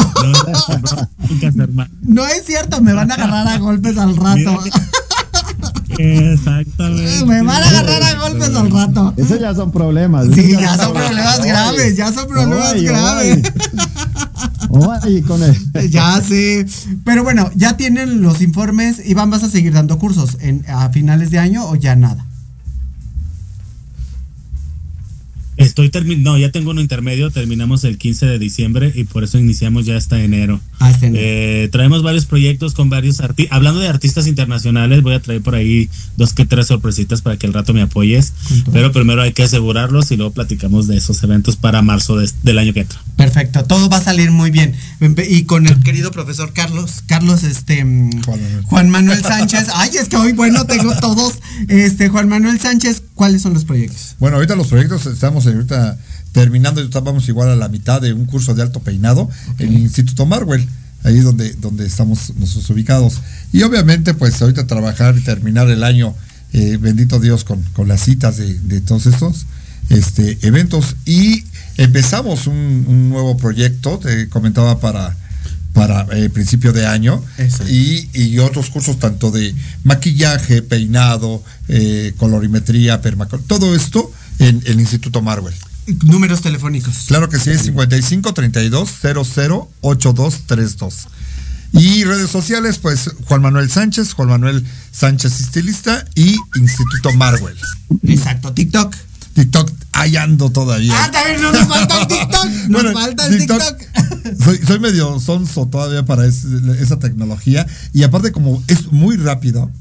No, 2.01 2.27
es 2.27 2.43
cierto. 2.45 2.81
Me 2.81 2.91
van 2.91 3.09
a 3.09 3.13
agarrar 3.13 3.47
a 3.47 3.57
golpes 3.57 3.97
al 3.97 4.17
rato. 4.17 4.61
Exactamente. 5.97 7.25
Me 7.25 7.43
van 7.43 7.63
a 7.63 7.69
agarrar 7.69 8.03
a 8.03 8.15
golpes 8.15 8.53
al 8.53 8.69
rato. 8.69 9.13
Esos 9.15 9.39
ya 9.39 9.55
son 9.55 9.71
problemas. 9.71 10.27
Sí, 10.33 10.51
ya 10.51 10.75
son 10.75 10.91
problemas 10.91 11.45
graves. 11.45 11.95
Ya 11.95 12.11
son 12.11 12.27
problemas 12.27 12.73
graves. 12.81 13.41
Con 14.67 15.43
él. 15.43 15.55
Ya 15.89 16.21
sé. 16.21 16.65
Pero 17.03 17.23
bueno, 17.23 17.49
ya 17.55 17.77
tienen 17.77 18.21
los 18.21 18.41
informes. 18.41 19.01
Iván, 19.05 19.29
¿vas 19.29 19.43
a 19.43 19.49
seguir 19.49 19.73
dando 19.73 19.97
cursos 19.99 20.37
en, 20.39 20.65
a 20.67 20.89
finales 20.89 21.31
de 21.31 21.39
año 21.39 21.65
o 21.65 21.75
ya 21.75 21.95
nada? 21.95 22.25
Estoy 25.57 25.89
terminando, 25.89 26.31
no, 26.31 26.37
ya 26.37 26.51
tengo 26.51 26.69
un 26.69 26.79
intermedio, 26.79 27.31
terminamos 27.31 27.83
el 27.83 27.97
15 27.97 28.27
de 28.27 28.37
diciembre 28.37 28.91
y 28.93 29.05
por 29.05 29.23
eso 29.23 29.39
iniciamos 29.39 29.87
ya 29.87 29.97
hasta 29.97 30.21
enero. 30.21 30.59
Ah, 30.79 30.91
eh, 31.01 31.69
traemos 31.71 32.03
varios 32.03 32.25
proyectos 32.25 32.73
con 32.73 32.89
varios 32.89 33.19
artistas. 33.19 33.55
Hablando 33.55 33.79
de 33.79 33.87
artistas 33.87 34.27
internacionales, 34.27 35.01
voy 35.01 35.15
a 35.15 35.21
traer 35.21 35.41
por 35.41 35.55
ahí 35.55 35.89
dos 36.17 36.33
que 36.33 36.45
tres 36.45 36.67
sorpresitas 36.67 37.21
para 37.21 37.37
que 37.37 37.47
el 37.47 37.53
rato 37.53 37.73
me 37.73 37.81
apoyes. 37.81 38.33
Pero 38.71 38.91
primero 38.91 39.21
hay 39.21 39.33
que 39.33 39.43
asegurarlos 39.43 40.11
y 40.11 40.17
luego 40.17 40.33
platicamos 40.33 40.87
de 40.87 40.97
esos 40.97 41.21
eventos 41.23 41.55
para 41.55 41.81
marzo 41.81 42.17
del 42.17 42.57
año 42.59 42.73
que 42.73 42.81
entra. 42.81 42.99
Perfecto, 43.15 43.63
todo 43.65 43.89
va 43.89 43.97
a 43.97 44.03
salir 44.03 44.31
muy 44.31 44.51
bien. 44.51 44.75
Y 45.29 45.43
con 45.43 45.67
el 45.67 45.81
querido 45.81 46.11
profesor 46.11 46.53
Carlos, 46.53 47.03
Carlos, 47.07 47.43
este 47.43 47.83
Juan 48.65 48.89
Manuel, 48.89 49.23
Sánchez. 49.23 49.67
Ay, 49.73 49.91
es 49.99 50.09
que 50.09 50.17
hoy, 50.17 50.33
bueno, 50.33 50.65
tengo 50.65 50.95
todos. 50.99 51.39
Este, 51.67 52.09
Juan 52.09 52.29
Manuel 52.29 52.59
Sánchez, 52.59 53.03
¿cuáles 53.15 53.41
son 53.41 53.53
los 53.53 53.65
proyectos? 53.65 54.15
Bueno, 54.19 54.37
ahorita 54.37 54.55
los 54.55 54.67
proyectos 54.67 55.05
estamos 55.07 55.47
ahorita 55.47 55.97
terminando, 56.37 56.81
estábamos 56.81 57.27
igual 57.29 57.49
a 57.49 57.55
la 57.55 57.67
mitad 57.67 57.99
de 57.99 58.13
un 58.13 58.25
curso 58.25 58.53
de 58.53 58.61
alto 58.61 58.79
peinado 58.79 59.27
en 59.57 59.69
el 59.69 59.79
Instituto 59.79 60.27
Marwell, 60.27 60.67
ahí 61.03 61.19
donde, 61.19 61.53
donde 61.53 61.87
estamos 61.87 62.31
nosotros 62.35 62.69
ubicados. 62.69 63.21
Y 63.51 63.63
obviamente, 63.63 64.13
pues 64.13 64.39
ahorita 64.39 64.67
trabajar 64.67 65.17
y 65.17 65.21
terminar 65.21 65.67
el 65.67 65.83
año, 65.83 66.13
eh, 66.53 66.77
bendito 66.79 67.19
Dios, 67.19 67.43
con, 67.43 67.87
las 67.87 68.01
citas 68.01 68.37
de, 68.37 68.81
todos 68.81 69.07
estos 69.07 69.47
este, 69.89 70.37
eventos. 70.43 70.95
Y 71.07 71.43
empezamos 71.77 72.45
un, 72.45 73.09
nuevo 73.09 73.35
proyecto, 73.35 73.97
te 73.97 74.29
comentaba 74.29 74.79
para 74.79 75.17
para 75.73 76.07
eh, 76.11 76.29
principio 76.29 76.73
de 76.73 76.87
año 76.87 77.23
y, 77.67 78.09
y, 78.11 78.39
otros 78.39 78.71
cursos 78.71 78.97
tanto 78.97 79.29
de 79.29 79.53
maquillaje, 79.83 80.63
peinado, 80.63 81.43
eh, 81.67 82.13
colorimetría, 82.17 82.99
permacol, 82.99 83.43
todo 83.43 83.75
esto 83.75 84.11
en 84.39 84.63
el 84.65 84.79
Instituto 84.79 85.21
Marvel. 85.21 85.53
Números 86.03 86.41
telefónicos. 86.41 87.05
Claro 87.07 87.29
que 87.29 87.39
sí, 87.39 87.51
es 87.51 87.61
55 87.63 88.33
32 88.33 88.89
00 89.01 89.69
8232. 89.81 91.07
Y 91.73 92.03
redes 92.03 92.29
sociales, 92.29 92.77
pues 92.77 93.11
Juan 93.25 93.41
Manuel 93.41 93.69
Sánchez, 93.69 94.13
Juan 94.13 94.29
Manuel 94.29 94.65
Sánchez 94.91 95.39
Estilista 95.39 96.05
y 96.15 96.35
Instituto 96.55 97.11
Marvel. 97.13 97.55
Exacto, 98.03 98.53
TikTok. 98.53 98.95
TikTok, 99.33 99.71
ahí 99.91 100.17
ando 100.17 100.49
todavía. 100.49 100.93
Ah, 100.97 101.11
también 101.11 101.41
no 101.41 101.51
nos 101.51 101.67
falta 101.67 102.01
el 102.01 102.07
TikTok. 102.07 102.45
Nos 102.69 102.93
falta 102.93 103.27
el 103.27 103.37
TikTok. 103.37 103.81
Soy, 104.43 104.59
soy, 104.65 104.79
medio 104.79 105.19
sonso 105.21 105.67
todavía 105.67 106.05
para 106.05 106.25
esa 106.25 106.99
tecnología. 106.99 107.65
Y 107.93 108.03
aparte, 108.03 108.33
como 108.33 108.61
es 108.67 108.91
muy 108.91 109.15
rápido, 109.15 109.71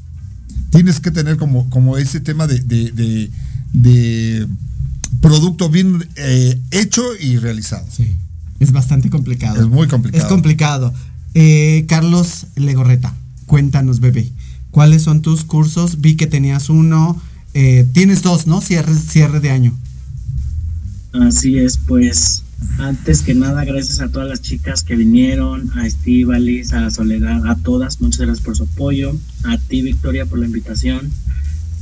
tienes 0.71 1.01
que 1.01 1.11
tener 1.11 1.37
como, 1.37 1.69
como 1.69 1.99
ese 1.99 2.21
tema 2.21 2.47
de 2.47 2.61
de 3.73 4.47
producto 5.21 5.69
bien 5.69 6.07
eh, 6.17 6.61
hecho 6.71 7.03
y 7.21 7.39
realizado. 7.39 7.87
Sí, 7.91 8.15
es 8.61 8.73
bastante 8.73 9.11
complicado. 9.11 9.61
Es 9.61 9.69
muy 9.69 9.89
complicado. 9.89 10.23
Es 10.23 10.29
complicado. 10.29 10.95
Eh, 11.35 11.85
Carlos 11.89 12.47
Legorreta, 12.57 13.15
cuéntanos, 13.47 14.01
bebé. 14.01 14.33
¿Cuáles 14.71 15.03
son 15.03 15.23
tus 15.23 15.45
cursos? 15.45 16.01
Vi 16.01 16.17
que 16.17 16.27
tenías 16.27 16.69
uno. 16.69 17.21
Eh, 17.55 17.87
tienes 17.93 18.23
dos, 18.23 18.47
¿no? 18.47 18.61
Cierre, 18.61 18.95
cierre 18.95 19.41
de 19.41 19.51
año. 19.51 19.77
Así 21.13 21.59
es, 21.59 21.79
pues 21.79 22.43
antes 22.79 23.23
que 23.23 23.35
nada, 23.35 23.65
gracias 23.65 24.01
a 24.01 24.09
todas 24.09 24.29
las 24.29 24.43
chicas 24.43 24.83
que 24.83 24.97
vinieron, 24.97 25.71
a 25.79 25.87
Estivalis, 25.87 26.73
a 26.73 26.91
Soledad, 26.91 27.47
a 27.47 27.57
todas, 27.57 28.01
muchas 28.01 28.21
gracias 28.21 28.45
por 28.45 28.57
su 28.57 28.65
apoyo, 28.65 29.17
a 29.45 29.59
ti 29.59 29.83
Victoria 29.83 30.27
por 30.27 30.39
la 30.39 30.47
invitación. 30.47 31.11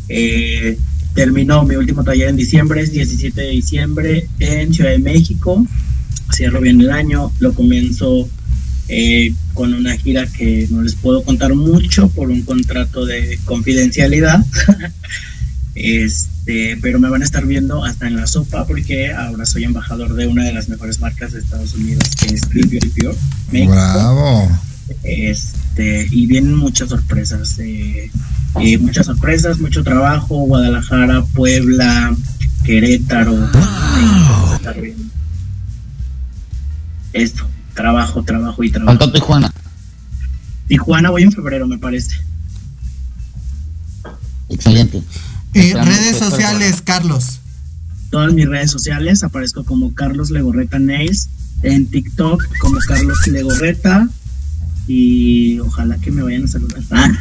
Eh, 0.09 0.79
terminó 1.15 1.63
mi 1.65 1.77
último 1.77 2.05
taller 2.05 2.29
en 2.29 2.37
diciembre, 2.37 2.83
es 2.83 2.93
17 2.93 3.41
de 3.41 3.49
diciembre 3.49 4.29
en 4.41 4.75
Ciudad 4.75 4.91
de 4.91 4.99
México. 4.99 5.65
Cierro 6.33 6.61
bien 6.61 6.81
el 6.81 6.91
año, 6.91 7.33
lo 7.39 7.55
comienzo 7.55 8.29
eh, 8.89 9.33
con 9.55 9.73
una 9.73 9.97
gira 9.97 10.27
que 10.27 10.67
no 10.71 10.83
les 10.83 10.95
puedo 10.97 11.23
contar 11.23 11.55
mucho 11.55 12.09
por 12.09 12.31
un 12.31 12.43
contrato 12.43 13.07
de 13.07 13.39
confidencialidad. 13.45 14.45
este, 15.75 16.77
pero 16.83 16.99
me 16.99 17.09
van 17.09 17.23
a 17.23 17.25
estar 17.25 17.47
viendo 17.47 17.85
hasta 17.85 18.09
en 18.09 18.17
la 18.17 18.27
sopa 18.27 18.67
porque 18.67 19.13
ahora 19.13 19.47
soy 19.47 19.65
embajador 19.65 20.15
de 20.15 20.27
una 20.27 20.45
de 20.45 20.53
las 20.53 20.69
mejores 20.69 21.01
marcas 21.01 21.33
de 21.33 21.39
Estados 21.41 21.75
Unidos 21.75 22.11
que 22.21 22.35
es 22.35 22.43
Pure 22.47 22.67
Pure 22.67 23.17
México. 23.53 23.73
Bravo. 23.73 24.51
Este, 25.03 26.07
y 26.11 26.27
vienen 26.27 26.57
muchas 26.57 26.91
sorpresas, 26.91 27.59
eh, 27.59 28.11
eh, 28.61 28.79
muchas 28.79 29.07
sorpresas, 29.07 29.59
mucho 29.59 29.83
trabajo, 29.83 30.37
Guadalajara, 30.47 31.23
Puebla, 31.35 32.15
Querétaro. 32.65 33.51
Esto, 37.13 37.47
trabajo, 37.75 38.23
trabajo 38.25 38.63
y 38.63 38.71
trabajo. 38.71 38.99
Faltó 38.99 39.13
Tijuana. 39.13 39.53
Tijuana 40.69 41.11
voy 41.11 41.23
en 41.23 41.33
febrero, 41.33 41.67
me 41.67 41.79
parece. 41.79 42.17
Excelente. 44.49 45.03
Eh, 45.55 45.75
redes 45.75 46.19
sociales, 46.19 46.83
Carlos. 46.83 47.41
Todas 48.11 48.33
mis 48.33 48.47
redes 48.47 48.71
sociales 48.71 49.23
aparezco 49.23 49.65
como 49.65 49.95
Carlos 49.95 50.31
Legorreta 50.31 50.79
Nails, 50.79 51.29
en 51.63 51.87
TikTok 51.87 52.45
como 52.59 52.79
Carlos 52.87 53.27
Legorreta 53.27 54.09
y 54.87 55.59
ojalá 55.61 55.99
que 55.99 56.11
me 56.11 56.23
vayan 56.23 56.45
a 56.45 56.49
saludar. 56.49 56.83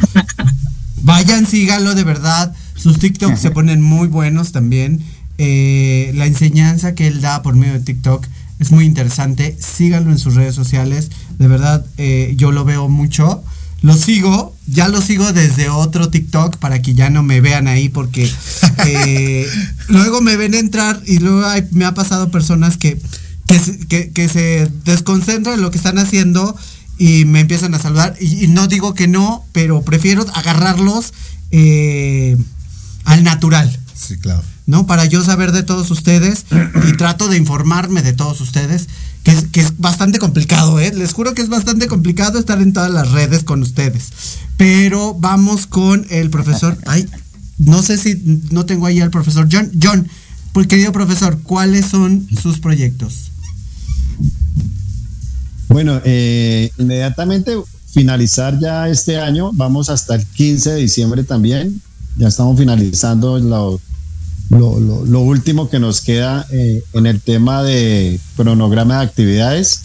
Vayan, 1.01 1.45
síganlo 1.45 1.95
de 1.95 2.03
verdad. 2.03 2.53
Sus 2.75 2.97
TikToks 2.99 3.39
se 3.39 3.51
ponen 3.51 3.81
muy 3.81 4.07
buenos 4.07 4.51
también. 4.53 5.01
Eh, 5.37 6.11
la 6.15 6.25
enseñanza 6.27 6.95
que 6.95 7.07
él 7.07 7.19
da 7.21 7.41
por 7.41 7.55
medio 7.55 7.73
de 7.73 7.79
TikTok 7.81 8.25
es 8.59 8.71
muy 8.71 8.85
interesante. 8.85 9.57
Síganlo 9.59 10.11
en 10.11 10.17
sus 10.19 10.35
redes 10.35 10.55
sociales. 10.55 11.09
De 11.39 11.47
verdad, 11.49 11.85
eh, 11.97 12.33
yo 12.37 12.51
lo 12.53 12.63
veo 12.63 12.87
mucho. 12.87 13.43
Lo 13.81 13.95
sigo, 13.97 14.55
ya 14.65 14.87
lo 14.87 15.01
sigo 15.01 15.33
desde 15.33 15.67
otro 15.69 16.09
TikTok 16.09 16.55
para 16.57 16.81
que 16.81 16.93
ya 16.93 17.09
no 17.09 17.21
me 17.21 17.41
vean 17.41 17.67
ahí 17.67 17.89
porque 17.89 18.31
eh, 18.87 19.45
luego 19.89 20.21
me 20.21 20.37
ven 20.37 20.53
entrar 20.53 21.01
y 21.05 21.19
luego 21.19 21.45
hay- 21.45 21.67
me 21.71 21.83
ha 21.83 21.93
pasado 21.93 22.31
personas 22.31 22.77
que, 22.77 22.97
que, 23.45 23.59
se- 23.59 23.79
que- 23.87 24.11
que 24.11 24.29
se 24.29 24.71
desconcentran 24.85 25.55
en 25.55 25.61
lo 25.61 25.69
que 25.69 25.77
están 25.79 25.97
haciendo 25.97 26.55
y 27.03 27.25
me 27.25 27.41
empiezan 27.41 27.73
a 27.73 27.79
saludar 27.79 28.15
y, 28.21 28.45
y 28.45 28.47
no 28.47 28.69
digo 28.69 28.93
que 28.93 29.09
no, 29.09 29.43
pero 29.51 29.81
prefiero 29.81 30.25
agarrarlos 30.33 31.13
eh, 31.51 32.37
al 33.03 33.25
natural. 33.25 33.77
Sí, 33.93 34.15
claro. 34.17 34.41
¿no? 34.67 34.87
Para 34.87 35.03
yo 35.03 35.21
saber 35.21 35.51
de 35.51 35.63
todos 35.63 35.91
ustedes 35.91 36.45
y 36.87 36.93
trato 36.95 37.27
de 37.27 37.35
informarme 37.35 38.03
de 38.03 38.13
todos 38.13 38.39
ustedes, 38.39 38.87
que 39.23 39.31
es, 39.31 39.43
que 39.51 39.59
es 39.59 39.77
bastante 39.79 40.17
complicado, 40.17 40.79
¿eh? 40.79 40.93
Les 40.95 41.11
juro 41.11 41.33
que 41.33 41.41
es 41.41 41.49
bastante 41.49 41.87
complicado 41.87 42.39
estar 42.39 42.61
en 42.61 42.71
todas 42.71 42.91
las 42.91 43.11
redes 43.11 43.43
con 43.43 43.61
ustedes. 43.61 44.11
Pero 44.55 45.13
vamos 45.13 45.67
con 45.67 46.05
el 46.09 46.29
profesor. 46.29 46.77
Ay, 46.85 47.05
no 47.57 47.83
sé 47.83 47.97
si 47.97 48.41
no 48.49 48.65
tengo 48.65 48.85
ahí 48.85 49.01
al 49.01 49.11
profesor 49.11 49.49
John. 49.51 49.69
John, 49.81 50.07
pues 50.53 50.67
querido 50.67 50.93
profesor, 50.93 51.41
¿cuáles 51.43 51.85
son 51.85 52.25
sus 52.41 52.59
proyectos? 52.59 53.31
Bueno, 55.73 55.99
eh, 56.05 56.69
inmediatamente 56.77 57.57
finalizar 57.91 58.59
ya 58.59 58.87
este 58.89 59.17
año, 59.17 59.49
vamos 59.53 59.89
hasta 59.89 60.13
el 60.13 60.23
15 60.23 60.73
de 60.73 60.81
diciembre 60.81 61.23
también, 61.23 61.81
ya 62.15 62.27
estamos 62.27 62.59
finalizando 62.59 63.39
lo, 63.39 63.79
último 65.19 65.71
que 65.71 65.79
nos 65.79 66.01
queda 66.01 66.45
eh, 66.51 66.83
en 66.93 67.07
el 67.07 67.19
tema 67.21 67.63
de 67.63 68.19
cronograma 68.35 68.99
de 68.99 69.05
actividades 69.05 69.81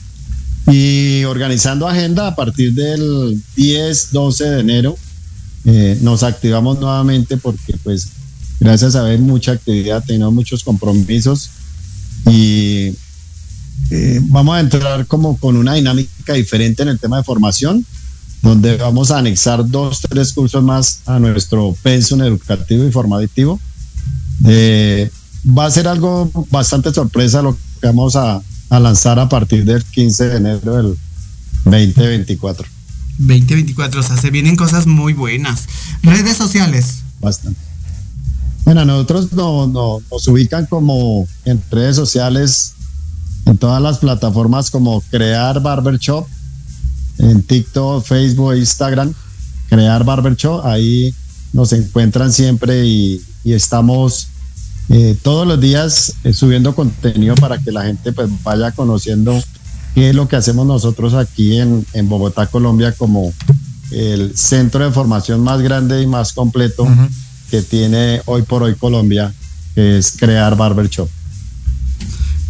y 0.66 1.24
organizando 1.24 1.89
agenda 1.89 2.27
a 2.27 2.36
partir 2.36 2.74
del 2.74 3.43
10, 3.56 4.12
12 4.12 4.44
de 4.44 4.60
enero. 4.60 4.94
eh, 5.65 5.98
nos 6.02 6.23
activamos 6.23 6.78
nuevamente 6.81 7.39
porque 7.39 7.78
pues 7.82 8.09
gracias 8.60 8.94
a 8.94 9.05
ver 9.05 9.20
mucha 9.20 9.52
actividad, 9.52 10.05
tenemos 10.06 10.35
muchos 10.35 10.65
compromisos 10.65 11.48
y 12.27 12.93
eh, 13.90 14.20
vamos 14.24 14.56
a 14.56 14.60
entrar 14.60 15.06
como 15.06 15.36
con 15.38 15.56
una 15.56 15.74
dinámica 15.74 16.34
diferente 16.34 16.82
en 16.82 16.88
el 16.88 16.98
tema 16.98 17.16
de 17.18 17.24
formación, 17.24 17.84
donde 18.42 18.76
vamos 18.76 19.10
a 19.10 19.18
anexar 19.18 19.68
dos, 19.68 20.00
tres 20.09 20.32
cursos 20.32 20.62
más 20.62 21.00
a 21.06 21.18
nuestro 21.18 21.74
pensum 21.82 22.22
educativo 22.22 22.84
y 22.86 22.92
formativo. 22.92 23.59
Eh, 24.46 25.10
va 25.46 25.66
a 25.66 25.70
ser 25.70 25.88
algo 25.88 26.30
bastante 26.50 26.92
sorpresa 26.92 27.42
lo 27.42 27.55
que 27.80 27.86
vamos 27.86 28.14
a, 28.16 28.40
a 28.70 28.80
lanzar 28.80 29.18
a 29.18 29.28
partir 29.28 29.64
del 29.64 29.82
15 29.84 30.28
de 30.28 30.36
enero 30.36 30.76
del 30.76 30.96
2024. 31.64 32.66
2024, 33.18 34.00
o 34.00 34.02
sea, 34.02 34.16
se 34.16 34.30
vienen 34.30 34.55
cosas 34.56 34.86
muy 34.86 35.12
buenas. 35.12 35.66
Redes 36.02 36.36
sociales. 36.36 36.98
Bastante. 37.20 37.59
Bueno, 38.64 38.84
nosotros 38.84 39.32
no, 39.32 39.66
no- 39.66 40.00
nos 40.10 40.28
ubican 40.28 40.66
como 40.66 41.26
en 41.44 41.60
redes 41.70 41.96
sociales, 41.96 42.74
en 43.48 43.56
todas 43.56 43.80
las 43.80 43.98
plataformas 43.98 44.70
como 44.70 45.00
Crear 45.10 45.60
Barber 45.62 45.98
Shop, 45.98 46.26
en 47.18 47.42
TikTok, 47.42 48.04
Facebook, 48.04 48.54
Instagram, 48.54 49.14
Crear 49.70 50.04
Barber 50.04 50.36
Shop, 50.36 50.64
ahí 50.66 51.14
nos 51.54 51.72
encuentran 51.72 52.30
siempre 52.30 52.84
y, 52.86 53.22
y 53.44 53.54
estamos 53.54 54.28
eh, 54.90 55.16
todos 55.22 55.46
los 55.46 55.58
días 55.58 56.14
eh, 56.24 56.32
subiendo 56.34 56.74
contenido 56.74 57.34
para 57.36 57.58
que 57.58 57.72
la 57.72 57.84
gente 57.84 58.12
pues 58.12 58.28
vaya 58.42 58.70
conociendo 58.72 59.34
qué 59.94 60.10
es 60.10 60.14
lo 60.14 60.28
que 60.28 60.36
hacemos 60.36 60.66
nosotros 60.66 61.14
aquí 61.14 61.58
en, 61.58 61.86
en 61.94 62.08
Bogotá, 62.08 62.46
Colombia, 62.46 62.92
como 62.92 63.32
el 63.90 64.36
centro 64.36 64.84
de 64.84 64.90
formación 64.90 65.42
más 65.42 65.62
grande 65.62 66.02
y 66.02 66.06
más 66.06 66.34
completo 66.34 66.86
que 67.50 67.62
tiene 67.62 68.20
hoy 68.26 68.42
por 68.42 68.62
hoy 68.62 68.74
Colombia, 68.74 69.32
que 69.74 69.96
es 69.96 70.12
crear 70.12 70.54
Barber 70.54 70.90
Shop. 70.90 71.08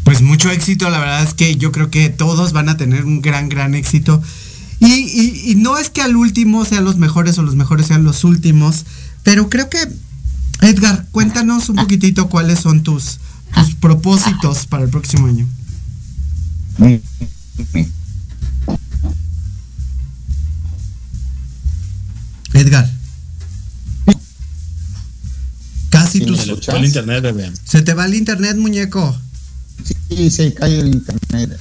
Pues 0.09 0.23
mucho 0.23 0.51
éxito, 0.51 0.89
la 0.89 1.01
verdad 1.01 1.23
es 1.23 1.35
que 1.35 1.57
yo 1.57 1.71
creo 1.71 1.91
que 1.91 2.09
todos 2.09 2.55
van 2.55 2.71
a 2.71 2.79
tener 2.79 3.05
un 3.05 3.21
gran, 3.21 3.51
gran 3.51 3.75
éxito. 3.75 4.23
Y, 4.81 4.87
y- 4.87 5.51
y 5.51 5.55
no 5.57 5.77
es 5.77 5.91
que 5.91 6.01
al 6.01 6.17
último 6.17 6.65
sean 6.65 6.85
los 6.87 6.97
mejores 6.97 7.37
o 7.37 7.43
los 7.43 7.57
mejores 7.57 7.89
sean 7.89 8.05
los 8.05 8.25
últimos, 8.25 8.87
pero 9.23 9.51
creo 9.51 9.69
que, 9.69 9.87
Edgar, 10.63 11.05
cuéntanos 11.11 11.69
un 11.69 11.77
poquitito 11.77 12.31
cuáles 12.31 12.59
son 12.61 12.83
tus, 12.83 13.19
tus 13.55 13.75
propósitos 13.75 14.67
para 14.67 14.85
el 14.85 14.89
próximo 14.89 15.27
año. 15.27 15.47
Edgar. 22.55 22.91
Casi 25.91 26.19
Sí, 26.19 26.25
tus... 26.27 26.37
¿me 26.39 26.45
Se 26.45 26.51
escuchas? 26.51 26.73
fue 26.75 26.79
el 26.81 26.85
internet, 26.87 27.23
bebé. 27.23 27.53
Se 27.65 27.83
te 27.83 27.95
va 27.95 28.07
el 28.07 28.15
internet, 28.15 28.57
muñeco. 28.57 29.19
Sí, 29.85 30.31
se 30.31 30.55
cae 30.55 30.79
el 30.79 30.89
internet. 30.89 31.59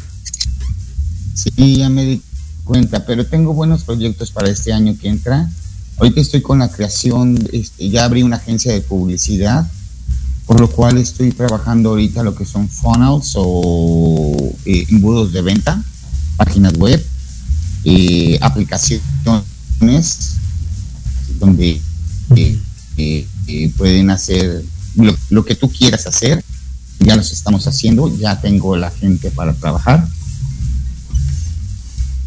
Sí, 1.33 1.77
ya 1.77 1.89
me 1.89 2.05
di 2.05 2.21
cuenta, 2.63 3.05
pero 3.05 3.25
tengo 3.25 3.53
buenos 3.53 3.83
proyectos 3.83 4.31
para 4.31 4.49
este 4.49 4.73
año 4.73 4.95
que 4.99 5.07
entra. 5.07 5.49
Ahorita 5.97 6.21
estoy 6.21 6.41
con 6.41 6.59
la 6.59 6.69
creación, 6.69 7.37
este, 7.51 7.89
ya 7.89 8.05
abrí 8.05 8.23
una 8.23 8.37
agencia 8.37 8.71
de 8.71 8.81
publicidad, 8.81 9.69
por 10.45 10.59
lo 10.59 10.69
cual 10.69 10.97
estoy 10.97 11.31
trabajando 11.31 11.89
ahorita 11.89 12.23
lo 12.23 12.35
que 12.35 12.45
son 12.45 12.69
funnels 12.69 13.33
o 13.35 14.53
eh, 14.65 14.85
embudos 14.89 15.33
de 15.33 15.41
venta, 15.41 15.83
páginas 16.37 16.73
web, 16.73 17.03
eh, 17.83 18.37
aplicaciones 18.41 19.01
donde 21.39 21.81
eh, 22.35 23.27
pueden 23.77 24.09
hacer 24.09 24.63
lo 25.29 25.45
que 25.45 25.55
tú 25.55 25.69
quieras 25.69 26.07
hacer 26.07 26.43
ya 26.99 27.15
los 27.15 27.31
estamos 27.31 27.67
haciendo, 27.67 28.15
ya 28.17 28.39
tengo 28.41 28.75
la 28.75 28.91
gente 28.91 29.31
para 29.31 29.53
trabajar. 29.53 30.07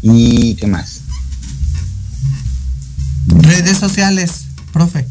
¿Y 0.01 0.55
qué 0.55 0.67
más? 0.67 1.01
Redes 3.27 3.77
sociales, 3.77 4.45
profe. 4.73 5.05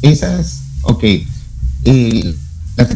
Esas, 0.00 0.60
ok. 0.82 1.04
El, 1.84 2.38
las 2.76 2.88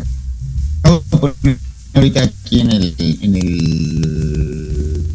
ahorita 1.94 2.22
aquí 2.22 2.60
en 2.60 2.70
el, 2.70 2.94
en 2.98 3.36
el, 3.36 5.06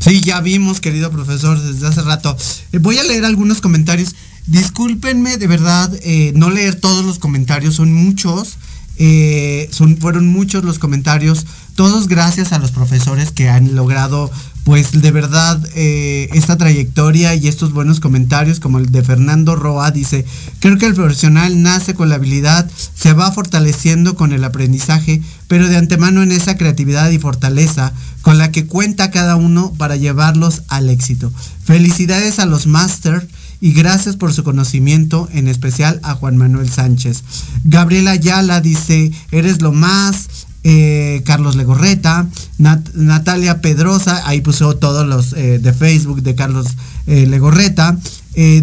Sí, 0.00 0.20
ya 0.20 0.40
vimos, 0.40 0.80
querido 0.80 1.10
profesor, 1.10 1.60
desde 1.60 1.86
hace 1.86 2.02
rato. 2.02 2.36
Eh, 2.72 2.78
voy 2.78 2.98
a 2.98 3.04
leer 3.04 3.24
algunos 3.24 3.60
comentarios. 3.60 4.14
Discúlpenme, 4.46 5.36
de 5.36 5.46
verdad, 5.46 5.92
eh, 6.02 6.32
no 6.34 6.50
leer 6.50 6.76
todos 6.76 7.04
los 7.04 7.18
comentarios, 7.18 7.74
son 7.74 7.92
muchos. 7.92 8.58
Eh, 9.00 9.68
son, 9.70 9.96
fueron 9.96 10.26
muchos 10.26 10.64
los 10.64 10.80
comentarios, 10.80 11.46
todos 11.76 12.08
gracias 12.08 12.52
a 12.52 12.58
los 12.58 12.72
profesores 12.72 13.30
que 13.30 13.48
han 13.48 13.76
logrado 13.76 14.28
pues 14.68 15.00
de 15.00 15.10
verdad 15.12 15.58
eh, 15.76 16.28
esta 16.34 16.58
trayectoria 16.58 17.34
y 17.34 17.48
estos 17.48 17.72
buenos 17.72 18.00
comentarios 18.00 18.60
como 18.60 18.78
el 18.78 18.92
de 18.92 19.02
Fernando 19.02 19.56
Roa 19.56 19.90
dice, 19.92 20.26
creo 20.60 20.76
que 20.76 20.84
el 20.84 20.92
profesional 20.92 21.62
nace 21.62 21.94
con 21.94 22.10
la 22.10 22.16
habilidad, 22.16 22.70
se 22.94 23.14
va 23.14 23.32
fortaleciendo 23.32 24.14
con 24.14 24.34
el 24.34 24.44
aprendizaje, 24.44 25.22
pero 25.46 25.68
de 25.68 25.78
antemano 25.78 26.22
en 26.22 26.32
esa 26.32 26.58
creatividad 26.58 27.08
y 27.08 27.18
fortaleza 27.18 27.94
con 28.20 28.36
la 28.36 28.52
que 28.52 28.66
cuenta 28.66 29.10
cada 29.10 29.36
uno 29.36 29.72
para 29.78 29.96
llevarlos 29.96 30.60
al 30.68 30.90
éxito. 30.90 31.32
Felicidades 31.64 32.38
a 32.38 32.44
los 32.44 32.66
máster 32.66 33.26
y 33.62 33.72
gracias 33.72 34.16
por 34.16 34.34
su 34.34 34.44
conocimiento, 34.44 35.28
en 35.32 35.48
especial 35.48 35.98
a 36.02 36.14
Juan 36.14 36.36
Manuel 36.36 36.68
Sánchez. 36.68 37.24
Gabriela 37.64 38.10
Ayala 38.12 38.60
dice, 38.60 39.12
eres 39.32 39.62
lo 39.62 39.72
más, 39.72 40.28
eh, 40.70 41.22
Carlos 41.24 41.56
Legorreta, 41.56 42.28
Natalia 42.58 43.62
Pedrosa, 43.62 44.20
ahí 44.26 44.42
puso 44.42 44.76
todos 44.76 45.06
los 45.06 45.32
eh, 45.32 45.58
de 45.58 45.72
Facebook 45.72 46.20
de 46.20 46.34
Carlos 46.34 46.66
eh, 47.06 47.26
Legorreta, 47.26 47.96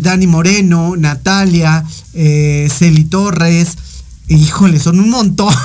Dani 0.02 0.28
Moreno, 0.28 0.96
Natalia, 0.96 1.84
Celi 2.14 3.06
Torres, 3.06 3.76
híjole, 4.28 4.80
son 4.80 5.00
un 5.00 5.10
montón. 5.10 5.52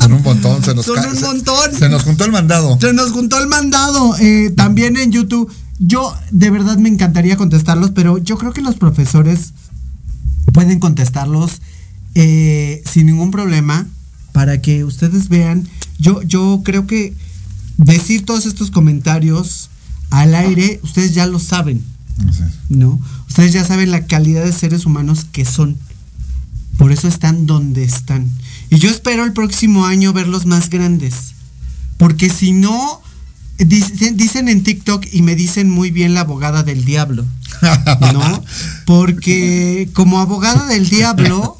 Son 0.00 0.12
un 0.14 0.22
montón, 0.22 0.64
se 0.64 0.74
nos, 0.74 0.86
son 0.86 0.98
un 0.98 1.20
montón. 1.20 1.74
Se, 1.78 1.88
nos 1.90 2.04
juntó 2.04 2.24
el 2.24 2.32
mandado. 2.32 2.78
Se 2.80 2.94
nos 2.94 3.10
juntó 3.10 3.38
el 3.38 3.48
mandado. 3.48 4.14
también 4.56 4.96
en 4.96 5.12
YouTube, 5.12 5.52
yo 5.78 6.16
de 6.30 6.48
verdad 6.48 6.78
me 6.78 6.88
encantaría 6.88 7.36
contestarlos, 7.36 7.90
pero 7.90 8.16
yo 8.16 8.38
creo 8.38 8.54
que 8.54 8.62
los 8.62 8.76
profesores 8.76 9.52
pueden 10.54 10.78
contestarlos 10.78 11.60
sin 12.14 13.06
ningún 13.06 13.30
problema 13.30 13.86
para 14.40 14.62
que 14.62 14.84
ustedes 14.84 15.28
vean. 15.28 15.68
Yo, 15.98 16.22
yo 16.22 16.62
creo 16.64 16.86
que 16.86 17.12
decir 17.76 18.24
todos 18.24 18.46
estos 18.46 18.70
comentarios 18.70 19.68
al 20.08 20.34
aire, 20.34 20.80
ustedes 20.82 21.12
ya 21.12 21.26
lo 21.26 21.38
saben. 21.38 21.84
¿No? 22.70 22.98
Ustedes 23.28 23.52
ya 23.52 23.66
saben 23.66 23.90
la 23.90 24.06
calidad 24.06 24.42
de 24.42 24.52
seres 24.54 24.86
humanos 24.86 25.26
que 25.30 25.44
son. 25.44 25.76
Por 26.78 26.90
eso 26.90 27.06
están 27.06 27.44
donde 27.44 27.84
están. 27.84 28.30
Y 28.70 28.78
yo 28.78 28.88
espero 28.88 29.26
el 29.26 29.34
próximo 29.34 29.84
año 29.84 30.14
verlos 30.14 30.46
más 30.46 30.70
grandes. 30.70 31.34
Porque 31.98 32.30
si 32.30 32.52
no, 32.52 33.02
dicen, 33.58 34.16
dicen 34.16 34.48
en 34.48 34.62
TikTok 34.62 35.04
y 35.12 35.20
me 35.20 35.34
dicen 35.36 35.68
muy 35.68 35.90
bien 35.90 36.14
la 36.14 36.20
abogada 36.20 36.62
del 36.62 36.86
diablo. 36.86 37.26
¿no? 38.12 38.44
Porque 38.86 39.88
como 39.92 40.20
abogada 40.20 40.66
del 40.66 40.88
diablo, 40.88 41.58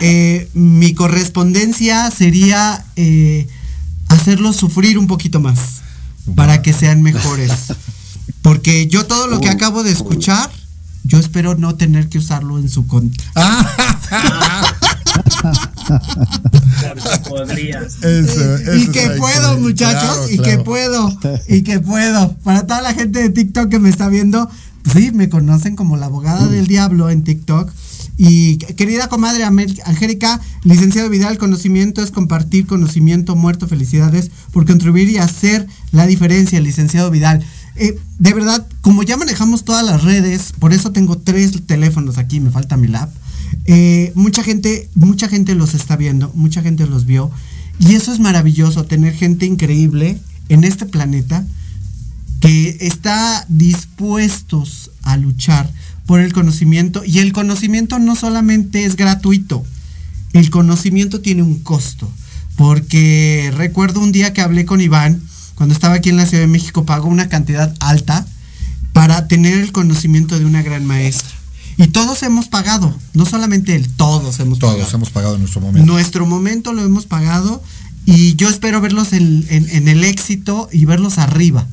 eh, 0.00 0.48
mi 0.54 0.94
correspondencia 0.94 2.10
sería 2.10 2.84
eh, 2.96 3.48
hacerlos 4.08 4.56
sufrir 4.56 4.98
un 4.98 5.06
poquito 5.06 5.40
más 5.40 5.80
para 6.34 6.62
que 6.62 6.72
sean 6.72 7.02
mejores. 7.02 7.52
Porque 8.42 8.86
yo 8.86 9.06
todo 9.06 9.26
lo 9.26 9.40
que 9.40 9.48
acabo 9.48 9.82
de 9.82 9.92
escuchar, 9.92 10.50
yo 11.04 11.18
espero 11.18 11.54
no 11.56 11.74
tener 11.76 12.08
que 12.08 12.18
usarlo 12.18 12.58
en 12.58 12.68
su 12.68 12.86
contra. 12.86 13.24
y 18.76 18.88
que 18.88 19.10
puedo, 19.18 19.58
muchachos, 19.58 20.30
y 20.30 20.38
que 20.38 20.58
puedo, 20.58 21.12
y 21.48 21.62
que 21.62 21.80
puedo. 21.80 22.34
Para 22.44 22.66
toda 22.66 22.82
la 22.82 22.94
gente 22.94 23.20
de 23.20 23.30
TikTok 23.30 23.68
que 23.68 23.78
me 23.78 23.88
está 23.88 24.08
viendo, 24.08 24.48
Sí, 24.92 25.10
me 25.12 25.28
conocen 25.28 25.76
como 25.76 25.96
la 25.96 26.06
abogada 26.06 26.48
del 26.48 26.66
diablo 26.66 27.10
en 27.10 27.22
TikTok. 27.22 27.70
Y 28.16 28.56
querida 28.58 29.08
comadre 29.08 29.44
Angélica, 29.44 30.40
licenciado 30.64 31.08
Vidal, 31.08 31.38
conocimiento 31.38 32.02
es 32.02 32.10
compartir 32.10 32.66
conocimiento, 32.66 33.34
muerto, 33.34 33.66
felicidades 33.66 34.30
por 34.52 34.66
contribuir 34.66 35.08
y 35.08 35.16
hacer 35.16 35.66
la 35.92 36.06
diferencia, 36.06 36.60
licenciado 36.60 37.10
Vidal. 37.10 37.42
Eh, 37.76 37.98
de 38.18 38.34
verdad, 38.34 38.66
como 38.82 39.02
ya 39.02 39.16
manejamos 39.16 39.64
todas 39.64 39.86
las 39.86 40.04
redes, 40.04 40.52
por 40.58 40.74
eso 40.74 40.92
tengo 40.92 41.16
tres 41.16 41.64
teléfonos 41.64 42.18
aquí, 42.18 42.40
me 42.40 42.50
falta 42.50 42.76
mi 42.76 42.88
lap. 42.88 43.10
Eh, 43.64 44.12
mucha 44.14 44.42
gente, 44.42 44.90
mucha 44.94 45.28
gente 45.28 45.54
los 45.54 45.74
está 45.74 45.96
viendo, 45.96 46.30
mucha 46.34 46.60
gente 46.62 46.86
los 46.86 47.06
vio. 47.06 47.30
Y 47.78 47.94
eso 47.94 48.12
es 48.12 48.18
maravilloso, 48.18 48.84
tener 48.84 49.14
gente 49.14 49.46
increíble 49.46 50.18
en 50.50 50.64
este 50.64 50.84
planeta 50.84 51.46
que 52.40 52.78
está 52.80 53.44
dispuestos 53.48 54.90
a 55.02 55.16
luchar 55.16 55.70
por 56.06 56.20
el 56.20 56.32
conocimiento 56.32 57.04
y 57.04 57.18
el 57.18 57.32
conocimiento 57.32 57.98
no 57.98 58.16
solamente 58.16 58.84
es 58.84 58.96
gratuito, 58.96 59.64
el 60.32 60.50
conocimiento 60.50 61.20
tiene 61.20 61.42
un 61.42 61.60
costo, 61.60 62.10
porque 62.56 63.52
recuerdo 63.56 64.00
un 64.00 64.10
día 64.10 64.32
que 64.32 64.40
hablé 64.40 64.64
con 64.64 64.80
Iván, 64.80 65.22
cuando 65.54 65.74
estaba 65.74 65.94
aquí 65.94 66.08
en 66.08 66.16
la 66.16 66.26
Ciudad 66.26 66.42
de 66.42 66.48
México, 66.48 66.86
pagó 66.86 67.08
una 67.08 67.28
cantidad 67.28 67.74
alta 67.80 68.26
para 68.92 69.28
tener 69.28 69.58
el 69.58 69.72
conocimiento 69.72 70.38
de 70.38 70.46
una 70.46 70.62
gran 70.62 70.86
maestra. 70.86 71.30
Y 71.76 71.86
todos 71.88 72.22
hemos 72.22 72.48
pagado, 72.48 72.94
no 73.14 73.26
solamente 73.26 73.76
él, 73.76 73.88
todos 73.96 74.40
hemos 74.40 74.58
pagado. 74.58 74.78
Todos 74.78 74.94
hemos 74.94 75.10
pagado 75.10 75.34
en 75.34 75.40
nuestro 75.40 75.60
momento. 75.60 75.86
Nuestro 75.86 76.26
momento 76.26 76.72
lo 76.72 76.82
hemos 76.82 77.06
pagado 77.06 77.62
y 78.06 78.34
yo 78.36 78.48
espero 78.48 78.80
verlos 78.80 79.12
en 79.12 79.88
el 79.88 80.04
éxito 80.04 80.68
y 80.72 80.86
verlos 80.86 81.18
arriba 81.18 81.66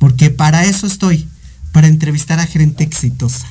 porque 0.00 0.30
para 0.30 0.64
eso 0.64 0.88
estoy, 0.88 1.28
para 1.70 1.86
entrevistar 1.86 2.40
a 2.40 2.46
gente 2.46 2.82
exitosa. 2.82 3.46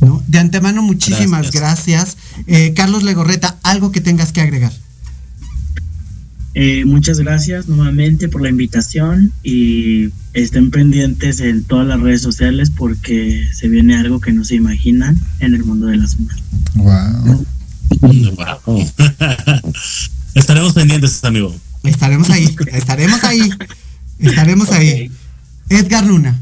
¿no? 0.00 0.22
De 0.28 0.38
antemano, 0.38 0.82
muchísimas 0.82 1.50
gracias. 1.50 2.16
Eh, 2.46 2.74
Carlos 2.76 3.02
Legorreta, 3.02 3.58
algo 3.62 3.90
que 3.90 4.00
tengas 4.00 4.30
que 4.30 4.42
agregar. 4.42 4.72
Eh, 6.54 6.84
muchas 6.84 7.18
gracias 7.18 7.68
nuevamente 7.68 8.28
por 8.28 8.42
la 8.42 8.48
invitación 8.50 9.32
y 9.42 10.10
estén 10.34 10.70
pendientes 10.70 11.40
en 11.40 11.64
todas 11.64 11.86
las 11.86 12.00
redes 12.00 12.22
sociales 12.22 12.70
porque 12.70 13.48
se 13.54 13.68
viene 13.68 13.96
algo 13.96 14.20
que 14.20 14.32
no 14.32 14.44
se 14.44 14.56
imaginan 14.56 15.18
en 15.38 15.54
el 15.54 15.64
mundo 15.64 15.86
de 15.86 15.96
las 15.96 16.16
humanas. 16.16 16.42
Wow. 16.74 17.46
Estaremos 20.34 20.74
pendientes, 20.74 21.24
amigo. 21.24 21.54
Estaremos 21.84 22.28
ahí, 22.30 22.54
estaremos 22.72 23.24
ahí, 23.24 23.50
estaremos 24.18 24.70
ahí. 24.70 25.10
Edgar 25.70 26.04
Luna. 26.04 26.36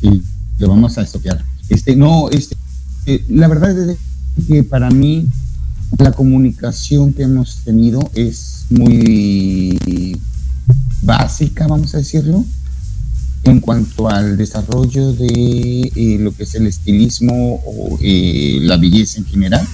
Sí, 0.00 0.22
lo 0.58 0.68
vamos 0.68 0.96
a 0.96 1.02
estoquear. 1.02 1.44
Este, 1.68 1.94
no, 1.94 2.30
este, 2.30 2.56
eh, 3.04 3.24
la 3.28 3.46
verdad 3.46 3.78
es 3.90 3.98
que 4.48 4.64
para 4.64 4.90
mí 4.90 5.28
la 5.98 6.12
comunicación 6.12 7.12
que 7.12 7.24
hemos 7.24 7.58
tenido 7.58 8.10
es 8.14 8.64
muy 8.70 10.18
básica, 11.02 11.66
vamos 11.66 11.94
a 11.94 11.98
decirlo, 11.98 12.42
en 13.44 13.60
cuanto 13.60 14.08
al 14.08 14.38
desarrollo 14.38 15.12
de 15.12 15.92
eh, 15.94 16.16
lo 16.18 16.34
que 16.34 16.44
es 16.44 16.54
el 16.54 16.66
estilismo 16.66 17.62
o 17.66 17.98
eh, 18.00 18.60
la 18.62 18.78
belleza 18.78 19.18
en 19.18 19.26
general. 19.26 19.66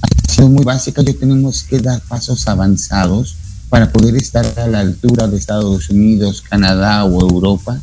Ha 0.00 0.32
sido 0.32 0.48
muy 0.48 0.64
básica, 0.64 1.02
yo 1.02 1.14
tenemos 1.14 1.64
que 1.64 1.80
dar 1.80 2.00
pasos 2.00 2.48
avanzados 2.48 3.36
para 3.68 3.90
poder 3.90 4.16
estar 4.16 4.46
a 4.58 4.66
la 4.66 4.80
altura 4.80 5.26
de 5.28 5.36
Estados 5.36 5.90
Unidos, 5.90 6.42
Canadá 6.42 7.04
o 7.04 7.20
Europa, 7.20 7.80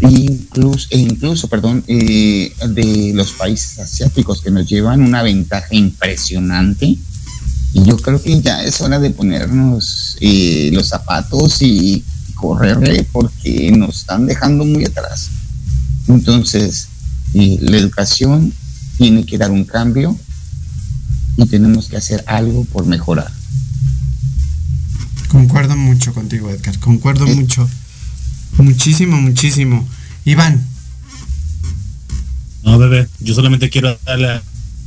e 0.00 0.08
incluso, 0.08 0.88
e 0.90 1.48
perdón, 1.48 1.84
eh, 1.86 2.52
de 2.68 3.12
los 3.14 3.32
países 3.32 3.78
asiáticos 3.78 4.40
que 4.40 4.50
nos 4.50 4.66
llevan 4.66 5.02
una 5.02 5.22
ventaja 5.22 5.74
impresionante. 5.74 6.96
Y 7.72 7.84
yo 7.84 7.96
creo 7.98 8.20
que 8.20 8.40
ya 8.40 8.64
es 8.64 8.80
hora 8.80 8.98
de 8.98 9.10
ponernos 9.10 10.16
eh, 10.20 10.70
los 10.72 10.88
zapatos 10.88 11.62
y 11.62 12.02
correrle 12.34 13.06
porque 13.12 13.70
nos 13.72 13.98
están 14.00 14.26
dejando 14.26 14.64
muy 14.64 14.84
atrás. 14.84 15.28
Entonces, 16.08 16.88
eh, 17.34 17.58
la 17.60 17.76
educación 17.76 18.52
tiene 18.96 19.24
que 19.24 19.38
dar 19.38 19.50
un 19.50 19.64
cambio 19.64 20.18
y 21.36 21.46
tenemos 21.46 21.88
que 21.88 21.96
hacer 21.96 22.24
algo 22.26 22.64
por 22.64 22.86
mejorar. 22.86 23.30
Concuerdo 25.30 25.76
mucho 25.76 26.12
contigo, 26.12 26.50
Edgar. 26.50 26.78
Concuerdo 26.80 27.26
mucho. 27.26 27.68
Muchísimo, 28.58 29.16
muchísimo. 29.20 29.88
Iván. 30.24 30.66
No, 32.64 32.78
bebé, 32.78 33.06
yo 33.20 33.34
solamente 33.34 33.70
quiero 33.70 33.96
darle 34.04 34.40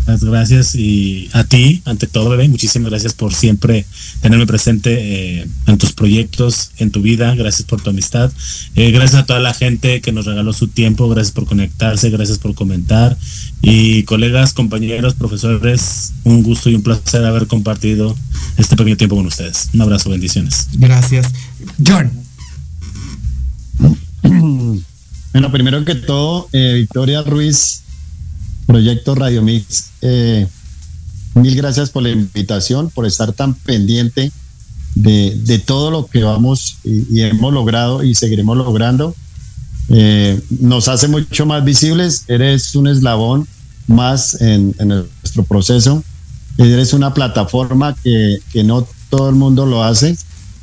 Las 0.05 0.23
gracias 0.23 0.75
y 0.75 1.30
a 1.31 1.45
ti, 1.45 1.81
ante 1.85 2.07
todo, 2.07 2.30
bebé, 2.30 2.49
muchísimas 2.49 2.89
gracias 2.89 3.13
por 3.13 3.34
siempre 3.34 3.85
tenerme 4.21 4.45
presente 4.45 5.39
eh, 5.39 5.47
en 5.65 5.77
tus 5.77 5.93
proyectos, 5.93 6.71
en 6.77 6.91
tu 6.91 7.01
vida, 7.01 7.34
gracias 7.35 7.63
por 7.67 7.81
tu 7.81 7.89
amistad, 7.89 8.31
eh, 8.75 8.91
gracias 8.91 9.21
a 9.21 9.25
toda 9.25 9.39
la 9.39 9.53
gente 9.53 10.01
que 10.01 10.11
nos 10.11 10.25
regaló 10.25 10.51
su 10.51 10.67
tiempo, 10.67 11.07
gracias 11.07 11.31
por 11.31 11.45
conectarse, 11.45 12.09
gracias 12.09 12.38
por 12.38 12.53
comentar 12.53 13.17
y 13.61 14.03
colegas, 14.03 14.53
compañeros, 14.53 15.13
profesores, 15.13 16.13
un 16.25 16.43
gusto 16.43 16.69
y 16.69 16.75
un 16.75 16.84
placer 16.84 17.23
haber 17.23 17.47
compartido 17.47 18.15
este 18.57 18.75
pequeño 18.75 18.97
tiempo 18.97 19.15
con 19.15 19.25
ustedes. 19.25 19.69
Un 19.73 19.81
abrazo, 19.81 20.09
bendiciones. 20.09 20.67
Gracias. 20.73 21.27
John. 21.85 22.11
Bueno, 25.34 25.51
primero 25.51 25.84
que 25.84 25.95
todo, 25.95 26.47
eh, 26.51 26.73
Victoria 26.75 27.23
Ruiz, 27.23 27.82
Proyecto 28.73 29.13
Radio 29.13 29.43
Mix, 29.43 29.91
eh, 30.01 30.47
mil 31.35 31.55
gracias 31.55 31.91
por 31.91 32.01
la 32.01 32.09
invitación, 32.09 32.89
por 32.89 33.05
estar 33.05 33.31
tan 33.31 33.53
pendiente 33.53 34.31
de, 34.95 35.61
todo 35.63 35.91
lo 35.91 36.07
que 36.07 36.23
vamos 36.23 36.77
y, 36.83 37.21
hemos 37.21 37.53
logrado 37.53 38.01
y 38.01 38.15
seguiremos 38.15 38.57
logrando. 38.57 39.15
Eh, 39.89 40.41
nos 40.59 40.87
hace 40.87 41.07
mucho 41.07 41.45
más 41.45 41.63
visibles, 41.63 42.23
eres 42.27 42.73
un 42.73 42.87
eslabón 42.87 43.47
más 43.85 44.41
en, 44.41 44.73
nuestro 44.83 45.43
proceso, 45.43 46.03
eres 46.57 46.93
una 46.93 47.13
plataforma 47.13 47.95
que, 48.03 48.39
que, 48.51 48.63
no 48.63 48.87
todo 49.11 49.29
el 49.29 49.35
mundo 49.35 49.67
lo 49.67 49.83
hace 49.83 50.17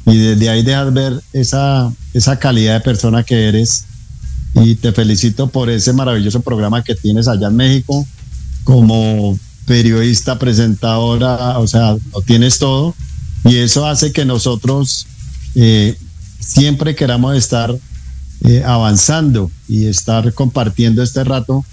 y 0.04 0.16
desde 0.16 0.48
ahí 0.48 0.64
dejas 0.64 0.92
ver 0.92 1.22
esa, 1.32 1.92
esa 2.12 2.40
calidad 2.40 2.74
de 2.74 2.80
persona 2.80 3.22
que 3.22 3.46
eres 3.46 3.84
y 4.54 4.74
te 4.74 4.92
felicito 4.92 5.48
por 5.48 5.70
ese 5.70 5.92
maravilloso 5.92 6.40
programa 6.40 6.82
que 6.82 6.94
tienes 6.94 7.28
allá 7.28 7.48
en 7.48 7.56
México. 7.56 8.06
Como 8.64 9.38
periodista, 9.66 10.38
presentadora, 10.38 11.58
o 11.58 11.66
sea, 11.66 11.96
lo 12.12 12.22
tienes 12.22 12.58
todo. 12.58 12.94
Y 13.44 13.56
eso 13.56 13.86
hace 13.86 14.12
que 14.12 14.24
nosotros 14.24 15.06
eh, 15.54 15.96
siempre 16.38 16.94
queramos 16.94 17.36
estar 17.36 17.74
eh, 18.42 18.62
avanzando 18.66 19.50
y 19.68 19.86
estar 19.86 20.32
compartiendo 20.34 21.02
este 21.02 21.24
rato. 21.24 21.64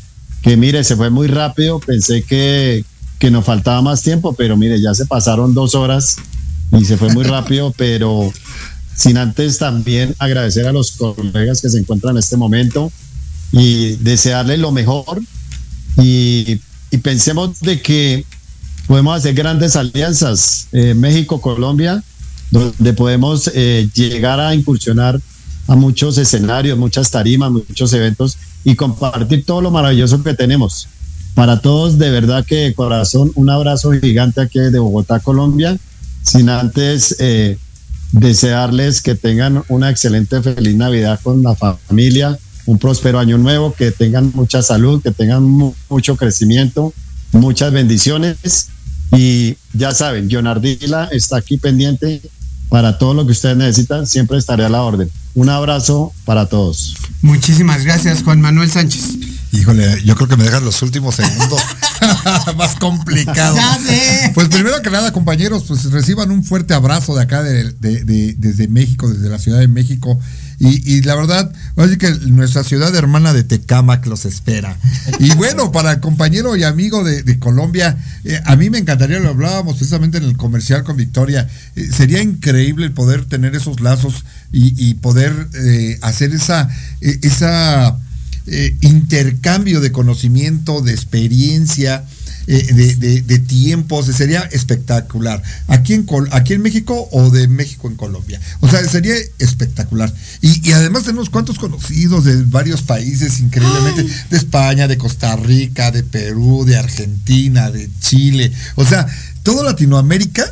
Que 0.42 0.56
mire, 0.56 0.84
se 0.84 0.96
fue 0.96 1.10
muy 1.10 1.28
rápido, 1.28 1.80
pensé 1.80 2.24
que, 2.24 2.86
que 3.20 3.32
nos 3.32 3.44
faltaba 3.44 3.82
más 3.82 4.02
tiempo, 4.04 4.34
pero 4.34 4.56
mire, 4.56 4.80
ya 4.80 4.94
se 4.94 5.06
pasaron 5.06 5.54
dos 5.54 5.76
horas 5.76 6.18
y 6.72 6.86
se 6.86 6.98
fue 6.98 7.12
muy 7.14 7.24
rápido, 7.24 7.74
pero 7.76 8.32
sin 8.98 9.18
antes 9.18 9.60
también 9.60 10.16
agradecer 10.18 10.68
a 10.68 10.74
los 10.74 10.92
colegas 10.92 11.62
que 11.62 11.70
se 11.70 11.78
encuentran 11.78 12.16
en 12.16 12.20
este 12.20 12.36
momento 12.36 12.92
y 13.52 13.96
desearles 13.98 14.60
lo 14.60 14.72
mejor 14.72 15.22
y, 15.98 16.60
pensemos 17.04 17.60
de 17.60 17.80
que 17.80 18.26
podemos 18.88 19.18
hacer 19.18 19.36
grandes 19.36 19.76
alianzas, 19.76 20.68
eh, 20.72 20.96
México, 20.96 21.40
Colombia, 21.40 22.04
donde 22.50 22.94
podemos 22.94 23.52
eh, 23.54 23.88
llegar 23.94 24.40
a 24.40 24.56
incursionar 24.56 25.22
a 25.68 25.76
muchos 25.76 26.18
escenarios, 26.18 26.78
muchas 26.78 27.12
tarimas, 27.12 27.52
muchos 27.52 27.94
eventos 27.94 28.38
y 28.64 28.76
compartir 28.76 29.46
todo 29.46 29.62
lo 29.62 29.70
maravilloso 29.70 30.24
que 30.24 30.34
tenemos. 30.34 30.88
Para 31.36 31.60
todos, 31.60 32.00
de 32.00 32.10
verdad 32.10 32.44
que 32.46 32.56
de 32.56 32.74
corazón, 32.74 33.32
un 33.36 33.50
abrazo 33.50 33.92
gigante 33.92 34.42
aquí 34.42 34.60
de 34.60 34.80
Bogotá, 34.80 35.20
Colombia, 35.20 35.78
sin 36.24 36.50
antes 36.50 37.16
eh, 37.20 37.60
desearles 38.12 39.02
que 39.02 39.16
tengan 39.16 39.64
una 39.68 39.90
excelente 39.90 40.42
feliz 40.42 40.76
Navidad 40.76 41.20
con 41.22 41.44
la 41.44 41.56
familia, 41.56 42.38
un 42.66 42.78
próspero 42.80 43.20
año 43.20 43.38
nuevo, 43.38 43.74
que 43.74 43.92
tengan 43.92 44.32
mucha 44.34 44.62
salud, 44.62 45.02
que 45.02 45.12
tengan 45.12 45.44
mucho 45.44 46.16
crecimiento, 46.16 46.94
muchas 47.32 47.72
bendiciones. 47.72 48.70
Y 49.12 49.56
ya 49.74 49.94
saben, 49.94 50.30
Jonardila 50.30 51.10
está 51.12 51.38
aquí 51.38 51.58
pendiente 51.58 52.22
para 52.70 52.98
todo 52.98 53.14
lo 53.14 53.26
que 53.26 53.32
ustedes 53.32 53.56
necesitan, 53.56 54.06
siempre 54.06 54.38
estaré 54.38 54.66
a 54.66 54.70
la 54.70 54.82
orden. 54.82 55.10
Un 55.36 55.50
abrazo 55.50 56.14
para 56.26 56.48
todos. 56.48 56.96
Muchísimas 57.22 57.86
gracias, 57.86 58.24
Juan 58.24 58.42
Manuel 58.42 58.70
Sánchez. 58.70 59.37
Híjole, 59.58 60.04
yo 60.04 60.16
creo 60.16 60.28
que 60.28 60.38
me 60.38 60.44
dejan 60.44 60.64
los 60.64 60.84
últimos 60.84 61.16
segundos 61.16 61.60
más 62.58 62.76
complicados. 62.76 63.60
Pues 64.36 64.50
primero 64.50 64.80
que 64.84 64.92
nada, 64.92 65.12
compañeros, 65.12 65.66
pues 65.68 65.86
reciban 65.86 66.30
un 66.30 66.44
fuerte 66.44 66.76
abrazo 66.76 67.16
de 67.16 67.24
acá 67.24 67.42
de, 67.42 67.74
desde 68.38 68.68
México, 68.68 69.10
desde 69.10 69.30
la 69.30 69.40
Ciudad 69.40 69.60
de 69.60 69.68
México. 69.68 70.20
Y, 70.60 71.02
la 71.04 71.16
verdad, 71.16 71.52
decir 71.76 71.98
que 71.98 72.10
nuestra 72.30 72.64
ciudad 72.64 72.96
hermana 72.96 73.32
de 73.34 73.44
Tecama 73.44 74.02
que 74.02 74.10
los 74.10 74.26
espera. 74.26 74.76
Y 75.20 75.34
bueno, 75.36 75.72
para 75.72 75.94
el 75.94 76.00
compañero 76.00 76.56
y 76.56 76.64
amigo 76.64 77.04
de, 77.04 77.40
Colombia, 77.40 77.98
eh, 78.26 78.40
a 78.46 78.56
mí 78.56 78.70
me 78.70 78.80
encantaría, 78.80 79.20
lo 79.20 79.30
hablábamos 79.30 79.78
precisamente 79.78 80.18
en 80.18 80.24
el 80.24 80.36
comercial 80.38 80.84
con 80.84 80.98
Victoria, 80.98 81.48
eh, 81.76 81.90
sería 81.96 82.22
increíble 82.24 82.90
poder 82.90 83.26
tener 83.26 83.56
esos 83.56 83.82
lazos 83.82 84.26
y, 84.52 84.96
poder 84.96 85.48
eh, 85.54 86.00
hacer 86.02 86.34
esa, 86.34 86.70
esa 87.02 88.00
intercambio 88.82 89.82
de 89.82 89.92
conocimiento, 89.92 90.82
de 90.82 90.94
experiencia 90.94 92.06
eh, 92.50 92.74
de, 92.74 93.22
de, 93.24 93.40
tiempos, 93.40 94.06
sería 94.06 94.40
espectacular. 94.40 95.44
Aquí 95.68 95.94
en, 95.94 96.06
aquí 96.32 96.54
en 96.54 96.62
México 96.62 97.10
o 97.12 97.30
de 97.30 97.50
México 97.50 97.90
en 97.90 97.98
Colombia. 97.98 98.40
O 98.62 98.70
sea, 98.70 98.88
sería 98.88 99.16
espectacular. 99.38 100.14
Y, 100.42 100.72
además 100.72 101.04
tenemos 101.04 101.30
cuantos 101.30 101.60
conocidos 101.60 102.24
de 102.24 102.44
varios 102.44 102.84
países, 102.84 103.42
increíblemente, 103.42 104.06
de 104.30 104.38
España, 104.38 104.88
de 104.88 104.98
Costa 104.98 105.36
Rica, 105.36 105.92
de 105.92 106.04
Perú, 106.04 106.64
de 106.66 106.78
Argentina, 106.78 107.70
de 107.70 107.90
Chile. 108.00 108.50
O 108.76 108.86
sea, 108.86 109.06
todo 109.44 109.62
Latinoamérica 109.62 110.46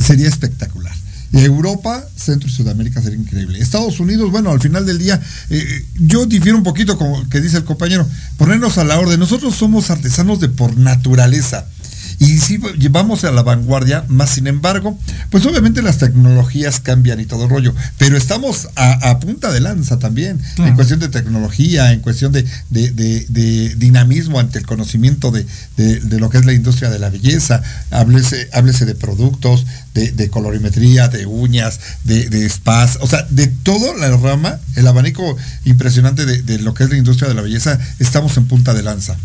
sería 0.00 0.26
espectacular. 0.26 0.96
Europa, 1.42 2.04
Centro 2.16 2.48
y 2.48 2.52
Sudamérica 2.52 3.02
sería 3.02 3.18
increíble. 3.18 3.58
Estados 3.58 3.98
Unidos, 3.98 4.30
bueno, 4.30 4.50
al 4.50 4.60
final 4.60 4.86
del 4.86 4.98
día, 4.98 5.20
eh, 5.50 5.84
yo 5.98 6.26
difiero 6.26 6.56
un 6.56 6.64
poquito 6.64 6.96
con 6.96 7.28
que 7.28 7.40
dice 7.40 7.56
el 7.56 7.64
compañero, 7.64 8.06
ponernos 8.36 8.78
a 8.78 8.84
la 8.84 8.98
orden. 9.00 9.18
Nosotros 9.18 9.54
somos 9.54 9.90
artesanos 9.90 10.40
de 10.40 10.48
por 10.48 10.76
naturaleza 10.76 11.66
y 12.24 12.38
sí 12.38 12.58
llevamos 12.78 13.24
a 13.24 13.30
la 13.30 13.42
vanguardia, 13.42 14.04
más 14.08 14.30
sin 14.30 14.46
embargo, 14.46 14.98
pues 15.30 15.44
obviamente 15.44 15.82
las 15.82 15.98
tecnologías 15.98 16.80
cambian 16.80 17.20
y 17.20 17.26
todo 17.26 17.44
el 17.44 17.50
rollo, 17.50 17.74
pero 17.98 18.16
estamos 18.16 18.68
a, 18.76 19.18
punta 19.20 19.52
de 19.52 19.60
lanza 19.60 19.98
también, 19.98 20.40
en 20.58 20.74
cuestión 20.74 21.00
de 21.00 21.08
tecnología, 21.08 21.92
en 21.92 22.00
cuestión 22.00 22.32
de, 22.32 22.44
dinamismo 23.76 24.40
ante 24.40 24.58
el 24.58 24.66
conocimiento 24.66 25.30
de, 25.30 25.46
lo 26.18 26.30
que 26.30 26.38
es 26.38 26.46
la 26.46 26.52
industria 26.52 26.90
de 26.90 26.98
la 26.98 27.10
belleza, 27.10 27.62
háblese, 27.90 28.48
háblese 28.52 28.86
de 28.86 28.94
productos, 28.94 29.66
de, 29.92 30.30
colorimetría, 30.30 31.08
de 31.08 31.26
uñas, 31.26 31.80
de, 32.04 32.48
spas, 32.48 32.98
o 33.00 33.06
sea, 33.06 33.26
de 33.30 33.48
toda 33.48 33.94
la 33.98 34.16
rama, 34.16 34.58
el 34.76 34.86
abanico 34.86 35.36
impresionante 35.64 36.24
de 36.24 36.58
lo 36.58 36.74
que 36.74 36.84
es 36.84 36.90
la 36.90 36.96
industria 36.96 37.28
de 37.28 37.34
la 37.34 37.42
belleza, 37.42 37.78
estamos 37.98 38.36
en 38.36 38.46
punta 38.46 38.72
de 38.72 38.82
lanza. 38.82 39.16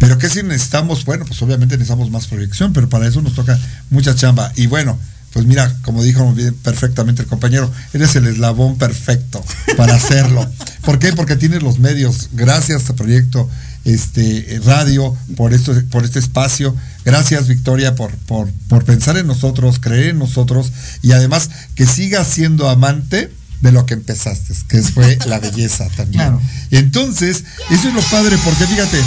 Pero 0.00 0.16
¿qué 0.16 0.30
si 0.30 0.42
necesitamos? 0.42 1.04
Bueno, 1.04 1.26
pues 1.26 1.40
obviamente 1.42 1.76
necesitamos 1.76 2.10
más 2.10 2.26
proyección, 2.26 2.72
pero 2.72 2.88
para 2.88 3.06
eso 3.06 3.20
nos 3.20 3.34
toca 3.34 3.56
mucha 3.90 4.14
chamba. 4.16 4.50
Y 4.56 4.66
bueno, 4.66 4.98
pues 5.34 5.44
mira, 5.44 5.76
como 5.82 6.02
dijo 6.02 6.34
perfectamente 6.62 7.20
el 7.22 7.28
compañero, 7.28 7.70
eres 7.92 8.16
el 8.16 8.26
eslabón 8.26 8.78
perfecto 8.78 9.44
para 9.76 9.94
hacerlo. 9.94 10.50
¿Por 10.84 10.98
qué? 10.98 11.12
Porque 11.12 11.36
tienes 11.36 11.62
los 11.62 11.78
medios. 11.78 12.30
Gracias 12.32 12.88
a 12.88 12.96
Proyecto 12.96 13.48
este, 13.84 14.58
Radio 14.64 15.14
por, 15.36 15.52
esto, 15.52 15.74
por 15.90 16.04
este 16.04 16.18
espacio. 16.18 16.74
Gracias, 17.04 17.46
Victoria, 17.46 17.94
por, 17.94 18.16
por, 18.16 18.50
por 18.68 18.86
pensar 18.86 19.18
en 19.18 19.26
nosotros, 19.26 19.80
creer 19.80 20.08
en 20.08 20.18
nosotros 20.18 20.72
y 21.02 21.12
además 21.12 21.50
que 21.74 21.84
sigas 21.84 22.26
siendo 22.26 22.70
amante 22.70 23.30
de 23.60 23.72
lo 23.72 23.84
que 23.84 23.92
empezaste, 23.92 24.54
que 24.66 24.82
fue 24.82 25.18
la 25.26 25.38
belleza 25.38 25.86
también. 25.94 26.38
Entonces, 26.70 27.44
eso 27.70 27.88
es 27.88 27.94
lo 27.94 28.00
padre, 28.02 28.38
porque 28.42 28.66
fíjate, 28.66 28.98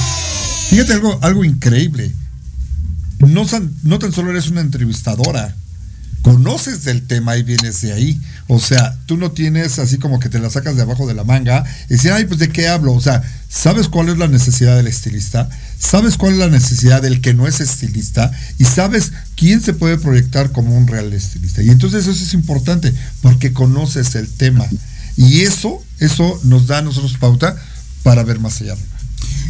Fíjate 0.69 0.93
algo, 0.93 1.19
algo 1.21 1.43
increíble. 1.43 2.11
No, 3.19 3.45
no 3.83 3.99
tan 3.99 4.11
solo 4.11 4.31
eres 4.31 4.49
una 4.49 4.61
entrevistadora, 4.61 5.55
conoces 6.23 6.83
del 6.83 7.05
tema 7.05 7.37
y 7.37 7.43
vienes 7.43 7.81
de 7.81 7.93
ahí. 7.93 8.19
O 8.47 8.59
sea, 8.59 8.97
tú 9.05 9.17
no 9.17 9.31
tienes 9.31 9.77
así 9.77 9.97
como 9.97 10.19
que 10.19 10.29
te 10.29 10.39
la 10.39 10.49
sacas 10.49 10.75
de 10.75 10.81
abajo 10.81 11.05
de 11.05 11.13
la 11.13 11.23
manga 11.23 11.63
y 11.89 11.93
decir, 11.93 12.11
ay, 12.11 12.25
pues 12.25 12.39
de 12.39 12.49
qué 12.49 12.67
hablo. 12.67 12.93
O 12.93 13.01
sea, 13.01 13.21
sabes 13.49 13.87
cuál 13.89 14.09
es 14.09 14.17
la 14.17 14.27
necesidad 14.27 14.75
del 14.75 14.87
estilista, 14.87 15.49
sabes 15.77 16.17
cuál 16.17 16.33
es 16.33 16.39
la 16.39 16.49
necesidad 16.49 17.01
del 17.01 17.21
que 17.21 17.33
no 17.33 17.45
es 17.45 17.59
estilista 17.59 18.31
y 18.57 18.63
sabes 18.63 19.11
quién 19.35 19.61
se 19.61 19.73
puede 19.73 19.97
proyectar 19.97 20.51
como 20.51 20.75
un 20.75 20.87
real 20.87 21.13
estilista. 21.13 21.61
Y 21.61 21.69
entonces 21.69 22.07
eso 22.07 22.23
es 22.23 22.33
importante 22.33 22.93
porque 23.21 23.53
conoces 23.53 24.15
el 24.15 24.29
tema. 24.29 24.65
Y 25.17 25.41
eso, 25.41 25.83
eso 25.99 26.39
nos 26.43 26.67
da 26.67 26.79
a 26.79 26.81
nosotros 26.81 27.17
pauta 27.17 27.55
para 28.01 28.23
ver 28.23 28.39
más 28.39 28.61
allá. 28.61 28.75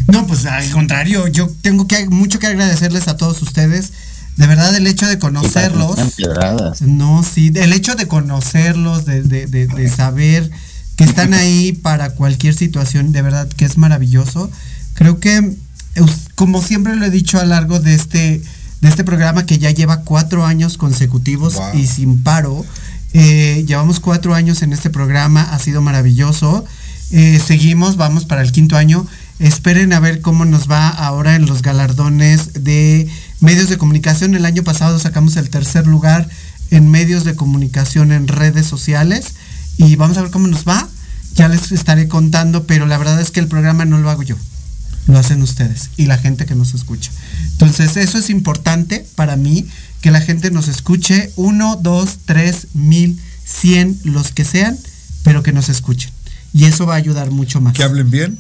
No, 0.08 0.28
pues 0.28 0.46
al 0.46 0.70
contrario, 0.72 1.28
yo 1.28 1.50
tengo 1.62 1.88
que 1.88 2.08
mucho 2.10 2.40
que 2.40 2.48
agradecerles 2.48 3.08
a 3.08 3.18
todos 3.18 3.42
ustedes. 3.42 3.94
De 4.38 4.48
verdad, 4.48 4.76
el 4.76 4.88
hecho 4.88 5.08
de 5.08 5.20
conocerlos. 5.20 5.98
No, 6.82 7.24
sí, 7.24 7.52
el 7.56 7.72
hecho 7.72 7.96
de 7.96 8.08
conocerlos, 8.08 9.06
de, 9.06 9.22
de, 9.24 9.48
de, 9.48 9.90
saber 9.90 10.50
que 10.96 11.04
están 11.04 11.34
ahí 11.34 11.74
para 11.74 12.12
cualquier 12.12 12.56
situación, 12.56 13.12
de 13.12 13.22
verdad 13.22 13.48
que 13.48 13.66
es 13.66 13.78
maravilloso. 13.78 14.52
Creo 14.96 15.20
que 15.20 15.56
como 16.36 16.62
siempre 16.62 16.96
lo 16.96 17.06
he 17.06 17.10
dicho 17.10 17.40
a 17.40 17.44
lo 17.44 17.50
largo 17.50 17.80
de 17.80 17.94
este, 17.94 18.42
de 18.82 18.90
este 18.90 19.04
programa 19.04 19.46
que 19.46 19.60
ya 19.60 19.72
lleva 19.72 20.02
cuatro 20.02 20.46
años 20.46 20.78
consecutivos 20.78 21.58
y 21.74 21.88
sin 21.88 22.24
paro. 22.24 22.66
Eh, 23.14 23.64
llevamos 23.68 24.00
cuatro 24.00 24.34
años 24.34 24.64
en 24.64 24.74
este 24.74 24.90
programa, 24.90 25.42
ha 25.54 25.60
sido 25.60 25.82
maravilloso. 25.82 26.66
Eh, 27.12 27.40
seguimos, 27.46 27.96
vamos 27.96 28.26
para 28.26 28.42
el 28.42 28.52
quinto 28.52 28.76
año. 28.76 29.06
Esperen 29.40 29.94
a 29.94 30.00
ver 30.00 30.22
cómo 30.22 30.46
nos 30.46 30.70
va 30.70 30.90
ahora 30.90 31.36
en 31.36 31.46
los 31.46 31.62
galardones 31.62 32.64
de 32.64 33.10
medios 33.40 33.70
de 33.70 33.78
comunicación. 33.78 34.36
El 34.36 34.46
año 34.46 34.64
pasado 34.64 35.00
sacamos 35.00 35.38
el 35.38 35.50
tercer 35.50 35.88
lugar 35.88 36.30
en 36.70 36.90
medios 36.90 37.24
de 37.24 37.36
comunicación 37.36 38.12
en 38.12 38.28
redes 38.28 38.68
sociales 38.68 39.34
y 39.78 39.96
vamos 39.96 40.18
a 40.18 40.22
ver 40.22 40.32
cómo 40.32 40.48
nos 40.48 40.66
va. 40.66 40.88
Ya 41.36 41.48
les 41.48 41.72
estaré 41.72 42.08
contando, 42.08 42.66
pero 42.66 42.86
la 42.86 42.98
verdad 42.98 43.20
es 43.20 43.32
que 43.32 43.40
el 43.40 43.48
programa 43.48 43.86
no 43.86 43.98
lo 43.98 44.12
hago 44.12 44.22
yo, 44.22 44.36
lo 45.08 45.18
hacen 45.18 45.42
ustedes 45.42 45.90
y 45.98 46.06
la 46.06 46.20
gente 46.20 46.46
que 46.46 46.54
nos 46.54 46.76
escucha. 46.76 47.12
Entonces 47.54 47.98
eso 47.98 48.20
es 48.20 48.30
importante 48.30 49.06
para 49.16 49.36
mí, 49.36 49.68
que 50.02 50.12
la 50.12 50.22
gente 50.22 50.52
nos 50.52 50.68
escuche, 50.68 51.32
uno, 51.36 51.76
dos, 51.82 52.20
tres, 52.26 52.68
mil, 52.74 53.20
cien, 53.44 54.00
los 54.04 54.32
que 54.32 54.46
sean, 54.46 54.78
pero 55.24 55.42
que 55.42 55.54
nos 55.54 55.70
escuchen. 55.70 56.12
Y 56.54 56.66
eso 56.66 56.86
va 56.86 56.94
a 56.94 56.98
ayudar 56.98 57.32
mucho 57.32 57.62
más. 57.62 57.74
Que 57.74 57.84
hablen 57.84 58.12
bien 58.12 58.38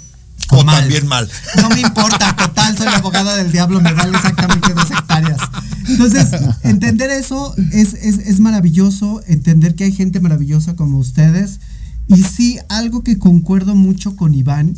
o, 0.53 0.65
también 0.65 1.07
mal. 1.07 1.29
No 1.61 1.69
me 1.69 1.81
importa, 1.81 2.35
total, 2.35 2.77
soy 2.77 2.85
la 2.85 2.97
abogada 2.97 3.35
del 3.35 3.51
diablo, 3.51 3.81
me 3.81 3.93
vale 3.93 4.15
exactamente 4.15 4.73
dos 4.73 4.89
hectáreas. 4.91 5.39
Entonces, 5.87 6.29
entender 6.63 7.09
eso 7.11 7.55
es, 7.71 7.93
es, 7.93 8.39
maravilloso, 8.39 9.21
entender 9.27 9.75
que 9.75 9.83
hay 9.85 9.91
gente 9.91 10.19
maravillosa 10.19 10.75
como 10.75 10.97
ustedes. 10.97 11.59
Y 12.07 12.23
sí, 12.23 12.59
algo 12.69 13.03
que 13.03 13.17
concuerdo 13.17 13.75
mucho 13.75 14.15
con 14.15 14.33
Iván 14.33 14.75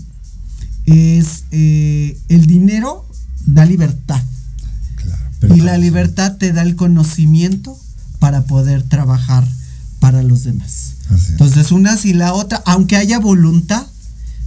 es 0.85 1.45
eh, 1.52 2.18
el 2.30 2.45
dinero 2.45 3.07
da 3.45 3.65
libertad. 3.65 4.22
y 5.53 5.61
la 5.61 5.77
libertad 5.77 6.38
te 6.38 6.53
da 6.53 6.64
el 6.64 6.76
conocimiento 6.76 7.77
para 8.19 8.43
poder 8.43 8.84
trabajar 8.84 9.47
para 9.99 10.23
los 10.23 10.43
demás. 10.43 10.95
Entonces, 11.30 11.72
una 11.72 11.97
y 12.03 12.14
la 12.14 12.34
otra, 12.34 12.64
aunque 12.65 12.95
haya 12.95 13.19
voluntad, 13.19 13.85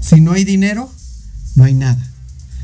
si 0.01 0.21
no 0.21 0.33
hay 0.33 0.45
dinero, 0.45 0.93
no 1.59 1.65
hay 1.65 1.75
nada. 1.75 1.99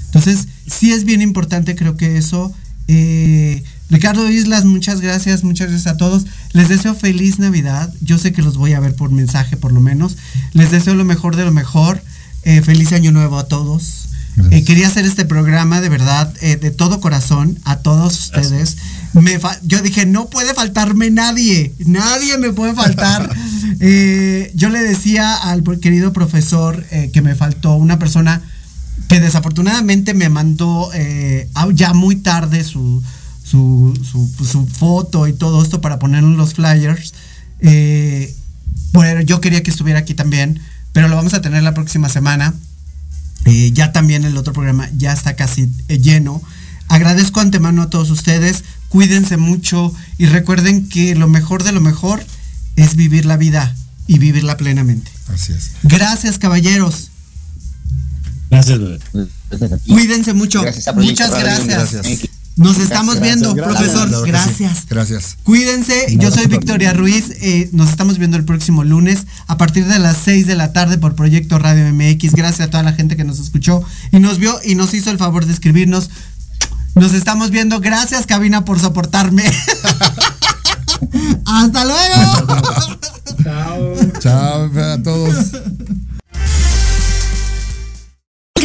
Entonces, 0.06 0.46
sí 0.66 0.92
es 0.92 1.04
bien 1.04 1.20
importante, 1.20 1.74
creo 1.74 1.96
que 1.96 2.16
eso. 2.16 2.54
Eh, 2.86 3.64
Ricardo 3.90 4.30
Islas, 4.30 4.64
muchas 4.64 5.00
gracias, 5.00 5.42
muchas 5.42 5.68
gracias 5.68 5.92
a 5.92 5.96
todos. 5.96 6.26
Les 6.52 6.68
deseo 6.68 6.94
feliz 6.94 7.40
Navidad. 7.40 7.92
Yo 8.00 8.16
sé 8.16 8.32
que 8.32 8.40
los 8.40 8.56
voy 8.56 8.72
a 8.72 8.80
ver 8.80 8.94
por 8.94 9.10
mensaje, 9.10 9.56
por 9.56 9.72
lo 9.72 9.80
menos. 9.80 10.16
Les 10.52 10.70
deseo 10.70 10.94
lo 10.94 11.04
mejor 11.04 11.34
de 11.34 11.44
lo 11.44 11.52
mejor. 11.52 12.00
Eh, 12.44 12.62
feliz 12.62 12.92
año 12.92 13.10
nuevo 13.10 13.38
a 13.38 13.48
todos. 13.48 14.08
Eh, 14.50 14.64
quería 14.64 14.88
hacer 14.88 15.04
este 15.04 15.24
programa 15.24 15.80
de 15.80 15.88
verdad, 15.88 16.32
de 16.34 16.70
todo 16.72 17.00
corazón, 17.00 17.58
a 17.64 17.78
todos 17.78 18.18
ustedes. 18.18 18.76
Me 19.12 19.38
yo 19.62 19.80
dije, 19.80 20.06
no 20.06 20.28
puede 20.28 20.54
faltarme 20.54 21.10
nadie, 21.10 21.72
nadie 21.86 22.36
me 22.38 22.52
puede 22.52 22.74
faltar. 22.74 23.30
yo 24.54 24.68
le 24.70 24.80
decía 24.80 25.34
al 25.36 25.62
querido 25.80 26.12
profesor 26.12 26.84
que 27.12 27.22
me 27.22 27.36
faltó 27.36 27.74
una 27.76 28.00
persona 28.00 28.42
que 29.08 29.20
desafortunadamente 29.20 30.14
me 30.14 30.28
mandó 30.28 30.90
eh, 30.94 31.48
ya 31.74 31.92
muy 31.92 32.16
tarde 32.16 32.64
su, 32.64 33.02
su, 33.42 33.94
su, 34.04 34.66
foto 34.66 35.28
y 35.28 35.32
todo 35.32 35.62
esto 35.62 35.80
para 35.80 35.98
poner 35.98 36.24
en 36.24 36.36
los 36.36 36.54
flyers. 36.54 37.14
Eh, 37.60 38.34
bueno, 38.92 39.20
yo 39.20 39.40
quería 39.40 39.62
que 39.62 39.70
estuviera 39.70 40.00
aquí 40.00 40.14
también, 40.14 40.60
pero 40.92 41.08
lo 41.08 41.16
vamos 41.16 41.34
a 41.34 41.42
tener 41.42 41.62
la 41.62 41.74
próxima 41.74 42.08
semana. 42.08 42.54
Eh, 43.44 43.72
ya 43.72 43.92
también 43.92 44.24
el 44.24 44.36
otro 44.36 44.52
programa 44.52 44.88
ya 44.96 45.12
está 45.12 45.36
casi 45.36 45.70
lleno. 45.88 46.42
Agradezco 46.88 47.40
antemano 47.40 47.82
a 47.82 47.90
todos 47.90 48.10
ustedes, 48.10 48.64
cuídense 48.88 49.36
mucho 49.36 49.92
y 50.18 50.26
recuerden 50.26 50.88
que 50.88 51.14
lo 51.14 51.28
mejor 51.28 51.64
de 51.64 51.72
lo 51.72 51.80
mejor 51.80 52.24
es 52.76 52.96
vivir 52.96 53.26
la 53.26 53.36
vida 53.36 53.74
y 54.06 54.18
vivirla 54.18 54.56
plenamente. 54.56 55.10
Así 55.32 55.52
es. 55.52 55.72
Gracias, 55.82 56.38
caballeros. 56.38 57.10
Gracias, 58.54 58.78
bebé. 58.78 58.98
Cuídense 59.88 60.32
mucho. 60.32 60.62
Muchas 60.94 61.30
gracias. 61.30 62.28
Nos 62.56 62.78
estamos 62.78 63.20
viendo, 63.20 63.52
profesor. 63.56 64.24
Gracias. 64.24 64.86
Gracias. 64.88 65.36
Cuídense. 65.42 66.16
Yo 66.18 66.30
soy 66.30 66.46
Victoria 66.46 66.92
Ruiz. 66.92 67.32
Eh, 67.40 67.68
nos 67.72 67.90
estamos 67.90 68.18
viendo 68.18 68.36
el 68.36 68.44
próximo 68.44 68.84
lunes 68.84 69.26
a 69.48 69.58
partir 69.58 69.86
de 69.86 69.98
las 69.98 70.18
6 70.18 70.46
de 70.46 70.54
la 70.54 70.72
tarde 70.72 70.98
por 70.98 71.16
Proyecto 71.16 71.58
Radio 71.58 71.92
MX. 71.92 72.34
Gracias 72.34 72.68
a 72.68 72.70
toda 72.70 72.84
la 72.84 72.92
gente 72.92 73.16
que 73.16 73.24
nos 73.24 73.40
escuchó 73.40 73.82
y 74.12 74.20
nos 74.20 74.38
vio 74.38 74.60
y 74.64 74.76
nos 74.76 74.94
hizo 74.94 75.10
el 75.10 75.18
favor 75.18 75.46
de 75.46 75.52
escribirnos. 75.52 76.10
Nos 76.94 77.12
estamos 77.12 77.50
viendo. 77.50 77.80
Gracias, 77.80 78.24
cabina, 78.24 78.64
por 78.64 78.78
soportarme. 78.78 79.42
Hasta 81.44 81.84
luego. 81.84 82.62
Chao. 83.42 83.94
Chao 84.20 84.70
a 84.80 85.02
todos. 85.02 85.50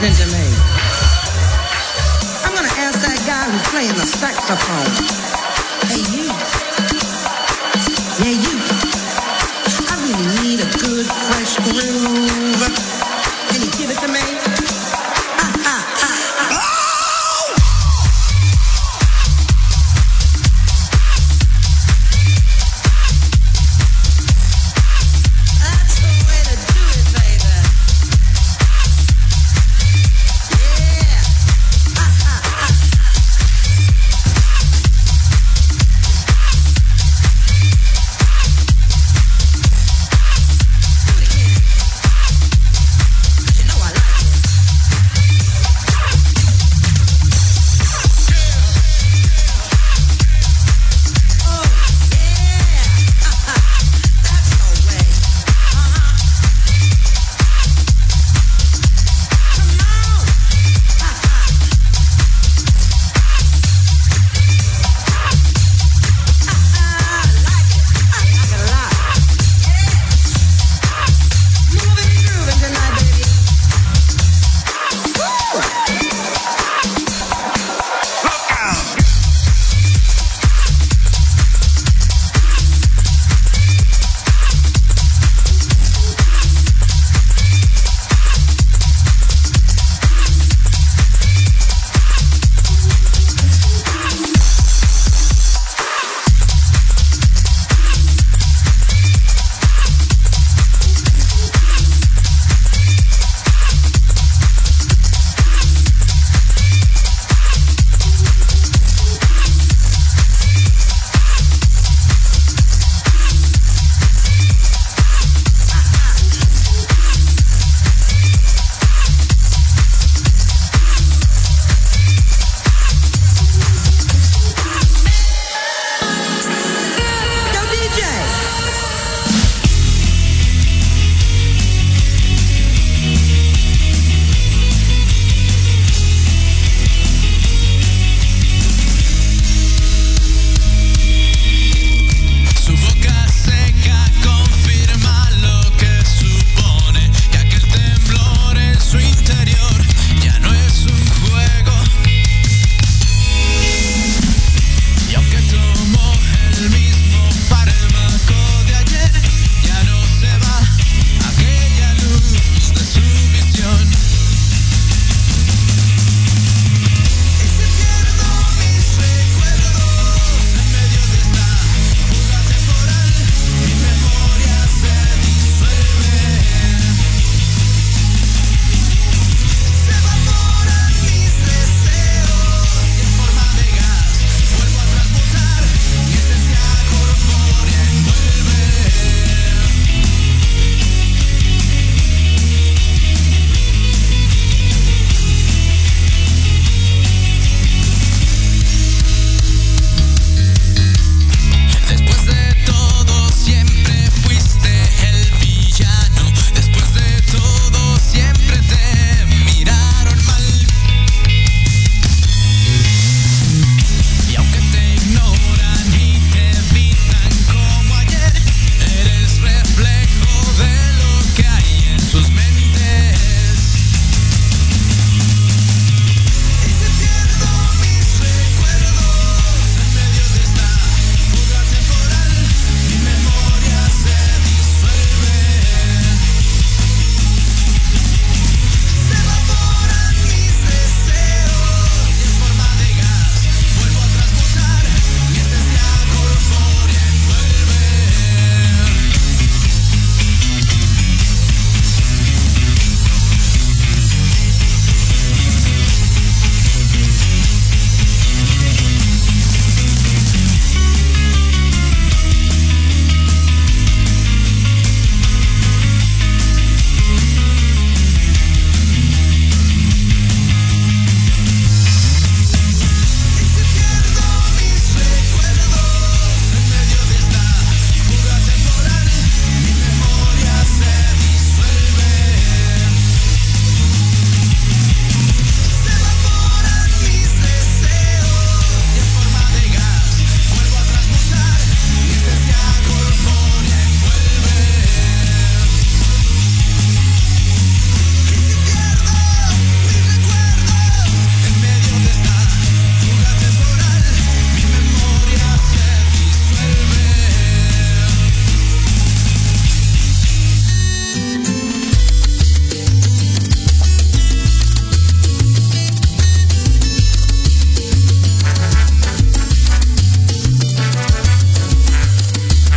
listening 0.00 0.28
to 0.28 0.36
me. 0.36 0.46
I'm 2.44 2.54
gonna 2.54 2.68
ask 2.78 3.00
that 3.02 3.18
guy 3.26 3.50
who's 3.50 3.66
playing 3.68 3.94
the 3.94 4.06
saxophone. 4.06 4.87